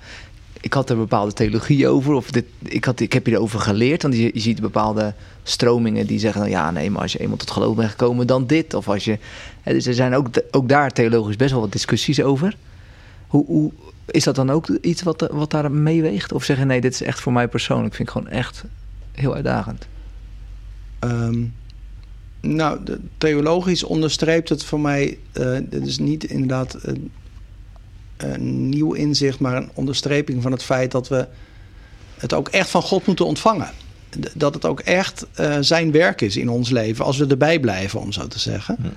ik 0.62 0.74
had 0.74 0.90
er 0.90 0.98
bepaalde 0.98 1.34
theologie 1.34 1.88
over. 1.88 2.14
Of 2.14 2.32
dit, 2.32 2.46
ik, 2.60 2.86
had, 2.86 3.00
ik 3.00 3.14
heb 3.14 3.26
hierover 3.26 3.60
geleerd. 3.60 4.02
Want 4.02 4.16
je, 4.16 4.32
je 4.34 4.40
ziet 4.40 4.62
bepaalde 4.62 5.14
stromingen 5.44 6.08
die 6.08 6.20
zeggen... 6.20 6.42
dan, 6.42 6.50
ja, 6.50 6.72
nee, 6.72 6.92
maar 6.92 7.02
als 7.02 7.12
je 7.12 7.20
eenmaal 7.20 7.38
tot 7.38 7.52
geloof 7.52 7.76
bent 7.76 7.90
gekomen, 7.90 8.28
dan 8.28 8.48
dit. 8.48 8.74
Of 8.74 8.90
als 8.90 9.06
je... 9.06 9.18
Hè, 9.62 9.74
dus 9.74 9.86
er 9.86 9.94
zijn 9.94 10.16
ook, 10.16 10.28
ook 10.52 10.70
daar 10.70 10.92
theologisch 10.92 11.36
best 11.36 11.52
wel 11.52 11.62
wat 11.62 11.72
discussies 11.72 12.22
over. 12.22 12.56
Hoe, 13.28 13.46
hoe, 13.46 13.72
is 14.06 14.24
dat 14.24 14.36
dan 14.36 14.50
ook 14.50 14.68
iets 14.68 15.04
wat, 15.04 15.30
wat 15.32 15.52
daar 15.52 15.72
meeweegt? 15.72 16.32
Of 16.32 16.44
zeggen 16.44 16.68
nee, 16.68 16.82
dit 16.82 16.94
is 16.94 17.02
echt 17.02 17.20
voor 17.20 17.34
mij 17.34 17.48
persoonlijk. 17.48 17.96
Vind 17.96 18.08
ik 18.08 18.14
gewoon 18.14 18.30
echt 18.30 18.64
heel 19.12 19.34
uitdagend. 19.34 19.88
Ehm, 21.00 21.44
nou, 22.42 22.84
de, 22.84 23.00
theologisch 23.18 23.84
onderstreept 23.84 24.50
het 24.50 24.64
voor 24.64 24.80
mij... 24.80 25.18
eh 25.32 25.58
dit 25.64 25.88
is 25.88 25.98
niet 25.98 26.24
inderdaad 26.24 26.78
een, 26.82 27.12
een 28.18 28.70
nieuw 28.70 28.94
inzicht... 28.94 29.40
maar 29.40 29.56
een 29.56 29.70
onderstreping 29.74 30.42
van 30.42 30.52
het 30.52 30.64
feit 30.64 30.92
dat 30.92 31.08
we 31.08 31.28
het 32.18 32.34
ook 32.34 32.50
echt 32.50 32.70
van 32.70 32.82
God 32.82 33.06
moeten 33.06 33.26
ontvangen. 33.26 33.70
Dat 34.34 34.54
het 34.54 34.66
ook 34.66 34.80
echt 34.80 35.26
eh, 35.34 35.58
zijn 35.60 35.92
werk 35.92 36.22
is 36.22 36.38
in 36.38 36.50
ons 36.50 36.70
leven... 36.70 37.06
als 37.06 37.18
we 37.18 37.28
erbij 37.28 37.60
blijven, 37.60 38.00
om 38.00 38.12
zo 38.12 38.28
te 38.28 38.40
zeggen. 38.40 38.78
Hm. 38.82 38.88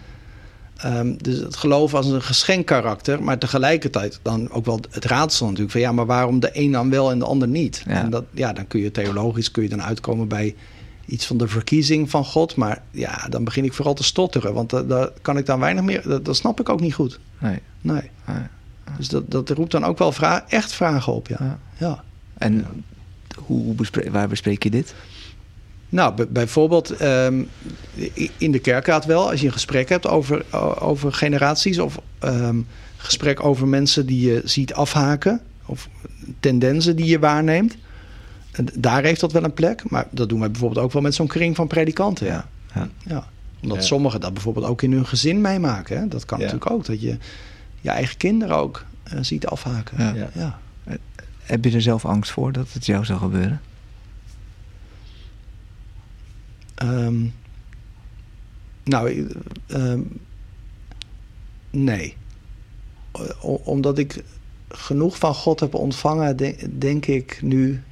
Ehm, 0.76 1.14
dus 1.16 1.38
het 1.38 1.56
geloof 1.56 1.94
als 1.94 2.06
een 2.06 2.22
geschenkkarakter... 2.22 3.22
maar 3.22 3.38
tegelijkertijd 3.38 4.20
dan 4.22 4.50
ook 4.50 4.64
wel 4.64 4.80
het 4.90 5.04
raadsel 5.04 5.46
natuurlijk... 5.46 5.72
van 5.72 5.80
ja, 5.80 5.92
maar 5.92 6.06
waarom 6.06 6.40
de 6.40 6.50
een 6.52 6.72
dan 6.72 6.90
wel 6.90 7.10
en 7.10 7.18
de 7.18 7.24
ander 7.24 7.48
niet? 7.48 7.82
Ja. 7.86 8.02
En 8.02 8.10
dat, 8.10 8.24
ja, 8.30 8.52
dan 8.52 8.66
kun 8.66 8.80
je 8.80 8.90
theologisch 8.90 9.50
kun 9.50 9.62
je 9.62 9.68
dan 9.68 9.82
uitkomen 9.82 10.28
bij 10.28 10.54
iets 11.06 11.26
van 11.26 11.36
de 11.36 11.48
verkiezing 11.48 12.10
van 12.10 12.24
God. 12.24 12.56
Maar 12.56 12.82
ja, 12.90 13.26
dan 13.28 13.44
begin 13.44 13.64
ik 13.64 13.72
vooral 13.72 13.94
te 13.94 14.04
stotteren. 14.04 14.54
Want 14.54 14.70
daar, 14.88 15.10
kan 15.22 15.36
ik 15.36 15.46
dan 15.46 15.60
weinig 15.60 15.84
meer... 15.84 16.22
Dat, 16.22 16.36
snap 16.36 16.60
ik 16.60 16.68
ook 16.68 16.80
niet 16.80 16.94
goed. 16.94 17.18
Nee. 17.38 17.58
Nee. 17.80 18.10
nee. 18.26 18.42
Dus 18.96 19.08
dat, 19.08 19.30
dat 19.30 19.48
roept 19.48 19.70
dan 19.70 19.84
ook 19.84 19.98
wel 19.98 20.12
vra 20.12 20.48
echt 20.48 20.72
vragen 20.72 21.12
op, 21.12 21.28
ja. 21.28 21.36
Ja. 21.40 21.58
ja. 21.76 22.04
En 22.38 22.66
hoe, 23.46 23.62
hoe 23.62 23.74
bespre- 23.74 24.10
waar 24.10 24.28
bespreek 24.28 24.62
je 24.62 24.70
dit? 24.70 24.94
Nou, 25.88 26.26
bijvoorbeeld 26.26 26.90
ehm, 26.90 27.42
in 28.38 28.52
de 28.52 28.58
kerkraad 28.58 29.04
wel. 29.04 29.30
Als 29.30 29.40
je 29.40 29.46
een 29.46 29.52
gesprek 29.52 29.88
hebt 29.88 30.06
over, 30.06 30.44
over 30.80 31.12
generaties... 31.12 31.78
of 31.78 31.98
ehm 32.18 32.58
gesprek 33.04 33.44
over 33.44 33.68
mensen 33.68 34.06
die 34.06 34.26
je 34.26 34.40
ziet 34.44 34.74
afhaken... 34.74 35.40
of 35.66 35.88
tendensen 36.40 36.96
die 36.96 37.06
je 37.06 37.18
waarneemt... 37.18 37.76
Daar 38.74 39.02
heeft 39.02 39.20
dat 39.20 39.32
wel 39.32 39.44
een 39.44 39.54
plek. 39.54 39.90
Maar 39.90 40.06
dat 40.10 40.28
doen 40.28 40.40
wij 40.40 40.50
bijvoorbeeld 40.50 40.84
ook 40.86 40.92
wel 40.92 41.02
met 41.02 41.14
zo'n 41.14 41.26
kring 41.26 41.56
van 41.56 41.66
predikanten. 41.66 42.26
Ja. 42.26 42.48
Ja. 42.74 42.88
Ja. 43.04 43.28
Omdat 43.62 43.78
Ja. 43.78 43.84
sommigen 43.84 44.20
dat 44.20 44.32
bijvoorbeeld 44.34 44.66
ook 44.66 44.82
in 44.82 44.92
hun 44.92 45.06
gezin 45.06 45.40
meemaken. 45.40 45.98
Hè? 45.98 46.08
Dat 46.08 46.24
kan 46.24 46.38
natuurlijk 46.38 46.70
ook. 46.70 46.84
Dat 46.84 47.00
je 47.00 47.16
je 47.80 47.90
eigen 47.90 48.16
kinderen 48.16 48.56
ook 48.56 48.84
eh, 49.02 49.18
ziet 49.20 49.46
afhaken. 49.46 50.14
Ja. 50.34 50.58
Heb 51.42 51.64
je 51.64 51.70
er 51.70 51.82
zelf 51.82 52.04
angst 52.04 52.30
voor 52.30 52.52
dat 52.52 52.72
het 52.72 52.86
jou 52.86 53.04
zou 53.04 53.18
gebeuren? 53.18 53.60
Ehm, 56.74 57.14
nou, 58.84 59.28
ehm, 59.66 60.00
Nee. 61.70 62.16
O- 63.40 63.60
omdat 63.64 63.98
ik 63.98 64.24
genoeg 64.68 65.18
van 65.18 65.34
God 65.34 65.60
heb 65.60 65.74
ontvangen, 65.74 66.36
de- 66.36 66.68
denk 66.78 67.06
ik 67.06 67.38
nu 67.42 67.82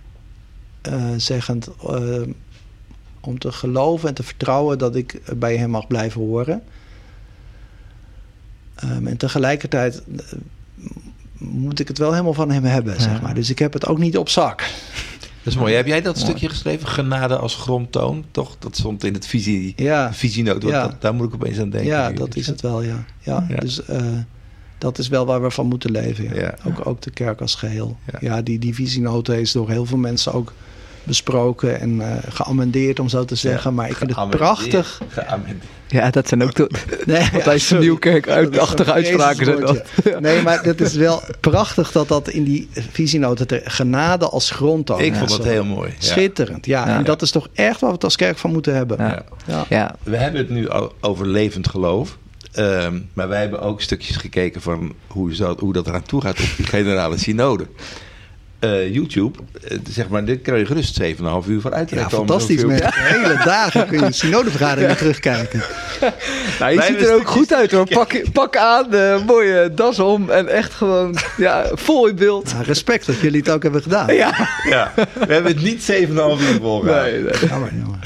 zeggend 1.17 1.69
eh, 1.89 2.21
om 3.21 3.39
te 3.39 3.53
geloven 3.53 4.09
en 4.09 4.15
te 4.15 4.23
vertrouwen 4.23 4.79
dat 4.79 4.95
ik 4.97 5.21
bij 5.37 5.57
Hem 5.57 5.71
mag 5.71 5.87
blijven 5.87 6.21
horen. 6.21 6.63
Ehm, 8.75 9.07
en 9.07 9.17
tegelijkertijd 9.17 10.03
eh, 10.17 10.23
moet 11.39 11.79
ik 11.81 11.89
het 11.89 11.99
wel 11.99 12.11
helemaal 12.11 12.35
van 12.35 12.51
Hem 12.51 12.65
hebben, 12.65 13.01
zeg 13.01 13.23
maar. 13.23 13.35
Dus 13.35 13.51
ik 13.51 13.59
heb 13.59 13.73
het 13.73 13.87
ook 13.87 13.99
niet 13.99 14.19
op 14.19 14.29
zak. 14.29 14.59
Dat 15.43 15.53
is 15.53 15.59
mooi. 15.59 15.75
Heb 15.75 15.87
jij 15.87 16.01
dat 16.03 16.15
Mooi. 16.15 16.27
stukje 16.29 16.49
geschreven? 16.49 16.89
Genade 16.89 17.37
als 17.37 17.55
grondtoon, 17.57 18.25
toch? 18.31 18.57
Dat 18.59 18.77
stond 18.77 19.05
in 19.05 19.13
het 19.15 19.27
visie, 19.27 19.73
Ja, 19.77 20.15
visienoot. 20.15 20.63
want 20.63 20.75
Ja. 20.75 20.87
dat- 20.87 21.01
daar 21.01 21.15
moet 21.15 21.27
ik 21.29 21.35
opeens 21.35 21.59
aan 21.59 21.71
denken. 21.71 21.91
ja 21.91 22.09
nu. 22.09 22.15
dat 22.15 22.37
is 22.37 22.47
het 22.47 22.61
wel, 22.61 22.83
ja. 22.83 23.05
ja, 23.19 23.47
Ja. 23.49 23.57
Dus 23.57 23.85
eh, 23.85 24.03
dat 24.79 24.99
is 24.99 25.09
wel 25.09 25.27
waar 25.27 25.43
we 25.43 25.51
van 25.51 25.67
moeten 25.67 25.91
leven. 25.91 26.55
Ook, 26.67 26.87
ook 26.87 27.03
de 27.03 27.11
kerk 27.11 27.41
als 27.41 27.55
geheel. 27.55 27.97
Ja. 28.21 28.43
Die, 28.43 28.59
die 28.59 28.75
visienota 28.75 29.33
is 29.35 29.53
door 29.53 29.71
heel 29.71 29.87
veel 29.87 29.99
mensen 29.99 30.33
ook 30.33 30.53
besproken 31.05 31.81
en 31.81 32.01
eh 32.01 32.17
geamendeerd, 32.29 33.01
om 33.01 33.09
zo 33.09 33.25
te 33.25 33.35
zeggen. 33.35 33.75
maar 33.75 33.89
ik 33.91 33.97
vind 33.97 34.17
het 34.17 34.31
prachtig. 34.31 35.01
Geamendeerd. 35.09 35.63
Ja, 35.89 36.11
dat 36.11 36.29
zijn 36.29 36.43
ook 36.43 36.55
de 36.55 36.71
Nee, 37.05 37.19
Matthijs 37.33 37.45
van 37.45 37.59
sorry. 37.59 37.83
Nieuwkerk 37.83 38.27
Dat 38.27 38.37
is 38.37 38.41
uitachtige 38.43 38.91
een 38.91 38.97
uitspraken. 38.97 39.45
zijn 39.45 39.61
dat. 39.61 39.83
Nee, 40.21 40.43
maar 40.43 40.63
het 40.63 40.81
is 40.81 40.95
wel 40.95 41.23
prachtig 41.41 41.93
dat 41.93 42.09
dat 42.09 42.29
in 42.29 42.45
die 42.45 42.69
visienota 42.73 43.45
ter 43.45 43.61
genade 43.65 44.29
als 44.29 44.51
grondtoon 44.51 45.01
Ik 45.01 45.13
is. 45.13 45.19
vond 45.19 45.33
het 45.33 45.45
heel 45.45 45.65
mooi. 45.65 45.89
Ja. 45.91 45.95
Schitterend, 45.99 46.67
ja. 46.67 46.87
Ja. 46.89 46.97
En 46.97 47.05
dat 47.05 47.23
is 47.23 47.31
toch 47.31 47.49
echt 47.55 47.81
waar 47.81 47.89
we 47.91 47.95
het 47.95 48.05
als 48.05 48.17
kerk 48.17 48.39
van 48.39 48.53
moeten 48.53 48.75
hebben. 48.75 48.97
Ja. 48.99 49.09
Ja. 49.09 49.25
Ja. 49.47 49.65
Ja, 49.69 49.95
We 50.03 50.17
hebben 50.17 50.41
het 50.41 50.51
nu 50.51 50.69
al 50.69 50.93
over 51.01 51.27
levend 51.27 51.69
geloof. 51.69 52.19
Ehm, 52.53 52.99
maar 53.13 53.29
wij 53.29 53.41
hebben 53.41 53.61
ook 53.61 53.81
stukjes 53.83 54.17
gekeken 54.17 54.61
van 54.61 54.93
hoe, 55.07 55.35
zo, 55.35 55.55
hoe 55.59 55.73
dat 55.73 55.87
eraan 55.87 56.03
toe 56.03 56.21
gaat 56.21 56.41
op 56.41 56.49
die 56.57 56.67
generale 56.67 57.19
synode. 57.19 57.67
Eh, 58.63 58.95
YouTube, 58.95 59.39
eh, 59.69 59.79
zeg 59.91 60.09
maar, 60.09 60.25
daar 60.25 60.37
kun 60.37 60.59
je 60.59 60.67
gerust 60.67 60.95
7,5 60.95 61.49
uur 61.49 61.61
voor 61.61 61.73
uit. 61.73 61.91
Ja, 61.91 62.09
fantastisch. 62.09 62.65
Met 62.65 62.95
hele 62.95 63.41
dagen 63.45 63.87
kun 63.87 64.01
je 64.01 64.13
synodevergaderingen 64.13 64.97
terugkijken. 64.97 65.63
nou, 66.59 66.71
je 66.71 66.79
Wij 66.79 66.87
ziet 66.87 67.03
er 67.03 67.15
ook 67.15 67.29
goed 67.29 67.53
uit 67.55 67.71
hoor. 67.71 67.89
Pak, 67.89 68.33
pak 68.33 68.57
aan, 68.57 68.95
eh, 68.95 69.25
mooie 69.27 69.75
das 69.75 69.99
om 69.99 70.31
en 70.31 70.49
echt 70.49 70.73
gewoon 70.73 71.17
ja, 71.37 71.71
vol 71.73 72.07
in 72.07 72.15
beeld. 72.15 72.55
Respect 72.63 73.07
dat 73.07 73.21
jullie 73.21 73.41
het 73.41 73.51
ook 73.51 73.63
hebben 73.63 73.83
gedaan. 73.83 74.15
Ja, 74.15 74.49
Ja, 74.69 74.93
we 74.97 75.33
hebben 75.33 75.53
het 75.53 75.63
niet 75.63 75.83
7,5 75.83 76.41
uur 76.41 76.59
volgehouden. 76.61 77.13
nee, 77.13 77.23
nee. 77.23 77.49
Jammer, 77.49 77.73
jammer. 77.75 77.99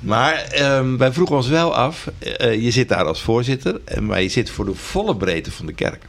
Maar 0.00 0.34
ehm, 0.34 0.96
wij 0.96 1.12
vroegen 1.12 1.36
ons 1.36 1.48
wel 1.48 1.74
af, 1.74 2.10
eh, 2.18 2.62
je 2.62 2.70
zit 2.70 2.88
daar 2.88 3.04
als 3.04 3.22
voorzitter, 3.22 3.80
maar 4.00 4.22
je 4.22 4.28
zit 4.28 4.50
voor 4.50 4.64
de 4.64 4.74
volle 4.74 5.16
breedte 5.16 5.52
van 5.52 5.66
de 5.66 5.72
kerk. 5.72 6.02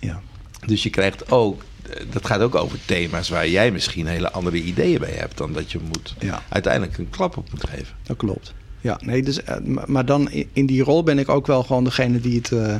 Ja. 0.00 0.20
Dus 0.66 0.82
je 0.82 0.90
krijgt 0.90 1.30
ook, 1.30 1.62
dat 2.10 2.26
gaat 2.26 2.40
ook 2.40 2.54
over 2.54 2.78
thema's 2.84 3.28
waar 3.28 3.48
jij 3.48 3.70
misschien 3.70 4.06
hele 4.06 4.30
andere 4.30 4.62
ideeën 4.62 4.98
bij 5.00 5.12
hebt 5.14 5.38
dan 5.38 5.52
dat 5.52 5.72
je 5.72 5.78
moet, 5.88 6.14
Ja. 6.18 6.42
uiteindelijk 6.48 6.98
een 6.98 7.10
klap 7.10 7.36
op 7.36 7.50
moet 7.50 7.68
geven. 7.68 7.94
Dat 8.02 8.16
klopt. 8.16 8.54
Ja, 8.80 8.98
nee, 9.02 9.22
dus, 9.22 9.42
eh, 9.42 9.56
maar- 9.86 10.06
dan 10.06 10.30
in 10.52 10.66
die 10.66 10.82
rol 10.82 11.02
ben 11.02 11.18
ik 11.18 11.28
ook 11.28 11.46
wel 11.46 11.62
gewoon 11.62 11.84
degene 11.84 12.20
die 12.20 12.36
het, 12.36 12.52
eh, 12.52 12.74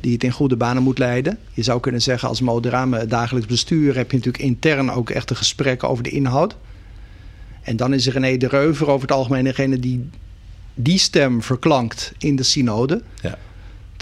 die 0.00 0.12
het 0.12 0.24
in 0.24 0.30
goede 0.30 0.56
banen 0.56 0.82
moet 0.82 0.98
leiden. 0.98 1.38
Je 1.52 1.62
zou 1.62 1.80
kunnen 1.80 2.02
zeggen, 2.02 2.28
als 2.28 2.40
moderame 2.40 3.06
dagelijks 3.06 3.48
bestuur 3.48 3.96
heb 3.96 4.10
je 4.10 4.16
natuurlijk 4.16 4.44
intern 4.44 4.90
ook 4.90 5.10
echt 5.10 5.30
een 5.30 5.36
gesprek 5.36 5.84
over 5.84 6.02
de 6.04 6.10
inhoud. 6.10 6.56
En 7.62 7.76
dan 7.76 7.94
is 7.94 8.06
René 8.08 8.36
de 8.36 8.48
Reuver 8.48 8.86
over 8.88 9.08
het 9.08 9.16
algemeen 9.16 9.44
degene 9.44 9.78
die 9.78 10.08
die 10.74 10.98
stem 10.98 11.42
verklankt 11.42 12.12
in 12.18 12.36
de 12.36 12.42
synode. 12.42 13.02
Ja. 13.22 13.38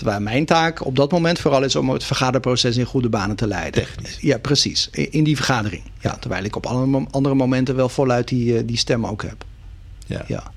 Terwijl 0.00 0.20
mijn 0.20 0.44
taak 0.44 0.84
op 0.84 0.96
dat 0.96 1.10
moment 1.10 1.38
vooral 1.38 1.62
is 1.62 1.76
om 1.76 1.90
het 1.90 2.04
vergaderproces 2.04 2.76
in 2.76 2.84
goede 2.84 3.08
banen 3.08 3.36
te 3.36 3.46
leiden. 3.46 3.82
Technisch. 3.84 4.18
Ja, 4.20 4.38
precies. 4.38 4.88
In 4.90 5.24
die 5.24 5.36
vergadering. 5.36 5.82
Ja, 5.98 6.16
terwijl 6.16 6.44
ik 6.44 6.56
op 6.56 6.66
andere 7.10 7.34
momenten 7.34 7.76
wel 7.76 7.88
voluit 7.88 8.28
die, 8.28 8.56
eh, 8.56 8.62
die 8.66 8.76
stem 8.76 9.06
ook 9.06 9.22
heb. 9.22 9.44
Ja. 10.06 10.24
Ja. 10.26 10.52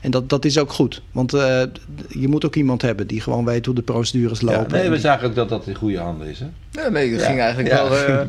En 0.00 0.10
dat, 0.10 0.28
dat 0.28 0.44
is 0.44 0.58
ook 0.58 0.72
goed. 0.72 1.02
Want 1.12 1.34
eh, 1.34 1.62
je 2.08 2.28
moet 2.28 2.44
ook 2.44 2.54
iemand 2.54 2.82
hebben 2.82 3.06
die 3.06 3.20
gewoon 3.20 3.44
weet 3.44 3.66
hoe 3.66 3.74
de 3.74 3.82
procedures 3.82 4.40
Ja, 4.40 4.46
lopen. 4.46 4.72
nee, 4.72 4.80
En 4.82 4.86
we 4.88 4.92
die- 4.92 5.00
zagen 5.00 5.28
ook 5.28 5.34
dat 5.34 5.48
dat 5.48 5.66
in 5.66 5.74
goede 5.74 5.98
handen 5.98 6.26
is. 6.28 6.38
Hè? 6.40 6.46
Ja, 6.82 6.88
nee, 6.88 7.10
dat 7.10 7.20
Ja. 7.20 7.26
ging 7.26 7.38
eigenlijk 7.40 7.68
Ja. 7.74 7.88
wel 7.88 7.98
eh, 7.98 8.26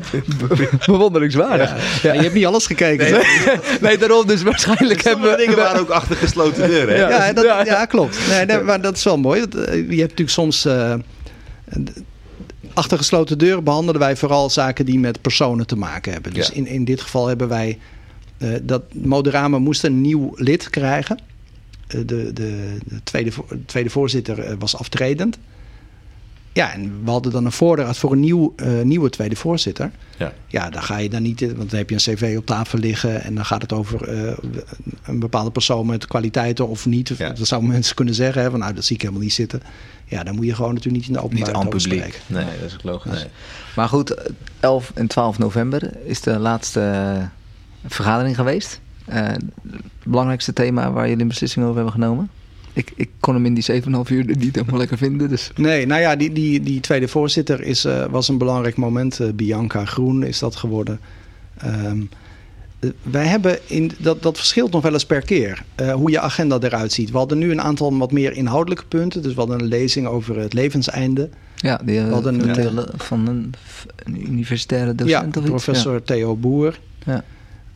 bewonderingswaardig. 0.86 2.02
Ja, 2.02 2.12
je 2.12 2.20
hebt 2.20 2.34
niet 2.34 2.46
alles 2.46 2.66
gekeken. 2.66 3.10
Nee, 3.12 3.22
nee, 3.80 3.98
daarom 3.98 4.26
dus 4.26 4.42
waarschijnlijk 4.42 5.02
hebben 5.04 5.30
we... 5.30 5.36
dingen 5.36 5.56
waren 5.56 5.80
ook 5.80 5.88
achter 5.90 6.16
gesloten 6.16 6.68
deuren. 6.68 6.94
Hè? 6.94 7.00
Ja. 7.00 7.26
Ja, 7.26 7.32
dat, 7.32 7.44
Ja. 7.44 7.64
ja. 7.64 7.84
klopt. 7.86 8.18
Nee, 8.28 8.44
nee, 8.44 8.60
maar 8.60 8.80
dat 8.80 8.96
is 8.96 9.04
wel 9.04 9.18
mooi. 9.18 9.40
Eh, 9.40 9.74
Je 9.74 9.80
hebt 9.80 9.98
natuurlijk 10.00 10.30
soms. 10.30 10.64
eh, 10.64 10.94
achter 12.74 12.98
gesloten 12.98 13.38
deuren 13.38 13.64
behandelen 13.64 14.00
wij 14.00 14.16
vooral 14.16 14.50
zaken 14.50 14.84
die 14.86 14.98
met 14.98 15.20
personen 15.20 15.66
te 15.66 15.76
maken 15.76 16.12
hebben. 16.12 16.32
Dus 16.34 16.46
Ja. 16.48 16.54
in, 16.54 16.66
in 16.66 16.84
dit 16.84 17.00
geval 17.00 17.26
hebben 17.26 17.48
wij. 17.48 17.78
eh, 18.38 18.48
dat 18.62 18.82
Moderame 18.94 19.58
moest 19.58 19.84
een 19.84 20.00
nieuw 20.00 20.32
lid 20.34 20.70
krijgen. 20.70 21.18
Eh, 21.90 22.00
de, 22.06 22.32
de, 22.32 22.78
de 22.84 23.02
tweede, 23.02 23.30
tweede 23.66 23.90
voorzitter 23.90 24.38
eh, 24.38 24.54
was 24.58 24.76
aftredend. 24.76 25.38
Ja, 26.52 26.72
en 26.72 27.04
we 27.04 27.10
hadden 27.10 27.32
dan 27.32 27.44
een 27.44 27.52
voorraad 27.52 27.98
voor 27.98 28.12
een 28.12 28.20
nieuw, 28.20 28.52
eh, 28.56 28.80
nieuwe 28.80 29.10
tweede 29.10 29.36
voorzitter. 29.36 29.90
Ja. 30.16 30.32
Ja, 30.46 30.70
daar 30.70 30.82
ga 30.82 30.96
je 30.96 31.08
dan 31.08 31.22
niet 31.22 31.40
in, 31.40 31.56
want 31.56 31.70
dan 31.70 31.78
heb 31.78 31.88
je 31.88 31.94
een 31.94 32.16
cv 32.16 32.34
op 32.38 32.46
tafel 32.46 32.78
liggen 32.78 33.22
en 33.22 33.34
dan 33.34 33.44
gaat 33.44 33.62
het 33.62 33.72
over 33.72 34.08
een 35.04 35.18
bepaalde 35.18 35.50
persoon 35.50 35.86
met 35.86 36.06
kwaliteiten 36.06 36.68
of 36.68 36.86
niet. 36.86 37.08
Ja. 37.08 37.28
Dat 37.32 37.46
zouden 37.46 37.70
mensen 37.70 37.94
kunnen 37.94 38.14
zeggen, 38.14 38.42
hè, 38.42 38.50
van 38.50 38.58
nou, 38.58 38.74
dat 38.74 38.84
zie 38.84 38.94
ik 38.96 39.02
helemaal 39.02 39.22
niet 39.22 39.32
zitten. 39.32 39.62
Ja, 40.04 40.22
dan 40.24 40.34
moet 40.34 40.46
je 40.46 40.54
gewoon 40.54 40.74
natuurlijk 40.74 41.06
niet 41.06 41.16
in 41.16 41.20
de 41.22 41.28
Niet 41.28 41.30
openbaarheid 41.30 41.64
aan 41.64 41.78
publiek. 41.78 42.14
spreken. 42.14 42.20
Nee, 42.26 42.58
dat 42.60 42.68
is 42.68 42.74
ook 42.74 42.82
logisch. 42.82 43.12
Nee. 43.12 43.30
Maar 43.76 43.88
goed, 43.88 44.14
11 44.60 44.92
en 44.94 45.06
12 45.06 45.38
november 45.38 45.92
is 46.04 46.20
de 46.20 46.38
laatste 46.38 47.28
vergadering 47.86 48.36
geweest. 48.36 48.80
Eh, 49.10 49.26
het 49.26 49.42
belangrijkste 50.04 50.52
thema 50.52 50.92
waar 50.92 51.08
jullie 51.08 51.22
een 51.22 51.28
beslissing 51.28 51.64
over 51.64 51.76
hebben 51.76 51.94
genomen. 51.94 52.30
Ik, 52.72 52.92
ik 52.96 53.10
kon 53.20 53.34
hem 53.34 53.46
in 53.46 53.54
die 53.54 53.82
7,5 53.82 53.88
uur 54.08 54.24
niet 54.38 54.54
helemaal 54.54 54.78
lekker 54.78 54.98
vinden. 54.98 55.28
Dus 55.28 55.50
Nee, 55.56 55.86
nou 55.86 56.00
ja, 56.00 56.16
die, 56.16 56.32
die, 56.32 56.60
die 56.60 56.80
tweede 56.80 57.08
voorzitter 57.08 57.62
is, 57.62 57.84
eh, 57.84 58.04
was 58.04 58.28
een 58.28 58.38
belangrijk 58.38 58.76
moment. 58.76 59.20
Eh, 59.20 59.28
Bianca 59.32 59.84
Groen 59.84 60.22
is 60.22 60.38
dat 60.38 60.56
geworden. 60.56 61.00
Ehm, 61.58 62.02
eh, 62.80 62.90
wij 63.02 63.26
hebben, 63.26 63.58
in, 63.66 63.90
dat, 63.98 64.22
dat 64.22 64.36
verschilt 64.36 64.72
nog 64.72 64.82
wel 64.82 64.92
eens 64.92 65.06
per 65.06 65.22
keer, 65.22 65.62
eh, 65.74 65.92
hoe 65.92 66.10
je 66.10 66.20
agenda 66.20 66.58
eruit 66.60 66.92
ziet. 66.92 67.10
We 67.10 67.16
hadden 67.18 67.38
nu 67.38 67.50
een 67.50 67.60
aantal 67.60 67.98
wat 67.98 68.12
meer 68.12 68.32
inhoudelijke 68.32 68.84
punten. 68.84 69.22
Dus 69.22 69.32
we 69.32 69.38
hadden 69.38 69.60
een 69.60 69.66
lezing 69.66 70.06
over 70.06 70.38
het 70.38 70.52
levenseinde. 70.52 71.28
ja, 71.56 71.80
die, 71.84 71.98
eh, 71.98 72.12
hadden 72.12 72.40
van, 72.40 72.58
een, 72.58 72.86
van 72.96 73.26
een, 73.26 73.54
een 74.04 74.32
universitaire 74.32 74.94
docent 74.94 75.34
ja, 75.34 75.40
of 75.40 75.48
iets. 75.48 75.64
professor 75.64 76.02
Theo 76.02 76.36
Boer. 76.36 76.78
Ja. 77.06 77.24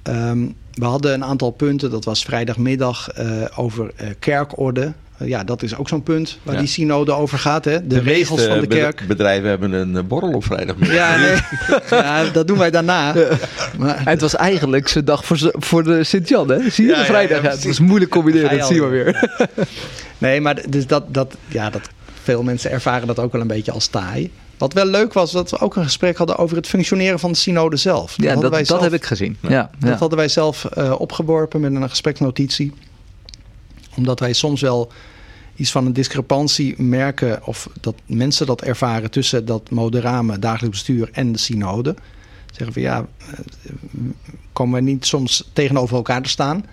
Ehm, 0.05 0.47
we 0.75 0.85
hadden 0.85 1.13
een 1.13 1.25
aantal 1.25 1.51
punten, 1.51 1.91
dat 1.91 2.05
was 2.05 2.25
vrijdagmiddag, 2.25 3.09
eh, 3.11 3.27
over 3.57 3.91
eh, 3.97 4.07
kerkorde. 4.19 4.93
Eh, 5.19 5.29
ja, 5.29 5.45
dat 5.45 5.63
is 5.63 5.77
ook 5.77 5.89
zo'n 5.89 6.03
punt 6.03 6.39
waar 6.43 6.55
Ja. 6.55 6.61
die 6.61 6.69
synode 6.69 7.13
over 7.13 7.39
gaat. 7.39 7.65
Hè? 7.65 7.87
De, 7.87 7.99
regels 7.99 8.39
meeste 8.39 8.53
van 8.53 8.61
de 8.61 8.67
kerk. 8.67 9.05
bedrijven 9.09 9.49
hebben 9.49 9.73
een 9.73 10.07
borrel 10.07 10.33
op 10.33 10.45
vrijdagmiddag. 10.45 10.97
Ja, 10.97 11.17
nee. 11.17 11.37
ja, 12.01 12.25
dat 12.25 12.47
doen 12.47 12.59
wij 12.59 12.71
daarna. 12.71 13.15
Maar, 13.79 13.97
En 13.97 14.05
het 14.09 14.21
was 14.21 14.35
eigenlijk 14.37 14.89
zijn 14.89 15.05
dag 15.05 15.25
voor, 15.25 15.39
voor 15.53 15.85
de 15.85 16.05
Sint-Jan, 16.05 16.51
hè? 16.51 16.71
Zie 16.71 16.85
je, 16.87 16.91
Ja, 16.93 16.99
de 16.99 17.05
vrijdag. 17.05 17.43
ja, 17.43 17.49
Ja, 17.49 17.51
het 17.55 17.65
was 17.65 17.81
moeilijk 17.81 18.11
combineren, 18.11 18.59
dat 18.59 18.67
zien 18.69 18.81
we 18.83 18.87
weer. 18.87 19.31
nee, 20.19 20.41
maar 20.41 20.63
dus 20.69 20.87
dat, 20.87 21.15
dat, 21.15 21.37
ja, 21.49 21.71
dat, 21.71 21.89
veel 22.23 22.43
mensen 22.43 22.71
ervaren 22.71 23.07
dat 23.07 23.19
ook 23.19 23.33
wel 23.33 23.41
een 23.41 23.47
beetje 23.47 23.73
als 23.73 23.87
taai. 23.87 24.31
Wat 24.59 24.73
wel 24.73 24.87
leuk 24.87 25.13
was, 25.13 25.33
dat 25.33 25.51
we 25.51 25.59
ook 25.59 25.77
een 25.77 25.85
gesprek 25.85 26.17
hadden 26.17 26.37
over 26.37 26.57
het 26.57 26.67
functioneren 26.67 27.19
van 27.19 27.33
de 27.33 27.39
synode 27.39 27.77
zelf. 27.77 28.17
Ja, 28.17 28.25
hadden 28.25 28.43
dat, 28.43 28.51
wij 28.51 28.63
dat 28.63 28.81
heb 28.81 28.93
ik 28.93 29.05
gezien. 29.05 29.37
Ja, 29.41 29.51
ja. 29.51 29.71
Dat 29.79 29.99
hadden 29.99 30.19
wij 30.19 30.29
zelf 30.29 30.65
eh, 30.65 30.95
opgeworpen 30.99 31.61
met 31.61 31.75
een 31.75 31.89
gespreksnotitie. 31.89 32.73
Omdat 33.97 34.21
wij 34.21 34.33
soms 34.33 34.61
wel 34.61 34.93
iets 35.57 35.71
van 35.71 35.87
een 35.87 35.93
discrepantie 35.93 36.83
merken... 36.83 37.47
of 37.47 37.69
dat 37.81 37.95
mensen 38.07 38.47
dat 38.47 38.63
ervaren 38.63 39.11
tussen 39.11 39.45
dat 39.45 39.71
moderame 39.71 40.39
dagelijks 40.39 40.77
bestuur 40.77 41.09
en 41.13 41.33
de 41.33 41.39
synode. 41.39 41.95
Zeggen 42.53 42.73
van 42.73 42.83
ja, 42.83 43.07
eh, 43.19 43.39
komen 44.53 44.85
we 44.85 44.91
niet 44.91 45.07
soms 45.07 45.51
tegenover 45.53 45.97
elkaar 45.97 46.23
te 46.23 46.29
staan... 46.29 46.65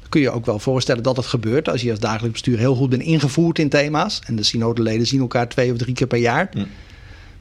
Dan 0.00 0.10
kun 0.10 0.20
je 0.20 0.30
ook 0.30 0.46
wel 0.46 0.58
voorstellen 0.58 1.02
dat 1.02 1.16
het 1.16 1.26
gebeurt... 1.26 1.68
als 1.68 1.82
je 1.82 1.90
als 1.90 1.98
dagelijks 1.98 2.32
bestuur 2.32 2.58
heel 2.58 2.74
goed 2.74 2.90
bent 2.90 3.02
ingevoerd 3.02 3.58
in 3.58 3.68
thema's... 3.68 4.20
en 4.26 4.36
de 4.36 4.42
synodeleden 4.42 5.06
zien 5.06 5.20
elkaar 5.20 5.48
twee 5.48 5.72
of 5.72 5.78
drie 5.78 5.94
keer 5.94 6.06
per 6.06 6.18
jaar... 6.18 6.48
Hm. 6.52 6.64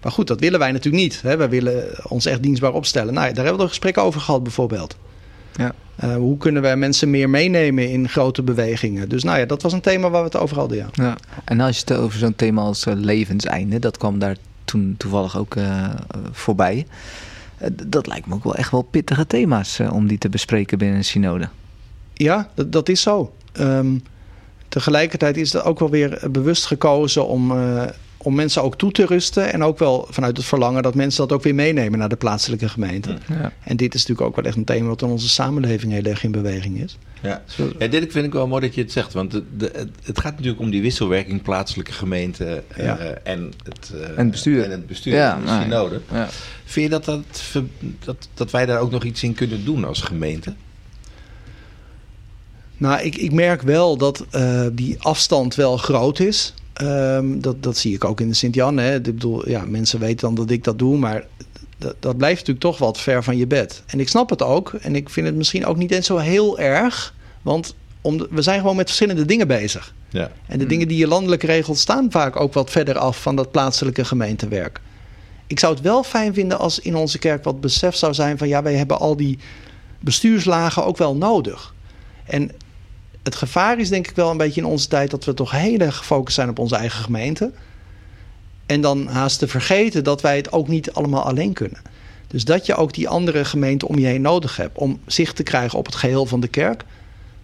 Maar 0.02 0.12
goed, 0.12 0.28
dat 0.28 0.39
willen 0.39 0.60
wij 0.60 0.72
natuurlijk 0.72 1.04
niet. 1.04 1.22
Hè? 1.22 1.38
Wij 1.38 1.49
willen 1.49 1.86
ons 2.10 2.26
echt 2.26 2.43
dienstbaar 2.43 2.74
opstellen. 2.74 3.14
Nou, 3.14 3.26
daar 3.26 3.36
hebben 3.36 3.56
we 3.56 3.62
een 3.62 3.68
gesprek 3.68 3.97
over 3.97 4.22
gehad 4.22 4.43
bijvoorbeeld. 4.43 4.97
Ja. 5.56 5.74
Uh, 6.04 6.16
hoe 6.16 6.38
kunnen 6.38 6.62
we 6.62 6.76
mensen 6.76 7.10
meer 7.10 7.30
meenemen 7.30 7.89
in 7.89 8.10
grote 8.10 8.41
bewegingen? 8.41 9.10
Dus 9.10 9.24
nou 9.24 9.39
ja, 9.39 9.45
dat 9.45 9.62
was 9.62 9.74
een 9.74 9.82
thema 9.82 10.10
waar 10.10 10.22
we 10.22 10.28
het 10.28 10.38
over 10.38 10.58
hadden, 10.58 10.78
ja. 10.78 10.88
Ja. 10.93 11.18
En 11.45 11.60
als 11.60 11.76
je 11.76 11.84
het 11.86 11.97
over 11.97 12.20
zo'n 12.20 12.36
thema 12.36 12.62
als 12.62 12.86
uh, 12.86 12.93
levenseinde, 12.95 13.80
dat 13.80 13.97
kwam 13.97 14.20
daar 14.20 14.36
toen 14.66 14.95
toevallig 14.97 15.38
ook 15.38 15.56
uh, 15.56 15.89
voorbij. 16.32 16.86
Dat 17.84 18.08
lijkt 18.08 18.28
me 18.28 18.34
ook 18.34 18.43
wel 18.43 18.56
echt 18.56 18.72
wel 18.72 18.82
pittige 18.82 19.28
thema's 19.28 19.80
om 19.80 20.08
die 20.08 20.18
te 20.18 20.30
bespreken 20.30 20.78
binnen 20.78 20.97
een 20.97 21.04
synode. 21.04 21.49
Ja, 22.14 22.49
dat, 22.54 22.72
dat 22.72 22.89
is 22.89 23.02
zo. 23.02 23.34
Um, 23.60 24.04
tegelijkertijd 24.68 25.38
is 25.38 25.54
er 25.54 25.64
ook 25.64 25.80
wel 25.80 25.89
weer 25.89 26.20
bewust 26.32 26.66
gekozen 26.66 27.28
om, 27.28 27.52
om 28.24 28.36
mensen 28.36 28.63
ook 28.63 28.78
toe 28.78 28.91
te 28.91 29.05
rusten. 29.05 29.53
En 29.53 29.63
ook 29.63 29.80
wel 29.80 30.07
vanuit 30.09 30.38
het 30.38 30.45
verlangen 30.45 30.84
dat 30.84 30.95
mensen 30.95 31.28
dat 31.28 31.38
ook 31.38 31.43
weer 31.43 31.55
meenemen 31.55 31.99
naar 31.99 32.09
de 32.09 32.15
plaatselijke 32.15 32.69
gemeente. 32.69 33.17
Ja. 33.28 33.53
En 33.63 33.78
dit 33.78 33.93
is 33.93 33.99
natuurlijk 33.99 34.28
ook 34.28 34.36
wel 34.36 34.45
echt 34.45 34.55
een 34.55 34.63
thema 34.63 34.88
wat 34.88 35.01
in 35.01 35.07
onze 35.07 35.30
samenleving 35.30 35.91
heel 35.91 36.03
erg 36.03 36.24
in 36.24 36.32
beweging 36.32 36.82
is. 36.84 36.97
Ja. 37.22 37.43
ja, 37.80 37.88
dit 37.88 38.11
vind 38.11 38.26
ik 38.26 38.34
wel 38.34 38.47
mooi 38.47 38.61
dat 38.61 38.76
je 38.76 38.82
het 38.82 38.91
zegt. 38.91 39.13
Want 39.13 39.32
de, 39.32 39.43
de, 39.57 39.88
het 40.03 40.19
gaat 40.19 40.32
natuurlijk 40.32 40.59
om 40.59 40.69
die 40.69 40.82
wisselwerking 40.82 41.41
plaatselijke 41.41 41.91
gemeente 41.91 42.63
uh, 42.78 42.89
en, 43.24 43.53
het, 43.63 43.91
uh, 43.95 44.03
en 44.03 44.17
het 44.17 44.32
bestuur. 44.32 44.63
En 44.63 44.72
het 44.72 44.88
bestuur, 44.88 45.13
ja, 45.13 45.39
de 45.45 45.63
synode. 45.63 46.01
Ja. 46.11 46.30
Vind 46.65 46.91
je 46.91 46.99
dat, 46.99 47.05
dat, 47.05 47.43
dat, 48.05 48.28
dat 48.34 48.51
wij 48.51 48.65
daar 48.65 48.80
ook 48.80 48.91
nog 48.91 49.03
iets 49.03 49.24
in 49.24 49.34
kunnen 49.34 49.65
doen 49.65 49.86
als 49.86 50.01
gemeente? 50.01 50.53
Nou, 52.78 53.01
ik, 53.01 53.15
ik 53.15 53.32
merk 53.32 53.61
wel 53.61 53.97
dat 53.97 54.26
uh, 54.36 54.65
die 54.72 54.95
afstand 54.99 55.55
wel 55.55 55.78
groot 55.78 56.19
is. 56.19 56.53
Um, 56.82 57.41
dat, 57.41 57.63
dat 57.63 57.77
zie 57.77 57.95
ik 57.95 58.05
ook 58.05 58.21
in 58.21 58.27
de 58.27 58.34
Sint-Jan. 58.34 58.79
Ik 58.79 59.03
bedoel, 59.03 59.49
ja, 59.49 59.65
mensen 59.65 59.99
weten 59.99 60.19
dan 60.19 60.36
dat 60.36 60.49
ik 60.49 60.63
dat 60.63 60.79
doe, 60.79 60.97
maar 60.97 61.25
dat, 61.77 61.95
dat, 61.99 62.17
blijft 62.17 62.39
natuurlijk 62.39 62.65
toch 62.65 62.77
wat 62.77 62.99
ver 62.99 63.23
van 63.23 63.38
je 63.38 63.47
bed. 63.47 63.84
En 63.88 63.99
ik 63.99 64.09
snap 64.09 64.29
het 64.29 64.41
ook. 64.41 64.73
En 64.73 64.95
ik 64.95 65.09
vind 65.09 65.27
het 65.27 65.36
misschien 65.36 65.65
ook 65.65 65.77
niet 65.77 65.91
eens 65.91 66.05
zo 66.05 66.17
heel 66.17 66.59
erg. 66.59 67.13
Want 67.41 67.75
om 68.01 68.27
we 68.29 68.41
zijn 68.41 68.59
gewoon 68.59 68.75
met 68.75 68.86
verschillende 68.86 69.25
dingen 69.25 69.47
bezig. 69.47 69.93
Ja. 70.09 70.32
En 70.47 70.59
de 70.59 70.65
dingen 70.65 70.88
die 70.88 70.97
je 70.97 71.07
landelijk 71.07 71.43
regelt 71.43 71.77
staan 71.77 72.11
vaak 72.11 72.39
ook 72.39 72.53
wat 72.53 72.69
verder 72.69 72.97
af 72.97 73.21
van 73.21 73.36
dat 73.36 73.51
plaatselijke 73.51 74.05
gemeentewerk. 74.05 74.82
Ik 75.47 75.59
zou 75.59 75.73
het 75.73 75.84
wel 75.84 76.03
fijn 76.03 76.34
vinden 76.34 76.59
als 76.59 76.79
in 76.79 76.95
onze 76.95 77.19
kerk 77.19 77.43
wat 77.43 77.61
besef 77.61 77.95
zou 77.95 78.13
zijn 78.13 78.38
van 78.38 78.47
ja, 78.47 78.63
wij 78.63 78.75
hebben 78.75 78.99
al 78.99 79.15
die 79.15 79.39
bestuurslagen 79.99 80.86
ook 80.86 80.97
wel 80.97 81.15
nodig. 81.15 81.73
En 82.25 82.51
het 83.24 83.36
gevaar 83.36 83.80
is 83.80 83.89
denk 83.89 84.07
ik 84.07 84.15
wel 84.15 84.32
een 84.32 84.38
beetje 84.38 84.61
in 84.61 84.67
onze 84.67 84.88
tijd 84.88 85.11
dat 85.11 85.26
we 85.26 85.34
toch 85.34 85.51
heel 85.51 85.80
erg 85.80 85.97
gefocust 85.97 86.36
zijn 86.36 86.49
op 86.49 86.59
onze 86.59 86.76
eigen 86.76 87.03
gemeente. 87.03 87.51
En 88.65 88.82
dan 88.82 89.07
haast 89.07 89.39
te 89.39 89.47
vergeten 89.47 90.03
dat 90.03 90.22
wij 90.22 90.36
het 90.36 90.51
ook 90.51 90.67
niet 90.67 90.93
allemaal 90.93 91.24
alleen 91.24 91.53
kunnen. 91.53 91.82
Dus 92.28 92.45
dat 92.45 92.65
je 92.65 92.76
ook 92.76 92.93
die 92.93 93.09
andere 93.09 93.45
gemeenten 93.45 93.88
om 93.88 93.99
je 93.99 94.05
heen 94.05 94.22
nodig 94.22 94.57
hebt 94.57 94.78
om 94.78 94.99
zicht 95.05 95.36
te 95.36 95.43
krijgen 95.43 95.80
op 95.80 95.86
het 95.86 95.95
geheel 95.95 96.26
van 96.26 96.39
de 96.39 96.47
kerk. 96.47 96.84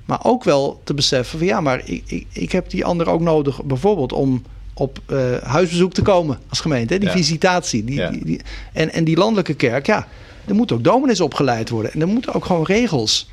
Maar 0.06 0.20
ook 0.24 0.44
wel 0.44 0.82
te 0.84 0.94
beseffen 0.94 1.38
van 1.38 1.48
ja, 1.48 1.62
maar 1.62 1.82
ik, 1.86 2.04
ik, 2.06 2.28
ik 2.32 2.52
heb 2.52 2.70
die 2.70 2.86
andere 2.86 3.10
ook 3.10 3.22
nodig, 3.22 3.64
bijvoorbeeld 3.64 4.14
om 4.14 4.44
op 4.74 5.00
uh, 5.08 5.38
huisbezoek 5.38 5.94
te 5.94 6.02
komen 6.02 6.40
als 6.50 6.60
gemeente. 6.60 6.94
Hè? 6.94 7.00
Die 7.00 7.10
visitatie. 7.10 7.84
Die, 7.84 8.10
die, 8.10 8.26
die, 8.26 8.42
en, 8.74 8.92
en 8.92 9.04
die 9.04 9.18
landelijke 9.18 9.54
kerk, 9.54 9.86
ja, 9.86 10.08
er 10.46 10.56
moeten 10.56 10.76
ook 10.76 10.84
dominees 10.84 11.22
opgeleid 11.22 11.70
worden. 11.70 11.94
En 11.94 12.02
er 12.02 12.08
moeten 12.08 12.34
ook 12.34 12.46
gewoon 12.46 12.66
regels. 12.66 13.30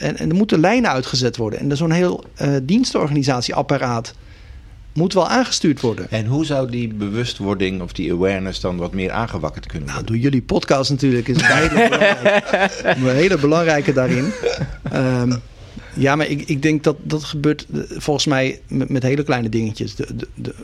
En, 0.00 0.16
en 0.16 0.28
er 0.28 0.34
moeten 0.34 0.60
lijnen 0.60 0.90
uitgezet 0.90 1.36
worden. 1.36 1.58
En 1.58 1.76
zo'n 1.76 1.90
heel 1.90 2.24
uh, 2.42 2.56
dienstenorganisatieapparaat 2.62 4.14
moet 4.92 5.12
wel 5.12 5.28
aangestuurd 5.28 5.80
worden. 5.80 6.10
En 6.10 6.26
hoe 6.26 6.44
zou 6.44 6.70
die 6.70 6.94
bewustwording 6.94 7.82
of 7.82 7.92
die 7.92 8.12
awareness 8.12 8.60
dan 8.60 8.76
wat 8.76 8.92
meer 8.92 9.10
aangewakkerd 9.10 9.66
kunnen 9.66 9.88
nou, 9.88 9.98
worden? 9.98 10.14
Nou, 10.14 10.22
door 10.22 10.32
jullie 10.32 10.46
podcast 10.46 10.90
natuurlijk 10.90 11.28
is 11.28 11.36
een 11.36 11.44
hele, 11.44 11.88
belangrijke, 11.88 12.88
een 13.08 13.14
hele 13.14 13.38
belangrijke 13.38 13.92
daarin. 13.92 14.32
Um, 14.94 15.40
ja, 15.94 16.16
maar 16.16 16.26
ik, 16.26 16.42
ik 16.46 16.62
denk 16.62 16.84
dat 16.84 16.96
dat 17.02 17.24
gebeurt 17.24 17.66
eh, 17.74 17.80
volgens 17.88 18.26
mij 18.26 18.60
met, 18.68 18.88
met 18.88 19.02
hele 19.02 19.22
kleine 19.22 19.48
dingetjes. 19.48 19.94
De, 19.94 20.16
de, 20.16 20.28
de, 20.34 20.54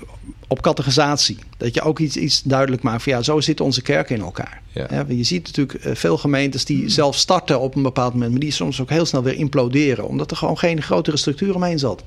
op 0.46 0.62
categorisatie. 0.62 1.38
Dat 1.56 1.74
je 1.74 1.82
ook 1.82 1.98
iets, 1.98 2.16
iets 2.16 2.42
duidelijk 2.42 2.82
maakt 2.82 3.02
van 3.02 3.12
ja, 3.12 3.22
zo 3.22 3.40
zitten 3.40 3.64
onze 3.64 3.82
kerken 3.82 4.16
in 4.16 4.22
elkaar. 4.22 4.62
Ja. 4.72 5.04
je 5.08 5.22
ziet 5.22 5.46
natuurlijk 5.46 5.84
eh, 5.84 5.94
veel 5.94 6.18
gemeentes 6.18 6.64
die 6.64 6.88
zelf 6.88 7.16
starten 7.16 7.60
op 7.60 7.74
een 7.74 7.82
bepaald 7.82 8.12
moment, 8.12 8.30
maar 8.30 8.40
die 8.40 8.50
soms 8.50 8.80
ook 8.80 8.90
heel 8.90 9.06
snel 9.06 9.22
weer 9.22 9.34
imploderen, 9.34 10.08
omdat 10.08 10.30
er 10.30 10.36
gewoon 10.36 10.58
geen 10.58 10.82
grotere 10.82 11.16
structuur 11.16 11.54
omheen 11.54 11.78
zat. 11.78 12.04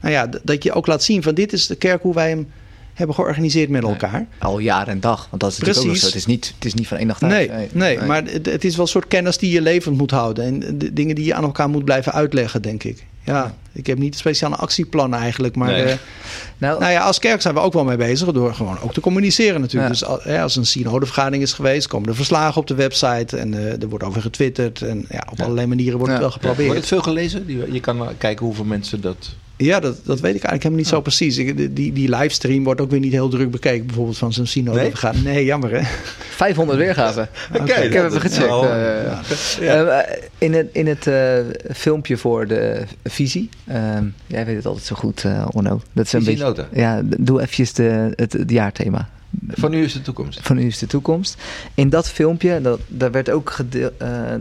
Nou 0.00 0.14
ja, 0.14 0.28
dat 0.42 0.62
je 0.62 0.72
ook 0.72 0.86
laat 0.86 1.02
zien 1.02 1.22
van 1.22 1.34
dit 1.34 1.52
is 1.52 1.66
de 1.66 1.76
kerk 1.76 2.02
hoe 2.02 2.14
wij 2.14 2.28
hem 2.28 2.48
hebben 2.94 3.14
georganiseerd 3.14 3.68
met 3.68 3.82
elkaar. 3.82 4.26
al 4.38 4.58
jaar 4.58 4.88
en 4.88 5.00
dag, 5.00 5.26
want 5.30 5.42
dat 5.42 5.52
is 5.52 5.58
natuurlijk 5.58 5.88
ook 5.88 5.96
zo. 5.96 6.06
Het 6.06 6.14
is 6.14 6.26
niet, 6.26 6.52
het 6.54 6.64
is 6.64 6.74
niet 6.74 6.88
van 6.88 6.96
één 6.96 7.08
dag 7.08 7.20
nee, 7.20 7.48
nee, 7.50 7.68
nee, 7.72 8.00
maar 8.00 8.24
het, 8.24 8.46
het, 8.46 8.64
is 8.64 8.76
wel 8.76 8.84
een 8.84 8.90
soort 8.90 9.08
kennis 9.08 9.38
die 9.38 9.50
je 9.50 9.60
levend 9.60 9.96
moet 9.96 10.10
houden. 10.10 10.44
En 10.44 10.78
de 10.78 10.92
dingen 10.92 11.14
die 11.14 11.24
je 11.24 11.34
aan 11.34 11.44
elkaar 11.44 11.68
moet 11.68 11.84
blijven 11.84 12.12
uitleggen, 12.12 12.62
denk 12.62 12.84
ik. 12.84 13.04
Ja, 13.24 13.54
ik 13.72 13.86
heb 13.86 13.98
niet 13.98 14.16
speciale 14.16 14.56
actieplan 14.56 15.14
eigenlijk. 15.14 15.56
Maar 15.56 15.70
nee. 15.70 15.84
uh, 15.84 15.92
nou, 16.58 16.80
nou, 16.80 16.92
ja, 16.92 17.00
als 17.04 17.18
kerk 17.18 17.40
zijn 17.40 17.54
we 17.54 17.60
ook 17.60 17.72
wel 17.72 17.84
mee 17.84 17.96
bezig. 17.96 18.32
Door 18.32 18.54
gewoon 18.54 18.78
ook 18.80 18.92
te 18.92 19.00
communiceren 19.00 19.60
natuurlijk. 19.60 19.92
Dus 19.92 20.04
als 20.40 20.56
een 20.56 20.66
synodevergadering 20.66 21.42
is 21.42 21.52
geweest, 21.52 21.86
komen 21.86 22.08
er 22.08 22.14
verslagen 22.14 22.60
op 22.60 22.66
de 22.66 22.74
website. 22.74 23.36
En 23.36 23.52
uh, 23.52 23.82
er 23.82 23.88
wordt 23.88 24.04
over 24.04 24.20
getwitterd. 24.20 24.82
En 24.82 25.06
ja, 25.08 25.26
op 25.30 25.40
allerlei 25.40 25.66
manieren 25.66 25.98
wordt 25.98 26.12
het 26.12 26.22
wel 26.22 26.30
geprobeerd. 26.30 26.66
Wordt 26.66 26.80
het 26.80 26.88
veel 26.88 27.02
gelezen? 27.02 27.72
Je 27.72 27.80
kan 27.80 28.08
kijken 28.18 28.46
hoeveel 28.46 28.64
mensen 28.64 29.00
dat 29.00 29.34
ja, 29.56 29.80
dat, 29.80 29.96
dat 30.04 30.20
weet 30.20 30.34
ik 30.34 30.44
eigenlijk 30.44 30.62
helemaal 30.62 30.78
niet 30.78 30.88
zo 30.88 31.00
precies. 31.00 31.36
die, 31.72 31.92
die 31.92 32.16
livestream 32.16 32.64
wordt 32.64 32.80
ook 32.80 32.90
weer 32.90 33.00
niet 33.00 33.12
heel 33.12 33.28
druk 33.28 33.50
bekeken. 33.50 33.86
Bijvoorbeeld 33.86 34.18
van 34.18 34.32
zo'n 34.32 34.46
Sino. 34.46 34.72
Nee? 34.72 34.92
Nee, 35.24 35.44
jammer 35.44 35.70
hè. 35.70 35.80
500 36.44 36.78
weergaven. 36.78 37.28
okay, 37.60 37.84
ik 37.84 37.92
heb 37.92 38.04
even 38.04 38.20
gecheckt. 38.20 38.50
Oh, 38.50 38.64
uh, 38.64 39.66
ja. 39.66 39.82
uh, 39.82 40.16
in 40.38 40.54
het, 40.54 40.68
in 40.72 40.86
het 40.86 41.06
uh, 41.06 41.38
filmpje 41.74 42.16
voor 42.16 42.46
de 42.46 42.82
visie. 43.04 43.48
Ehm, 43.66 44.04
jij 44.26 44.46
weet 44.46 44.56
het 44.56 44.66
altijd 44.66 44.84
zo 44.84 44.94
goed, 44.94 45.24
Onno. 45.50 45.80
Dat 45.92 46.06
is 46.06 46.12
een 46.12 46.24
beetje, 46.24 46.66
Ja, 46.72 47.00
doe 47.04 47.40
eventjes 47.40 47.72
de, 47.72 48.12
het, 48.16 48.32
het 48.32 48.50
jaarthema. 48.50 49.08
Van 49.48 49.70
nu 49.70 49.84
is 49.84 49.92
de 49.92 50.02
toekomst. 50.02 50.40
Van 50.42 50.56
nu 50.56 50.66
is 50.66 50.78
de 50.78 50.86
toekomst. 50.86 51.42
In 51.74 51.88
dat 51.88 52.08
filmpje, 52.08 52.60
dat, 52.60 52.80
daar 52.86 53.10
werd 53.10 53.30
ook 53.30 53.56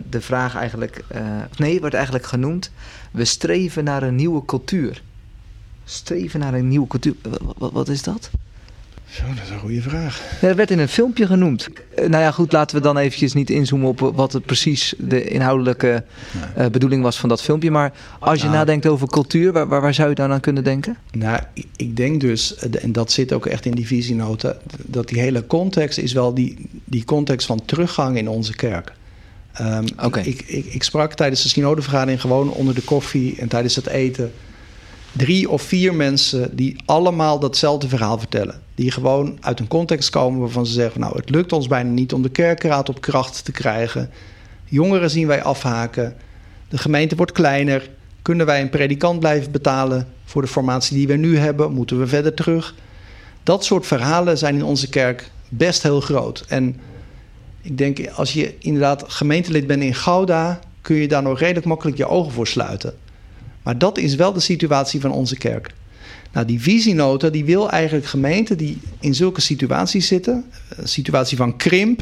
de 0.09 0.21
vraag 0.21 0.55
eigenlijk... 0.55 1.03
nee, 1.57 1.79
wordt 1.79 1.95
eigenlijk 1.95 2.25
genoemd 2.25 2.71
we 3.13 3.25
streven 3.25 3.83
naar 3.83 4.03
een 4.03 4.15
nieuwe 4.15 4.45
cultuur. 4.45 5.01
Streven 5.85 6.39
naar 6.39 6.53
een 6.53 6.67
nieuwe 6.67 6.87
cultuur. 6.87 7.15
Wat 7.57 7.89
is 7.89 8.03
dat? 8.03 8.29
Zo, 9.13 9.23
dat 9.27 9.43
is 9.43 9.49
een 9.49 9.59
goede 9.59 9.81
vraag. 9.81 10.21
Dat 10.41 10.55
werd 10.55 10.71
in 10.71 10.79
een 10.79 10.87
filmpje 10.87 11.27
genoemd. 11.27 11.67
Uh, 11.69 12.07
nou 12.07 12.23
ja, 12.23 12.31
goed, 12.31 12.51
laten 12.51 12.77
we 12.77 12.81
dan 12.81 12.97
eventjes 12.97 13.33
niet 13.33 13.49
inzoomen 13.49 13.87
op 13.87 13.99
wat 13.99 14.33
het 14.33 14.45
precies 14.45 14.93
de 14.97 15.23
inhoudelijke 15.23 16.03
uh, 16.57 16.65
bedoeling 16.65 17.03
was 17.03 17.19
van 17.19 17.29
dat 17.29 17.41
filmpje. 17.41 17.71
Maar 17.71 17.93
als 18.19 18.39
je 18.39 18.45
nou, 18.45 18.57
nadenkt 18.57 18.85
over 18.85 19.07
cultuur, 19.07 19.51
waar, 19.51 19.67
waar, 19.67 19.93
zou 19.93 20.09
je 20.09 20.15
dan 20.15 20.31
aan 20.31 20.39
kunnen 20.39 20.63
denken? 20.63 20.97
Nou, 21.11 21.39
ik 21.75 21.95
denk 21.95 22.21
dus, 22.21 22.55
en 22.55 22.91
dat 22.91 23.11
zit 23.11 23.33
ook 23.33 23.45
echt 23.45 23.65
in 23.65 23.75
die 23.75 23.87
visienota, 23.87 24.57
dat 24.77 25.07
die 25.07 25.19
hele 25.19 25.47
context 25.47 25.97
is 25.97 26.13
wel 26.13 26.33
die, 26.33 26.69
die 26.83 27.03
context 27.03 27.47
van 27.47 27.65
teruggang 27.65 28.17
in 28.17 28.27
onze 28.27 28.55
kerk. 28.55 28.93
Um, 29.61 29.85
ik, 30.23 30.41
ik, 30.45 30.65
ik, 30.65 30.83
sprak 30.83 31.13
tijdens 31.13 31.43
de 31.43 31.49
synodevergadering 31.49 32.21
gewoon 32.21 32.51
onder 32.51 32.75
de 32.75 32.81
koffie 32.81 33.35
en 33.39 33.47
tijdens 33.47 33.75
het 33.75 33.87
eten 33.87 34.31
drie 35.13 35.49
of 35.49 35.61
vier 35.61 35.95
mensen 35.95 36.55
die 36.55 36.75
allemaal 36.85 37.39
datzelfde 37.39 37.87
verhaal 37.87 38.17
vertellen. 38.17 38.61
Die 38.75 38.91
gewoon 38.91 39.37
uit 39.41 39.59
een 39.59 39.67
context 39.67 40.09
komen 40.09 40.39
waarvan 40.39 40.65
ze 40.65 40.73
zeggen: 40.73 41.01
Nou, 41.01 41.17
het 41.17 41.29
lukt 41.29 41.53
ons 41.53 41.67
bijna 41.67 41.89
niet 41.89 42.13
om 42.13 42.21
de 42.21 42.29
kerkraad 42.29 42.89
op 42.89 43.01
kracht 43.01 43.45
te 43.45 43.51
krijgen. 43.51 44.09
Jongeren 44.65 45.09
zien 45.09 45.27
wij 45.27 45.43
afhaken. 45.43 46.15
De 46.69 46.77
gemeente 46.77 47.15
wordt 47.15 47.31
kleiner. 47.31 47.89
Kunnen 48.21 48.45
wij 48.45 48.61
een 48.61 48.69
predikant 48.69 49.19
blijven 49.19 49.51
betalen 49.51 50.07
voor 50.25 50.41
de 50.41 50.47
formatie 50.47 50.97
die 50.97 51.07
we 51.07 51.15
nu 51.15 51.37
hebben? 51.37 51.71
Moeten 51.71 51.99
we 51.99 52.07
verder 52.07 52.33
terug? 52.33 52.75
Dat 53.43 53.65
soort 53.65 53.85
verhalen 53.85 54.37
zijn 54.37 54.55
in 54.55 54.63
onze 54.63 54.89
kerk 54.89 55.31
best 55.49 55.83
heel 55.83 56.01
groot. 56.01 56.45
En 56.47 56.79
ik 57.61 57.77
denk, 57.77 58.09
als 58.09 58.33
je 58.33 58.55
inderdaad 58.59 59.03
gemeentelid 59.07 59.67
bent 59.67 59.83
in 59.83 59.95
Gouda, 59.95 60.59
kun 60.81 60.95
je 60.95 61.07
daar 61.07 61.23
nog 61.23 61.39
redelijk 61.39 61.65
makkelijk 61.65 61.97
je 61.97 62.07
ogen 62.07 62.31
voor 62.31 62.47
sluiten. 62.47 62.93
Maar 63.63 63.77
dat 63.77 63.97
is 63.97 64.15
wel 64.15 64.33
de 64.33 64.39
situatie 64.39 65.01
van 65.01 65.11
onze 65.11 65.37
kerk. 65.37 65.73
Nou, 66.31 66.45
die 66.45 66.61
visienota 66.61 67.29
die 67.29 67.45
wil 67.45 67.69
eigenlijk 67.69 68.05
gemeenten 68.05 68.57
die 68.57 68.77
in 68.99 69.15
zulke 69.15 69.41
situaties 69.41 70.07
zitten, 70.07 70.45
een 70.75 70.87
situatie 70.87 71.37
van 71.37 71.57
krimp, 71.57 72.01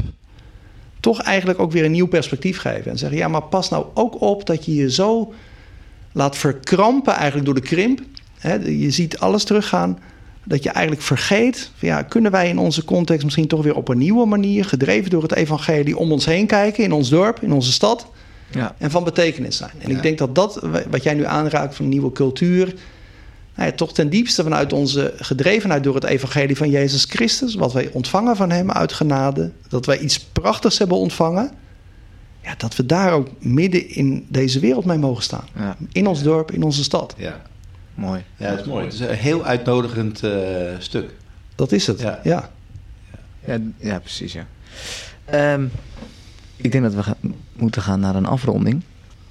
toch 1.00 1.20
eigenlijk 1.20 1.58
ook 1.58 1.72
weer 1.72 1.84
een 1.84 1.90
nieuw 1.90 2.06
perspectief 2.06 2.58
geven. 2.58 2.90
En 2.90 2.98
zeggen, 2.98 3.18
ja, 3.18 3.28
maar 3.28 3.42
pas 3.42 3.68
nou 3.68 3.86
ook 3.94 4.20
op 4.20 4.46
dat 4.46 4.64
je 4.64 4.74
je 4.74 4.90
zo 4.90 5.32
laat 6.12 6.36
verkrampen 6.36 7.14
eigenlijk 7.14 7.44
door 7.44 7.54
de 7.54 7.60
krimp. 7.60 8.00
je 8.64 8.90
ziet 8.90 9.18
alles 9.18 9.44
teruggaan 9.44 9.98
dat 10.44 10.62
je 10.62 10.70
eigenlijk 10.70 11.06
vergeet, 11.06 11.70
ja, 11.78 12.02
kunnen 12.02 12.30
wij 12.30 12.48
in 12.48 12.58
onze 12.58 12.84
context 12.84 13.24
misschien 13.24 13.46
toch 13.46 13.62
weer 13.62 13.76
op 13.76 13.88
een 13.88 13.98
nieuwe 13.98 14.26
manier, 14.26 14.64
gedreven 14.64 15.10
door 15.10 15.22
het 15.22 15.34
evangelie, 15.34 15.96
om 15.96 16.12
ons 16.12 16.24
heen 16.24 16.46
kijken 16.46 16.84
in 16.84 16.92
ons 16.92 17.08
dorp, 17.08 17.42
in 17.42 17.52
onze 17.52 17.72
stad, 17.72 18.06
ja. 18.52 18.74
en 18.78 18.90
van 18.90 19.04
betekenis 19.04 19.56
zijn. 19.56 19.70
En 19.78 19.90
ik 19.90 20.02
denk 20.02 20.18
dat 20.18 20.34
dat, 20.34 20.66
wat 20.90 21.02
jij 21.02 21.14
nu 21.14 21.24
aanraakt 21.24 21.74
van 21.74 21.88
nieuwe 21.88 22.12
cultuur, 22.12 22.74
nou 23.54 23.68
ja, 23.68 23.72
toch 23.72 23.92
ten 23.92 24.10
diepste 24.10 24.42
vanuit 24.42 24.72
onze 24.72 25.14
gedrevenheid 25.16 25.84
door 25.84 25.94
het 25.94 26.04
evangelie 26.04 26.56
van 26.56 26.70
Jezus 26.70 27.04
Christus, 27.04 27.54
wat 27.54 27.72
wij 27.72 27.90
ontvangen 27.92 28.36
van 28.36 28.50
Hem 28.50 28.70
uit 28.70 28.92
genade, 28.92 29.50
dat 29.68 29.86
wij 29.86 29.98
iets 29.98 30.20
prachtigs 30.20 30.78
hebben 30.78 30.96
ontvangen, 30.96 31.50
ja, 32.42 32.54
dat 32.56 32.76
we 32.76 32.86
daar 32.86 33.12
ook 33.12 33.28
midden 33.38 33.88
in 33.88 34.26
deze 34.28 34.60
wereld 34.60 34.84
mee 34.84 34.98
mogen 34.98 35.22
staan. 35.22 35.46
In 35.92 36.06
ons 36.06 36.22
dorp, 36.22 36.50
in 36.50 36.62
onze 36.62 36.82
stad. 36.82 37.14
Ja. 37.16 37.42
Mooi. 37.94 38.24
Ja, 38.36 38.50
dat 38.50 38.58
is 38.58 38.66
mooi. 38.66 38.84
Het 38.84 38.94
is 38.94 39.00
een 39.00 39.14
heel 39.14 39.44
uitnodigend 39.44 40.24
uh, 40.24 40.32
stuk. 40.78 41.10
Dat 41.54 41.72
is 41.72 41.86
het, 41.86 42.00
ja. 42.00 42.20
Ja, 42.22 42.50
ja, 43.44 43.58
ja 43.78 43.98
precies, 43.98 44.32
ja. 44.32 44.46
Um, 45.54 45.70
ik 46.62 46.72
denk 46.72 46.84
dat 46.84 46.94
we 46.94 47.02
gaan, 47.02 47.34
moeten 47.52 47.82
gaan 47.82 48.00
naar 48.00 48.14
een 48.14 48.26
afronding. 48.26 48.82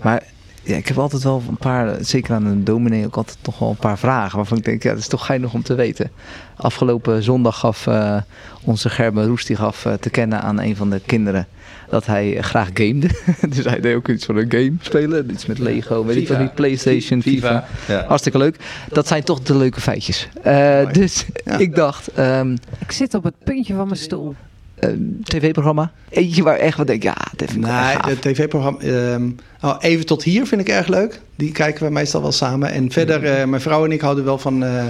Maar 0.01 0.23
ja, 0.63 0.75
ik 0.75 0.87
heb 0.87 0.97
altijd 0.97 1.23
wel 1.23 1.43
een 1.47 1.57
paar, 1.57 1.97
zeker 2.01 2.33
aan 2.33 2.45
een 2.45 2.63
dominee, 2.63 3.05
ook 3.05 3.15
altijd 3.15 3.37
toch 3.41 3.59
wel 3.59 3.69
een 3.69 3.75
paar 3.75 3.97
vragen 3.97 4.37
waarvan 4.37 4.57
ik 4.57 4.65
denk, 4.65 4.83
ja, 4.83 4.89
dat 4.89 4.99
is 4.99 5.07
toch 5.07 5.25
geinig 5.25 5.53
om 5.53 5.63
te 5.63 5.75
weten. 5.75 6.11
Afgelopen 6.55 7.23
zondag 7.23 7.59
gaf 7.59 7.87
eh, 7.87 8.21
onze 8.63 8.89
Gerben 8.89 9.27
Roest, 9.27 9.47
die 9.47 9.55
gaf 9.55 9.85
eh, 9.85 9.93
te 9.93 10.09
kennen 10.09 10.41
aan 10.41 10.59
een 10.59 10.75
van 10.75 10.89
de 10.89 11.01
kinderen 11.05 11.47
dat 11.91 12.05
hij 12.05 12.37
eh, 12.37 12.43
graag 12.43 12.69
gamede. 12.73 13.09
dus 13.55 13.63
hij 13.63 13.79
deed 13.79 13.95
ook 13.95 14.07
iets 14.07 14.25
van 14.25 14.37
een 14.37 14.51
game 14.51 14.73
spelen, 14.81 15.31
iets 15.31 15.45
met 15.45 15.59
Lego, 15.59 16.05
weet 16.05 16.15
ik 16.15 16.27
wat 16.27 16.39
niet, 16.39 16.55
Playstation, 16.55 17.21
FIFA. 17.21 17.67
Ja. 17.87 18.05
Hartstikke 18.07 18.37
leuk. 18.37 18.55
Dat 18.91 19.07
zijn 19.07 19.23
toch 19.23 19.41
de 19.41 19.55
leuke 19.55 19.81
feitjes. 19.81 20.27
Eh, 20.43 20.91
dus 20.91 21.25
ik 21.57 21.75
dacht, 21.75 22.07
ehm, 22.07 22.57
Ik 22.79 22.91
zit 22.91 23.13
op 23.13 23.23
het 23.23 23.35
puntje 23.43 23.73
van 23.73 23.85
mijn 23.85 23.99
stoel. 23.99 24.35
Eh, 24.81 24.89
tv-programma, 25.23 25.91
eentje 26.09 26.43
waar 26.43 26.57
echt 26.57 26.77
wat 26.77 26.87
denk, 26.87 27.03
ja, 27.03 27.15
dat 27.35 27.49
vind 27.51 27.65
ik 27.65 27.71
Nee, 27.71 27.79
gaaf. 27.81 28.05
het 28.05 28.21
tv-programma. 28.21 28.79
ehm, 28.79 29.29
oh, 29.61 29.75
even 29.79 30.05
tot 30.05 30.23
hier 30.23 30.45
vind 30.47 30.61
ik 30.61 30.69
erg 30.69 30.87
leuk. 30.87 31.21
Die 31.35 31.51
kijken 31.51 31.85
we 31.85 31.91
meestal 31.91 32.21
wel 32.21 32.31
samen. 32.31 32.71
En 32.71 32.91
verder, 32.91 33.25
eh, 33.25 33.45
mijn 33.45 33.61
vrouw 33.61 33.85
en 33.85 33.91
ik 33.91 34.01
houden 34.01 34.23
wel 34.23 34.37
van 34.37 34.63
eh, 34.63 34.83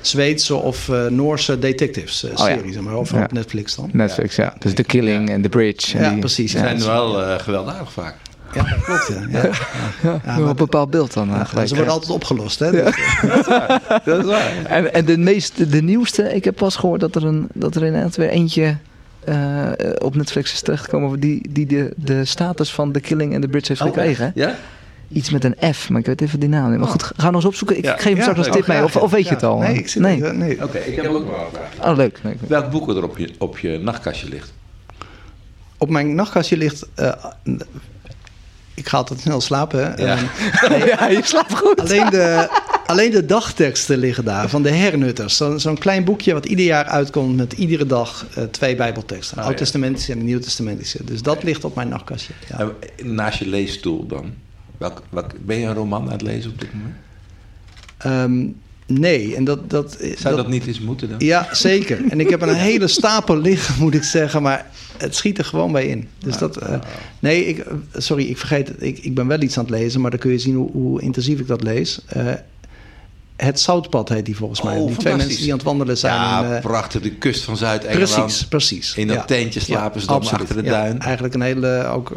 Zweedse 0.00 0.54
of 0.54 0.88
eh, 0.88 1.06
Noorse 1.06 1.58
detectives 1.58 2.24
eh, 2.24 2.30
Oh 2.30 2.48
ja. 2.48 2.54
series. 2.56 2.78
Maar 2.78 2.96
of 2.96 3.10
Ja. 3.12 3.22
op 3.22 3.32
Netflix 3.32 3.74
dan. 3.76 3.90
Netflix, 3.92 4.36
ja. 4.36 4.54
Dus 4.58 4.72
The 4.74 4.82
Killing 4.82 5.30
en 5.30 5.42
The 5.42 5.48
Bridge. 5.48 5.96
en 5.98 6.02
Ja, 6.04 6.10
die- 6.10 6.18
precies. 6.18 6.50
Ze 6.52 6.58
zijn 6.58 6.82
wel 6.84 7.22
eh, 7.22 7.38
gewelddadig 7.38 7.92
vaak. 7.92 8.14
Ja, 8.54 8.62
dat 8.62 8.84
klopt. 8.84 9.08
Ja. 9.08 9.42
Ja. 9.42 9.42
Ja, 10.02 10.20
Ja, 10.24 10.38
maar- 10.38 10.48
een 10.48 10.56
bepaald 10.56 10.90
beeld 10.90 11.12
dan 11.12 11.28
ja, 11.28 11.44
gelijk. 11.44 11.68
ze 11.68 11.74
worden 11.74 11.92
altijd 11.92 12.12
opgelost. 12.12 12.58
Hè? 12.58 12.70
Dus, 12.70 12.82
Dat 14.04 14.18
is 14.18 14.24
waar. 14.24 14.52
En, 14.68 14.94
en 14.94 15.04
de, 15.04 15.18
meest, 15.18 15.70
de 15.72 15.82
nieuwste, 15.82 16.34
ik 16.34 16.44
heb 16.44 16.56
pas 16.56 16.76
gehoord 16.76 17.00
dat 17.00 17.14
er, 17.14 17.24
een, 17.24 17.48
dat 17.54 17.74
er 17.74 17.84
inderdaad 17.84 18.16
weer 18.16 18.28
eentje 18.28 18.76
eh, 19.26 19.90
op 19.98 20.14
Netflix 20.14 20.52
is 20.52 20.60
terechtgekomen 20.60 21.20
die, 21.20 21.46
die 21.50 21.66
de, 21.66 21.92
de 21.96 22.24
status 22.24 22.72
van 22.72 22.92
The 22.92 23.00
Killing 23.00 23.32
and 23.34 23.42
The 23.42 23.48
Bridge 23.48 23.68
heeft 23.68 23.80
gekregen. 23.80 24.24
hè? 24.34 24.42
Ja? 24.46 24.54
Iets 25.08 25.30
met 25.30 25.44
een 25.44 25.74
F, 25.74 25.88
maar 25.90 26.00
ik 26.00 26.06
weet 26.06 26.20
even 26.20 26.40
die 26.40 26.48
naam 26.48 26.68
niet. 26.70 26.78
Maar 26.78 26.86
Oh. 26.86 26.92
goed, 26.92 27.02
ga 27.16 27.24
nog 27.26 27.34
eens 27.34 27.44
opzoeken. 27.44 27.76
Ik 27.76 27.84
Ja. 27.84 27.92
geef 27.96 28.02
hem 28.04 28.16
Ja, 28.16 28.20
straks 28.22 28.38
als 28.38 28.48
tip 28.56 28.66
mee. 28.66 28.84
Of, 28.84 28.96
of 28.96 29.10
weet 29.10 29.24
je 29.28 29.34
het 29.34 29.42
al? 29.42 29.58
Nee, 29.58 29.74
ik 29.76 29.88
zit 29.88 30.02
nee. 30.02 30.62
Oké, 30.62 30.78
ik 30.78 30.96
heb 30.96 31.06
ook 31.06 31.12
wel 31.12 31.40
een 31.40 31.50
vraag. 31.52 31.90
Oh, 31.90 31.96
leuk. 31.96 32.18
leuk. 32.22 32.36
Welk 32.48 32.70
boek 32.70 32.88
er 32.88 33.02
op 33.04 33.18
je, 33.18 33.30
op 33.38 33.58
je 33.58 33.78
nachtkastje 33.82 34.28
ligt? 34.28 34.52
Op 35.78 35.90
mijn 35.90 36.14
nachtkastje 36.14 36.56
ligt... 36.56 36.86
eh, 36.94 37.12
ik 38.76 38.88
ga 38.88 38.96
altijd 38.96 39.20
snel 39.20 39.40
slapen. 39.40 39.80
Ja. 39.96 40.16
Ehm, 40.16 40.86
ja, 40.98 41.06
je 41.08 41.20
slaapt 41.24 41.54
goed. 41.54 41.80
Alleen 41.80 42.10
de, 42.10 42.48
alleen 42.86 43.10
de 43.10 43.26
dagteksten 43.26 43.98
liggen 43.98 44.24
daar 44.24 44.48
van 44.48 44.62
de 44.62 44.70
hernutters. 44.70 45.36
Zo- 45.36 45.58
Zo'n 45.58 45.78
klein 45.78 46.04
boekje 46.04 46.32
wat 46.32 46.46
ieder 46.46 46.64
jaar 46.64 46.84
uitkomt 46.84 47.36
met 47.36 47.52
iedere 47.52 47.86
dag 47.86 48.26
eh, 48.34 48.44
twee 48.44 48.76
bijbelteksten. 48.76 49.36
Oh, 49.36 49.42
ja. 49.42 49.48
Oud-testamentische 49.48 50.12
en 50.12 50.24
Nieuw-testamentische. 50.24 51.04
Dus 51.04 51.22
dat 51.22 51.42
ligt 51.42 51.64
op 51.64 51.74
mijn 51.74 51.88
nachtkastje. 51.88 52.32
Ja. 52.48 52.70
Naast 53.02 53.38
je 53.38 53.48
leesstoel 53.48 54.06
dan? 54.06 54.32
Welk, 54.78 55.02
welk, 55.08 55.30
ben 55.40 55.56
je 55.58 55.66
een 55.66 55.74
roman 55.74 56.02
aan 56.06 56.12
het 56.12 56.22
lezen 56.22 56.50
op 56.50 56.60
dit 56.60 56.68
moment? 56.74 56.94
Ehm, 57.96 58.46
nee, 58.86 59.36
en 59.36 59.44
dat... 59.44 59.70
dat 59.70 59.98
Zou 60.16 60.36
dat 60.36 60.48
niet 60.48 60.66
eens 60.66 60.80
moeten 60.80 61.08
dan? 61.08 61.18
Ja, 61.18 61.48
zeker. 61.52 62.00
En 62.08 62.20
ik 62.20 62.30
heb 62.30 62.42
een 62.42 62.54
hele 62.70 62.86
stapel 62.86 63.36
liggen, 63.36 63.74
moet 63.78 63.94
ik 63.94 64.02
zeggen. 64.02 64.42
Maar 64.42 64.70
het 64.98 65.14
schiet 65.14 65.38
er 65.38 65.44
gewoon 65.44 65.72
bij 65.72 65.86
in. 65.86 66.08
Dus 66.18 66.38
dat... 66.38 66.56
eh, 66.56 66.80
nee, 67.18 67.46
ik, 67.46 67.58
eh, 67.58 67.74
sorry, 67.92 68.24
ik 68.24 68.38
vergeet 68.38 68.68
het. 68.68 68.82
Ik, 68.82 68.98
ik 68.98 69.14
ben 69.14 69.26
wel 69.26 69.42
iets 69.42 69.58
aan 69.58 69.64
het 69.64 69.72
lezen, 69.72 70.00
maar 70.00 70.10
dan 70.10 70.20
kun 70.20 70.30
je 70.30 70.38
zien 70.38 70.54
hoe, 70.54 70.70
hoe 70.70 71.00
intensief 71.00 71.40
ik 71.40 71.46
dat 71.46 71.62
lees. 71.62 72.00
Eh, 72.06 72.32
het 73.36 73.60
Zoutpad 73.60 74.08
heet 74.08 74.24
die 74.24 74.36
volgens 74.36 74.62
mij. 74.62 74.78
Oh, 74.78 74.86
die 74.86 74.96
twee 74.96 75.16
mensen 75.16 75.36
die 75.40 75.50
aan 75.50 75.56
het 75.56 75.66
wandelen 75.66 75.98
zijn. 75.98 76.14
Ja, 76.14 76.44
in, 76.44 76.52
eh, 76.52 76.60
prachtig. 76.60 77.02
De 77.02 77.10
kust 77.10 77.42
van 77.44 77.56
Zuid-Engeland. 77.56 78.14
Precies, 78.14 78.46
precies. 78.46 78.94
In 78.94 79.06
dat 79.06 79.16
Ja. 79.16 79.24
tentje 79.24 79.60
slapen 79.60 80.00
ze 80.00 80.06
dan 80.06 80.16
absoluut. 80.16 80.40
achter 80.40 80.62
de 80.62 80.68
duin. 80.70 81.00
eigenlijk 81.00 81.34
een 81.34 81.40
hele, 81.40 81.86
ook 81.86 82.12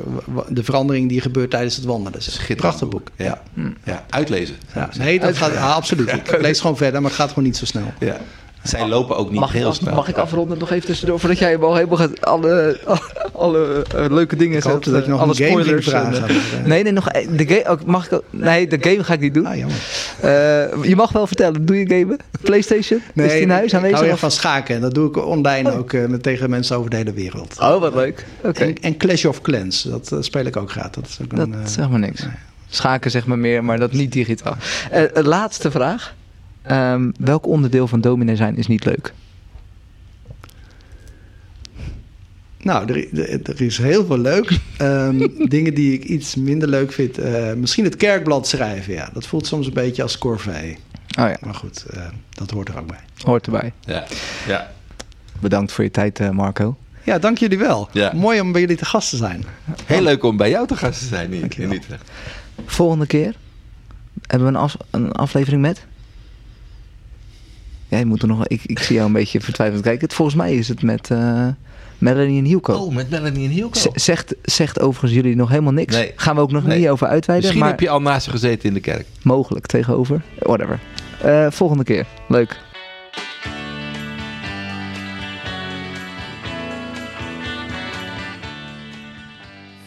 de 0.50 0.64
verandering 0.64 1.10
die 1.10 1.22
gebeurt 1.22 1.50
tijdens 1.52 1.76
het 1.76 1.86
wandelen. 1.86 2.22
Schitterend 2.22 2.58
Prachtig 2.60 2.88
boek. 2.88 3.10
Ja. 3.16 3.42
Ja, 3.84 4.06
uitlezen. 4.10 4.56
Nee, 4.98 5.20
dat 5.20 5.38
gaat 5.38 5.56
absoluut. 5.56 6.12
Ik 6.14 6.42
lees 6.42 6.60
gewoon 6.60 6.78
verder, 6.78 7.02
maar 7.02 7.10
het 7.10 7.20
gaat 7.20 7.30
gewoon 7.30 7.44
niet 7.44 7.58
zo 7.58 7.66
snel. 7.66 7.94
Ja. 8.00 8.18
Zij 8.64 8.88
lopen 8.88 9.18
ook 9.18 9.32
niet 9.32 9.40
Mag, 9.40 9.52
heel 9.52 9.74
snel. 9.74 9.96
mag 9.96 10.08
ik 10.08 10.18
afronden 10.18 10.58
nog 10.58 10.72
even 10.72 10.86
tussendoor 10.86 11.20
voordat 11.20 11.40
jij 11.40 11.52
hem 11.52 11.64
al 11.64 11.76
helemaal 11.76 11.98
gaat, 11.98 12.22
alle, 12.26 12.80
alle 13.34 13.86
eh, 13.96 14.06
leuke 14.10 14.36
dingen 14.36 14.58
Ik 14.58 14.64
zet, 14.64 14.84
dat 14.84 15.04
je 15.06 15.10
nog 15.12 15.20
alle 15.22 15.30
een 15.30 15.36
game 15.36 15.50
spoilers 15.50 15.88
en, 15.92 16.14
eh, 16.14 16.24
nee, 16.66 16.84
nee, 16.84 16.92
nog 16.92 17.10
eh, 17.10 17.28
de 17.38 17.48
game. 17.48 17.66
ook- 17.68 17.86
mag 17.86 18.06
ik, 18.06 18.14
ook- 18.14 18.24
nee, 18.30 18.68
de 18.68 18.78
game 18.82 19.04
ga 19.04 19.14
ik 19.14 19.20
niet 19.20 19.34
doen. 19.34 19.46
Ah, 19.46 19.58
jammer. 19.58 19.78
Eh, 20.22 20.84
je 20.90 20.96
mag 20.96 21.12
wel 21.12 21.28
vertellen, 21.28 21.66
doe 21.66 21.78
je 21.78 21.88
gamen? 22.00 22.18
PlayStation? 22.42 23.02
is 23.16 23.32
die 23.32 23.42
in 23.42 23.50
huis 23.50 23.74
ik 23.74 23.80
hou 23.80 23.94
aanwezig? 23.94 24.20
van 24.20 24.32
schaken. 24.32 24.76
En 24.76 24.82
dat 24.82 24.94
doe 24.94 25.10
ik 25.10 25.26
online 25.26 25.72
ook 25.78 25.94
eh, 25.94 26.06
met, 26.06 26.24
tegen 26.24 26.50
mensen 26.50 26.78
over 26.78 26.90
de 26.90 26.96
hele 26.96 27.14
wereld. 27.14 27.56
Oh, 27.60 27.80
wat 27.80 27.94
leuk. 27.96 28.26
Oké, 28.44 28.64
En, 28.64 28.76
en 28.82 28.98
Clash 28.98 29.26
of 29.26 29.42
Clans, 29.42 29.82
dat 29.82 30.12
eh, 30.12 30.18
speel 30.22 30.46
ik 30.46 30.58
ook 30.58 30.72
graag. 30.72 30.90
Dat 30.90 31.06
is 31.08 31.20
ook 31.24 31.36
dat 31.36 31.48
een, 31.48 31.54
eh, 31.54 31.66
zeg 31.66 31.90
maar 31.90 32.00
niks. 32.00 32.22
nee. 32.22 32.32
Schaken 32.70 33.12
zeg 33.12 33.26
maar 33.26 33.40
meer, 33.40 33.64
maar 33.64 33.80
dat 33.80 33.92
niet 33.92 34.12
digitaal. 34.12 34.56
Eh, 34.92 35.04
eh, 35.18 35.24
laatste 35.26 35.72
vraag. 35.72 36.14
Ehm, 36.70 37.12
welk 37.20 37.48
onderdeel 37.48 37.88
van 37.88 38.02
dominee 38.02 38.36
zijn 38.36 38.58
is 38.58 38.68
niet 38.68 38.86
leuk? 38.86 39.14
Nou, 42.62 42.94
er, 42.94 43.20
er- 43.30 43.40
er 43.44 43.62
is 43.62 43.78
heel 43.78 44.06
veel 44.06 44.18
leuk. 44.18 44.60
Ehm, 44.78 45.28
dingen 45.48 45.74
die 45.74 45.94
ik 45.94 46.04
iets 46.04 46.36
minder 46.36 46.68
leuk 46.68 46.92
vind. 46.92 47.18
eh, 47.18 47.54
misschien 47.54 47.84
het 47.84 47.96
kerkblad 47.96 48.48
schrijven, 48.48 48.94
ja. 48.94 49.10
Dat 49.14 49.28
voelt 49.28 49.48
soms 49.48 49.68
een 49.68 49.74
beetje 49.74 50.02
als 50.04 50.18
corvée. 50.18 50.72
Oh 51.20 51.28
ja, 51.30 51.38
Maar 51.42 51.54
goed, 51.56 51.86
eh, 51.94 52.02
dat 52.30 52.52
hoort 52.52 52.68
er 52.70 52.80
ook 52.80 52.88
bij. 52.88 53.00
hoort 53.24 53.46
erbij. 53.46 53.74
Ja. 53.80 54.06
Ja. 54.48 54.72
Bedankt 55.40 55.72
voor 55.72 55.84
je 55.84 55.92
tijd, 55.92 56.20
eh, 56.20 56.30
Marco. 56.30 56.78
Ja, 57.04 57.20
dank 57.20 57.38
jullie 57.38 57.58
wel. 57.58 57.90
Ja. 57.92 58.12
Mooi 58.16 58.40
om 58.42 58.52
bij 58.52 58.62
jullie 58.62 58.76
te 58.78 58.86
gast 58.86 59.10
te 59.10 59.18
zijn. 59.18 59.44
Heel 59.86 60.02
leuk 60.02 60.24
om 60.24 60.38
bij 60.38 60.50
jou 60.50 60.68
te 60.68 60.76
gast 60.76 61.00
te 61.00 61.06
zijn 61.06 61.34
in, 61.34 61.44
Utrecht. 61.72 62.12
Volgende 62.66 63.06
keer 63.08 63.36
hebben 64.28 64.48
we 64.52 64.54
een, 64.58 64.62
af- 64.64 64.78
een 64.90 65.12
aflevering 65.12 65.62
met. 65.62 65.86
Jij 67.90 68.06
moet 68.06 68.22
er 68.22 68.28
nog. 68.28 68.48
Ik, 68.48 68.62
ik 68.64 68.80
zie 68.80 68.96
jou 68.96 69.08
een 69.08 69.14
beetje 69.14 69.42
vertwijfeld 69.42 69.82
kijken. 69.82 70.02
Het- 70.02 70.14
Volgens 70.14 70.38
mij 70.38 70.54
is 70.56 70.68
het 70.68 70.82
met 70.82 71.12
eh, 71.12 71.48
Melanie 71.98 72.40
en 72.40 72.46
Hielko. 72.46 72.74
Oh, 72.74 72.94
met 72.94 73.10
Melanie 73.10 73.46
en 73.46 73.52
Hielko. 73.54 73.80
Z- 73.80 73.88
zegt, 73.94 74.36
zegt 74.42 74.80
overigens 74.80 75.14
jullie 75.14 75.36
nog 75.36 75.50
helemaal 75.50 75.74
niks. 75.74 75.96
Nee. 75.96 76.12
Gaan 76.16 76.36
we 76.36 76.42
ook 76.42 76.52
nog 76.52 76.64
Nee. 76.66 76.80
niet 76.80 76.90
over 76.90 77.08
uitweiden. 77.08 77.36
Misschien 77.50 77.60
maar 77.60 77.70
heb 77.70 77.80
je 77.80 77.90
al 77.90 78.02
naast 78.02 78.24
ze 78.24 78.30
gezeten 78.30 78.68
in 78.68 78.74
de 78.74 78.80
kerk. 78.80 79.06
mogelijk 79.24 79.66
tegenover. 79.66 80.22
Whatever. 80.40 80.80
Eh, 81.22 81.48
volgende 81.52 81.84
keer. 81.84 82.06
Leuk. 82.28 82.58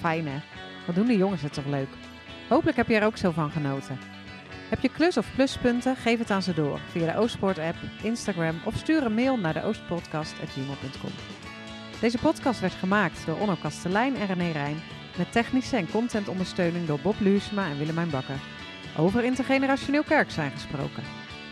Fijn 0.01 0.27
hè? 0.27 0.41
Wat 0.87 0.95
doen 0.95 1.07
de 1.07 1.17
jongens 1.17 1.43
het 1.43 1.53
toch 1.53 1.67
leuk? 1.67 1.89
Hopelijk 2.49 2.77
heb 2.77 2.89
je 2.89 2.95
er 2.95 3.05
ook 3.07 3.17
zo 3.17 3.31
van 3.31 3.51
genoten. 3.51 3.99
Heb 4.73 4.81
je 4.81 4.89
klus 4.89 5.17
of 5.17 5.35
pluspunten? 5.35 5.97
Geef 5.97 6.19
het 6.19 6.31
aan 6.31 6.43
ze 6.43 6.55
door 6.55 6.81
via 6.91 7.13
de 7.13 7.19
Oostpoort 7.19 7.59
app, 7.59 7.77
Instagram 8.03 8.61
of 8.65 8.77
stuur 8.77 9.05
een 9.05 9.15
mail 9.15 9.37
naar 9.37 9.53
de 9.53 9.63
oostpodcast.gmail.com. 9.63 11.11
Deze 12.01 12.19
podcast 12.19 12.61
werd 12.61 12.73
gemaakt 12.73 13.27
door 13.27 13.39
Onno 13.39 13.55
Kastelein 13.63 14.17
en 14.17 14.27
René 14.27 14.51
Rijn 14.51 14.77
met 15.17 15.33
technische 15.33 15.77
en 15.77 15.91
contentondersteuning 15.91 16.87
door 16.87 17.01
Bob 17.01 17.21
Luursma 17.21 17.69
en 17.69 17.79
Willemijn 17.79 18.11
Bakker. 18.11 18.41
Over 18.97 19.25
intergenerationeel 19.25 20.03
kerk 20.03 20.31
zijn 20.31 20.51
gesproken. 20.51 21.03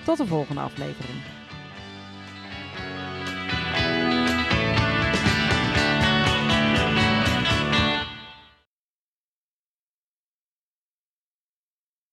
Tot 0.05 0.17
de 0.17 0.27
volgende 0.27 0.61
aflevering. 0.61 1.19